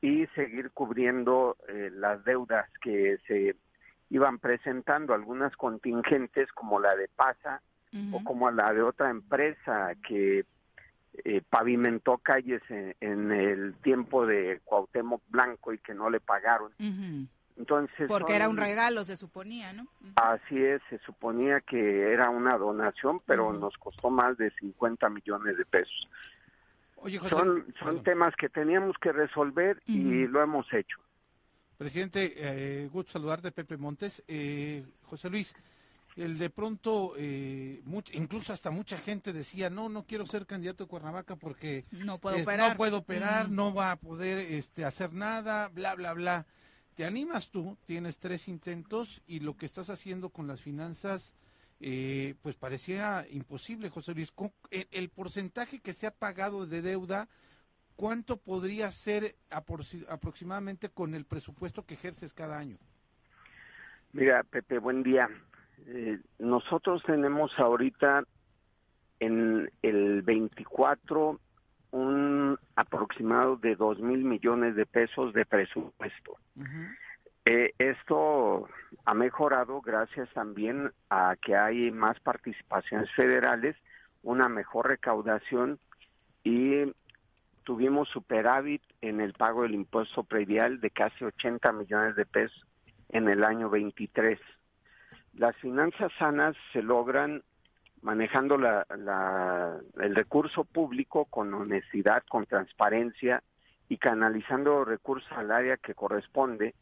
y 0.01 0.25
seguir 0.27 0.71
cubriendo 0.71 1.57
eh, 1.67 1.91
las 1.93 2.23
deudas 2.23 2.67
que 2.81 3.19
se 3.27 3.55
iban 4.09 4.39
presentando, 4.39 5.13
algunas 5.13 5.55
contingentes 5.55 6.51
como 6.53 6.79
la 6.79 6.95
de 6.95 7.07
PASA 7.09 7.61
o 8.11 8.23
como 8.23 8.49
la 8.51 8.71
de 8.73 8.83
otra 8.83 9.09
empresa 9.09 9.93
que 10.07 10.45
eh, 11.25 11.41
pavimentó 11.49 12.19
calles 12.19 12.61
en, 12.69 13.31
el 13.31 13.75
tiempo 13.81 14.25
de 14.25 14.61
Cuauhtémoc 14.63 15.21
Blanco 15.27 15.73
y 15.73 15.79
que 15.79 15.93
no 15.93 16.09
le 16.09 16.19
pagaron. 16.19 16.71
Entonces, 17.59 18.07
Porque 18.07 18.35
era 18.35 18.47
un 18.47 18.55
regalo, 18.55 19.03
se 19.03 19.17
suponía, 19.17 19.73
¿no? 19.73 19.85
Así 20.15 20.57
es, 20.57 20.81
se 20.89 20.97
suponía 20.99 21.59
que 21.59 22.13
era 22.13 22.29
una 22.29 22.57
donación, 22.57 23.19
pero 23.25 23.51
nos 23.51 23.77
costó 23.77 24.09
más 24.09 24.37
de 24.37 24.49
50 24.51 25.09
millones 25.09 25.57
de 25.57 25.65
pesos. 25.65 26.07
son 27.29 27.65
son 27.77 28.01
temas 28.03 28.33
que 28.37 28.47
teníamos 28.47 28.95
que 29.01 29.11
resolver 29.11 29.83
y 29.85 30.25
lo 30.27 30.41
hemos 30.41 30.73
hecho. 30.73 30.99
Presidente, 31.77 32.33
eh, 32.37 32.89
gusto 32.91 33.11
saludarte, 33.11 33.51
Pepe 33.51 33.75
Montes. 33.75 34.23
Eh, 34.27 34.85
José 35.03 35.29
Luis, 35.29 35.53
el 36.15 36.37
de 36.37 36.49
pronto, 36.49 37.13
eh, 37.17 37.81
incluso 38.13 38.53
hasta 38.53 38.71
mucha 38.71 38.97
gente 38.97 39.33
decía, 39.33 39.69
no, 39.69 39.89
no 39.89 40.03
quiero 40.03 40.25
ser 40.27 40.45
candidato 40.45 40.85
de 40.85 40.89
Cuernavaca 40.89 41.35
porque 41.35 41.83
no 41.91 42.19
puedo 42.19 42.41
operar, 42.41 42.71
no, 42.71 42.77
puedo 42.77 42.97
operar, 42.99 43.49
no 43.49 43.73
va 43.73 43.91
a 43.91 43.95
poder 43.97 44.37
este, 44.37 44.85
hacer 44.85 45.11
nada, 45.11 45.67
bla, 45.67 45.95
bla, 45.95 46.13
bla. 46.13 46.45
Te 46.99 47.05
animas 47.05 47.49
tú, 47.49 47.77
tienes 47.85 48.19
tres 48.19 48.49
intentos 48.49 49.21
y 49.25 49.39
lo 49.39 49.55
que 49.55 49.65
estás 49.65 49.89
haciendo 49.89 50.31
con 50.31 50.47
las 50.47 50.61
finanzas, 50.61 51.33
eh, 51.79 52.35
pues 52.41 52.57
parecía 52.57 53.25
imposible, 53.31 53.87
José 53.87 54.13
Luis. 54.13 54.33
El, 54.91 55.07
porcentaje 55.07 55.79
que 55.79 55.93
se 55.93 56.07
ha 56.07 56.11
pagado 56.11 56.67
de 56.67 56.81
deuda, 56.81 57.29
¿cuánto 57.95 58.35
podría 58.35 58.91
ser 58.91 59.37
aproximadamente 60.09 60.89
con 60.89 61.15
el 61.15 61.23
presupuesto 61.23 61.85
que 61.85 61.93
ejerces 61.93 62.33
cada 62.33 62.57
año? 62.57 62.75
Mira, 64.11 64.43
Pepe, 64.43 64.77
buen 64.77 65.01
día. 65.01 65.29
Eh, 65.87 66.19
nosotros 66.37 67.01
tenemos 67.03 67.57
ahorita 67.57 68.25
en 69.21 69.71
el 69.83 70.21
24 70.21 71.39
un 71.91 72.57
aproximado 72.75 73.57
de 73.57 73.75
dos 73.75 73.99
mil 73.99 74.23
millones 74.23 74.75
de 74.75 74.85
pesos 74.85 75.33
de 75.33 75.45
presupuesto. 75.45 76.37
Eh, 77.45 77.73
esto 77.79 78.67
ha 79.05 79.13
mejorado 79.13 79.81
gracias 79.81 80.29
también 80.33 80.91
a 81.09 81.35
que 81.41 81.55
hay 81.55 81.91
más 81.91 82.19
participaciones 82.19 83.09
federales, 83.15 83.75
una 84.23 84.49
mejor 84.49 84.87
recaudación 84.87 85.79
y 86.43 86.93
tuvimos 87.63 88.09
superávit 88.09 88.81
en 89.01 89.21
el 89.21 89.33
pago 89.33 89.63
del 89.63 89.75
impuesto 89.75 90.23
predial 90.23 90.79
de 90.79 90.89
casi 90.89 91.23
80 91.23 91.71
millones 91.71 92.15
de 92.15 92.25
pesos 92.25 92.65
en 93.09 93.29
el 93.29 93.43
año 93.43 93.69
23. 93.69 94.39
Las 95.35 95.55
finanzas 95.57 96.11
sanas 96.17 96.55
se 96.73 96.81
logran 96.81 97.43
manejando 98.01 98.57
la, 98.57 98.85
el 99.99 100.15
recurso 100.15 100.63
público 100.63 101.25
con 101.25 101.53
honestidad, 101.53 102.23
con 102.29 102.45
transparencia 102.45 103.43
y 103.87 103.97
canalizando 103.97 104.85
recursos 104.85 105.31
al 105.31 105.51
área 105.51 105.77
que 105.77 105.95
corresponde 105.95 106.75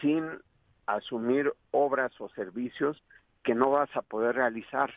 sin 0.00 0.28
asumir 0.86 1.52
obras 1.70 2.12
o 2.20 2.28
servicios 2.30 3.02
que 3.42 3.54
no 3.54 3.70
vas 3.70 3.94
a 3.96 4.02
poder 4.02 4.36
realizar. 4.36 4.92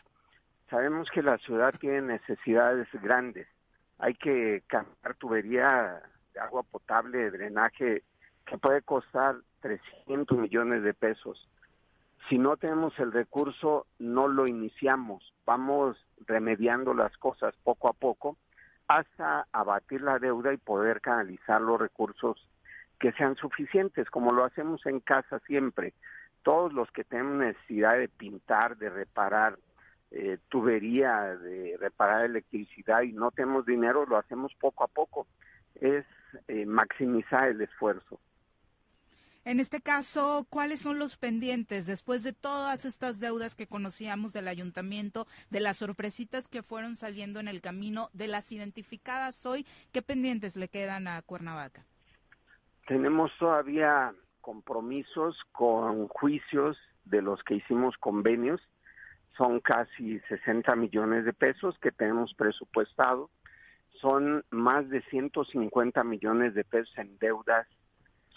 Sabemos 0.70 1.10
que 1.10 1.22
la 1.22 1.38
ciudad 1.38 1.74
tiene 1.80 2.02
necesidades 2.02 2.88
grandes. 3.02 3.48
Hay 3.98 4.14
que 4.14 4.62
cambiar 4.66 5.14
tubería 5.18 6.02
de 6.34 6.40
agua 6.40 6.62
potable, 6.62 7.18
de 7.18 7.30
drenaje, 7.30 8.02
que 8.46 8.58
puede 8.58 8.82
costar 8.82 9.36
300 9.60 10.38
millones 10.38 10.82
de 10.82 10.94
pesos 10.94 11.48
si 12.28 12.38
no 12.38 12.56
tenemos 12.56 12.98
el 12.98 13.12
recurso, 13.12 13.86
no 13.98 14.28
lo 14.28 14.46
iniciamos. 14.46 15.32
Vamos 15.46 15.96
remediando 16.26 16.92
las 16.94 17.16
cosas 17.16 17.54
poco 17.62 17.88
a 17.88 17.92
poco 17.92 18.36
hasta 18.86 19.46
abatir 19.52 20.00
la 20.00 20.18
deuda 20.18 20.52
y 20.52 20.56
poder 20.56 21.00
canalizar 21.00 21.60
los 21.60 21.80
recursos 21.80 22.48
que 22.98 23.12
sean 23.12 23.36
suficientes, 23.36 24.10
como 24.10 24.32
lo 24.32 24.44
hacemos 24.44 24.84
en 24.86 25.00
casa 25.00 25.38
siempre. 25.40 25.94
Todos 26.42 26.72
los 26.72 26.90
que 26.90 27.04
tenemos 27.04 27.36
necesidad 27.36 27.96
de 27.98 28.08
pintar, 28.08 28.76
de 28.76 28.90
reparar 28.90 29.58
eh, 30.10 30.38
tubería, 30.48 31.36
de 31.36 31.76
reparar 31.78 32.24
electricidad 32.24 33.02
y 33.02 33.12
no 33.12 33.30
tenemos 33.30 33.66
dinero, 33.66 34.06
lo 34.06 34.16
hacemos 34.16 34.54
poco 34.54 34.84
a 34.84 34.88
poco. 34.88 35.26
Es 35.80 36.04
eh, 36.48 36.66
maximizar 36.66 37.48
el 37.48 37.60
esfuerzo. 37.60 38.18
En 39.48 39.60
este 39.60 39.80
caso, 39.80 40.46
¿cuáles 40.50 40.80
son 40.80 40.98
los 40.98 41.16
pendientes 41.16 41.86
después 41.86 42.22
de 42.22 42.34
todas 42.34 42.84
estas 42.84 43.18
deudas 43.18 43.54
que 43.54 43.66
conocíamos 43.66 44.34
del 44.34 44.46
ayuntamiento, 44.46 45.26
de 45.48 45.60
las 45.60 45.78
sorpresitas 45.78 46.48
que 46.48 46.62
fueron 46.62 46.96
saliendo 46.96 47.40
en 47.40 47.48
el 47.48 47.62
camino, 47.62 48.10
de 48.12 48.28
las 48.28 48.52
identificadas 48.52 49.46
hoy? 49.46 49.64
¿Qué 49.90 50.02
pendientes 50.02 50.54
le 50.54 50.68
quedan 50.68 51.08
a 51.08 51.22
Cuernavaca? 51.22 51.86
Tenemos 52.86 53.30
todavía 53.38 54.12
compromisos 54.42 55.40
con 55.52 56.08
juicios 56.08 56.76
de 57.06 57.22
los 57.22 57.42
que 57.42 57.54
hicimos 57.54 57.96
convenios. 57.96 58.60
Son 59.38 59.60
casi 59.60 60.20
60 60.28 60.76
millones 60.76 61.24
de 61.24 61.32
pesos 61.32 61.74
que 61.78 61.90
tenemos 61.90 62.34
presupuestado. 62.34 63.30
Son 64.02 64.44
más 64.50 64.90
de 64.90 65.00
150 65.04 66.04
millones 66.04 66.52
de 66.52 66.64
pesos 66.64 66.92
en 66.98 67.16
deudas 67.18 67.66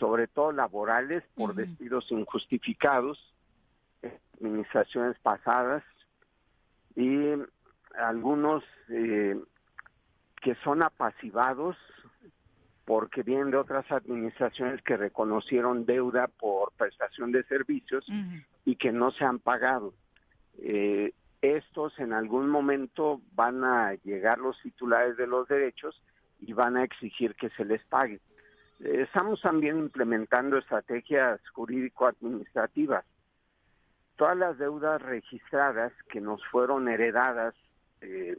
sobre 0.02 0.28
todo 0.28 0.52
laborales 0.52 1.24
por 1.36 1.54
despidos 1.54 2.12
injustificados, 2.12 3.36
administraciones 4.40 5.16
pasadas 5.20 5.84
y 6.96 7.34
algunos 7.96 8.64
eh, 8.90 9.40
que 10.42 10.56
son 10.64 10.82
apasivados 10.82 11.78
porque 12.84 13.22
vienen 13.22 13.52
de 13.52 13.58
otras 13.58 13.92
administraciones 13.92 14.82
que 14.82 14.98
reconocieron 14.98 15.86
deuda 15.86 16.28
por 16.28 16.72
prestación 16.72 17.32
de 17.32 17.44
servicios 17.44 18.04
y 18.66 18.78
que 18.78 18.92
no 18.92 19.12
se 19.12 19.24
han 19.24 19.38
pagado. 19.38 19.94
Eh, 20.58 21.14
estos 21.44 21.98
en 22.00 22.12
algún 22.12 22.50
momento 22.50 23.22
van 23.34 23.64
a 23.64 23.94
llegar 24.04 24.40
los 24.40 24.60
titulares 24.64 25.16
de 25.16 25.28
los 25.28 25.48
derechos 25.48 26.02
y 26.40 26.54
van 26.54 26.76
a 26.76 26.84
exigir 26.84 27.36
que 27.36 27.52
se 27.52 27.66
les 27.66 27.84
pague. 27.86 28.20
Estamos 28.84 29.42
también 29.42 29.78
implementando 29.78 30.58
estrategias 30.58 31.40
jurídico-administrativas. 31.50 33.06
Todas 34.16 34.38
las 34.38 34.58
deudas 34.58 35.02
registradas 35.02 35.94
que 36.10 36.20
nos 36.20 36.44
fueron 36.48 36.88
heredadas 36.88 37.54
eh, 38.02 38.38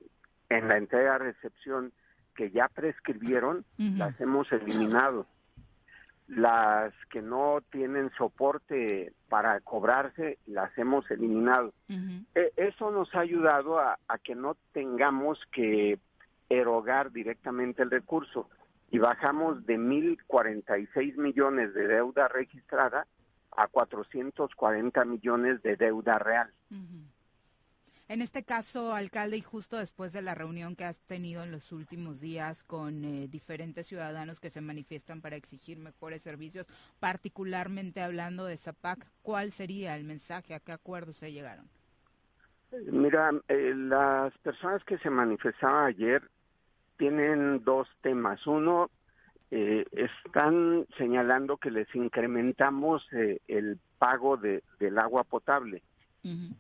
en 0.49 0.69
la 0.69 0.77
entrega-recepción 0.77 1.93
que 2.35 2.51
ya 2.51 2.69
prescribieron, 2.69 3.65
las 3.77 4.19
hemos 4.21 4.51
eliminado. 4.53 5.27
Las 6.29 6.95
que 7.11 7.21
no 7.21 7.61
tienen 7.71 8.11
soporte 8.17 9.13
para 9.29 9.61
cobrarse, 9.61 10.39
las 10.47 10.77
hemos 10.79 11.11
eliminado. 11.11 11.73
E, 12.35 12.53
eso 12.57 12.91
nos 12.91 13.15
ha 13.15 13.21
ayudado 13.21 13.79
a 13.81 13.99
que 14.25 14.35
no 14.35 14.57
tengamos 14.73 15.39
que 15.53 15.99
erogar 16.49 17.13
directamente 17.13 17.83
el 17.83 17.91
recurso 17.91 18.49
y 18.93 18.99
bajamos 18.99 19.65
de 19.65 19.79
1.046 19.79 21.17
millones 21.17 21.73
de 21.73 21.89
deuda 21.89 22.29
registrada 22.29 23.07
a 23.51 23.67
440 23.67 25.05
millones 25.07 25.63
de 25.63 25.77
deuda 25.77 26.19
real. 26.19 26.51
En 28.09 28.21
este 28.21 28.45
caso, 28.45 28.95
alcalde, 28.95 29.39
y 29.39 29.41
justo 29.41 29.79
después 29.79 30.13
de 30.13 30.21
la 30.21 30.35
reunión 30.35 30.77
que 30.77 30.85
has 30.85 30.99
tenido 31.07 31.43
en 31.43 31.51
los 31.51 31.73
últimos 31.73 32.21
días 32.21 32.65
con 32.65 33.03
eh, 33.07 33.29
diferentes 33.29 33.87
ciudadanos 33.87 34.41
que 34.41 34.51
se 34.51 34.61
manifiestan 34.61 35.23
para 35.23 35.37
exigir 35.37 35.79
mejores 35.79 36.21
servicios, 36.21 36.67
particularmente 37.01 38.03
hablando 38.03 38.45
de 38.45 38.59
ZAPAC, 38.59 39.07
¿cuál 39.23 39.53
sería 39.53 39.97
el 39.97 40.05
mensaje? 40.05 40.53
¿A 40.55 40.61
qué 40.61 40.73
acuerdos 40.73 41.17
se 41.17 41.33
llegaron? 41.33 41.65
Mira, 42.91 43.31
eh, 43.49 43.73
las 43.75 44.37
personas 44.39 44.85
que 44.85 44.99
se 44.99 45.09
manifestaban 45.09 45.87
ayer 45.87 46.23
tienen 46.97 47.65
dos 47.65 47.89
temas. 48.03 48.47
Uno, 48.47 48.91
eh, 49.51 49.85
están 49.93 50.87
señalando 50.97 51.59
que 51.59 51.71
les 51.71 51.95
incrementamos 51.95 53.07
eh, 53.13 53.41
el 53.49 53.79
pago 53.99 54.39
de, 54.39 54.63
del 54.79 54.99
agua 54.99 55.25
potable. 55.25 55.83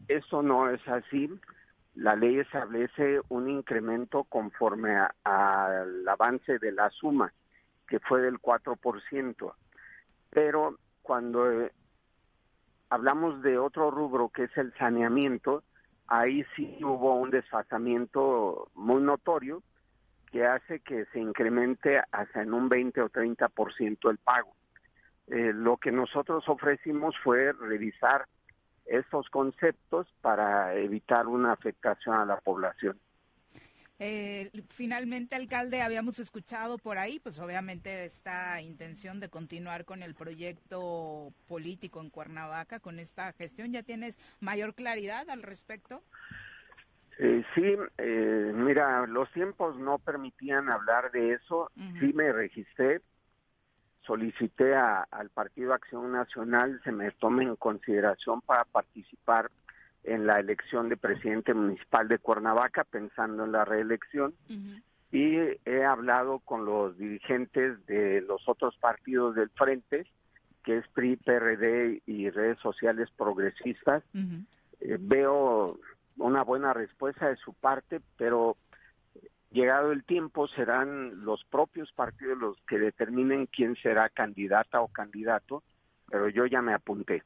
Eso 0.08 0.42
no 0.42 0.68
es 0.68 0.86
así. 0.88 1.30
la 1.94 2.16
ley 2.16 2.40
establece 2.40 3.20
un 3.28 3.48
incremento 3.48 4.24
conforme 4.24 4.94
al 5.24 6.08
avance 6.08 6.58
de 6.58 6.72
la 6.72 6.90
suma, 6.90 7.32
que 7.86 8.00
fue 8.00 8.20
del 8.22 8.40
4%. 8.40 9.54
Pero 10.30 10.76
cuando 11.00 11.50
eh, 11.50 11.72
hablamos 12.90 13.40
de 13.42 13.56
otro 13.56 13.90
rubro 13.90 14.28
que 14.28 14.44
es 14.44 14.56
el 14.58 14.74
saneamiento, 14.74 15.62
ahí 16.08 16.44
sí 16.56 16.78
hubo 16.82 17.14
un 17.14 17.30
desfasamiento 17.30 18.68
muy 18.74 19.00
notorio 19.00 19.62
que 20.32 20.46
hace 20.46 20.80
que 20.80 21.04
se 21.12 21.20
incremente 21.20 22.00
hasta 22.10 22.42
en 22.42 22.54
un 22.54 22.68
20 22.68 23.02
o 23.02 23.10
30% 23.10 24.10
el 24.10 24.18
pago. 24.18 24.56
Eh, 25.28 25.52
lo 25.54 25.76
que 25.76 25.92
nosotros 25.92 26.48
ofrecimos 26.48 27.14
fue 27.22 27.52
revisar 27.52 28.26
estos 28.86 29.28
conceptos 29.28 30.08
para 30.22 30.74
evitar 30.74 31.26
una 31.26 31.52
afectación 31.52 32.16
a 32.16 32.24
la 32.24 32.38
población. 32.40 32.98
Eh, 33.98 34.50
finalmente, 34.70 35.36
alcalde, 35.36 35.80
habíamos 35.80 36.18
escuchado 36.18 36.76
por 36.78 36.98
ahí, 36.98 37.20
pues 37.20 37.38
obviamente 37.38 38.04
esta 38.04 38.60
intención 38.60 39.20
de 39.20 39.28
continuar 39.28 39.84
con 39.84 40.02
el 40.02 40.14
proyecto 40.14 41.32
político 41.46 42.00
en 42.00 42.10
Cuernavaca, 42.10 42.80
con 42.80 42.98
esta 42.98 43.32
gestión. 43.34 43.70
¿Ya 43.70 43.84
tienes 43.84 44.18
mayor 44.40 44.74
claridad 44.74 45.30
al 45.30 45.42
respecto? 45.42 46.02
Eh, 47.18 47.44
sí, 47.54 47.76
eh, 47.98 48.52
mira, 48.54 49.06
los 49.06 49.30
tiempos 49.32 49.78
no 49.78 49.98
permitían 49.98 50.68
hablar 50.70 51.10
de 51.12 51.34
eso. 51.34 51.70
Sí 52.00 52.12
me 52.14 52.32
registré, 52.32 53.00
solicité 54.02 54.74
al 54.74 55.30
Partido 55.30 55.74
Acción 55.74 56.12
Nacional 56.12 56.80
se 56.84 56.92
me 56.92 57.10
tome 57.12 57.44
en 57.44 57.56
consideración 57.56 58.40
para 58.40 58.64
participar 58.64 59.50
en 60.04 60.26
la 60.26 60.40
elección 60.40 60.88
de 60.88 60.96
presidente 60.96 61.54
municipal 61.54 62.08
de 62.08 62.18
Cuernavaca, 62.18 62.84
pensando 62.84 63.44
en 63.44 63.52
la 63.52 63.64
reelección. 63.64 64.34
Y 65.12 65.36
he 65.64 65.84
hablado 65.84 66.40
con 66.40 66.64
los 66.64 66.96
dirigentes 66.96 67.84
de 67.86 68.22
los 68.22 68.48
otros 68.48 68.76
partidos 68.78 69.34
del 69.34 69.50
frente, 69.50 70.06
que 70.64 70.78
es 70.78 70.88
PRI, 70.88 71.16
PRD 71.16 72.02
y 72.06 72.30
redes 72.30 72.58
sociales 72.58 73.10
progresistas. 73.16 74.02
Eh, 74.80 74.96
veo 74.98 75.78
una 76.16 76.42
buena 76.42 76.72
respuesta 76.72 77.28
de 77.28 77.36
su 77.36 77.54
parte, 77.54 78.00
pero 78.16 78.56
llegado 79.50 79.92
el 79.92 80.04
tiempo 80.04 80.48
serán 80.48 81.24
los 81.24 81.44
propios 81.44 81.92
partidos 81.92 82.38
los 82.38 82.56
que 82.68 82.78
determinen 82.78 83.46
quién 83.46 83.76
será 83.76 84.08
candidata 84.08 84.80
o 84.80 84.88
candidato, 84.88 85.62
pero 86.08 86.28
yo 86.28 86.46
ya 86.46 86.62
me 86.62 86.74
apunté. 86.74 87.22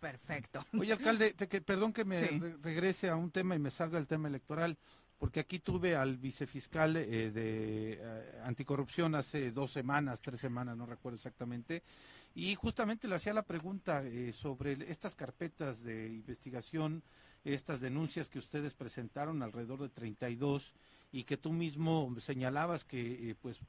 Perfecto. 0.00 0.64
Oye, 0.78 0.92
alcalde, 0.92 1.34
que, 1.34 1.60
perdón 1.60 1.92
que 1.92 2.04
me 2.04 2.18
regrese 2.60 3.08
a 3.08 3.16
un 3.16 3.30
tema 3.30 3.54
y 3.54 3.60
me 3.60 3.70
salga 3.70 3.98
el 3.98 4.08
tema 4.08 4.28
electoral, 4.28 4.76
porque 5.16 5.38
aquí 5.38 5.60
tuve 5.60 5.94
al 5.94 6.16
vicefiscal 6.16 6.96
eh, 6.96 7.30
de 7.30 7.92
eh, 8.00 8.40
anticorrupción 8.44 9.14
hace 9.14 9.52
dos 9.52 9.70
semanas, 9.70 10.20
tres 10.20 10.40
semanas, 10.40 10.76
no 10.76 10.86
recuerdo 10.86 11.14
exactamente, 11.14 11.84
y 12.34 12.56
justamente 12.56 13.06
le 13.06 13.14
hacía 13.14 13.32
la 13.32 13.44
pregunta 13.44 14.02
eh, 14.04 14.32
sobre 14.32 14.72
estas 14.90 15.14
carpetas 15.14 15.84
de 15.84 16.08
investigación, 16.08 17.04
estas 17.44 17.80
denuncias 17.80 18.28
que 18.28 18.38
ustedes 18.38 18.74
presentaron, 18.74 19.42
alrededor 19.42 19.80
de 19.80 19.88
32, 19.88 20.72
y 21.14 21.24
que 21.24 21.36
tú 21.36 21.52
mismo 21.52 22.14
señalabas 22.20 22.84
que 22.84 23.36
pues 23.42 23.60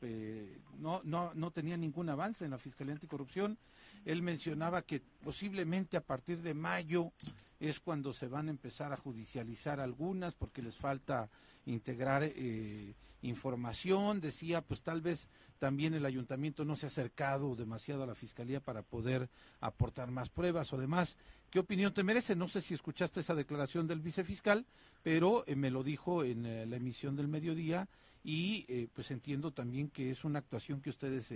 no, 0.79 1.01
no, 1.03 1.33
no 1.33 1.51
tenía 1.51 1.75
ningún 1.75 2.09
avance 2.09 2.45
en 2.45 2.51
la 2.51 2.57
Fiscalía 2.57 2.93
Anticorrupción 2.93 3.57
él 4.05 4.21
mencionaba 4.21 4.81
que 4.81 5.01
posiblemente 5.23 5.97
a 5.97 6.01
partir 6.01 6.41
de 6.41 6.53
mayo 6.53 7.11
es 7.59 7.79
cuando 7.79 8.13
se 8.13 8.27
van 8.27 8.47
a 8.47 8.51
empezar 8.51 8.91
a 8.91 8.97
judicializar 8.97 9.79
algunas 9.79 10.33
porque 10.33 10.61
les 10.61 10.75
falta 10.75 11.29
integrar 11.65 12.23
eh, 12.23 12.93
información. 13.21 14.19
Decía, 14.19 14.61
pues 14.61 14.81
tal 14.81 15.01
vez 15.01 15.27
también 15.59 15.93
el 15.93 16.05
ayuntamiento 16.05 16.65
no 16.65 16.75
se 16.75 16.85
ha 16.85 16.87
acercado 16.87 17.55
demasiado 17.55 18.03
a 18.03 18.07
la 18.07 18.15
fiscalía 18.15 18.59
para 18.59 18.81
poder 18.81 19.29
aportar 19.61 20.11
más 20.11 20.29
pruebas 20.29 20.73
o 20.73 20.77
demás. 20.77 21.15
¿Qué 21.53 21.59
opinión 21.59 21.93
te 21.93 22.03
merece? 22.03 22.35
No 22.35 22.47
sé 22.47 22.61
si 22.61 22.73
escuchaste 22.73 23.19
esa 23.19 23.35
declaración 23.35 23.85
del 23.87 23.99
vicefiscal, 23.99 24.65
pero 25.03 25.43
eh, 25.45 25.55
me 25.55 25.69
lo 25.69 25.83
dijo 25.83 26.23
en 26.23 26.47
eh, 26.47 26.65
la 26.65 26.77
emisión 26.77 27.15
del 27.15 27.27
mediodía 27.27 27.87
y 28.23 28.87
pues 28.95 29.11
entiendo 29.11 29.51
también 29.51 29.91
que 29.91 30.09
es 30.09 30.23
una 30.23 30.39
actuación 30.39 30.81
que 30.81 30.89
ustedes 30.89 31.31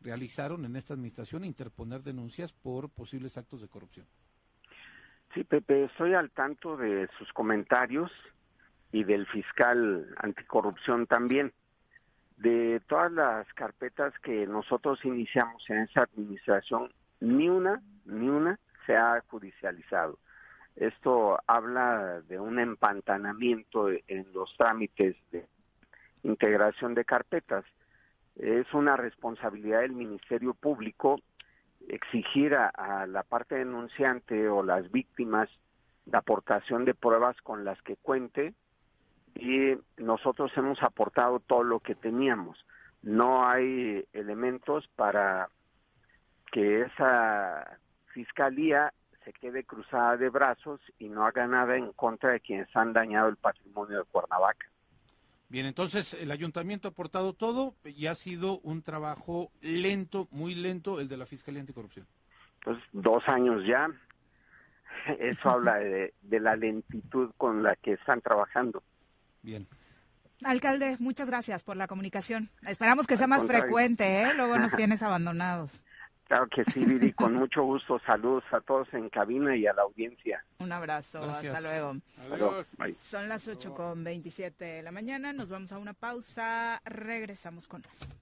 realizaron 0.00 0.64
en 0.66 0.76
esta 0.76 0.94
administración 0.94 1.44
interponer 1.44 2.04
denuncias 2.04 2.52
por 2.52 2.90
posibles 2.90 3.36
actos 3.38 3.60
de 3.60 3.66
corrupción. 3.66 4.06
Sí, 5.34 5.42
Pepe, 5.42 5.86
estoy 5.86 6.14
al 6.14 6.30
tanto 6.30 6.76
de 6.76 7.08
sus 7.18 7.32
comentarios 7.32 8.12
y 8.92 9.02
del 9.02 9.26
fiscal 9.26 10.14
anticorrupción 10.18 11.08
también. 11.08 11.52
De 12.36 12.80
todas 12.86 13.10
las 13.10 13.52
carpetas 13.54 14.14
que 14.20 14.46
nosotros 14.46 15.04
iniciamos 15.04 15.68
en 15.70 15.78
esa 15.78 16.02
administración, 16.02 16.92
ni 17.18 17.48
una, 17.48 17.82
ni 18.04 18.28
una 18.28 18.60
se 18.86 18.96
ha 18.96 19.22
judicializado. 19.28 20.18
Esto 20.76 21.38
habla 21.46 22.20
de 22.22 22.38
un 22.38 22.58
empantanamiento 22.58 23.88
en 23.90 24.32
los 24.32 24.54
trámites 24.56 25.16
de 25.30 25.46
integración 26.22 26.94
de 26.94 27.04
carpetas 27.04 27.64
es 28.36 28.72
una 28.74 28.96
responsabilidad 28.96 29.80
del 29.80 29.92
Ministerio 29.92 30.54
Público 30.54 31.20
exigir 31.88 32.54
a, 32.54 33.06
la 33.06 33.22
parte 33.22 33.56
denunciante 33.56 34.48
o 34.48 34.62
las 34.62 34.90
víctimas 34.90 35.48
la 36.04 36.18
aportación 36.18 36.84
de 36.84 36.94
pruebas 36.94 37.36
con 37.42 37.64
las 37.64 37.80
que 37.82 37.96
cuente 37.96 38.54
y 39.34 39.74
nosotros 39.96 40.52
hemos 40.56 40.82
aportado 40.82 41.40
todo 41.40 41.64
lo 41.64 41.80
que 41.80 41.94
teníamos. 41.94 42.64
No 43.02 43.48
hay 43.48 44.06
elementos 44.12 44.86
para 44.96 45.48
que 46.52 46.82
esa 46.82 47.78
fiscalía 48.16 48.94
se 49.24 49.32
quede 49.34 49.64
cruzada 49.64 50.16
de 50.16 50.30
brazos 50.30 50.80
y 50.98 51.10
no 51.10 51.26
haga 51.26 51.46
nada 51.46 51.76
en 51.76 51.92
contra 51.92 52.30
de 52.30 52.40
quienes 52.40 52.74
han 52.74 52.94
dañado 52.94 53.28
el 53.28 53.36
patrimonio 53.36 53.98
de 53.98 54.04
Cuernavaca. 54.04 54.66
Bien, 55.50 55.66
entonces 55.66 56.14
el 56.14 56.30
ayuntamiento 56.30 56.88
ha 56.88 56.92
aportado 56.92 57.34
todo 57.34 57.74
y 57.84 58.06
ha 58.06 58.14
sido 58.14 58.58
un 58.60 58.82
trabajo 58.82 59.50
lento, 59.60 60.28
muy 60.30 60.54
lento, 60.54 60.98
el 60.98 61.08
de 61.08 61.18
la 61.18 61.26
Fiscalía 61.26 61.60
Anticorrupción. 61.60 62.06
Pues 62.64 62.78
dos 62.92 63.22
años 63.26 63.62
ya. 63.66 63.86
Eso 65.18 65.50
habla 65.50 65.76
de, 65.76 66.14
la 66.22 66.56
lentitud 66.56 67.32
con 67.36 67.62
la 67.62 67.76
que 67.76 67.92
están 67.92 68.22
trabajando. 68.22 68.82
Bien. 69.42 69.68
Alcalde, 70.42 70.96
muchas 71.00 71.28
gracias 71.28 71.62
por 71.62 71.76
la 71.76 71.86
comunicación. 71.86 72.48
Esperamos 72.66 73.06
que 73.06 73.16
sea 73.16 73.26
más 73.26 73.46
frecuente, 73.46 74.22
¿eh? 74.22 74.34
Luego 74.34 74.58
nos 74.58 74.74
tienes 74.74 75.02
abandonados. 75.02 75.80
Claro 76.26 76.48
que 76.48 76.64
sí, 76.72 76.84
Viri, 76.84 77.12
con 77.12 77.34
mucho 77.38 77.62
gusto. 77.62 78.00
Saludos 78.04 78.44
a 78.50 78.60
todos 78.60 78.92
en 78.92 79.08
cabina 79.08 79.56
y 79.56 79.66
a 79.66 79.72
la 79.72 79.82
audiencia. 79.82 80.44
Un 80.58 80.72
abrazo, 80.72 81.22
hasta 81.22 81.60
luego. 81.60 81.96
Adiós. 82.32 82.66
Son 82.96 83.28
las 83.28 83.46
8 83.46 83.74
con 83.74 84.02
27 84.02 84.64
de 84.64 84.82
la 84.82 84.90
mañana, 84.90 85.32
nos 85.32 85.50
vamos 85.50 85.72
a 85.72 85.78
una 85.78 85.92
pausa, 85.92 86.80
regresamos 86.84 87.68
con 87.68 87.82
más. 87.82 88.12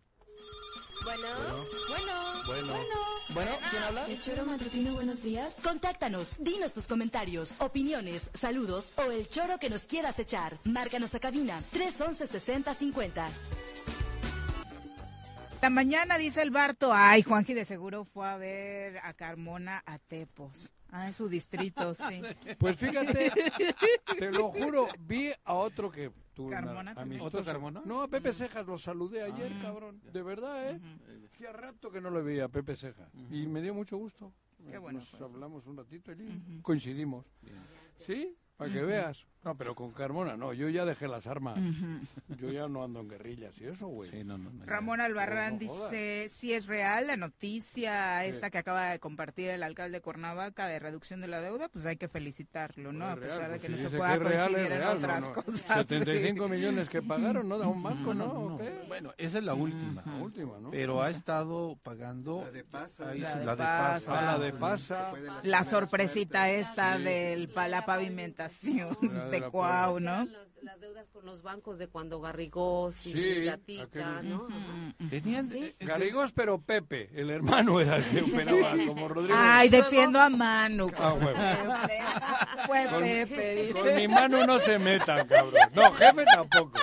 Bueno, 1.04 1.28
bueno, 1.88 2.12
bueno, 2.46 2.74
bueno. 3.34 3.50
¿quién 3.68 3.82
habla? 3.82 4.06
El 4.06 4.20
Choro 4.22 4.46
Matutino, 4.46 4.94
buenos 4.94 5.22
días. 5.22 5.60
Contáctanos, 5.62 6.36
dinos 6.38 6.72
tus 6.72 6.86
comentarios, 6.86 7.54
opiniones, 7.58 8.30
saludos 8.32 8.90
o 8.96 9.10
el 9.10 9.28
choro 9.28 9.58
que 9.58 9.68
nos 9.68 9.84
quieras 9.84 10.18
echar. 10.18 10.54
Márcanos 10.64 11.14
a 11.14 11.20
cabina 11.20 11.60
311 11.72 12.26
6050. 12.26 13.28
La 15.64 15.70
mañana 15.70 16.18
dice 16.18 16.42
el 16.42 16.50
Barto, 16.50 16.90
ay, 16.92 17.22
Juanji 17.22 17.54
de 17.54 17.64
seguro 17.64 18.04
fue 18.04 18.28
a 18.28 18.36
ver 18.36 18.98
a 18.98 19.14
Carmona 19.14 19.82
a 19.86 19.98
Tepos. 19.98 20.70
Ah, 20.90 21.06
en 21.06 21.14
su 21.14 21.26
distrito, 21.26 21.94
sí. 21.94 22.20
Pues 22.58 22.76
fíjate, 22.76 23.32
te 24.18 24.30
lo 24.30 24.52
juro, 24.52 24.88
vi 24.98 25.32
a 25.42 25.54
otro 25.54 25.90
que 25.90 26.12
tú 26.34 26.50
Carmona 26.50 26.94
¿Otro 27.22 27.42
Carmona? 27.42 27.80
No, 27.86 28.02
a 28.02 28.08
Pepe 28.08 28.34
Cejas 28.34 28.66
lo 28.66 28.76
saludé 28.76 29.22
ayer, 29.22 29.50
ah, 29.56 29.62
cabrón. 29.62 30.02
De 30.12 30.22
verdad, 30.22 30.70
¿eh? 30.70 30.78
Hacía 31.32 31.50
rato 31.50 31.90
que 31.90 32.02
no 32.02 32.10
lo 32.10 32.22
veía 32.22 32.44
a 32.44 32.48
Pepe 32.48 32.76
Cejas. 32.76 33.08
Y 33.30 33.46
me 33.46 33.62
dio 33.62 33.72
mucho 33.72 33.96
gusto. 33.96 34.34
Qué 34.70 34.76
bueno. 34.76 34.98
Nos 34.98 35.18
hablamos 35.18 35.66
un 35.66 35.78
ratito 35.78 36.12
y 36.12 36.60
coincidimos. 36.60 37.24
¿Sí? 38.00 38.36
Para 38.58 38.70
que 38.70 38.82
veas. 38.82 39.26
No, 39.44 39.54
pero 39.56 39.74
con 39.74 39.92
Carmona 39.92 40.36
no, 40.36 40.52
yo 40.52 40.68
ya 40.68 40.84
dejé 40.84 41.08
las 41.08 41.26
armas. 41.26 41.58
Yo 42.40 42.50
ya 42.50 42.68
no 42.68 42.82
ando 42.82 43.00
en 43.00 43.08
guerrillas 43.08 43.60
y 43.60 43.66
eso, 43.66 43.88
güey. 43.88 44.10
Ramón 44.64 45.00
Albarrán 45.00 45.58
dice, 45.58 46.28
si 46.30 46.52
es 46.52 46.66
real 46.66 47.06
la 47.06 47.16
noticia 47.16 48.24
esta 48.24 48.50
que 48.50 48.58
acaba 48.58 48.90
de 48.90 48.98
compartir 48.98 49.50
el 49.50 49.62
alcalde 49.62 49.98
de 49.98 50.02
Cuernavaca 50.02 50.66
de 50.66 50.78
reducción 50.78 51.20
de 51.20 51.28
la 51.28 51.40
deuda, 51.40 51.68
pues 51.68 51.84
hay 51.86 51.96
que 51.96 52.08
felicitarlo, 52.08 52.92
¿no? 52.92 53.06
a 53.06 53.16
pesar 53.16 53.50
de 53.50 53.58
pues 53.58 53.62
que 53.62 53.68
no 53.68 53.78
se 53.78 53.90
pueda 53.90 54.18
coincidir 54.18 54.72
en 54.72 54.82
otras 54.82 55.28
cosas. 55.28 55.60
75 55.74 56.48
millones 56.48 56.88
que 56.88 57.02
pagaron, 57.02 57.48
¿no? 57.48 57.58
De 57.58 57.66
un 57.66 57.82
banco, 57.82 58.14
¿no? 58.14 58.58
Bueno, 58.88 59.12
esa 59.18 59.38
es 59.38 59.44
la 59.44 59.54
última. 59.54 60.02
La 60.06 60.22
última, 60.22 60.58
¿no? 60.58 60.70
Pero 60.70 61.02
ha 61.02 61.10
estado 61.10 61.76
pagando... 61.82 62.42
La 62.44 62.50
de 62.50 62.64
Pasa. 62.64 63.14
La 63.14 63.56
de, 63.56 63.62
Pasa. 63.62 64.22
La 64.22 64.38
de 64.38 64.52
Pasa. 64.52 65.12
La 65.42 65.64
sorpresita 65.64 66.50
esta 66.50 66.98
del 66.98 67.50
la 67.54 67.84
pavimentación 67.86 68.96
presentación 69.40 69.40
La 69.40 69.40
de 69.40 69.40
de 69.40 69.40
la 69.40 69.50
Cuau, 69.50 70.00
¿no? 70.00 70.24
Los- 70.24 70.54
las 70.64 70.80
deudas 70.80 71.10
con 71.10 71.26
los 71.26 71.42
bancos 71.42 71.78
de 71.78 71.88
cuando 71.88 72.20
Garrigós 72.22 73.06
y 73.06 73.12
Sí, 73.12 73.48
aquel- 73.48 74.28
¿no? 74.30 74.48
Tenían, 75.10 75.46
Sí. 75.46 75.58
eh, 75.78 75.84
Garrigós, 75.84 76.32
pero 76.32 76.58
Pepe, 76.58 77.10
el 77.14 77.28
hermano 77.30 77.80
era 77.80 77.96
el 77.98 78.04
que 78.04 78.22
operaba, 78.22 78.74
como 78.86 79.08
Rodrigo. 79.08 79.36
Ay, 79.38 79.68
defiendo 79.68 80.18
a 80.20 80.30
Manu. 80.30 80.90
Ah, 80.96 81.12
huevo. 81.12 81.38
Fue 82.66 82.86
Con- 82.86 83.02
Pepe. 83.02 83.70
Con 83.72 83.94
mi 83.94 84.08
mano 84.08 84.46
no 84.46 84.58
se 84.60 84.78
metan, 84.78 85.26
cabrón. 85.28 85.54
No, 85.74 85.92
jefe 85.92 86.24
tampoco. 86.34 86.78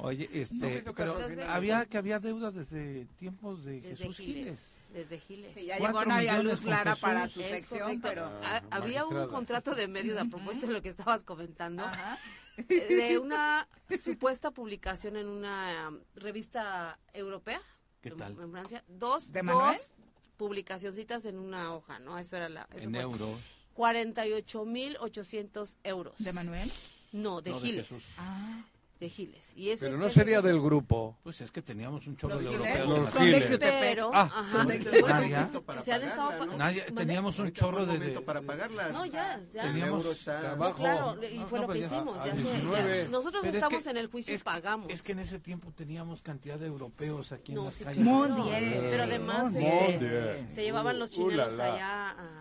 Oye, 0.00 0.28
este, 0.32 0.84
pero 0.96 1.18
había 1.48 1.84
que 1.86 1.98
había 1.98 2.20
deudas 2.20 2.54
desde 2.54 3.06
tiempos 3.16 3.64
de 3.64 3.80
Desde 3.80 3.96
Jesús 3.96 4.16
Giles. 4.16 4.34
Giles. 4.44 4.77
Desde 4.92 5.18
Giles. 5.20 5.54
Sí, 5.54 5.66
ya 5.66 5.78
llegó 5.78 6.04
Nadia 6.04 6.42
Luz 6.42 6.60
con 6.62 6.70
Lara 6.70 6.90
Jesús. 6.92 7.00
para 7.02 7.28
su 7.28 7.40
Es 7.40 7.48
sección, 7.48 7.80
correcto. 8.00 8.08
pero... 8.08 8.40
Ah, 8.44 8.62
había 8.70 9.04
un 9.04 9.28
contrato 9.28 9.74
de 9.74 9.86
medios 9.88 10.18
a 10.18 10.24
propósito 10.24 10.66
de 10.66 10.72
lo 10.72 10.82
que 10.82 10.88
estabas 10.88 11.22
comentando, 11.24 11.84
Ajá. 11.84 12.18
eh, 12.56 12.64
de 12.94 13.18
una 13.18 13.68
supuesta 14.02 14.50
publicación 14.50 15.16
en 15.16 15.28
una 15.28 15.90
um, 15.90 15.98
revista 16.14 16.98
europea 17.12 17.60
¿Qué 18.00 18.08
en- 18.08 18.16
tal? 18.16 18.32
en 18.40 18.50
Francia. 18.50 18.82
Dos, 18.88 19.30
¿De 19.32 19.42
dos 19.42 19.94
publicacioncitas 20.38 21.24
en 21.26 21.38
una 21.38 21.74
hoja, 21.74 21.98
¿no? 21.98 22.16
Eso 22.18 22.36
era 22.36 22.48
la... 22.48 22.66
Eso 22.72 22.84
En 22.84 22.90
fue. 22.92 23.00
euros. 23.02 23.38
48.800 23.76 25.76
euros. 25.84 26.14
¿De 26.18 26.32
Manuel? 26.32 26.70
No, 27.12 27.42
de 27.42 27.50
No, 27.50 27.60
de 27.60 27.66
Giles. 27.66 27.88
Jesús. 27.88 28.14
Ah. 28.18 28.62
De 29.00 29.08
Giles. 29.08 29.52
Y 29.56 29.70
ese, 29.70 29.86
Pero 29.86 29.96
no 29.98 30.06
ese- 30.06 30.16
sería 30.20 30.42
del 30.42 30.60
grupo. 30.60 31.16
Pues 31.22 31.40
es 31.40 31.50
que 31.52 31.62
teníamos 31.62 32.06
un 32.08 32.16
chorro 32.16 32.34
Los 32.34 32.42
de 32.44 32.50
europeos. 32.50 32.88
Los 32.98 33.12
Giles. 33.12 33.56
Pero, 33.60 34.10
Ah, 34.12 34.22
ajá, 34.22 34.50
son 34.52 34.64
bueno, 34.66 34.90
de- 34.90 35.02
Nadia. 35.02 35.36
momento 35.38 35.62
para 35.62 35.82
se 35.82 35.92
han 35.92 36.02
estado 36.02 36.28
pagarla, 36.30 36.46
pa- 36.46 36.52
¿no? 36.52 36.58
¿Mande? 36.58 36.80
teníamos 37.04 37.34
un 37.36 37.40
Ahorita 37.42 37.58
es 37.58 37.60
chorro 37.66 37.86
de, 37.86 38.20
para 38.20 38.42
pagarla. 38.42 38.88
No, 38.88 39.06
ya, 39.06 39.40
ya. 39.52 39.62
Teníamos- 39.62 40.26
No, 40.26 40.32
Abajo. 40.32 40.74
claro, 40.74 41.16
y 41.24 41.38
No, 41.38 41.46
fue 41.46 41.58
no, 41.60 41.66
lo 41.66 41.72
que 41.72 41.78
pero 41.78 41.90
ya- 41.90 41.96
hicimos. 41.96 42.18
a 42.18 42.26
Ya 42.26 42.30
se- 42.32 42.38
19. 42.42 43.02
ya- 43.04 43.08
nosotros 43.08 43.40
Pero 43.42 43.50
es 43.50 43.54
estamos 43.56 43.84
que- 43.84 43.90
en 43.90 43.96
el 43.96 44.06
juicio 44.08 44.34
y 44.34 44.38
pagamos. 44.38 44.90
Es 44.90 45.02
que 45.02 45.12
en 45.12 45.18
ese 45.20 45.38
tiempo 45.38 45.72
teníamos 45.72 46.20
cantidad 46.22 46.58
de 46.58 46.66
europeos 46.66 47.30
aquí 47.32 47.52
No, 47.52 47.60
en 47.60 47.64
las 47.66 47.74
sí, 47.74 47.84
calles. 47.84 48.02
claro. 48.02 48.18
Muy 48.36 48.50
bien. 48.50 48.86
Pero 48.90 49.02
además 49.04 49.52
Muy 49.52 49.64
este, 49.64 49.98
bien. 49.98 50.48
se 50.52 50.62
llevaban 50.62 50.98
los 50.98 51.10
la, 51.10 51.14
chinelos 51.16 51.54
la. 51.54 51.74
allá 51.74 52.10
a 52.10 52.37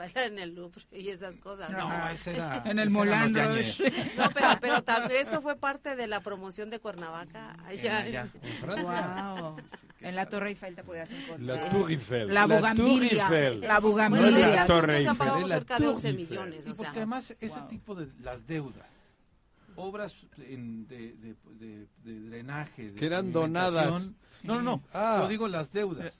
bailar 0.00 0.26
en 0.26 0.38
el 0.38 0.54
Louvre 0.54 0.82
y 0.92 1.08
esas 1.08 1.36
cosas. 1.36 1.70
No, 1.70 1.78
Ajá. 1.78 2.12
ese 2.12 2.34
era. 2.34 2.62
En 2.64 2.78
el 2.78 2.90
Moulin. 2.90 3.32
No, 4.16 4.30
pero, 4.34 4.48
pero 4.60 4.82
también 4.82 5.20
esto 5.22 5.40
fue 5.42 5.56
parte 5.56 5.94
de 5.96 6.06
la 6.06 6.20
promoción 6.20 6.70
de 6.70 6.78
Cuernavaca. 6.80 7.56
Allá, 7.66 7.98
allá. 8.00 8.28
En 8.42 8.52
Francia. 8.60 9.34
Wow. 9.40 9.56
En 10.00 10.16
la 10.16 10.26
Torre 10.26 10.48
Eiffel 10.50 10.74
te 10.74 10.82
podías 10.82 11.12
encontrar. 11.12 11.40
La 11.58 11.68
Tour 11.70 11.90
Eiffel. 11.90 12.32
La 12.32 12.46
Bugambilia. 12.46 13.28
La 13.28 13.28
Bueno, 13.28 13.68
No 13.74 13.80
Bugambilia. 13.80 14.30
la 14.48 14.54
ese 14.64 14.66
Torre 14.66 14.96
Eiffel, 14.98 15.18
la 15.48 15.56
cerca 15.56 15.74
de 15.78 15.84
Tour 15.84 15.94
11 15.96 16.08
Eiffel. 16.08 16.28
millones. 16.28 16.56
Y 16.66 16.70
O 16.70 16.74
sea, 16.74 16.74
porque 16.84 16.98
además 16.98 17.30
ese 17.38 17.58
wow. 17.58 17.68
tipo 17.68 17.94
de 17.94 18.08
las 18.22 18.46
deudas, 18.46 18.86
obras 19.76 20.14
en- 20.38 20.86
de, 20.88 21.14
de- 21.16 21.34
de- 21.58 21.86
de 22.04 22.20
drenaje, 22.30 22.90
de 22.92 22.98
Que 22.98 23.06
eran 23.06 23.30
donadas. 23.32 24.08
No, 24.42 24.54
no, 24.56 24.62
no. 24.62 24.82
Ah. 24.94 25.18
Yo 25.22 25.28
digo 25.28 25.48
las 25.48 25.70
deudas. 25.70 26.14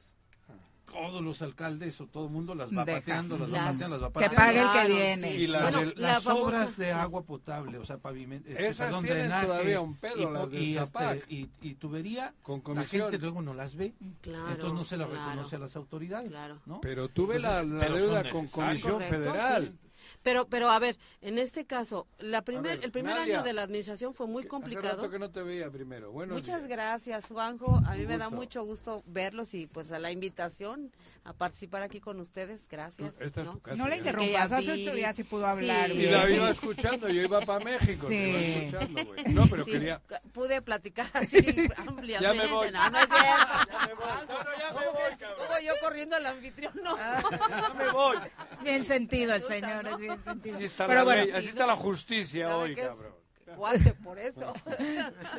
Todos 0.92 1.22
los 1.22 1.40
alcaldes 1.42 2.00
o 2.00 2.06
todo 2.06 2.26
el 2.26 2.30
mundo 2.32 2.54
las 2.54 2.68
va 2.76 2.84
Deja. 2.84 2.98
pateando, 3.00 3.38
las, 3.38 3.48
va 3.50 3.54
pateando, 3.72 3.88
las 3.98 4.02
va 4.02 4.06
Que 4.08 4.12
pateando. 4.12 4.36
pague 4.36 4.60
el 4.60 4.70
que 4.88 4.92
viene. 4.94 5.34
Y 5.34 5.46
las 5.46 5.72
Bueno, 5.72 5.92
la 5.96 6.20
famosa- 6.20 6.34
obras 6.42 6.76
de 6.76 6.84
sí. 6.86 6.90
agua 6.90 7.22
potable, 7.22 7.78
o 7.78 7.84
sea, 7.84 7.98
pavimento, 7.98 8.48
este, 8.48 8.66
Esas 8.66 8.86
perdón, 8.86 9.04
tienen 9.04 9.22
drenaje 9.24 9.46
todavía 9.46 9.80
un 9.80 9.96
pedo, 9.96 10.48
y, 10.52 10.56
y, 10.58 10.78
este, 10.78 11.24
y, 11.28 11.48
y 11.62 11.74
tubería, 11.74 12.34
Con 12.42 12.62
la 12.74 12.84
gente 12.84 13.18
luego 13.18 13.40
no 13.42 13.54
las 13.54 13.74
ve, 13.76 13.94
Claro, 14.20 14.48
entonces 14.50 14.72
no 14.74 14.84
se 14.84 14.96
las 14.96 15.08
claro. 15.08 15.24
reconoce 15.30 15.56
a 15.56 15.58
las 15.60 15.76
autoridades, 15.76 16.28
Claro. 16.30 16.58
¿no? 16.66 16.80
Pero 16.80 17.08
tuve 17.08 17.38
la, 17.38 17.62
deuda 17.62 18.28
con. 18.30 18.46
Comisión 18.48 18.92
Correcto, 18.94 19.16
Federal. 19.16 19.66
sí. 19.82 19.89
Pero, 20.22 20.46
pero 20.48 20.68
a 20.68 20.78
ver, 20.78 20.98
en 21.22 21.38
este 21.38 21.64
caso, 21.64 22.06
la 22.18 22.42
primer, 22.42 22.76
ver, 22.76 22.84
el 22.84 22.90
primer 22.92 23.14
Nadia. 23.16 23.36
año 23.36 23.44
de 23.44 23.52
la 23.54 23.62
administración 23.62 24.12
fue 24.14 24.26
muy 24.26 24.42
Hace 24.42 24.48
complicado. 24.48 24.96
rato 24.98 25.10
que 25.10 25.18
no 25.18 25.30
te 25.30 25.42
veía 25.42 25.70
primero. 25.70 26.12
Muchas 26.12 26.66
gracias, 26.68 27.26
Juanjo. 27.28 27.80
A 27.86 27.94
mí 27.94 28.02
Un 28.02 28.08
me 28.08 28.18
da 28.18 28.28
mucho 28.28 28.62
gusto 28.64 29.02
verlos 29.06 29.54
y 29.54 29.66
pues 29.66 29.92
a 29.92 29.98
la 29.98 30.12
invitación 30.12 30.92
a 31.24 31.32
participar 31.34 31.82
aquí 31.82 32.00
con 32.00 32.18
ustedes. 32.20 32.66
Gracias. 32.68 33.14
Esta 33.20 33.40
es 33.42 33.46
¿no? 33.46 33.52
tu 33.54 33.60
casa. 33.60 33.76
No 33.76 33.84
le 33.84 33.90
ya. 33.92 33.96
interrumpas, 33.98 34.52
hace 34.52 34.72
ocho 34.72 34.94
días 34.94 35.14
sí 35.16 35.24
pudo 35.24 35.46
hablar. 35.46 35.90
Sí. 35.90 35.98
Y 35.98 36.06
la 36.06 36.28
iba 36.30 36.50
escuchando, 36.50 37.08
yo 37.08 37.22
iba 37.22 37.40
para 37.42 37.64
México. 37.64 38.06
te 38.08 38.28
iba 38.28 38.38
Sí. 38.38 38.54
escuchando. 38.66 39.14
No, 39.30 39.46
pero 39.48 39.64
Sí, 39.64 39.72
quería... 39.72 40.00
pude 40.32 40.62
platicar 40.62 41.10
así 41.14 41.38
ampliamente. 41.76 42.20
Ya 42.20 42.32
me 42.34 42.46
voy. 42.50 42.70
No, 42.70 42.90
no 42.90 42.98
es 42.98 43.04
cierto. 43.08 43.70
Ya 43.70 43.86
me 43.86 43.94
voy. 43.94 44.06
No, 44.28 44.38
no, 44.44 44.58
ya 44.58 44.68
me 44.72 44.74
¿Cómo 44.78 44.92
voy, 44.92 45.16
cabrón. 45.18 45.38
cómo 45.46 45.60
yo 45.60 45.72
corriendo 45.82 46.16
al 46.16 46.26
anfitrión? 46.26 46.72
No. 46.82 46.96
Ya 47.50 47.74
me 47.76 47.90
voy. 47.92 48.16
Es 48.56 48.62
bien 48.62 48.84
sentido 48.86 49.34
el 49.34 49.42
señor, 49.44 49.84
¿no? 49.84 49.90
es 49.90 49.98
bien 49.98 50.24
sentido. 50.24 50.54
Así 50.56 50.64
está, 50.64 50.86
Pero 50.86 51.00
la 51.00 51.04
bueno, 51.04 51.36
así 51.36 51.48
está 51.48 51.66
la 51.66 51.76
justicia 51.76 52.48
¿Sabe 52.48 52.62
hoy, 52.62 52.72
es? 52.72 52.86
cabrón. 52.88 53.14
Cuate 53.56 53.94
por 53.94 54.18
eso. 54.18 54.54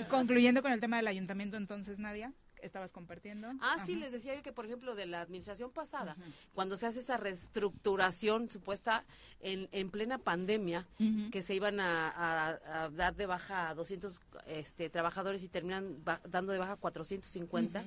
concluyendo 0.09 0.61
con 0.61 0.71
el 0.71 0.79
tema 0.79 0.97
del 0.97 1.07
ayuntamiento, 1.07 1.57
entonces, 1.57 1.97
Nadia, 1.99 2.33
estabas 2.61 2.91
compartiendo. 2.91 3.47
Ah, 3.61 3.77
sí, 3.85 3.95
les 3.95 4.11
decía 4.11 4.35
yo 4.35 4.41
que, 4.43 4.51
por 4.53 4.65
ejemplo, 4.65 4.95
de 4.95 5.05
la 5.05 5.21
administración 5.21 5.71
pasada, 5.71 6.15
cuando 6.53 6.77
se 6.77 6.85
hace 6.87 6.99
esa 6.99 7.17
reestructuración 7.17 8.49
supuesta 8.49 9.03
en, 9.39 9.67
en 9.71 9.89
plena 9.89 10.17
pandemia, 10.17 10.87
que 11.31 11.41
se 11.41 11.55
iban 11.55 11.79
a, 11.79 12.09
a- 12.09 12.83
a 12.85 12.89
dar 12.89 13.15
de 13.15 13.25
baja 13.25 13.69
a 13.69 13.75
200 13.75 14.19
este, 14.47 14.89
trabajadores 14.89 15.43
y 15.43 15.49
terminan 15.49 15.97
dando 16.27 16.51
de 16.53 16.59
baja 16.59 16.75
450, 16.77 17.83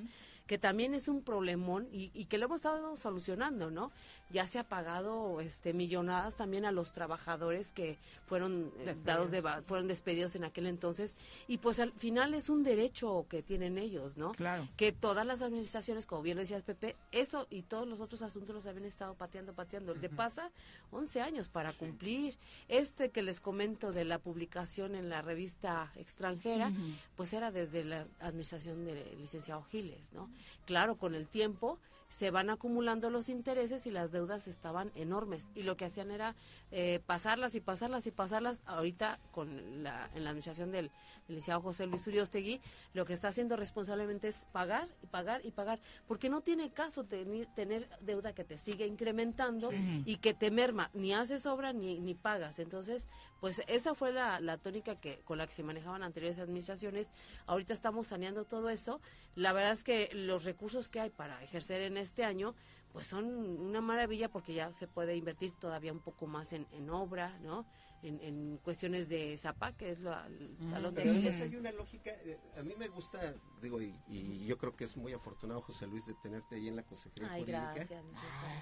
que 0.47 0.57
también 0.57 0.93
es 0.93 1.07
un 1.07 1.21
problemón 1.21 1.87
y, 1.91 2.11
y 2.13 2.25
que 2.25 2.37
lo 2.37 2.45
hemos 2.45 2.57
estado 2.57 2.95
solucionando, 2.97 3.71
¿no? 3.71 3.91
Ya 4.31 4.47
se 4.47 4.59
ha 4.59 4.63
pagado 4.63 5.41
este, 5.41 5.73
millonadas 5.73 6.35
también 6.35 6.65
a 6.65 6.71
los 6.71 6.93
trabajadores 6.93 7.71
que 7.71 7.97
fueron 8.25 8.71
eh, 8.79 8.93
dados 9.03 9.31
de 9.31 9.41
fueron 9.65 9.87
despedidos 9.87 10.35
en 10.35 10.43
aquel 10.43 10.65
entonces 10.67 11.15
y 11.47 11.57
pues 11.57 11.79
al 11.79 11.91
final 11.93 12.33
es 12.33 12.49
un 12.49 12.63
derecho 12.63 13.25
que 13.29 13.43
tienen 13.43 13.77
ellos, 13.77 14.17
¿no? 14.17 14.31
Claro. 14.33 14.67
que 14.77 14.91
todas 14.91 15.25
las 15.25 15.41
administraciones, 15.41 16.05
como 16.05 16.21
bien 16.21 16.37
lo 16.37 16.41
decías 16.41 16.63
Pepe, 16.63 16.95
eso 17.11 17.47
y 17.49 17.63
todos 17.63 17.87
los 17.87 18.01
otros 18.01 18.21
asuntos 18.21 18.55
los 18.55 18.65
habían 18.67 18.85
estado 18.85 19.15
pateando, 19.15 19.53
pateando. 19.53 19.93
El 19.93 20.01
de 20.01 20.09
pasa 20.09 20.51
11 20.91 21.21
años 21.21 21.49
para 21.49 21.73
cumplir. 21.73 22.37
Este 22.67 23.09
que 23.09 23.21
les 23.21 23.39
comento 23.39 23.91
de 23.91 24.05
la 24.05 24.19
publicación 24.19 24.95
en 24.95 25.09
la 25.09 25.21
revista 25.21 25.91
extranjera, 25.95 26.71
pues 27.15 27.33
era 27.33 27.51
desde 27.51 27.83
la 27.83 28.05
administración 28.19 28.85
del 28.85 29.03
licenciado 29.19 29.63
Giles, 29.63 30.11
¿no? 30.13 30.29
Claro, 30.65 30.97
con 30.97 31.15
el 31.15 31.27
tiempo 31.27 31.79
se 32.15 32.31
van 32.31 32.49
acumulando 32.49 33.09
los 33.09 33.27
intereses 33.27 33.85
y 33.85 33.91
las 33.91 34.13
deudas 34.13 34.47
estaban 34.47 34.89
enormes. 34.95 35.51
Y 35.53 35.63
lo 35.63 35.75
que 35.75 35.83
hacían 35.83 36.11
era 36.11 36.33
eh, 36.71 37.01
pasarlas 37.05 37.55
y 37.55 37.59
pasarlas 37.59 38.07
y 38.07 38.11
pasarlas. 38.11 38.63
Ahorita 38.65 39.19
con 39.33 39.83
la 39.83 40.09
en 40.15 40.23
la 40.23 40.29
administración 40.29 40.71
del, 40.71 40.85
del 40.85 41.35
licenciado 41.35 41.59
José 41.59 41.87
Luis 41.87 42.07
Uriostegui 42.07 42.61
lo 42.93 43.03
que 43.03 43.11
está 43.11 43.27
haciendo 43.27 43.57
responsablemente 43.57 44.29
es 44.29 44.45
pagar 44.53 44.87
y 45.03 45.07
pagar 45.07 45.45
y 45.45 45.51
pagar. 45.51 45.81
Porque 46.07 46.29
no 46.29 46.39
tiene 46.39 46.71
caso 46.71 47.03
tener, 47.03 47.47
tener 47.53 47.89
deuda 47.99 48.31
que 48.33 48.45
te 48.45 48.57
sigue 48.57 48.87
incrementando 48.87 49.71
Sí. 49.71 50.03
y 50.05 50.17
que 50.17 50.33
te 50.33 50.51
merma. 50.51 50.89
Ni 50.93 51.11
haces 51.13 51.45
obra 51.45 51.73
ni, 51.73 51.99
ni 51.99 52.15
pagas. 52.15 52.59
Entonces 52.59 53.09
pues 53.41 53.61
esa 53.67 53.93
fue 53.93 54.13
la, 54.13 54.39
la 54.39 54.57
tónica 54.57 54.95
que 54.95 55.19
con 55.25 55.37
la 55.37 55.47
que 55.47 55.53
se 55.53 55.63
manejaban 55.63 56.01
anteriores 56.01 56.39
administraciones. 56.39 57.11
Ahorita 57.45 57.73
estamos 57.73 58.07
saneando 58.07 58.45
todo 58.45 58.69
eso. 58.69 59.01
La 59.35 59.51
verdad 59.51 59.73
es 59.73 59.83
que 59.83 60.09
los 60.13 60.45
recursos 60.45 60.87
que 60.87 61.01
hay 61.01 61.09
para 61.09 61.43
ejercer 61.43 61.81
en 61.81 61.97
este 62.05 62.23
año 62.23 62.55
pues 62.93 63.07
son 63.07 63.25
una 63.25 63.81
maravilla 63.81 64.29
porque 64.31 64.53
ya 64.53 64.71
se 64.71 64.87
puede 64.87 65.17
invertir 65.17 65.51
todavía 65.51 65.91
un 65.91 65.99
poco 65.99 66.27
más 66.27 66.53
en, 66.53 66.65
en 66.71 66.89
obra, 66.89 67.37
¿no? 67.39 67.65
En, 68.03 68.21
en 68.21 68.57
cuestiones 68.63 69.09
de 69.09 69.35
Zapa, 69.37 69.75
que 69.75 69.91
es 69.91 69.99
la, 69.99 70.27
el 70.27 70.55
talón 70.71 70.93
de 70.95 71.01
Aquiles. 71.01 71.41
hay 71.41 71.55
una 71.57 71.71
lógica, 71.73 72.11
eh, 72.23 72.39
a 72.57 72.63
mí 72.63 72.73
me 72.77 72.87
gusta, 72.87 73.35
digo, 73.61 73.81
y, 73.81 73.93
y 74.07 74.45
yo 74.45 74.57
creo 74.57 74.75
que 74.77 74.85
es 74.85 74.95
muy 74.95 75.11
afortunado 75.11 75.61
José 75.61 75.87
Luis 75.87 76.05
de 76.05 76.13
tenerte 76.13 76.55
ahí 76.55 76.67
en 76.69 76.75
la 76.77 76.83
Consejería 76.83 77.29
Ay, 77.31 77.41
Jurídica, 77.41 77.73
gracias. 77.73 78.03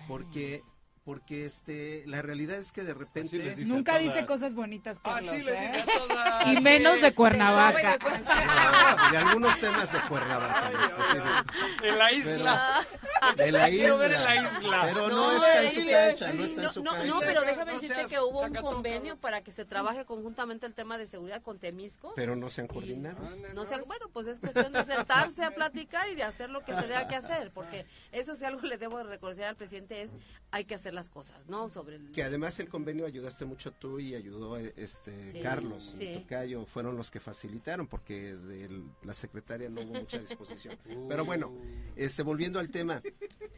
porque 0.07 0.63
porque 1.05 1.43
este 1.45 2.03
la 2.05 2.21
realidad 2.21 2.57
es 2.57 2.71
que 2.71 2.83
de 2.83 2.93
repente 2.93 3.55
Nunca 3.57 3.97
dice 3.97 4.25
cosas 4.25 4.53
bonitas, 4.53 4.99
Carlos, 4.99 5.33
Así 5.33 5.49
¿eh? 5.49 5.83
Y 6.45 6.61
menos 6.61 7.01
de 7.01 7.13
Cuernavaca. 7.13 7.91
después. 7.93 8.21
de 9.11 9.17
algunos 9.17 9.59
temas 9.59 9.91
de 9.91 9.99
Cuernavaca 10.01 10.71
en 11.81 11.87
En 11.87 11.97
la 11.97 12.11
isla. 12.11 12.85
de 13.35 13.51
la 13.51 13.65
ver 13.65 13.73
en 13.73 13.83
isla, 13.83 14.07
la 14.23 14.35
isla. 14.35 14.81
pero 14.83 15.09
no, 15.09 15.33
No, 15.33 15.35
está 15.45 15.63
en 15.63 15.71
su 15.71 15.89
cancha, 15.89 16.33
no 16.33 16.43
está 16.45 16.61
en 16.61 16.63
No, 16.67 16.71
su 16.71 16.83
no, 16.83 16.91
cancha. 16.91 17.07
no, 17.07 17.19
pero 17.19 17.41
déjame 17.41 17.71
No 17.73 17.79
decirte 17.79 17.95
seas 17.95 18.09
que 18.09 18.19
hubo 18.19 18.41
un 18.41 18.53
convenio 18.55 19.17
para 19.17 19.41
que 19.41 19.51
se 19.51 19.65
trabaje 19.65 20.05
conjuntamente 20.05 20.65
el 20.65 20.73
tema 20.73 20.97
de 20.97 21.07
seguridad 21.07 21.41
con 21.41 21.59
Temisco. 21.59 22.13
Pero 22.15 22.35
no 22.35 22.49
se 22.49 22.61
han 22.61 22.67
coordinado. 22.67 23.17
No 23.53 23.65
sé, 23.65 23.77
bueno, 23.85 24.07
pues 24.13 24.27
es 24.27 24.39
cuestión 24.39 24.71
de 24.71 24.85
sentarse 24.85 25.43
a 25.43 25.51
platicar 25.51 26.07
y 26.09 26.15
de 26.15 26.23
hacer 26.23 26.49
lo 26.49 26.63
que 26.63 26.73
se 26.75 26.83
tenga 26.83 27.07
que 27.07 27.15
hacer, 27.15 27.51
porque 27.53 27.85
eso 28.11 28.35
si 28.35 28.45
algo 28.45 28.61
le 28.61 28.77
debo 28.77 28.97
de 28.99 29.03
reconocer 29.03 29.45
al 29.45 29.55
presidente 29.57 30.01
es 30.01 30.11
hay 30.51 30.65
que 30.65 30.75
hacer 30.75 30.92
las 30.93 31.09
cosas, 31.09 31.47
¿no? 31.49 31.69
Sobre 31.69 31.97
el... 31.97 32.11
Que 32.11 32.23
además 32.23 32.59
el 32.59 32.69
convenio 32.69 33.05
ayudaste 33.05 33.45
mucho 33.45 33.71
tú 33.71 33.99
y 33.99 34.15
ayudó 34.15 34.57
este 34.57 35.31
Sí, 35.31 35.41
Carlos 35.41 35.95
sí. 35.97 36.13
Tocayo, 36.13 36.65
fueron 36.65 36.95
los 36.95 37.11
que 37.11 37.19
facilitaron 37.19 37.87
porque 37.87 38.35
de 38.35 38.83
la 39.03 39.13
secretaria 39.13 39.69
no 39.69 39.81
hubo 39.81 39.93
mucha 39.93 40.19
disposición. 40.19 40.77
Pero 41.09 41.25
bueno, 41.25 41.51
este 41.95 42.23
volviendo 42.23 42.59
al 42.59 42.69
tema, 42.69 43.01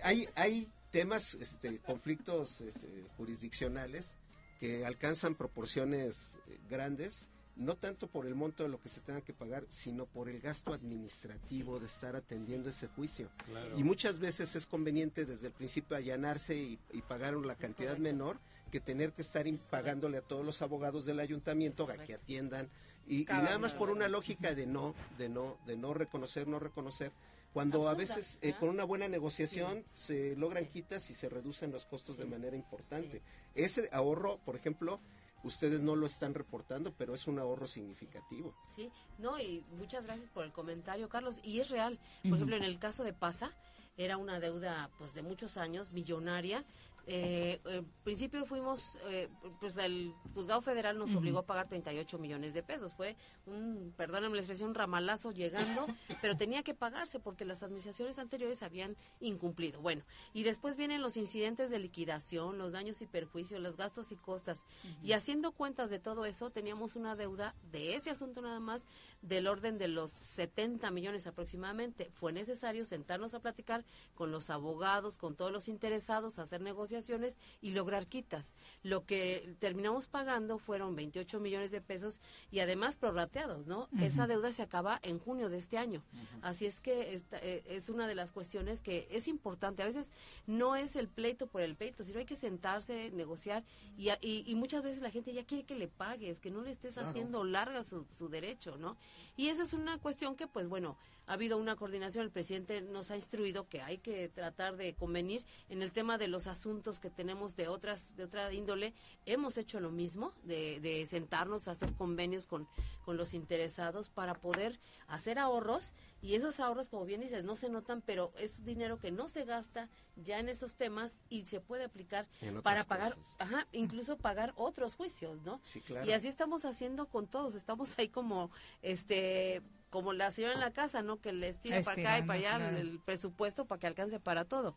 hay 0.03 0.27
hay 0.35 0.71
temas, 0.91 1.35
este 1.35 1.79
conflictos 1.79 2.61
este, 2.61 2.87
jurisdiccionales 3.17 4.17
que 4.59 4.85
alcanzan 4.85 5.35
proporciones 5.35 6.39
eh, 6.47 6.57
grandes, 6.69 7.29
no 7.55 7.75
tanto 7.75 8.07
por 8.07 8.25
el 8.25 8.35
monto 8.35 8.63
de 8.63 8.69
lo 8.69 8.81
que 8.81 8.89
se 8.89 9.01
tenga 9.01 9.21
que 9.21 9.33
pagar, 9.33 9.65
sino 9.69 10.05
por 10.05 10.29
el 10.29 10.39
gasto 10.41 10.73
administrativo 10.73 11.79
de 11.79 11.85
estar 11.85 12.15
atendiendo 12.15 12.69
ese 12.69 12.87
juicio. 12.87 13.29
Y 13.77 13.83
muchas 13.83 14.19
veces 14.19 14.55
es 14.55 14.65
conveniente 14.65 15.25
desde 15.25 15.47
el 15.47 15.53
principio 15.53 15.95
allanarse 15.95 16.55
y, 16.55 16.79
y 16.91 17.01
pagar 17.01 17.33
la 17.35 17.55
cantidad 17.55 17.97
menor 17.97 18.39
que 18.71 18.79
tener 18.81 19.13
que 19.13 19.21
estar 19.21 19.45
pagándole 19.69 20.17
a 20.17 20.21
todos 20.21 20.45
los 20.45 20.61
abogados 20.61 21.05
del 21.05 21.19
ayuntamiento 21.19 21.89
a 21.89 21.97
que 21.97 22.13
atiendan. 22.13 22.69
Y, 23.07 23.21
y 23.21 23.25
nada 23.25 23.57
más 23.57 23.73
por 23.73 23.89
una 23.89 24.09
lógica 24.09 24.53
de 24.53 24.65
no, 24.65 24.95
de 25.17 25.29
no, 25.29 25.57
de 25.65 25.77
no 25.77 25.93
reconocer, 25.93 26.47
no 26.47 26.59
reconocer. 26.59 27.11
Cuando 27.53 27.87
a 27.87 27.93
veces 27.93 28.37
eh, 28.41 28.53
con 28.59 28.67
una 28.67 28.83
buena 28.83 29.07
negociación 29.07 29.85
se 29.93 30.35
logran 30.35 30.65
quitas 30.65 31.09
y 31.09 31.13
se 31.13 31.29
reducen 31.29 31.71
los 31.71 31.85
costos 31.85 32.17
de 32.17 32.25
manera 32.25 32.57
importante. 32.57 33.21
Ese 33.53 33.87
ahorro, 33.93 34.39
por 34.43 34.57
ejemplo, 34.57 34.99
ustedes 35.45 35.81
no 35.81 35.95
lo 35.95 36.05
están 36.05 36.33
reportando, 36.33 36.93
pero 36.97 37.13
es 37.13 37.27
un 37.27 37.39
ahorro 37.39 37.67
significativo. 37.67 38.53
Sí, 38.75 38.91
no, 39.19 39.39
y 39.39 39.63
muchas 39.77 40.03
gracias 40.03 40.29
por 40.29 40.43
el 40.43 40.51
comentario, 40.51 41.07
Carlos. 41.07 41.39
Y 41.43 41.59
es 41.59 41.69
real. 41.69 41.99
Por 42.23 42.33
ejemplo, 42.33 42.55
en 42.55 42.63
el 42.63 42.79
caso 42.79 43.03
de 43.03 43.13
Pasa, 43.13 43.51
era 43.97 44.17
una 44.17 44.39
deuda 44.39 44.89
pues 44.97 45.13
de 45.13 45.21
muchos 45.21 45.57
años, 45.57 45.91
millonaria. 45.91 46.65
Eh, 47.07 47.59
en 47.65 47.85
principio 48.03 48.45
fuimos, 48.45 48.97
eh, 49.07 49.29
pues 49.59 49.77
el 49.77 50.13
juzgado 50.33 50.61
federal 50.61 50.97
nos 50.97 51.13
obligó 51.13 51.39
a 51.39 51.45
pagar 51.45 51.67
38 51.67 52.17
millones 52.17 52.53
de 52.53 52.63
pesos. 52.63 52.93
Fue 52.93 53.15
un, 53.45 53.93
perdónenme 53.95 54.35
la 54.35 54.41
expresión, 54.41 54.73
ramalazo 54.73 55.31
llegando, 55.31 55.85
pero 56.21 56.35
tenía 56.35 56.63
que 56.63 56.73
pagarse 56.73 57.19
porque 57.19 57.45
las 57.45 57.63
administraciones 57.63 58.17
anteriores 58.17 58.63
habían 58.63 58.95
incumplido. 59.19 59.81
Bueno, 59.81 60.03
y 60.33 60.43
después 60.43 60.77
vienen 60.77 61.01
los 61.01 61.17
incidentes 61.17 61.69
de 61.69 61.79
liquidación, 61.79 62.57
los 62.57 62.71
daños 62.71 63.01
y 63.01 63.07
perjuicios, 63.07 63.61
los 63.61 63.77
gastos 63.77 64.11
y 64.11 64.15
costas. 64.15 64.65
Y 65.03 65.13
haciendo 65.13 65.51
cuentas 65.51 65.89
de 65.89 65.99
todo 65.99 66.25
eso, 66.25 66.49
teníamos 66.49 66.95
una 66.95 67.15
deuda 67.15 67.55
de 67.71 67.95
ese 67.95 68.09
asunto 68.09 68.41
nada 68.41 68.59
más 68.59 68.85
del 69.27 69.47
orden 69.47 69.77
de 69.77 69.87
los 69.87 70.11
70 70.11 70.91
millones 70.91 71.27
aproximadamente. 71.27 72.09
Fue 72.13 72.31
necesario 72.31 72.85
sentarnos 72.85 73.33
a 73.33 73.39
platicar 73.39 73.83
con 74.13 74.31
los 74.31 74.49
abogados, 74.49 75.17
con 75.17 75.35
todos 75.35 75.51
los 75.51 75.67
interesados, 75.67 76.39
hacer 76.39 76.61
negociaciones 76.61 77.37
y 77.61 77.71
lograr 77.71 78.07
quitas. 78.07 78.53
Lo 78.83 79.05
que 79.05 79.55
terminamos 79.59 80.07
pagando 80.07 80.57
fueron 80.57 80.95
28 80.95 81.39
millones 81.39 81.71
de 81.71 81.81
pesos 81.81 82.21
y 82.51 82.59
además 82.59 82.95
prorrateados, 82.97 83.65
¿no? 83.67 83.89
Esa 83.99 84.27
deuda 84.27 84.51
se 84.53 84.61
acaba 84.61 84.99
en 85.03 85.19
junio 85.19 85.49
de 85.49 85.57
este 85.57 85.77
año. 85.77 86.03
Así 86.41 86.65
es 86.65 86.79
que 86.81 87.13
esta, 87.13 87.37
eh, 87.39 87.63
es 87.67 87.89
una 87.89 88.07
de 88.07 88.15
las 88.15 88.31
cuestiones 88.31 88.81
que 88.81 89.07
es 89.09 89.27
importante. 89.27 89.81
A 89.83 89.85
veces 89.87 90.11
no 90.47 90.75
es 90.75 90.95
el 90.95 91.07
pleito 91.07 91.47
por 91.47 91.61
el 91.61 91.75
pleito, 91.75 92.03
sino 92.05 92.19
hay 92.19 92.25
que 92.25 92.35
sentarse, 92.35 93.11
negociar 93.11 93.63
y, 93.97 94.09
y, 94.21 94.43
y 94.45 94.55
muchas 94.55 94.83
veces 94.83 95.01
la 95.01 95.09
gente 95.11 95.33
ya 95.33 95.45
quiere 95.45 95.63
que 95.65 95.75
le 95.75 95.87
pagues, 95.87 96.39
que 96.39 96.51
no 96.51 96.61
le 96.61 96.71
estés 96.71 96.93
Claro. 96.95 97.09
haciendo 97.09 97.43
larga 97.43 97.83
su, 97.83 98.05
su 98.11 98.29
derecho, 98.29 98.77
¿no? 98.77 98.95
Y 99.37 99.47
esa 99.47 99.63
es 99.63 99.73
una 99.73 99.97
cuestión 99.97 100.35
que, 100.35 100.47
pues 100.47 100.67
bueno, 100.67 100.97
ha 101.27 101.33
habido 101.33 101.57
una 101.57 101.75
coordinación, 101.75 102.25
el 102.25 102.31
presidente 102.31 102.81
nos 102.81 103.11
ha 103.11 103.15
instruido 103.15 103.67
que 103.67 103.81
hay 103.81 103.97
que 103.97 104.29
tratar 104.29 104.77
de 104.77 104.95
convenir 104.95 105.45
en 105.69 105.81
el 105.81 105.91
tema 105.91 106.17
de 106.17 106.27
los 106.27 106.47
asuntos 106.47 106.99
que 106.99 107.09
tenemos 107.09 107.55
de 107.55 107.67
otras 107.67 108.15
de 108.15 108.23
otra 108.23 108.51
índole. 108.53 108.93
Hemos 109.25 109.57
hecho 109.57 109.79
lo 109.79 109.91
mismo, 109.91 110.33
de, 110.43 110.79
de 110.79 111.05
sentarnos 111.05 111.67
a 111.67 111.71
hacer 111.71 111.93
convenios 111.93 112.45
con, 112.45 112.67
con 113.03 113.17
los 113.17 113.33
interesados 113.33 114.09
para 114.09 114.35
poder 114.35 114.79
hacer 115.07 115.39
ahorros 115.39 115.93
y 116.21 116.33
esos 116.33 116.59
ahorros, 116.59 116.89
como 116.89 117.05
bien 117.05 117.21
dices, 117.21 117.43
no 117.43 117.55
se 117.55 117.69
notan, 117.69 118.01
pero 118.01 118.33
es 118.37 118.65
dinero 118.65 118.99
que 118.99 119.11
no 119.11 119.29
se 119.29 119.45
gasta 119.45 119.89
ya 120.15 120.39
en 120.39 120.49
esos 120.49 120.75
temas 120.75 121.19
y 121.29 121.45
se 121.45 121.59
puede 121.59 121.83
aplicar 121.83 122.27
para 122.63 122.83
pagar, 122.83 123.15
ajá, 123.37 123.67
incluso 123.71 124.17
pagar 124.17 124.53
otros 124.55 124.95
juicios, 124.95 125.41
¿no? 125.43 125.59
Sí, 125.61 125.81
claro. 125.81 126.07
Y 126.07 126.13
así 126.13 126.27
estamos 126.27 126.65
haciendo 126.65 127.07
con 127.07 127.27
todos, 127.27 127.53
estamos 127.53 127.97
ahí 127.99 128.09
como, 128.09 128.49
este, 128.81 129.61
como 129.95 130.11
la 130.11 130.29
señora 130.29 130.53
en 130.55 130.59
la 130.59 130.71
casa, 130.71 131.01
¿no? 131.01 131.21
Que 131.21 131.31
les 131.31 131.57
tira 131.61 131.77
para 131.85 132.01
acá 132.01 132.17
y 132.19 132.21
para 132.27 132.39
allá 132.39 132.77
el, 132.79 132.99
presupuesto 132.99 133.63
para 133.65 133.79
que 133.79 133.87
alcance 133.87 134.19
para 134.19 134.43
todo. 134.43 134.75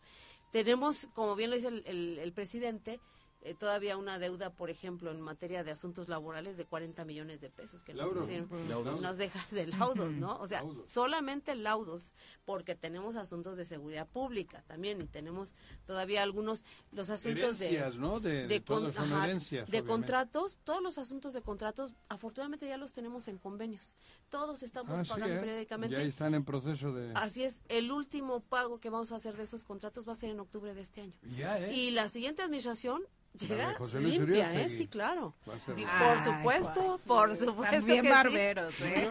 Tenemos, 0.52 1.08
como 1.12 1.34
bien 1.34 1.50
lo 1.50 1.56
dice 1.56 1.66
el, 1.68 1.82
el- 1.86 2.18
el 2.20 2.32
presidente, 2.32 3.00
eh, 3.48 3.54
todavía 3.54 3.96
una 3.96 4.18
deuda, 4.18 4.50
por 4.50 4.70
ejemplo, 4.70 5.10
en 5.10 5.20
materia 5.20 5.64
de 5.64 5.70
asuntos 5.70 6.08
laborales 6.08 6.56
de 6.56 6.64
40 6.64 7.04
millones 7.04 7.40
de 7.40 7.50
pesos 7.50 7.82
que 7.82 7.94
nos, 7.94 8.06
Laudos. 8.06 8.24
hicieron- 8.24 8.68
Laudos. 8.68 9.00
nos 9.00 9.16
deja 9.16 9.44
de 9.50 9.66
laudos, 9.68 10.10
¿no? 10.12 10.36
O 10.38 10.46
sea, 10.46 10.60
Laudos. 10.62 10.92
solamente 10.92 11.54
laudos, 11.54 12.14
porque 12.44 12.74
tenemos 12.74 13.16
asuntos 13.16 13.56
de 13.56 13.64
seguridad 13.64 14.06
pública 14.06 14.62
también 14.66 15.00
y 15.00 15.06
tenemos 15.06 15.54
todavía 15.86 16.22
algunos, 16.22 16.64
los 16.92 17.10
asuntos 17.10 17.60
Herencias, 17.60 17.94
de... 17.94 18.00
¿no? 18.00 18.20
De- 18.20 18.46
de 18.46 18.58
con- 18.62 18.80
todos 18.82 18.94
son 18.94 19.12
ajá, 19.12 19.24
herencias, 19.24 19.66
De 19.66 19.78
obviamente. 19.78 19.88
contratos, 19.90 20.58
todos 20.64 20.82
los 20.82 20.98
asuntos 20.98 21.32
de 21.34 21.42
contratos, 21.42 21.92
afortunadamente 22.08 22.66
ya 22.68 22.76
los 22.76 22.92
tenemos 22.92 23.28
en 23.28 23.38
convenios. 23.38 23.96
Todos 24.28 24.62
estamos 24.62 24.92
Ah, 24.98 25.04
sí, 25.04 25.10
pagando 25.10 25.36
¿eh? 25.36 25.40
periódicamente. 25.40 25.96
Ya 25.96 26.02
están 26.02 26.34
en 26.34 26.44
proceso 26.44 26.92
de... 26.92 27.12
Así 27.14 27.44
es, 27.44 27.62
el 27.68 27.90
último 27.92 28.40
pago 28.40 28.78
que 28.78 28.90
vamos 28.90 29.10
a 29.12 29.16
hacer 29.16 29.36
de 29.36 29.44
esos 29.44 29.64
contratos 29.64 30.06
va 30.06 30.12
a 30.12 30.16
ser 30.16 30.30
en 30.30 30.40
octubre 30.40 30.74
de 30.74 30.82
este 30.82 31.00
año. 31.00 31.14
Ya, 31.36 31.58
¿eh? 31.58 31.74
Y 31.74 31.90
la 31.92 32.08
siguiente 32.08 32.42
administración 32.42 33.02
llega 33.46 33.74
José 33.74 34.00
Luis 34.00 34.18
limpia, 34.18 34.60
¿eh? 34.62 34.70
Sí, 34.70 34.86
claro. 34.86 35.34
Por 35.44 35.54
Ay, 35.54 36.20
supuesto, 36.24 37.00
por 37.06 37.36
supuesto 37.36 37.76
También 37.76 38.02
que 38.02 38.08
sí. 38.08 38.12
barberos, 38.14 38.74
¿eh? 38.80 39.08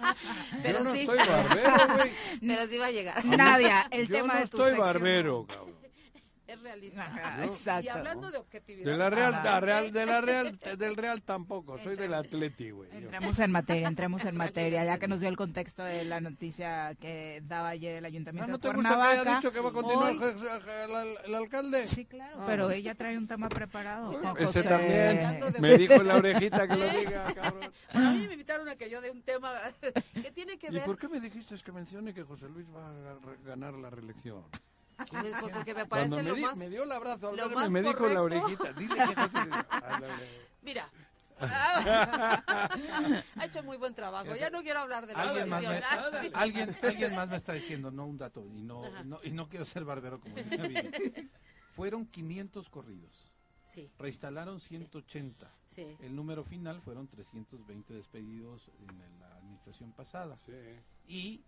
Pero 0.62 0.78
Yo 0.78 0.84
no 0.84 0.94
sí. 0.94 1.00
estoy 1.00 1.18
barbero, 1.18 1.94
güey. 1.94 2.12
Pero 2.40 2.66
sí 2.66 2.78
va 2.78 2.86
a 2.86 2.90
llegar. 2.90 3.24
Nadia, 3.24 3.86
el 3.90 4.08
Yo 4.08 4.14
tema 4.14 4.34
no 4.34 4.40
de 4.40 4.46
tu 4.48 4.56
estoy 4.56 4.70
sección. 4.70 4.86
barbero, 4.86 5.46
cabrón. 5.46 5.79
Es 6.50 6.60
realista. 6.62 7.04
Ajá, 7.04 7.44
Yo- 7.46 7.52
exacto. 7.52 7.84
Y 7.86 7.88
hablando 7.88 8.30
de 8.30 8.38
objetividad. 8.38 8.90
De 8.90 8.96
la 8.98 9.10
Real, 9.10 9.32
la 9.44 9.60
Real, 9.60 9.92
de 9.92 10.06
la 10.06 10.20
Real, 10.20 10.58
del 10.78 10.96
Real 10.96 11.22
tampoco, 11.22 11.78
soy 11.78 11.96
del 11.96 12.12
Atleti, 12.14 12.70
güey. 12.70 12.90
yo. 12.90 12.98
Entremos 12.98 13.38
en 13.38 13.50
materia, 13.52 13.88
entremos 13.88 14.24
en 14.24 14.36
materia, 14.36 14.84
ya 14.84 14.98
que 14.98 15.06
nos 15.08 15.20
dio 15.20 15.28
el 15.28 15.36
contexto 15.36 15.84
de 15.84 16.04
la 16.04 16.20
noticia 16.20 16.94
que 16.96 17.42
daba 17.44 17.68
ayer 17.68 17.96
el 17.96 18.04
Ah, 18.04 18.08
Ayuntamiento 18.08 18.50
¿No 18.50 18.58
de 18.58 18.62
te 18.68 18.74
gusta 18.74 18.88
que 18.88 18.94
haya 18.94 19.04
Cuernavaca. 19.22 19.36
dicho 19.36 19.52
que 19.52 19.60
va 19.60 19.68
a 19.68 19.72
continuar 19.72 20.12
Hoy- 20.12 20.18
el, 20.20 20.90
el- 21.08 21.18
el 21.26 21.34
alcalde? 21.34 21.86
Sí, 21.86 22.04
claro, 22.06 22.38
Ah, 22.40 22.44
pero 22.46 22.70
ella 22.70 22.94
trae 22.94 23.16
un 23.16 23.28
tema 23.28 23.48
preparado. 23.48 24.12
con 24.20 24.36
Ese 24.38 24.46
José- 24.60 24.62
también. 24.68 25.40
Me 25.60 25.78
dijo 25.78 25.94
en 25.94 26.08
la 26.08 26.16
orejita 26.16 26.66
que 26.66 26.76
lo 26.76 26.88
diga, 26.88 27.32
cabrón. 27.34 27.70
Bueno, 27.92 28.08
a 28.08 28.12
mí 28.12 28.26
me 28.26 28.32
invitaron 28.32 28.68
a 28.68 28.76
que 28.76 28.90
yo 28.90 29.00
de 29.00 29.10
un 29.10 29.22
tema 29.22 29.52
que 30.14 30.30
tiene 30.32 30.58
que 30.58 30.66
¿Y 30.68 30.70
ver. 30.74 30.84
por 30.84 30.98
qué 30.98 31.08
me 31.08 31.20
dijiste 31.20 31.54
que 31.64 31.72
mencione 31.72 32.12
que 32.14 32.22
José 32.22 32.48
Luis 32.48 32.66
va 32.74 32.88
a 32.88 33.14
ganar 33.44 33.74
la 33.74 33.90
reelección? 33.90 34.42
Pues, 35.08 35.34
Porque 35.52 35.74
me 35.74 35.86
parece 35.86 36.08
Cuando 36.10 36.16
me, 36.16 36.22
lo 36.24 36.34
di- 36.34 36.42
más. 36.42 36.56
me 36.56 36.68
dio 36.68 36.82
el 36.84 36.92
abrazo 36.92 37.28
al 37.30 37.36
verme, 37.36 37.68
me 37.70 37.82
dijo 37.82 38.06
en 38.06 38.14
la 38.14 38.20
correcto. 38.20 38.44
orejita, 38.46 38.72
dile 38.72 38.94
que 38.94 39.14
José 39.14 39.44
Luis... 39.46 39.64
Ah, 39.70 39.98
no, 40.00 40.08
no. 40.08 40.14
Mira. 40.62 40.90
ha 41.40 43.22
hecho 43.44 43.62
muy 43.62 43.76
buen 43.78 43.94
trabajo. 43.94 44.34
Ya 44.36 44.50
no 44.50 44.62
quiero 44.62 44.80
hablar 44.80 45.06
de 45.06 45.14
la 45.14 45.22
Alguien 45.22 45.48
más, 45.48 45.62
me. 45.62 45.68
Ah, 45.78 46.04
sí. 46.20 46.30
alguien, 46.34 46.76
alguien 46.82 47.14
más 47.14 47.28
me 47.30 47.36
está 47.36 47.52
diciendo, 47.54 47.90
no 47.90 48.06
un 48.06 48.18
dato, 48.18 48.44
y 48.54 48.62
no, 48.62 48.84
Ajá. 48.84 49.02
no, 49.04 49.20
y 49.22 49.30
no 49.30 49.48
quiero 49.48 49.64
ser 49.64 49.84
barbero 49.84 50.20
como 50.20 50.34
dice 50.36 50.56
David. 50.56 51.28
Fueron 51.74 52.06
500 52.06 52.68
corridos. 52.68 53.32
Sí. 53.64 53.90
Reinstalaron 53.98 54.60
180. 54.60 55.50
Sí. 55.66 55.96
El 56.00 56.14
número 56.16 56.44
final 56.44 56.80
fueron 56.82 57.06
320 57.08 57.94
despedidos 57.94 58.70
en 58.80 59.20
la 59.20 59.34
administración 59.36 59.92
pasada. 59.92 60.36
Y 61.06 61.44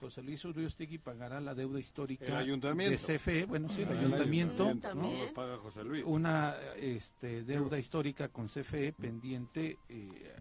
José 0.00 0.22
Luis 0.22 0.44
Uriostegui 0.44 0.98
pagará 0.98 1.40
la 1.40 1.54
deuda 1.54 1.80
histórica 1.80 2.26
El 2.26 2.36
ayuntamiento. 2.36 2.90
de 3.06 3.18
CFE, 3.18 3.46
bueno, 3.46 3.68
sí, 3.70 3.82
el 3.82 3.88
Ah, 3.88 3.92
el 3.92 3.98
ayuntamiento, 3.98 4.64
ayuntamiento, 4.64 5.26
¿no? 5.26 5.32
paga 5.34 5.56
José 5.58 5.84
Luis. 5.84 6.04
Una 6.06 6.56
este, 6.76 7.42
deuda 7.44 7.78
histórica 7.78 8.28
con 8.28 8.46
CFE 8.46 8.92
pendiente 8.92 9.78
eh, 9.88 10.34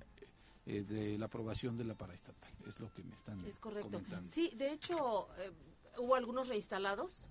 eh, 0.65 0.83
de 0.83 1.17
la 1.17 1.27
aprobación 1.27 1.77
de 1.77 1.85
la 1.85 1.95
paraestatal. 1.95 2.51
Es 2.67 2.79
lo 2.79 2.91
que 2.93 3.03
me 3.03 3.13
están 3.15 3.43
Es 3.45 3.59
correcto. 3.59 3.91
comentando. 3.91 4.29
Sí, 4.29 4.51
de 4.55 4.71
hecho, 4.73 5.29
eh, 5.39 5.51
hubo 5.99 6.15
algunos 6.15 6.49
reinstalados. 6.49 7.29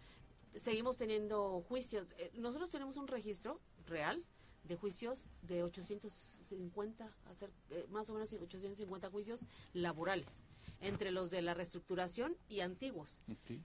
Seguimos 0.54 0.96
teniendo 0.96 1.60
juicios. 1.68 2.06
Eh, 2.18 2.30
nosotros 2.36 2.70
tenemos 2.70 2.96
un 2.96 3.06
registro 3.08 3.60
real 3.86 4.24
de 4.62 4.76
juicios 4.76 5.28
de 5.42 5.62
850, 5.62 7.12
hacer, 7.26 7.50
eh, 7.70 7.86
más 7.90 8.08
o 8.08 8.14
menos 8.14 8.32
850 8.32 9.10
juicios 9.10 9.46
laborales, 9.74 10.42
entre 10.84 11.10
los 11.10 11.30
de 11.30 11.40
la 11.40 11.54
reestructuración 11.54 12.36
y 12.48 12.60
antiguos. 12.60 13.22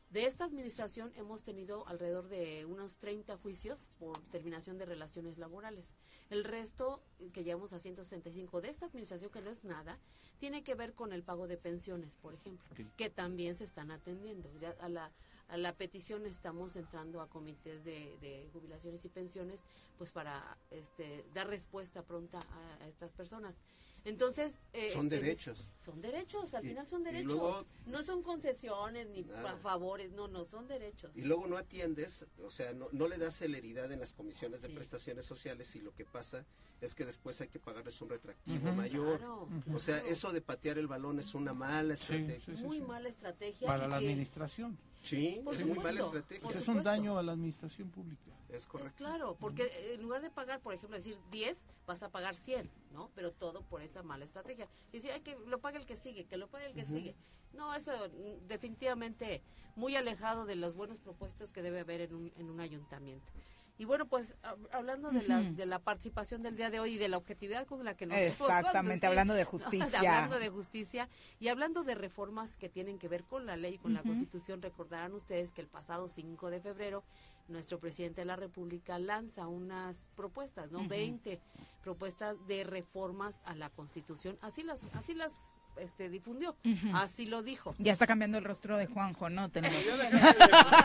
De 0.10 0.26
esta 0.26 0.46
administración 0.46 1.12
hemos 1.16 1.44
tenido 1.44 1.86
alrededor 1.88 2.30
de 2.30 2.66
unos 2.66 2.98
30 2.98 3.38
juicios 3.38 3.88
por 4.00 4.18
terminación 4.32 4.78
de 4.78 4.86
relaciones 4.86 5.38
laborales. 5.38 5.98
El 6.30 6.46
resto, 6.46 7.02
eh, 7.20 7.30
que 7.32 7.44
llevamos 7.44 7.74
a 7.74 7.80
165 7.80 8.62
de 8.62 8.70
esta 8.70 8.86
administración, 8.86 9.32
que 9.32 9.42
no 9.42 9.50
es 9.50 9.66
nada, 9.66 10.00
tiene 10.40 10.64
que 10.64 10.76
ver 10.76 10.94
con 10.94 11.12
el 11.12 11.24
pago 11.24 11.48
de 11.48 11.58
pensiones, 11.58 12.16
por 12.16 12.34
ejemplo, 12.34 12.66
que 12.96 13.10
también 13.10 13.56
se 13.56 13.66
están 13.66 13.92
atendiendo. 13.92 14.50
Ya 14.58 14.74
a 14.80 14.88
la, 14.88 15.12
a 15.50 15.58
la 15.58 15.76
petición 15.76 16.26
estamos 16.26 16.78
entrando 16.78 17.20
a 17.20 17.28
comités 17.28 17.84
de, 17.84 18.18
de 18.22 18.50
jubilaciones 18.54 19.04
y 19.04 19.10
pensiones 19.10 19.66
pues 19.98 20.12
para 20.12 20.58
este, 20.72 21.26
dar 21.34 21.48
respuesta 21.48 22.02
pronta 22.04 22.40
a, 22.40 22.84
a 22.84 22.88
estas 22.88 23.12
personas. 23.12 23.66
Entonces... 24.06 24.62
eh, 24.74 24.92
Son 24.92 25.04
en- 25.04 25.10
derechos. 25.10 25.70
Son 25.78 26.00
derechos, 26.02 26.54
al 26.54 26.66
Y- 26.66 26.70
final 26.70 26.88
son 26.88 27.04
derechos. 27.04 27.28
luego- 27.32 27.66
no 27.88 28.02
son 28.02 28.22
concesiones 28.24 29.08
ni 29.10 29.24
Nada. 29.24 29.58
favores, 29.58 30.12
no, 30.12 30.28
no, 30.28 30.46
son 30.46 30.68
derechos. 30.68 31.12
Y 31.16 31.22
luego 31.22 31.48
no 31.48 31.58
atiendes, 31.58 32.26
o 32.44 32.50
sea, 32.50 32.74
no, 32.74 32.88
no 32.92 33.08
le 33.08 33.18
das 33.18 33.36
celeridad 33.36 33.92
en 33.92 34.00
las 34.00 34.14
comisiones 34.14 34.62
de 34.62 34.70
prestaciones 34.70 35.26
sociales 35.26 35.76
y 35.76 35.82
lo 35.82 35.94
que 35.94 36.06
pasa 36.06 36.46
es 36.82 36.96
que 36.96 37.06
después 37.06 37.40
hay 37.42 37.50
que 37.50 37.60
pagarles 37.60 38.02
un 38.02 38.10
retractivo 38.10 38.72
mayor. 38.72 39.18
Claro, 39.18 39.50
O 39.74 39.80
sea, 39.80 39.98
eso 40.08 40.32
de 40.32 40.42
patear 40.42 40.78
el 40.78 40.88
balón 40.88 41.20
es 41.20 41.34
una 41.36 41.54
mala 41.54 41.94
estrategia. 41.94 42.54
Muy 42.56 42.80
mala 42.82 43.10
estrategia. 43.10 43.68
Para 43.68 43.88
la 43.88 44.00
que- 44.00 44.06
administración. 44.08 44.78
Sí, 45.02 45.42
Por 45.44 45.56
es 45.56 45.66
muy 45.66 45.78
mala 45.78 46.02
supuesto, 46.02 46.18
estrategia. 46.20 46.50
Es 46.50 46.56
un 46.56 46.62
supuesto. 46.62 46.90
daño 46.90 47.18
a 47.18 47.24
la 47.24 47.32
administración 47.34 47.90
pública. 47.90 48.32
Es 48.50 48.68
Es 48.84 48.94
claro, 48.94 49.36
porque 49.40 49.64
eh, 49.64 49.94
en 49.96 50.02
lugar 50.02 50.22
de 50.22 50.32
pagar, 50.32 50.60
por 50.60 50.74
ejemplo, 50.74 50.98
decir 50.98 51.18
10, 51.32 51.68
vas 51.86 52.04
a 52.04 52.10
pagar 52.10 52.36
100, 52.36 52.70
¿no? 52.92 53.12
Pero 53.16 53.32
todo 53.32 53.62
por 53.62 53.82
esa 53.82 54.02
mala 54.04 54.26
estrategia. 54.26 54.68
Decir, 54.92 55.12
hay 55.12 55.22
que 55.22 55.38
lo 55.46 55.60
pague 55.60 55.78
el 55.78 55.86
que 55.86 55.96
sigue, 55.96 56.26
que 56.26 56.38
lo 56.38 56.48
pague 56.48 56.68
el 56.68 56.74
que 56.74 56.86
sigue. 56.86 57.16
No, 57.54 57.74
eso 57.74 57.92
mm, 57.92 58.48
definitivamente 58.48 59.42
muy 59.76 59.96
alejado 59.96 60.46
de 60.46 60.56
los 60.56 60.76
buenos 60.76 61.00
propuestos 61.00 61.52
que 61.52 61.62
debe 61.62 61.80
haber 61.80 62.02
en 62.02 62.16
un, 62.16 62.34
en 62.36 62.50
un 62.50 62.60
ayuntamiento. 62.60 63.32
Y 63.80 63.86
bueno, 63.86 64.06
pues 64.08 64.36
hab- 64.44 64.68
hablando 64.74 65.10
de, 65.10 65.24
la, 65.24 65.42
de 65.42 65.66
la 65.66 65.80
participación 65.80 66.44
del 66.44 66.56
día 66.58 66.70
de 66.70 66.80
hoy 66.82 66.96
y 66.96 66.98
de 66.98 67.08
la 67.08 67.18
objetividad 67.18 67.66
con 67.66 67.84
la 67.86 67.96
que 67.96 68.06
nos 68.06 68.18
Exactamente, 68.18 69.08
hablando 69.08 69.34
de 69.34 69.44
justicia. 69.46 69.98
hablando 70.00 70.38
de 70.38 70.50
justicia 70.50 71.10
y 71.40 71.48
hablando 71.48 71.84
de 71.84 71.96
reformas 71.96 72.58
que 72.58 72.68
tienen 72.70 73.00
que 73.00 73.08
ver 73.08 73.24
con 73.24 73.46
la 73.46 73.56
ley 73.56 73.76
y 73.76 73.78
con 73.80 73.94
la. 73.94 74.04
Constitución, 74.04 74.62
recordarán 74.62 75.14
ustedes 75.14 75.54
que 75.54 75.62
el 75.62 75.68
pasado 75.68 76.08
5 76.10 76.50
de 76.50 76.60
febrero 76.62 77.04
nuestro 77.48 77.80
presidente 77.80 78.22
de 78.22 78.26
la 78.26 78.36
República 78.36 79.00
lanza 79.00 79.48
unas 79.48 80.10
propuestas, 80.16 80.72
¿no? 80.72 80.80
Ujú. 80.80 80.90
20 80.90 81.40
propuestas 81.82 82.36
de 82.48 82.64
reformas 82.66 83.42
a 83.46 83.56
la 83.56 83.70
Constitución. 83.70 84.38
Así 84.42 84.62
las 84.64 84.88
así 84.94 85.14
las 85.14 85.54
este 85.78 86.10
difundió, 86.10 86.56
Ujú. 86.66 86.96
así 86.96 87.26
lo 87.26 87.42
dijo. 87.44 87.74
Ya 87.78 87.94
está 87.94 88.06
cambiando 88.08 88.38
el 88.38 88.44
rostro 88.44 88.78
de 88.78 88.88
Juanjo, 88.88 89.30
¿no? 89.30 89.50
Tenemos- 89.50 89.84
Ya 89.86 89.98
dejé 89.98 90.18
el 90.18 90.38
teléfono. 90.38 90.78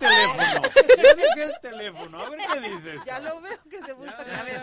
Ya 0.00 1.14
dejé 1.14 1.42
el 1.44 1.52
teléfono. 1.62 2.20
A 2.20 2.30
ver 2.30 2.38
qué 2.52 2.60
dices. 2.60 3.00
Ya 3.06 3.18
lo 3.20 3.40
veo 3.40 3.58
que 3.70 3.82
se 3.82 3.92
busca 3.92 4.22
a 4.22 4.42
ver, 4.44 4.62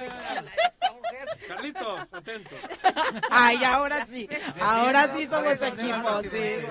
mujer. 1.09 1.47
Carlitos, 1.47 1.99
atento. 2.11 2.55
Ay, 3.29 3.63
ahora 3.63 4.05
sí. 4.05 4.27
Ahora 4.59 5.15
sí 5.15 5.27
somos 5.27 5.61
equipo, 5.61 6.21
sí. 6.23 6.65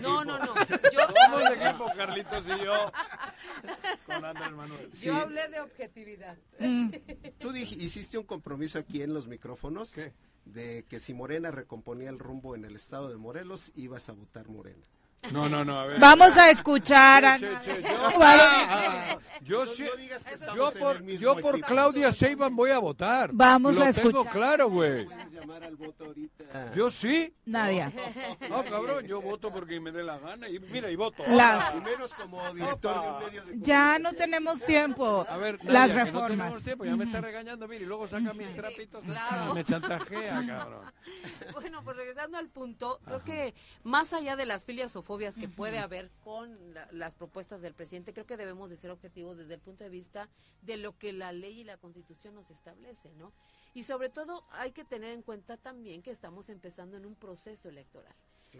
No, 0.00 0.24
no, 0.24 0.38
no. 0.38 0.54
Yo 0.92 1.00
Somos 1.24 1.42
equipo, 1.50 1.86
Carlitos 1.96 2.44
y 2.46 2.64
yo. 2.64 2.92
Con 4.06 4.24
Andrés 4.24 4.52
Manuel. 4.52 4.88
Sí. 4.92 5.06
Yo 5.06 5.16
hablé 5.16 5.48
de 5.48 5.60
objetividad. 5.60 6.36
Mm. 6.58 6.90
Tú 7.38 7.54
hiciste 7.54 8.18
un 8.18 8.24
compromiso 8.24 8.78
aquí 8.78 9.02
en 9.02 9.14
los 9.14 9.26
micrófonos 9.26 9.94
de 10.44 10.84
que 10.88 10.98
si 10.98 11.14
Morena 11.14 11.50
recomponía 11.50 12.10
el 12.10 12.18
rumbo 12.18 12.54
en 12.54 12.64
el 12.64 12.76
estado 12.76 13.08
de 13.08 13.16
Morelos, 13.16 13.72
ibas 13.74 14.08
a 14.08 14.12
votar 14.12 14.48
Morena. 14.48 14.82
No, 15.30 15.48
no, 15.48 15.64
no, 15.64 15.78
a 15.80 15.86
ver. 15.86 16.00
Vamos 16.00 16.36
a 16.36 16.50
escuchar 16.50 17.24
a... 17.24 17.36
Yo, 17.36 17.48
yo 17.60 17.80
No- 17.82 18.10
no 20.54 20.72
por, 20.72 21.02
yo. 21.06 21.34
Claudia 21.66 22.10
Sheinbaum 22.10 22.54
voy 22.56 22.70
a 22.70 22.78
votar. 22.78 23.30
Vamos 23.32 23.76
Lo 23.76 23.84
a 23.84 23.92
tengo 23.92 24.08
escuchar. 24.10 24.32
claro, 24.32 24.68
güey. 24.68 25.06
Llamar 25.32 25.62
al 25.64 25.76
voto 25.76 26.04
ahorita. 26.06 26.72
Yo 26.74 26.90
sí. 26.90 27.34
Nadia. 27.46 27.92
No, 28.48 28.62
cabrón, 28.64 29.04
yo 29.06 29.20
voto 29.20 29.50
porque 29.52 29.80
me 29.80 29.90
dé 29.90 30.02
la 30.02 30.18
gana. 30.18 30.48
Y 30.48 30.58
mira, 30.58 30.90
y 30.90 30.96
voto. 30.96 31.22
Las- 31.28 31.74
Y 31.74 31.80
menos 31.80 32.12
como 32.14 32.54
director 32.54 33.00
de 33.02 33.08
un 33.08 33.18
medio 33.24 33.44
de 33.44 33.58
Ya 33.60 33.98
no 33.98 34.12
tenemos 34.12 34.60
tiempo. 34.64 35.24
A 35.28 35.36
ver, 35.38 35.58
Las 35.64 35.88
Nadia, 35.90 36.04
que 36.04 36.12
no 36.12 36.20
reformas. 36.20 36.30
tenemos 36.30 36.62
tiempo, 36.64 36.84
ya 36.84 36.96
me 36.96 37.04
está 37.04 37.20
regañando, 37.20 37.66
mira, 37.68 37.82
y 37.82 37.86
luego 37.86 38.06
saca 38.08 38.32
mis 38.34 38.54
trapitos. 38.54 39.02
claro. 39.04 39.54
Me 39.54 39.64
chantajea, 39.64 40.44
cabrón. 40.46 40.92
Bueno, 41.52 41.82
pues 41.84 41.96
regresando 41.96 42.38
al 42.38 42.48
punto, 42.48 43.00
creo 43.04 43.24
que 43.24 43.54
más 43.82 44.12
allá 44.12 44.36
de 44.36 44.46
las 44.46 44.64
filias 44.64 44.94
o 44.96 45.02
fobias 45.12 45.36
que 45.36 45.46
puede 45.48 45.78
haber 45.78 46.10
con 46.24 46.72
la- 46.72 46.88
las 46.90 47.14
propuestas 47.14 47.60
del 47.60 47.74
presidente, 47.74 48.14
creo 48.14 48.24
que 48.26 48.38
debemos 48.38 48.70
de 48.70 48.76
ser 48.76 48.90
objetivos 48.90 49.36
desde 49.36 49.54
el 49.54 49.60
punto 49.60 49.84
de 49.84 49.90
vista 49.90 50.28
de 50.62 50.78
lo 50.78 50.96
que 50.98 51.12
la 51.12 51.32
ley 51.32 51.60
y 51.60 51.64
la 51.64 51.76
constitución 51.76 52.34
nos 52.34 52.50
establece, 52.50 53.12
¿no? 53.18 53.30
Y 53.74 53.82
sobre 53.82 54.08
todo 54.08 54.44
hay 54.52 54.72
que 54.72 54.84
tener 54.84 55.10
en 55.12 55.20
cuenta 55.22 55.58
también 55.58 56.00
que 56.02 56.10
estamos 56.10 56.48
empezando 56.48 56.96
en 56.96 57.04
un 57.04 57.14
proceso 57.14 57.68
electoral. 57.68 58.14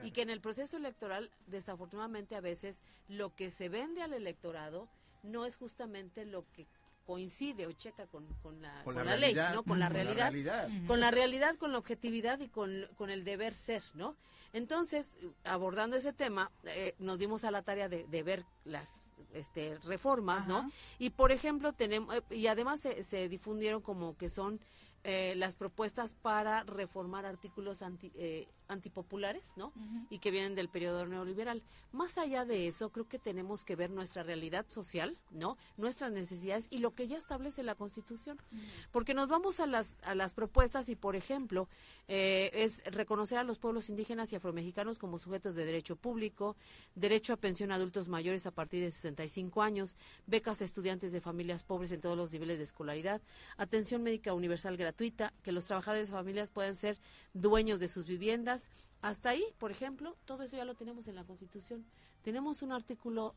Y 0.07 0.11
que 0.11 0.23
en 0.23 0.31
el 0.31 0.41
proceso 0.41 0.77
electoral, 0.77 1.31
desafortunadamente 1.47 2.35
a 2.37 2.41
veces, 2.41 2.83
lo 3.09 3.35
que 3.35 3.51
se 3.51 3.69
vende 3.71 4.03
al 4.03 4.13
electorado 4.13 4.89
no 5.23 5.45
es 5.47 5.57
justamente 5.57 6.25
lo 6.27 6.45
que 6.53 6.67
coincide 7.07 7.67
o 7.67 7.73
checa 7.73 8.07
con, 8.07 8.27
con 8.43 8.61
la, 8.63 8.73
Con 8.85 8.95
con 8.95 8.97
la 8.97 9.05
la 9.05 9.17
ley, 9.17 9.35
realidad. 9.35 9.55
¿no? 9.55 9.63
Con 9.63 9.79
la 9.79 9.87
Con 9.89 9.97
la 9.97 10.03
realidad, 10.05 10.31
realidad. 10.31 10.69
con 10.87 11.01
la 11.01 11.11
realidad, 11.11 11.57
con 11.57 11.73
la 11.73 11.79
objetividad 11.79 12.41
y 12.41 12.49
con, 12.49 12.89
con 12.97 13.11
el 13.11 13.25
deber 13.25 13.55
ser, 13.55 13.83
¿no? 13.95 14.17
Entonces, 14.55 15.17
abordando 15.45 15.97
ese 15.97 16.13
tema, 16.13 16.51
eh, 16.65 16.95
nos 16.99 17.19
dimos 17.19 17.43
a 17.45 17.51
la 17.51 17.63
tarea 17.63 17.89
de, 17.89 18.05
de 18.07 18.23
ver 18.23 18.45
las 18.65 19.11
este, 19.33 19.79
reformas, 19.79 20.47
¿no? 20.47 20.69
Y 20.99 21.11
por 21.11 21.33
ejemplo, 21.33 21.73
tenemos, 21.73 22.15
eh, 22.15 22.23
y 22.31 22.47
además 22.49 22.81
se, 22.81 23.03
se 23.03 23.29
difundieron 23.31 23.81
como 23.81 24.15
que 24.19 24.29
son 24.29 24.61
eh, 25.05 25.35
las 25.37 25.57
propuestas 25.57 26.15
para 26.15 26.65
reformar 26.65 27.25
artículos 27.27 27.81
anti, 27.83 28.13
eh, 28.15 28.47
antipopulares, 28.73 29.53
¿no? 29.57 29.73
Y 30.11 30.19
que 30.19 30.31
vienen 30.31 30.55
del 30.55 30.69
periodo 30.69 31.07
neoliberal. 31.07 31.63
Más 31.93 32.19
allá 32.19 32.45
de 32.45 32.69
eso, 32.69 32.91
creo 32.91 33.09
que 33.09 33.19
tenemos 33.19 33.65
que 33.65 33.77
ver 33.77 33.91
nuestra 33.91 34.23
realidad 34.23 34.67
social, 34.69 35.19
¿no? 35.31 35.57
Nuestras 35.77 36.13
necesidades 36.13 36.67
y 36.71 36.79
lo 36.79 36.95
que 36.95 37.07
ya 37.07 37.19
establece 37.19 37.63
la 37.63 37.75
Constitución. 37.75 38.39
Porque 38.91 39.15
nos 39.15 39.29
vamos 39.29 39.61
a 39.61 39.67
las, 39.67 39.99
a 40.03 40.15
las 40.15 40.35
propuestas 40.35 40.89
y, 40.89 40.97
por 40.97 41.17
ejemplo, 41.17 41.69
eh, 42.09 42.51
es 42.55 42.83
reconocer 42.87 43.39
a 43.39 43.45
los 43.45 43.59
pueblos 43.59 43.89
indígenas 43.89 44.33
y 44.33 44.37
afromexicanos 44.37 44.99
como 44.99 45.19
sujetos 45.19 45.55
de 45.55 45.65
derecho 45.65 45.97
público, 45.97 46.57
derecho 46.95 47.33
a 47.33 47.37
pensión 47.37 47.73
a 47.73 47.77
adultos 47.77 48.09
mayores 48.09 48.47
a 48.47 48.51
partir 48.51 48.83
de 48.83 48.91
65 48.91 49.63
años, 49.63 49.97
becas 50.27 50.61
a 50.63 50.65
estudiantes 50.65 51.13
de 51.13 51.21
familias 51.21 51.63
pobres 51.63 51.93
en 51.93 52.01
todos 52.01 52.17
los 52.17 52.33
niveles 52.33 52.59
de 52.59 52.65
escolaridad, 52.65 53.21
atención 53.57 54.03
médica 54.03 54.35
universal 54.35 54.77
gratuita, 54.77 55.33
que 55.43 55.53
los 55.53 55.67
trabajadores 55.67 56.09
de 56.09 56.13
familias 56.15 56.51
puedan 56.51 56.75
ser 56.75 56.99
dueños 57.35 57.81
de 57.81 57.89
sus 57.89 58.07
viviendas. 58.07 58.62
Hasta 59.01 59.31
ahí, 59.31 59.45
por 59.59 59.71
ejemplo, 59.71 60.17
todo 60.25 60.45
eso 60.45 60.57
ya 60.57 60.65
lo 60.65 60.75
tenemos 60.75 61.09
en 61.09 61.17
la 61.17 61.25
Constitución. 61.25 61.85
Tenemos 62.23 62.63
un 62.63 62.73
artículo 62.73 63.35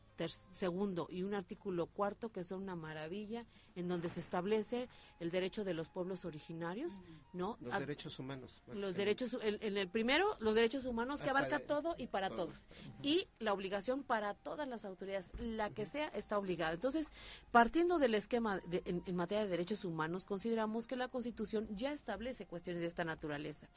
segundo 0.50 1.08
y 1.10 1.22
un 1.22 1.34
artículo 1.34 1.86
cuarto 1.86 2.30
que 2.30 2.44
son 2.44 2.62
una 2.62 2.76
maravilla, 2.76 3.44
en 3.74 3.88
donde 3.88 4.08
se 4.08 4.20
establece 4.20 4.88
el 5.20 5.30
derecho 5.30 5.64
de 5.64 5.74
los 5.74 5.88
pueblos 5.88 6.24
originarios, 6.24 7.00
¿no? 7.34 7.58
Los 7.60 7.74
A- 7.74 7.80
derechos 7.80 8.18
humanos. 8.18 8.62
los 8.74 8.94
derechos, 8.94 9.36
en, 9.42 9.58
en 9.60 9.76
el 9.76 9.88
primero, 9.88 10.36
los 10.38 10.54
derechos 10.54 10.86
humanos 10.86 11.20
que 11.20 11.28
abarca 11.30 11.58
de- 11.58 11.64
todo 11.64 11.94
y 11.98 12.06
para 12.06 12.28
todo. 12.30 12.46
todos. 12.46 12.66
Y 13.02 13.26
la 13.40 13.52
obligación 13.52 14.02
para 14.04 14.34
todas 14.34 14.66
las 14.68 14.84
autoridades, 14.84 15.30
la 15.40 15.68
que 15.70 15.84
sea, 15.84 16.08
está 16.08 16.38
obligada. 16.38 16.72
Entonces, 16.74 17.10
partiendo 17.50 17.98
del 17.98 18.14
esquema 18.14 18.58
de- 18.68 18.82
en, 18.86 19.02
en 19.04 19.16
materia 19.16 19.44
de 19.44 19.50
derechos 19.50 19.84
humanos, 19.84 20.24
consideramos 20.24 20.86
que 20.86 20.96
la 20.96 21.08
Constitución 21.08 21.66
ya 21.76 21.92
establece 21.92 22.46
cuestiones 22.46 22.80
de 22.82 22.86
esta 22.88 23.04
naturaleza. 23.04 23.68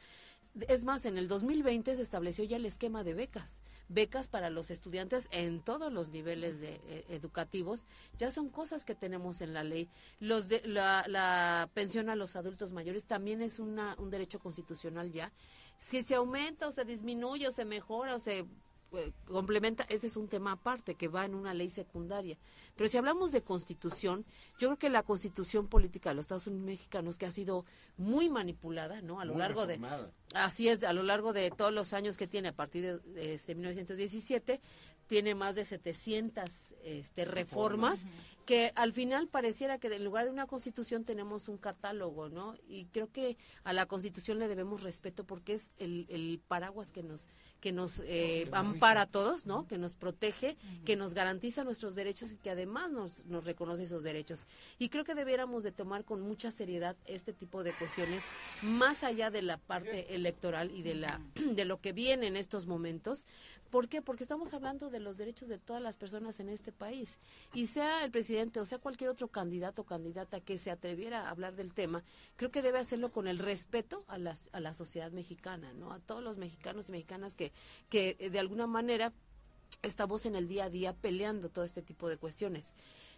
Es 0.68 0.84
más, 0.84 1.06
en 1.06 1.18
el 1.18 1.28
2020 1.28 1.96
se 1.96 2.02
estableció 2.02 2.44
ya 2.44 2.58
el 2.58 2.66
esquema 2.66 3.04
de 3.04 3.14
becas. 3.14 3.62
Becas 3.88 4.28
para 4.28 4.50
los 4.50 4.72
estudiantes 4.72 4.99
en 5.32 5.62
todos 5.62 5.92
los 5.92 6.10
niveles 6.10 6.60
de, 6.60 6.82
eh, 6.88 7.06
educativos. 7.10 7.86
Ya 8.18 8.32
son 8.32 8.50
cosas 8.50 8.86
que 8.86 8.96
tenemos 8.96 9.42
en 9.42 9.54
la 9.54 9.64
ley. 9.64 9.90
Los 10.20 10.48
de, 10.48 10.62
la, 10.66 11.06
la 11.08 11.70
pensión 11.74 12.10
a 12.10 12.16
los 12.16 12.36
adultos 12.36 12.72
mayores 12.72 13.06
también 13.06 13.42
es 13.42 13.60
una, 13.60 13.96
un 13.98 14.10
derecho 14.10 14.40
constitucional 14.40 15.12
ya. 15.12 15.32
Si 15.80 16.04
se 16.04 16.16
aumenta 16.16 16.68
o 16.68 16.72
se 16.72 16.84
disminuye 16.86 17.48
o 17.48 17.52
se 17.52 17.66
mejora 17.66 18.16
o 18.16 18.20
se 18.20 18.46
eh, 18.94 19.12
complementa, 19.28 19.86
ese 19.90 20.08
es 20.08 20.18
un 20.18 20.28
tema 20.28 20.54
aparte 20.54 20.96
que 20.96 21.08
va 21.08 21.26
en 21.26 21.36
una 21.36 21.54
ley 21.54 21.70
secundaria. 21.70 22.38
Pero 22.76 22.90
si 22.90 22.98
hablamos 22.98 23.32
de 23.32 23.42
constitución, 23.42 24.26
yo 24.60 24.70
creo 24.70 24.78
que 24.78 24.90
la 24.90 25.04
constitución 25.04 25.68
política 25.68 26.10
de 26.10 26.16
los 26.16 26.24
Estados 26.24 26.48
Unidos 26.48 26.66
mexicanos, 26.66 27.18
que 27.18 27.26
ha 27.26 27.32
sido 27.32 27.66
muy 27.98 28.30
manipulada, 28.30 29.02
¿no? 29.02 29.20
A 29.20 29.26
lo 29.26 29.34
Muy 29.34 29.42
largo 29.42 29.68
de. 29.68 29.80
Así 30.34 30.70
es, 30.70 30.84
a 30.84 30.94
lo 30.94 31.04
largo 31.04 31.34
de 31.34 31.52
todos 31.52 31.74
los 31.74 31.94
años 31.94 32.18
que 32.18 32.28
tiene, 32.28 32.50
a 32.50 32.56
partir 32.56 32.84
de, 32.84 33.00
de 33.14 33.34
este 33.34 33.56
1917, 33.56 34.62
tiene 35.10 35.34
más 35.34 35.56
de 35.56 35.66
700 35.66 36.46
este, 36.84 37.26
reformas, 37.26 38.06
que 38.50 38.72
al 38.74 38.94
final 38.94 39.28
pareciera 39.28 39.78
que 39.78 39.94
en 39.94 40.04
lugar 40.04 40.26
de 40.26 40.32
una 40.32 40.48
constitución 40.48 41.06
tenemos 41.06 41.50
un 41.50 41.60
catálogo, 41.60 42.30
¿no? 42.30 42.56
Y 42.68 42.86
creo 42.86 43.12
que 43.12 43.38
a 43.64 43.74
la 43.74 43.86
constitución 43.86 44.40
le 44.40 44.48
debemos 44.48 44.82
respeto 44.82 45.24
porque 45.24 45.54
es 45.54 45.72
el, 45.78 46.08
el 46.10 46.42
paraguas 46.48 46.92
que 46.92 47.04
nos 47.04 47.28
que 47.60 47.72
nos 47.72 48.02
eh, 48.06 48.48
ampara 48.54 49.02
a 49.02 49.06
todos, 49.06 49.46
¿no? 49.46 49.68
Que 49.68 49.78
nos 49.78 49.96
protege, 49.96 50.56
que 50.86 50.96
nos 50.96 51.14
garantiza 51.14 51.64
nuestros 51.64 51.94
derechos 51.94 52.32
y 52.32 52.38
que 52.38 52.50
además 52.50 52.90
nos, 52.90 53.26
nos 53.26 53.46
reconoce 53.46 53.84
esos 53.84 54.04
derechos. 54.04 54.48
Y 54.78 54.90
creo 54.90 55.04
que 55.04 55.14
debiéramos 55.14 55.64
de 55.64 55.72
tomar 55.72 56.06
con 56.06 56.22
mucha 56.22 56.52
seriedad 56.52 56.96
este 57.06 57.34
tipo 57.34 57.64
de 57.64 57.74
cuestiones, 57.74 58.24
más 58.62 59.04
allá 59.04 59.30
de 59.30 59.42
la 59.42 59.58
parte 59.58 60.16
electoral 60.16 60.72
y 60.72 60.84
de 60.84 60.96
la 60.96 61.22
de 61.36 61.66
lo 61.66 61.82
que 61.82 61.92
viene 61.92 62.28
en 62.28 62.38
estos 62.38 62.66
momentos. 62.66 63.26
¿Por 63.70 63.88
qué? 63.88 64.02
Porque 64.02 64.24
estamos 64.24 64.54
hablando 64.54 64.90
de 64.90 65.00
los 65.00 65.18
derechos 65.18 65.48
de 65.48 65.60
todas 65.60 65.82
las 65.82 65.96
personas 65.96 66.40
en 66.40 66.50
este 66.50 66.72
país. 66.72 67.20
Y 67.54 67.68
sea 67.68 68.04
el 68.04 68.10
presidente 68.10 68.39
o 68.60 68.66
sea 68.66 68.78
cualquier 68.78 69.10
otro 69.10 69.28
candidato 69.28 69.82
o 69.82 69.86
candidata 69.86 70.40
que 70.40 70.58
se 70.58 70.72
atreviera 70.72 71.28
a 71.28 71.30
hablar 71.30 71.56
del 71.56 71.74
tema, 71.74 72.04
creo 72.36 72.52
que 72.52 72.62
debe 72.62 72.80
hacerlo 72.80 73.12
con 73.12 73.28
el 73.28 73.40
respeto 73.40 74.04
a 74.08 74.18
la, 74.18 74.74
sociedad 74.74 75.12
mexicana, 75.12 75.74
¿no? 75.74 75.92
A 75.92 76.00
todos 76.00 76.24
los 76.24 76.38
mexicanos 76.38 76.90
y 76.90 76.94
mexicanas 76.94 77.36
que, 77.36 77.52
que 77.90 78.16
eh, 78.20 78.30
de 78.30 78.40
alguna 78.40 78.68
manera 78.68 79.12
estamos 79.82 80.26
en 80.26 80.36
el 80.36 80.48
día 80.48 80.66
a 80.66 80.70
día 80.70 80.94
peleando 80.94 81.50
todo 81.50 81.66
este 81.66 81.82
tipo 81.82 82.08
de 82.08 82.18
cuestiones. 82.18 82.74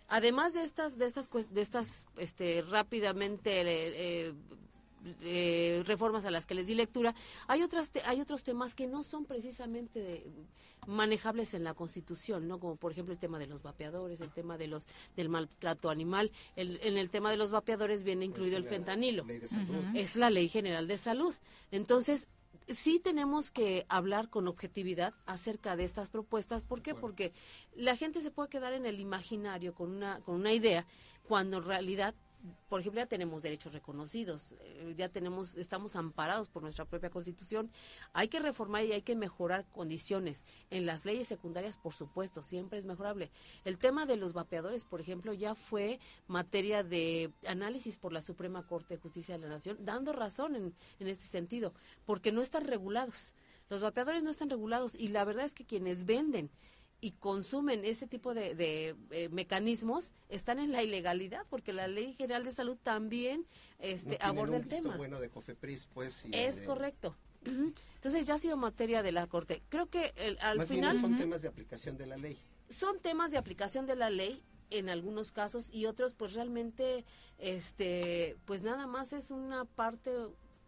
Además 0.07 0.53
de 0.53 0.64
estas, 0.64 0.98
de 0.98 1.06
estas, 1.06 1.30
de 1.30 1.61
estas, 1.61 2.06
este, 2.18 2.61
rápidamente 2.64 3.61
eh, 3.61 4.34
eh, 5.22 5.84
reformas 5.85 6.26
a 6.26 6.31
las 6.31 6.45
que 6.45 6.53
les 6.53 6.68
di 6.68 6.76
lectura, 6.76 7.15
hay 7.48 7.64
otras, 7.64 7.91
hay 8.06 8.22
otros 8.22 8.43
temas 8.43 8.76
que 8.76 8.88
no 8.88 9.03
son 9.03 9.26
precisamente 9.26 10.26
manejables 10.88 11.53
en 11.53 11.64
la 11.64 11.74
Constitución, 11.74 12.48
no, 12.48 12.60
como 12.60 12.76
por 12.76 12.91
ejemplo 12.91 13.14
el 13.14 13.20
tema 13.20 13.40
de 13.40 13.48
los 13.48 13.62
vapeadores, 13.62 14.22
el 14.22 14.32
tema 14.32 14.58
de 14.58 14.68
los 14.68 14.88
del 15.16 15.30
maltrato 15.30 15.90
animal. 15.90 16.32
en 16.56 16.98
el 16.98 17.10
tema 17.10 17.32
de 17.32 17.38
los 17.38 17.52
vapeadores 17.52 18.03
viene 18.03 18.26
incluido 18.26 18.58
el 18.58 18.66
fentanilo. 18.66 19.26
Es 19.94 20.16
la 20.16 20.30
ley 20.30 20.49
general 20.49 20.88
de 20.88 20.98
salud. 20.98 21.34
Entonces 21.72 22.28
sí 22.68 22.99
tenemos 22.99 23.52
que 23.52 23.86
hablar 23.90 24.30
con 24.30 24.48
objetividad 24.48 25.14
acerca 25.26 25.76
de 25.76 25.84
estas 25.84 26.10
propuestas. 26.10 26.64
¿Por 26.64 26.82
qué? 26.82 26.95
Porque 26.95 27.34
la 27.76 27.95
gente 27.95 28.22
se 28.22 28.32
puede 28.32 28.49
quedar 28.49 28.74
en 28.74 28.86
el 28.86 28.99
imaginario 28.99 29.74
con 29.74 29.91
una, 29.91 30.20
con 30.22 30.36
una 30.36 30.53
idea 30.53 30.86
cuando 31.28 31.58
en 31.58 31.64
realidad 31.64 32.16
por 32.70 32.80
ejemplo, 32.80 33.02
ya 33.02 33.08
tenemos 33.08 33.44
derechos 33.44 33.74
reconocidos, 33.74 34.56
eh, 34.62 34.94
ya 34.98 35.10
tenemos, 35.10 35.58
estamos 35.58 35.96
amparados 35.96 36.48
por 36.50 36.64
nuestra 36.64 36.86
propia 36.86 37.10
constitución. 37.10 37.70
Hay 38.14 38.28
que 38.28 38.40
reformar 38.40 38.84
y 38.84 38.94
hay 38.94 39.02
que 39.02 39.16
mejorar 39.16 39.66
condiciones. 39.72 40.46
En 40.70 40.86
las 40.86 41.06
leyes 41.06 41.28
secundarias, 41.28 41.78
por 41.78 41.94
supuesto, 41.94 42.42
siempre 42.42 42.80
es 42.80 42.86
mejorable. 42.86 43.32
El 43.66 43.78
tema 43.78 44.06
de 44.06 44.18
los 44.18 44.34
vapeadores, 44.34 44.86
por 44.86 45.02
ejemplo, 45.02 45.34
ya 45.34 45.56
fue 45.56 46.00
materia 46.28 46.84
de 46.84 47.32
análisis 47.46 47.98
por 47.98 48.14
la 48.14 48.22
Suprema 48.22 48.66
Corte 48.66 48.96
de 48.96 49.02
Justicia 49.02 49.36
de 49.36 49.42
la 49.42 49.50
Nación, 49.50 49.78
dando 49.82 50.14
razón 50.14 50.56
en, 50.56 50.74
en 51.00 51.08
este 51.08 51.26
sentido, 51.26 51.74
porque 52.06 52.32
no 52.32 52.42
están 52.42 52.66
regulados. 52.66 53.34
Los 53.70 53.82
vapeadores 53.82 54.24
no 54.24 54.32
están 54.32 54.50
regulados 54.50 54.96
y 54.96 55.10
la 55.10 55.24
verdad 55.24 55.46
es 55.46 55.56
que 55.56 55.66
quienes 55.66 56.06
venden 56.06 56.50
y 57.02 57.11
consumen 57.14 57.84
ese 57.84 58.07
tipo 58.07 58.36
de, 58.36 58.95
eh, 59.10 59.30
mecanismos 59.30 60.14
están 60.30 60.60
en 60.60 60.72
la 60.72 60.84
ilegalidad 60.84 61.45
porque 61.49 61.73
la 61.73 61.88
ley 61.88 62.14
general 62.14 62.44
de 62.44 62.52
salud 62.52 62.78
también 62.82 63.45
este 63.80 64.19
aborda 64.22 64.57
el 64.57 64.68
tema. 64.68 64.95
bueno 64.95 65.19
de 65.19 65.30
Cofepris 65.30 65.88
pues 65.94 66.28
es 66.32 66.61
correcto. 66.61 67.18
Entonces 67.44 68.28
ya 68.28 68.36
ha 68.36 68.38
sido 68.38 68.56
materia 68.56 69.02
de 69.02 69.11
la 69.11 69.26
corte. 69.26 69.64
Creo 69.69 69.90
que 69.90 70.14
al 70.41 70.64
final 70.68 71.02
son 71.02 71.18
temas 71.18 71.41
de 71.41 71.48
aplicación 71.48 71.98
de 71.98 72.06
la 72.06 72.18
ley. 72.18 72.38
Son 72.69 72.99
temas 72.99 73.32
de 73.32 73.40
aplicación 73.40 73.88
de 73.88 73.95
la 73.95 74.11
ley 74.11 74.44
en 74.69 74.88
algunos 74.88 75.32
casos 75.32 75.69
y 75.73 75.88
otros 75.88 76.14
pues 76.14 76.36
realmente 76.36 77.03
este 77.40 78.38
pues 78.45 78.61
nada 78.61 78.86
más 78.86 79.11
es 79.11 79.32
una 79.32 79.65
parte 79.65 80.11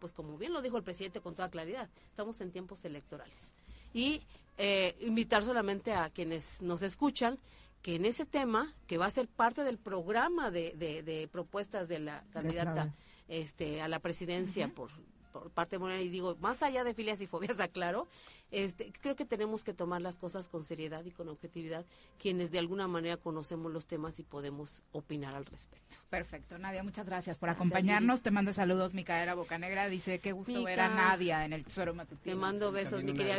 pues 0.00 0.12
como 0.12 0.36
bien 0.36 0.52
lo 0.52 0.62
dijo 0.62 0.76
el 0.76 0.82
presidente 0.82 1.20
con 1.20 1.34
toda 1.34 1.48
claridad 1.48 1.88
estamos 2.10 2.40
en 2.40 2.50
tiempos 2.50 2.84
electorales. 2.84 3.54
Y 3.94 4.22
eh, 4.56 4.96
invitar 5.00 5.42
solamente 5.42 5.92
a 5.92 6.10
quienes 6.10 6.62
nos 6.62 6.82
escuchan 6.82 7.38
que 7.82 7.96
en 7.96 8.06
ese 8.06 8.24
tema, 8.24 8.72
que 8.86 8.96
va 8.96 9.06
a 9.06 9.10
ser 9.10 9.28
parte 9.28 9.62
del 9.62 9.76
programa 9.76 10.50
de, 10.50 10.72
de, 10.72 11.28
propuestas 11.30 11.86
de 11.86 11.98
la 11.98 12.24
candidata 12.32 12.94
este, 13.28 13.82
a 13.82 13.88
la 13.88 13.98
presidencia 13.98 14.68
por, 14.68 14.90
por 15.32 15.50
parte 15.50 15.76
de 15.76 15.80
Morena, 15.80 16.00
y 16.00 16.08
digo, 16.08 16.36
más 16.40 16.62
allá 16.62 16.82
de 16.82 16.94
filias 16.94 17.20
y 17.20 17.26
fobias, 17.26 17.60
aclaro, 17.60 18.08
este, 18.54 18.92
creo 19.00 19.16
que 19.16 19.24
tenemos 19.24 19.64
que 19.64 19.74
tomar 19.74 20.00
las 20.00 20.18
cosas 20.18 20.48
con 20.48 20.64
seriedad 20.64 21.04
y 21.04 21.10
con 21.10 21.28
objetividad, 21.28 21.84
quienes 22.18 22.50
de 22.50 22.58
alguna 22.58 22.88
manera 22.88 23.16
conocemos 23.16 23.72
los 23.72 23.86
temas 23.86 24.18
y 24.20 24.22
podemos 24.22 24.82
opinar 24.92 25.34
al 25.34 25.44
respecto. 25.44 25.98
Perfecto, 26.10 26.58
Nadia, 26.58 26.82
muchas 26.82 27.06
gracias 27.06 27.38
por 27.38 27.48
acompañarnos. 27.48 28.22
Te 28.22 28.30
mando 28.30 28.52
saludos, 28.52 28.94
Micaela 28.94 29.34
Bocanegra. 29.34 29.88
Dice, 29.88 30.18
qué 30.20 30.32
gusto 30.32 30.62
ver 30.62 30.80
a 30.80 30.88
Nadia 30.88 31.44
en 31.44 31.52
el 31.52 31.64
Tesoro 31.64 31.94
Matutino. 31.94 32.34
Te 32.34 32.34
mando 32.34 32.72
besos, 32.72 33.02
mi 33.02 33.12
querida 33.12 33.34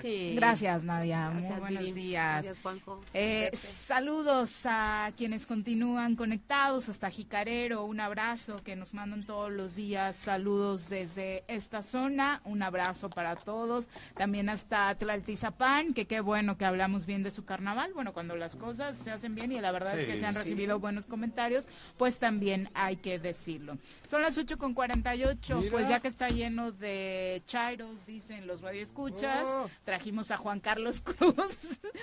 Sí. 0.00 0.34
Gracias, 0.34 0.84
Nadia. 0.84 1.30
Muy 1.30 1.48
buenos 1.58 1.94
días. 1.94 2.44
Gracias, 2.44 2.60
Juanjo. 2.60 3.00
Eh, 3.12 3.50
saludos 3.56 4.62
a 4.64 5.12
quienes 5.16 5.46
continúan 5.46 6.16
conectados 6.16 6.88
hasta 6.88 7.10
Jicarero. 7.10 7.84
Un 7.84 8.00
abrazo 8.00 8.62
que 8.62 8.76
nos 8.76 8.94
mandan 8.94 9.24
todos 9.24 9.52
los 9.52 9.74
días. 9.74 10.16
Saludos 10.16 10.88
desde 10.88 11.44
esta 11.48 11.82
zona. 11.82 12.40
Un 12.44 12.62
abrazo 12.62 13.10
para 13.10 13.36
todos 13.36 13.88
también 14.16 14.48
hasta 14.48 14.94
Tlaltizapán, 14.94 15.94
que 15.94 16.06
qué 16.06 16.20
bueno 16.20 16.56
que 16.56 16.64
hablamos 16.64 17.06
bien 17.06 17.22
de 17.22 17.30
su 17.30 17.44
carnaval. 17.44 17.92
Bueno, 17.94 18.12
cuando 18.12 18.36
las 18.36 18.56
cosas 18.56 18.96
se 18.96 19.10
hacen 19.10 19.34
bien 19.34 19.52
y 19.52 19.60
la 19.60 19.72
verdad 19.72 19.98
es 19.98 20.06
que 20.06 20.18
se 20.18 20.26
han 20.26 20.34
recibido 20.34 20.78
buenos 20.78 21.06
comentarios, 21.06 21.66
pues 21.96 22.18
también 22.18 22.68
hay 22.74 22.96
que 22.96 23.18
decirlo. 23.18 23.78
Son 24.08 24.22
las 24.22 24.38
8 24.38 24.58
con 24.58 24.74
48, 24.74 25.64
pues 25.70 25.88
ya 25.88 26.00
que 26.00 26.08
está 26.08 26.28
lleno 26.28 26.72
de 26.72 27.42
chairos, 27.46 28.04
dicen 28.06 28.46
los 28.46 28.60
radioescuchas, 28.60 29.44
oh. 29.44 29.70
trajimos 29.84 30.30
a 30.30 30.36
Juan 30.36 30.60
Carlos 30.60 31.00
Cruz. 31.00 31.34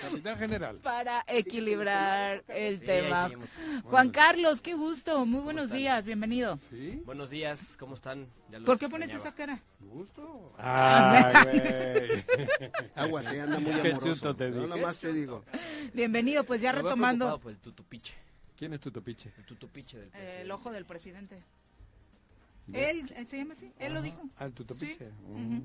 Capitán 0.00 0.38
General. 0.38 0.76
Para 0.82 1.24
equilibrar 1.26 2.44
el 2.48 2.80
tema. 2.80 3.30
Juan 3.84 4.10
Carlos, 4.10 4.60
qué 4.60 4.74
gusto, 4.74 5.24
muy 5.26 5.40
buenos 5.40 5.70
días, 5.70 6.04
bienvenido. 6.04 6.58
Buenos 7.04 7.30
días, 7.30 7.76
¿cómo 7.78 7.94
están? 7.94 8.28
¿Por 8.64 8.78
qué 8.78 8.88
pones 8.88 9.12
esa 9.14 9.34
cara? 9.34 9.60
Gusto. 9.90 10.52
Ay, 10.58 12.24
Agua, 12.94 13.22
se 13.22 13.40
anda 13.40 13.58
muy 13.58 13.72
amoroso. 13.72 14.34
Te 14.34 14.50
no, 14.50 14.66
nomás 14.66 15.00
te 15.00 15.12
digo. 15.12 15.44
Bienvenido, 15.92 16.44
pues 16.44 16.60
ya 16.60 16.72
retomando. 16.72 17.38
Por 17.38 17.52
el 17.52 17.58
tutupiche. 17.58 18.14
¿Quién 18.56 18.72
es 18.74 18.80
tutupiche? 18.80 19.32
El 19.36 19.44
tutupiche 19.44 19.98
del 19.98 20.08
presidente. 20.08 20.40
el 20.40 20.50
ojo 20.50 20.70
del 20.70 20.84
presidente. 20.84 21.42
Él, 22.72 23.12
se 23.26 23.38
llama 23.38 23.54
así, 23.54 23.72
él 23.78 23.92
lo 23.92 24.02
dijo. 24.02 24.20
Al 24.36 24.50
ah, 24.50 24.54
tutupiche. 24.54 25.10
Mm. 25.28 25.60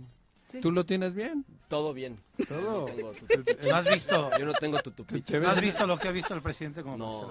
¿Tú 0.62 0.72
lo 0.72 0.86
tienes 0.86 1.14
bien? 1.14 1.46
Todo 1.68 1.94
bien. 1.94 2.20
Todo. 2.48 2.88
¿No 2.88 3.76
has 3.76 3.86
visto? 3.86 4.32
Yo 4.38 4.46
no 4.46 4.54
tengo 4.54 4.80
tutupiche. 4.80 5.40
¿No 5.40 5.50
has 5.50 5.62
visto 5.62 5.86
lo 5.86 6.00
que 6.00 6.08
ha 6.08 6.12
visto 6.12 6.34
el 6.34 6.42
presidente 6.42 6.84
como 6.84 6.98
no. 6.98 7.28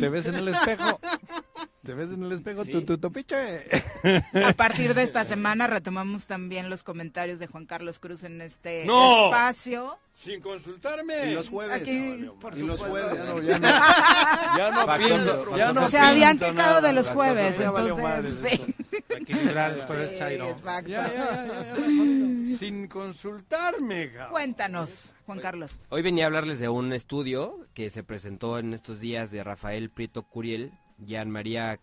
¿Te 0.00 0.08
ves 0.08 0.26
en 0.26 0.36
el 0.36 0.48
espejo? 0.48 0.98
¿Te 1.88 1.94
ves 1.94 2.12
en 2.12 2.22
el 2.22 2.32
espejo 2.32 2.66
tu, 2.66 2.82
tutupiche? 2.82 3.64
A 4.44 4.52
partir 4.52 4.92
de 4.92 5.02
esta 5.02 5.24
semana 5.24 5.66
retomamos 5.66 6.26
también 6.26 6.68
los 6.68 6.84
comentarios 6.84 7.38
de 7.38 7.46
Juan 7.46 7.64
Carlos 7.64 7.98
Cruz 7.98 8.24
en 8.24 8.42
este 8.42 8.82
espacio. 8.82 9.98
Sin 10.12 10.42
consultarme. 10.42 11.30
Y 11.30 11.34
los 11.34 11.48
jueves. 11.48 11.80
Aquí, 11.80 12.28
por 12.42 12.58
y 12.58 12.60
los 12.60 12.84
jueves. 12.84 13.16
Ya 13.16 13.24
no, 13.24 13.40
ya 13.40 14.70
no, 14.70 15.56
ya 15.56 15.72
no 15.72 15.88
Se 15.88 15.98
habían 15.98 16.38
quejado 16.38 16.82
de 16.82 16.92
los 16.92 17.08
jueves. 17.08 17.58
Entonces, 17.58 18.34
sí. 18.44 18.74
Equilibrar 19.08 19.72
el 19.72 19.86
jueves 19.86 20.18
Chairo. 20.18 20.50
Exacto. 20.50 20.90
Ya, 20.90 21.08
ya, 21.10 21.46
ya, 21.46 22.56
Sin 22.58 22.86
consultarme. 22.88 24.12
Cuéntanos, 24.28 25.14
Juan 25.24 25.40
Carlos. 25.40 25.80
Hoy 25.88 26.02
venía 26.02 26.24
a 26.24 26.26
hablarles 26.26 26.58
de 26.58 26.68
un 26.68 26.92
estudio 26.92 27.66
que 27.72 27.88
se 27.88 28.02
presentó 28.02 28.58
en 28.58 28.74
estos 28.74 29.00
días 29.00 29.30
de 29.30 29.42
Rafael 29.42 29.88
Prieto 29.88 30.24
Curiel, 30.24 30.74
Gian 31.06 31.30
María 31.30 31.78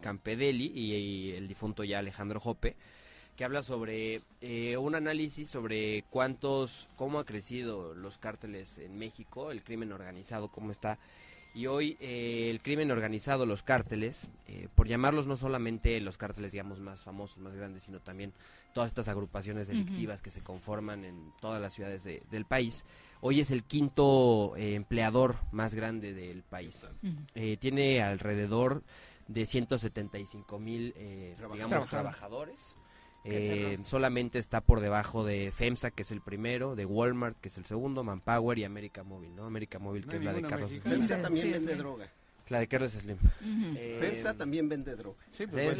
Campedelli 0.00 0.72
y, 0.74 1.32
el 1.32 1.48
difunto 1.48 1.84
ya 1.84 1.98
Alejandro 1.98 2.40
Jope 2.40 2.76
que 3.36 3.44
habla 3.44 3.62
sobre 3.62 4.20
eh, 4.42 4.76
un 4.76 4.94
análisis 4.94 5.48
sobre 5.48 6.04
cuántos, 6.10 6.86
cómo 6.96 7.18
ha 7.18 7.24
crecido 7.24 7.94
los 7.94 8.18
cárteles 8.18 8.76
en 8.76 8.98
México, 8.98 9.50
el 9.50 9.62
crimen 9.62 9.92
organizado, 9.92 10.48
cómo 10.48 10.70
está. 10.70 10.98
Y 11.54 11.66
hoy 11.66 11.96
eh, 12.00 12.48
el 12.50 12.62
crimen 12.62 12.90
organizado, 12.90 13.44
los 13.44 13.62
cárteles, 13.62 14.30
eh, 14.46 14.68
por 14.74 14.88
llamarlos 14.88 15.26
no 15.26 15.36
solamente 15.36 16.00
los 16.00 16.16
cárteles, 16.16 16.52
digamos, 16.52 16.80
más 16.80 17.02
famosos, 17.02 17.38
más 17.38 17.54
grandes, 17.54 17.82
sino 17.82 18.00
también 18.00 18.32
todas 18.72 18.88
estas 18.88 19.08
agrupaciones 19.08 19.68
delictivas 19.68 20.22
que 20.22 20.30
se 20.30 20.40
conforman 20.40 21.04
en 21.04 21.32
todas 21.40 21.60
las 21.60 21.74
ciudades 21.74 22.04
del 22.04 22.44
país, 22.46 22.84
hoy 23.20 23.40
es 23.40 23.50
el 23.50 23.64
quinto 23.64 24.54
empleador 24.56 25.36
más 25.50 25.74
grande 25.74 26.14
del 26.14 26.42
país. 26.42 26.86
tiene 27.60 28.00
alrededor 28.00 28.82
de 29.28 29.44
175 29.44 30.58
mil, 30.58 30.94
digamos, 31.52 31.90
trabajadores 31.90 32.76
eh, 33.24 33.78
solamente 33.84 34.38
está 34.38 34.60
por 34.60 34.80
debajo 34.80 35.24
de 35.24 35.52
FEMSA, 35.52 35.90
que 35.90 36.02
es 36.02 36.10
el 36.10 36.20
primero, 36.20 36.74
de 36.74 36.86
Walmart, 36.86 37.38
que 37.40 37.48
es 37.48 37.58
el 37.58 37.64
segundo, 37.64 38.02
Manpower 38.02 38.58
y 38.58 38.64
América 38.64 39.02
Móvil, 39.02 39.34
¿no? 39.34 39.44
América 39.44 39.78
Móvil, 39.78 40.06
que 40.06 40.16
es 40.16 40.24
la 40.24 40.32
de 40.32 40.42
Carlos 40.42 40.70
Slim. 40.70 40.82
FEMSA 40.82 41.22
también 41.22 41.52
vende 41.52 41.76
droga. 41.76 42.08
La 42.48 42.58
de 42.58 42.66
Carlos 42.66 42.92
Slim. 42.92 43.16
Eh, 43.76 43.98
FEMSA 44.00 44.34
también 44.34 44.68
vende 44.68 44.96
droga. 44.96 45.18
Sí, 45.30 45.46
pues, 45.46 45.78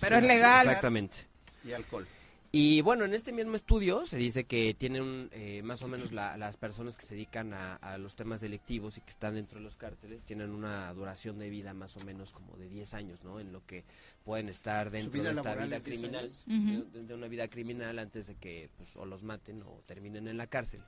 pero 0.00 0.16
es 0.18 0.24
legal. 0.24 0.66
Exactamente. 0.66 1.18
Y 1.64 1.72
alcohol. 1.72 2.06
Y 2.50 2.80
bueno, 2.80 3.04
en 3.04 3.12
este 3.12 3.30
mismo 3.30 3.56
estudio 3.56 4.06
se 4.06 4.16
dice 4.16 4.44
que 4.44 4.72
tienen 4.72 5.28
eh, 5.32 5.60
más 5.62 5.82
o 5.82 5.88
menos 5.88 6.12
las 6.12 6.56
personas 6.56 6.96
que 6.96 7.04
se 7.04 7.14
dedican 7.14 7.52
a, 7.52 7.98
los 7.98 8.14
temas 8.14 8.40
delictivos 8.40 8.96
y 8.96 9.02
que 9.02 9.10
están 9.10 9.34
dentro 9.34 9.58
de 9.58 9.64
los 9.64 9.76
cárceles 9.76 10.24
tienen 10.24 10.50
una 10.50 10.92
duración 10.94 11.38
de 11.38 11.50
vida 11.50 11.74
más 11.74 11.96
o 11.98 12.00
menos 12.00 12.32
como 12.32 12.56
de 12.56 12.68
10 12.70 12.94
años, 12.94 13.22
¿no? 13.22 13.38
En 13.38 13.52
lo 13.52 13.66
que 13.66 13.84
pueden 14.24 14.48
estar 14.48 14.90
dentro 14.90 15.22
de 15.22 15.30
esta 15.30 15.54
vida 15.56 15.80
criminal, 15.80 16.30
de, 16.46 17.14
una 17.14 17.28
vida 17.28 17.48
criminal 17.48 17.98
antes 17.98 18.28
de 18.28 18.36
que 18.36 18.70
pues, 18.78 18.96
o 18.96 19.04
los 19.04 19.22
maten 19.22 19.62
o 19.62 19.82
terminen 19.86 20.26
en 20.26 20.38
la 20.38 20.46
cárcel. 20.46 20.80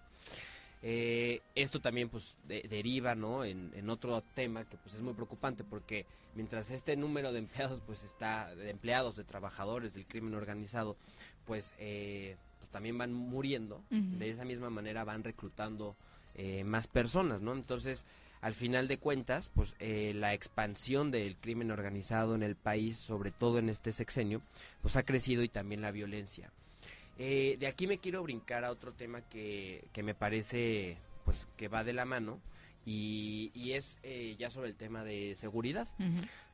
Eh, 0.82 1.42
esto 1.54 1.78
también 1.80 2.08
pues 2.08 2.38
deriva 2.46 3.14
¿no? 3.14 3.44
En, 3.44 3.90
otro 3.90 4.22
tema 4.34 4.64
que 4.64 4.78
pues 4.78 4.94
es 4.94 5.02
muy 5.02 5.12
preocupante 5.12 5.62
porque 5.62 6.06
mientras 6.34 6.70
este 6.70 6.96
número 6.96 7.32
de 7.32 7.40
empleados 7.40 7.82
pues 7.84 8.02
está 8.02 8.54
de 8.54 8.70
empleados 8.70 9.16
de 9.16 9.24
trabajadores 9.24 9.92
del 9.92 10.06
crimen 10.06 10.34
organizado 10.34 10.96
pues, 11.50 11.74
eh, 11.78 12.36
pues 12.58 12.70
también 12.70 12.96
van 12.96 13.12
muriendo 13.12 13.82
de 13.90 14.30
esa 14.30 14.44
misma 14.44 14.70
manera 14.70 15.02
van 15.04 15.24
reclutando 15.24 15.96
eh, 16.36 16.62
más 16.62 16.86
personas 16.86 17.40
no 17.40 17.52
entonces 17.52 18.04
al 18.40 18.54
final 18.54 18.86
de 18.86 18.98
cuentas 18.98 19.50
pues 19.54 19.74
la 19.80 20.32
expansión 20.32 21.10
del 21.10 21.36
crimen 21.36 21.70
organizado 21.70 22.34
en 22.34 22.42
el 22.42 22.54
país 22.54 22.96
sobre 22.96 23.32
todo 23.32 23.58
en 23.58 23.68
este 23.68 23.92
sexenio 23.92 24.40
pues 24.80 24.96
ha 24.96 25.02
crecido 25.02 25.42
y 25.42 25.48
también 25.48 25.82
la 25.82 25.90
violencia. 25.90 26.50
Eh, 27.18 27.58
de 27.60 27.66
aquí 27.66 27.86
me 27.86 27.98
quiero 27.98 28.22
brincar 28.22 28.64
a 28.64 28.70
otro 28.70 28.92
tema 28.92 29.20
que, 29.20 29.84
que 29.92 30.02
me 30.02 30.14
parece 30.14 30.96
pues 31.26 31.46
que 31.58 31.68
va 31.68 31.84
de 31.84 31.92
la 31.92 32.06
mano 32.06 32.40
y, 32.86 33.50
y 33.54 33.72
es 33.72 33.98
eh, 34.02 34.36
ya 34.38 34.50
sobre 34.50 34.70
el 34.70 34.74
tema 34.74 35.04
de 35.04 35.34
seguridad. 35.36 35.86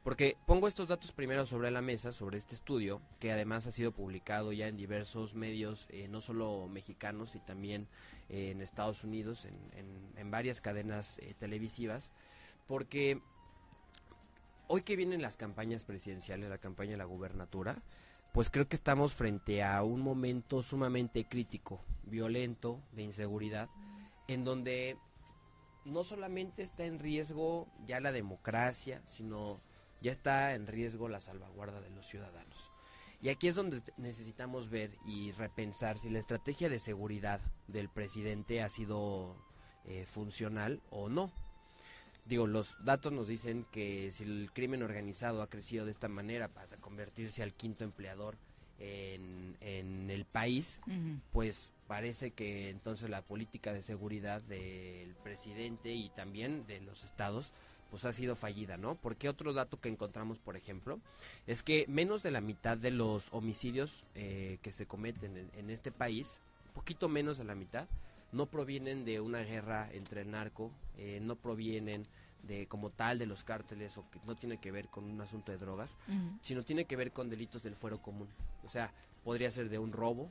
Porque 0.07 0.37
pongo 0.47 0.69
estos 0.69 0.87
datos 0.87 1.11
primero 1.11 1.47
sobre 1.47 1.69
la 1.73 1.83
mesa, 1.83 2.13
sobre 2.13 2.39
este 2.39 2.55
estudio, 2.55 3.03
que 3.19 3.33
además 3.33 3.67
ha 3.67 3.73
sido 3.73 3.91
publicado 3.91 4.53
ya 4.53 4.69
en 4.69 4.77
diversos 4.77 5.35
medios, 5.35 5.89
eh, 5.89 6.07
no 6.07 6.21
solo 6.21 6.69
mexicanos, 6.69 7.35
y 7.35 7.41
también 7.41 7.89
en 8.29 8.61
Estados 8.61 9.03
Unidos, 9.03 9.47
en, 9.47 9.57
en, 9.77 10.13
en 10.17 10.31
varias 10.31 10.61
cadenas 10.61 11.21
televisivas, 11.41 12.13
porque 12.69 13.21
hoy 14.69 14.83
que 14.83 14.95
vienen 14.95 15.23
las 15.23 15.37
campañas 15.37 15.83
presidenciales, 15.83 16.49
la 16.49 16.59
campaña 16.59 16.93
de 16.93 16.99
la 16.99 17.05
gubernatura, 17.05 17.83
pues 18.33 18.49
creo 18.49 18.69
que 18.69 18.77
estamos 18.77 19.13
frente 19.13 19.65
a 19.65 19.83
un 19.83 20.03
momento 20.03 20.63
sumamente 20.63 21.27
crítico, 21.29 21.81
violento, 22.05 22.81
de 22.93 23.03
inseguridad, 23.03 23.69
en 24.29 24.45
donde 24.45 24.99
no 25.85 26.05
solamente 26.05 26.63
está 26.63 26.85
en 26.85 27.01
riesgo 27.01 27.67
ya 27.85 27.99
la 27.99 28.13
democracia, 28.13 29.03
sino 29.07 29.66
ya 30.01 30.13
está 30.13 30.55
en 30.55 30.67
riesgo 30.67 31.09
la 31.09 31.21
salvaguarda 31.21 31.81
de 31.81 31.91
los 31.91 32.07
ciudadanos. 32.07 32.71
Y 33.23 33.31
aquí 33.31 33.49
es 33.49 33.55
donde 33.55 33.83
necesitamos 33.97 34.69
ver 34.69 34.91
y 35.07 35.33
repensar 35.33 35.99
si 35.99 36.11
la 36.11 36.19
estrategia 36.19 36.69
de 36.69 36.79
seguridad 36.79 37.41
del 37.67 37.89
presidente 37.89 38.63
ha 38.63 38.69
sido 38.69 39.37
eh, 39.85 40.05
funcional 40.07 40.81
o 40.91 41.09
no 41.09 41.33
digo, 42.27 42.47
los 42.47 42.77
datos 42.85 43.13
nos 43.13 43.29
dicen 43.29 43.67
que 43.71 44.11
si 44.11 44.25
el 44.25 44.51
crimen 44.53 44.83
organizado 44.83 45.43
ha 45.43 45.49
crecido 45.49 45.85
de 45.85 45.93
esta 45.93 46.09
manera 46.09 46.49
para 46.49 46.77
convertirse 46.79 47.43
al 47.43 47.55
quinto 47.55 47.85
empleador 47.85 48.37
en, 48.79 49.57
en 49.61 50.11
el 50.11 50.25
país, 50.27 50.81
pues 51.33 51.71
parece 51.87 52.33
que 52.33 52.69
entonces 52.69 53.09
la 53.09 53.23
política 53.23 53.73
de 53.73 53.83
seguridad 53.83 54.43
del 54.43 55.15
presidente 55.23 55.95
y 55.95 56.11
también 56.11 56.67
de 56.67 56.81
los 56.81 57.05
estados 57.05 57.53
pues 57.91 58.05
ha 58.05 58.13
sido 58.13 58.37
fallida, 58.37 58.77
¿no? 58.77 58.97
Porque 58.97 59.29
otro 59.29 59.53
dato 59.53 59.81
que 59.81 59.89
encontramos, 59.89 60.39
por 60.39 60.57
ejemplo, 60.57 60.99
es 61.47 61.63
que 61.63 61.85
menos 61.89 62.23
de 62.23 62.31
la 62.31 62.41
mitad 62.41 62.77
de 62.77 62.91
los 62.91 63.29
homicidios 63.33 64.05
eh, 64.15 64.59
que 64.63 64.73
se 64.73 64.87
cometen 64.87 65.37
en, 65.37 65.51
en 65.57 65.71
este 65.71 65.93
país, 65.93 66.41
poquito 66.75 67.09
menos 67.09 67.39
de 67.39 67.45
la 67.45 67.55
mitad, 67.55 67.87
no 68.33 68.47
provienen 68.47 69.05
de 69.05 69.21
una 69.21 69.41
guerra 69.41 69.89
entre 69.93 70.23
el 70.23 70.31
narco, 70.31 70.71
eh, 70.99 71.21
no 71.23 71.37
provienen 71.37 72.07
de 72.43 72.67
como 72.67 72.91
tal 72.91 73.19
de 73.19 73.27
los 73.27 73.43
cárteles 73.43 73.97
o 73.99 74.09
que 74.11 74.21
no 74.25 74.37
tiene 74.37 74.59
que 74.59 74.71
ver 74.71 74.87
con 74.89 75.05
un 75.05 75.21
asunto 75.21 75.51
de 75.51 75.59
drogas, 75.59 75.97
sino 76.43 76.63
tiene 76.63 76.85
que 76.85 76.95
ver 76.95 77.11
con 77.11 77.29
delitos 77.29 77.63
del 77.63 77.75
fuero 77.75 78.01
común. 78.01 78.29
O 78.65 78.69
sea, 78.69 78.93
podría 79.25 79.51
ser 79.51 79.69
de 79.69 79.79
un 79.79 79.93
robo, 79.93 80.31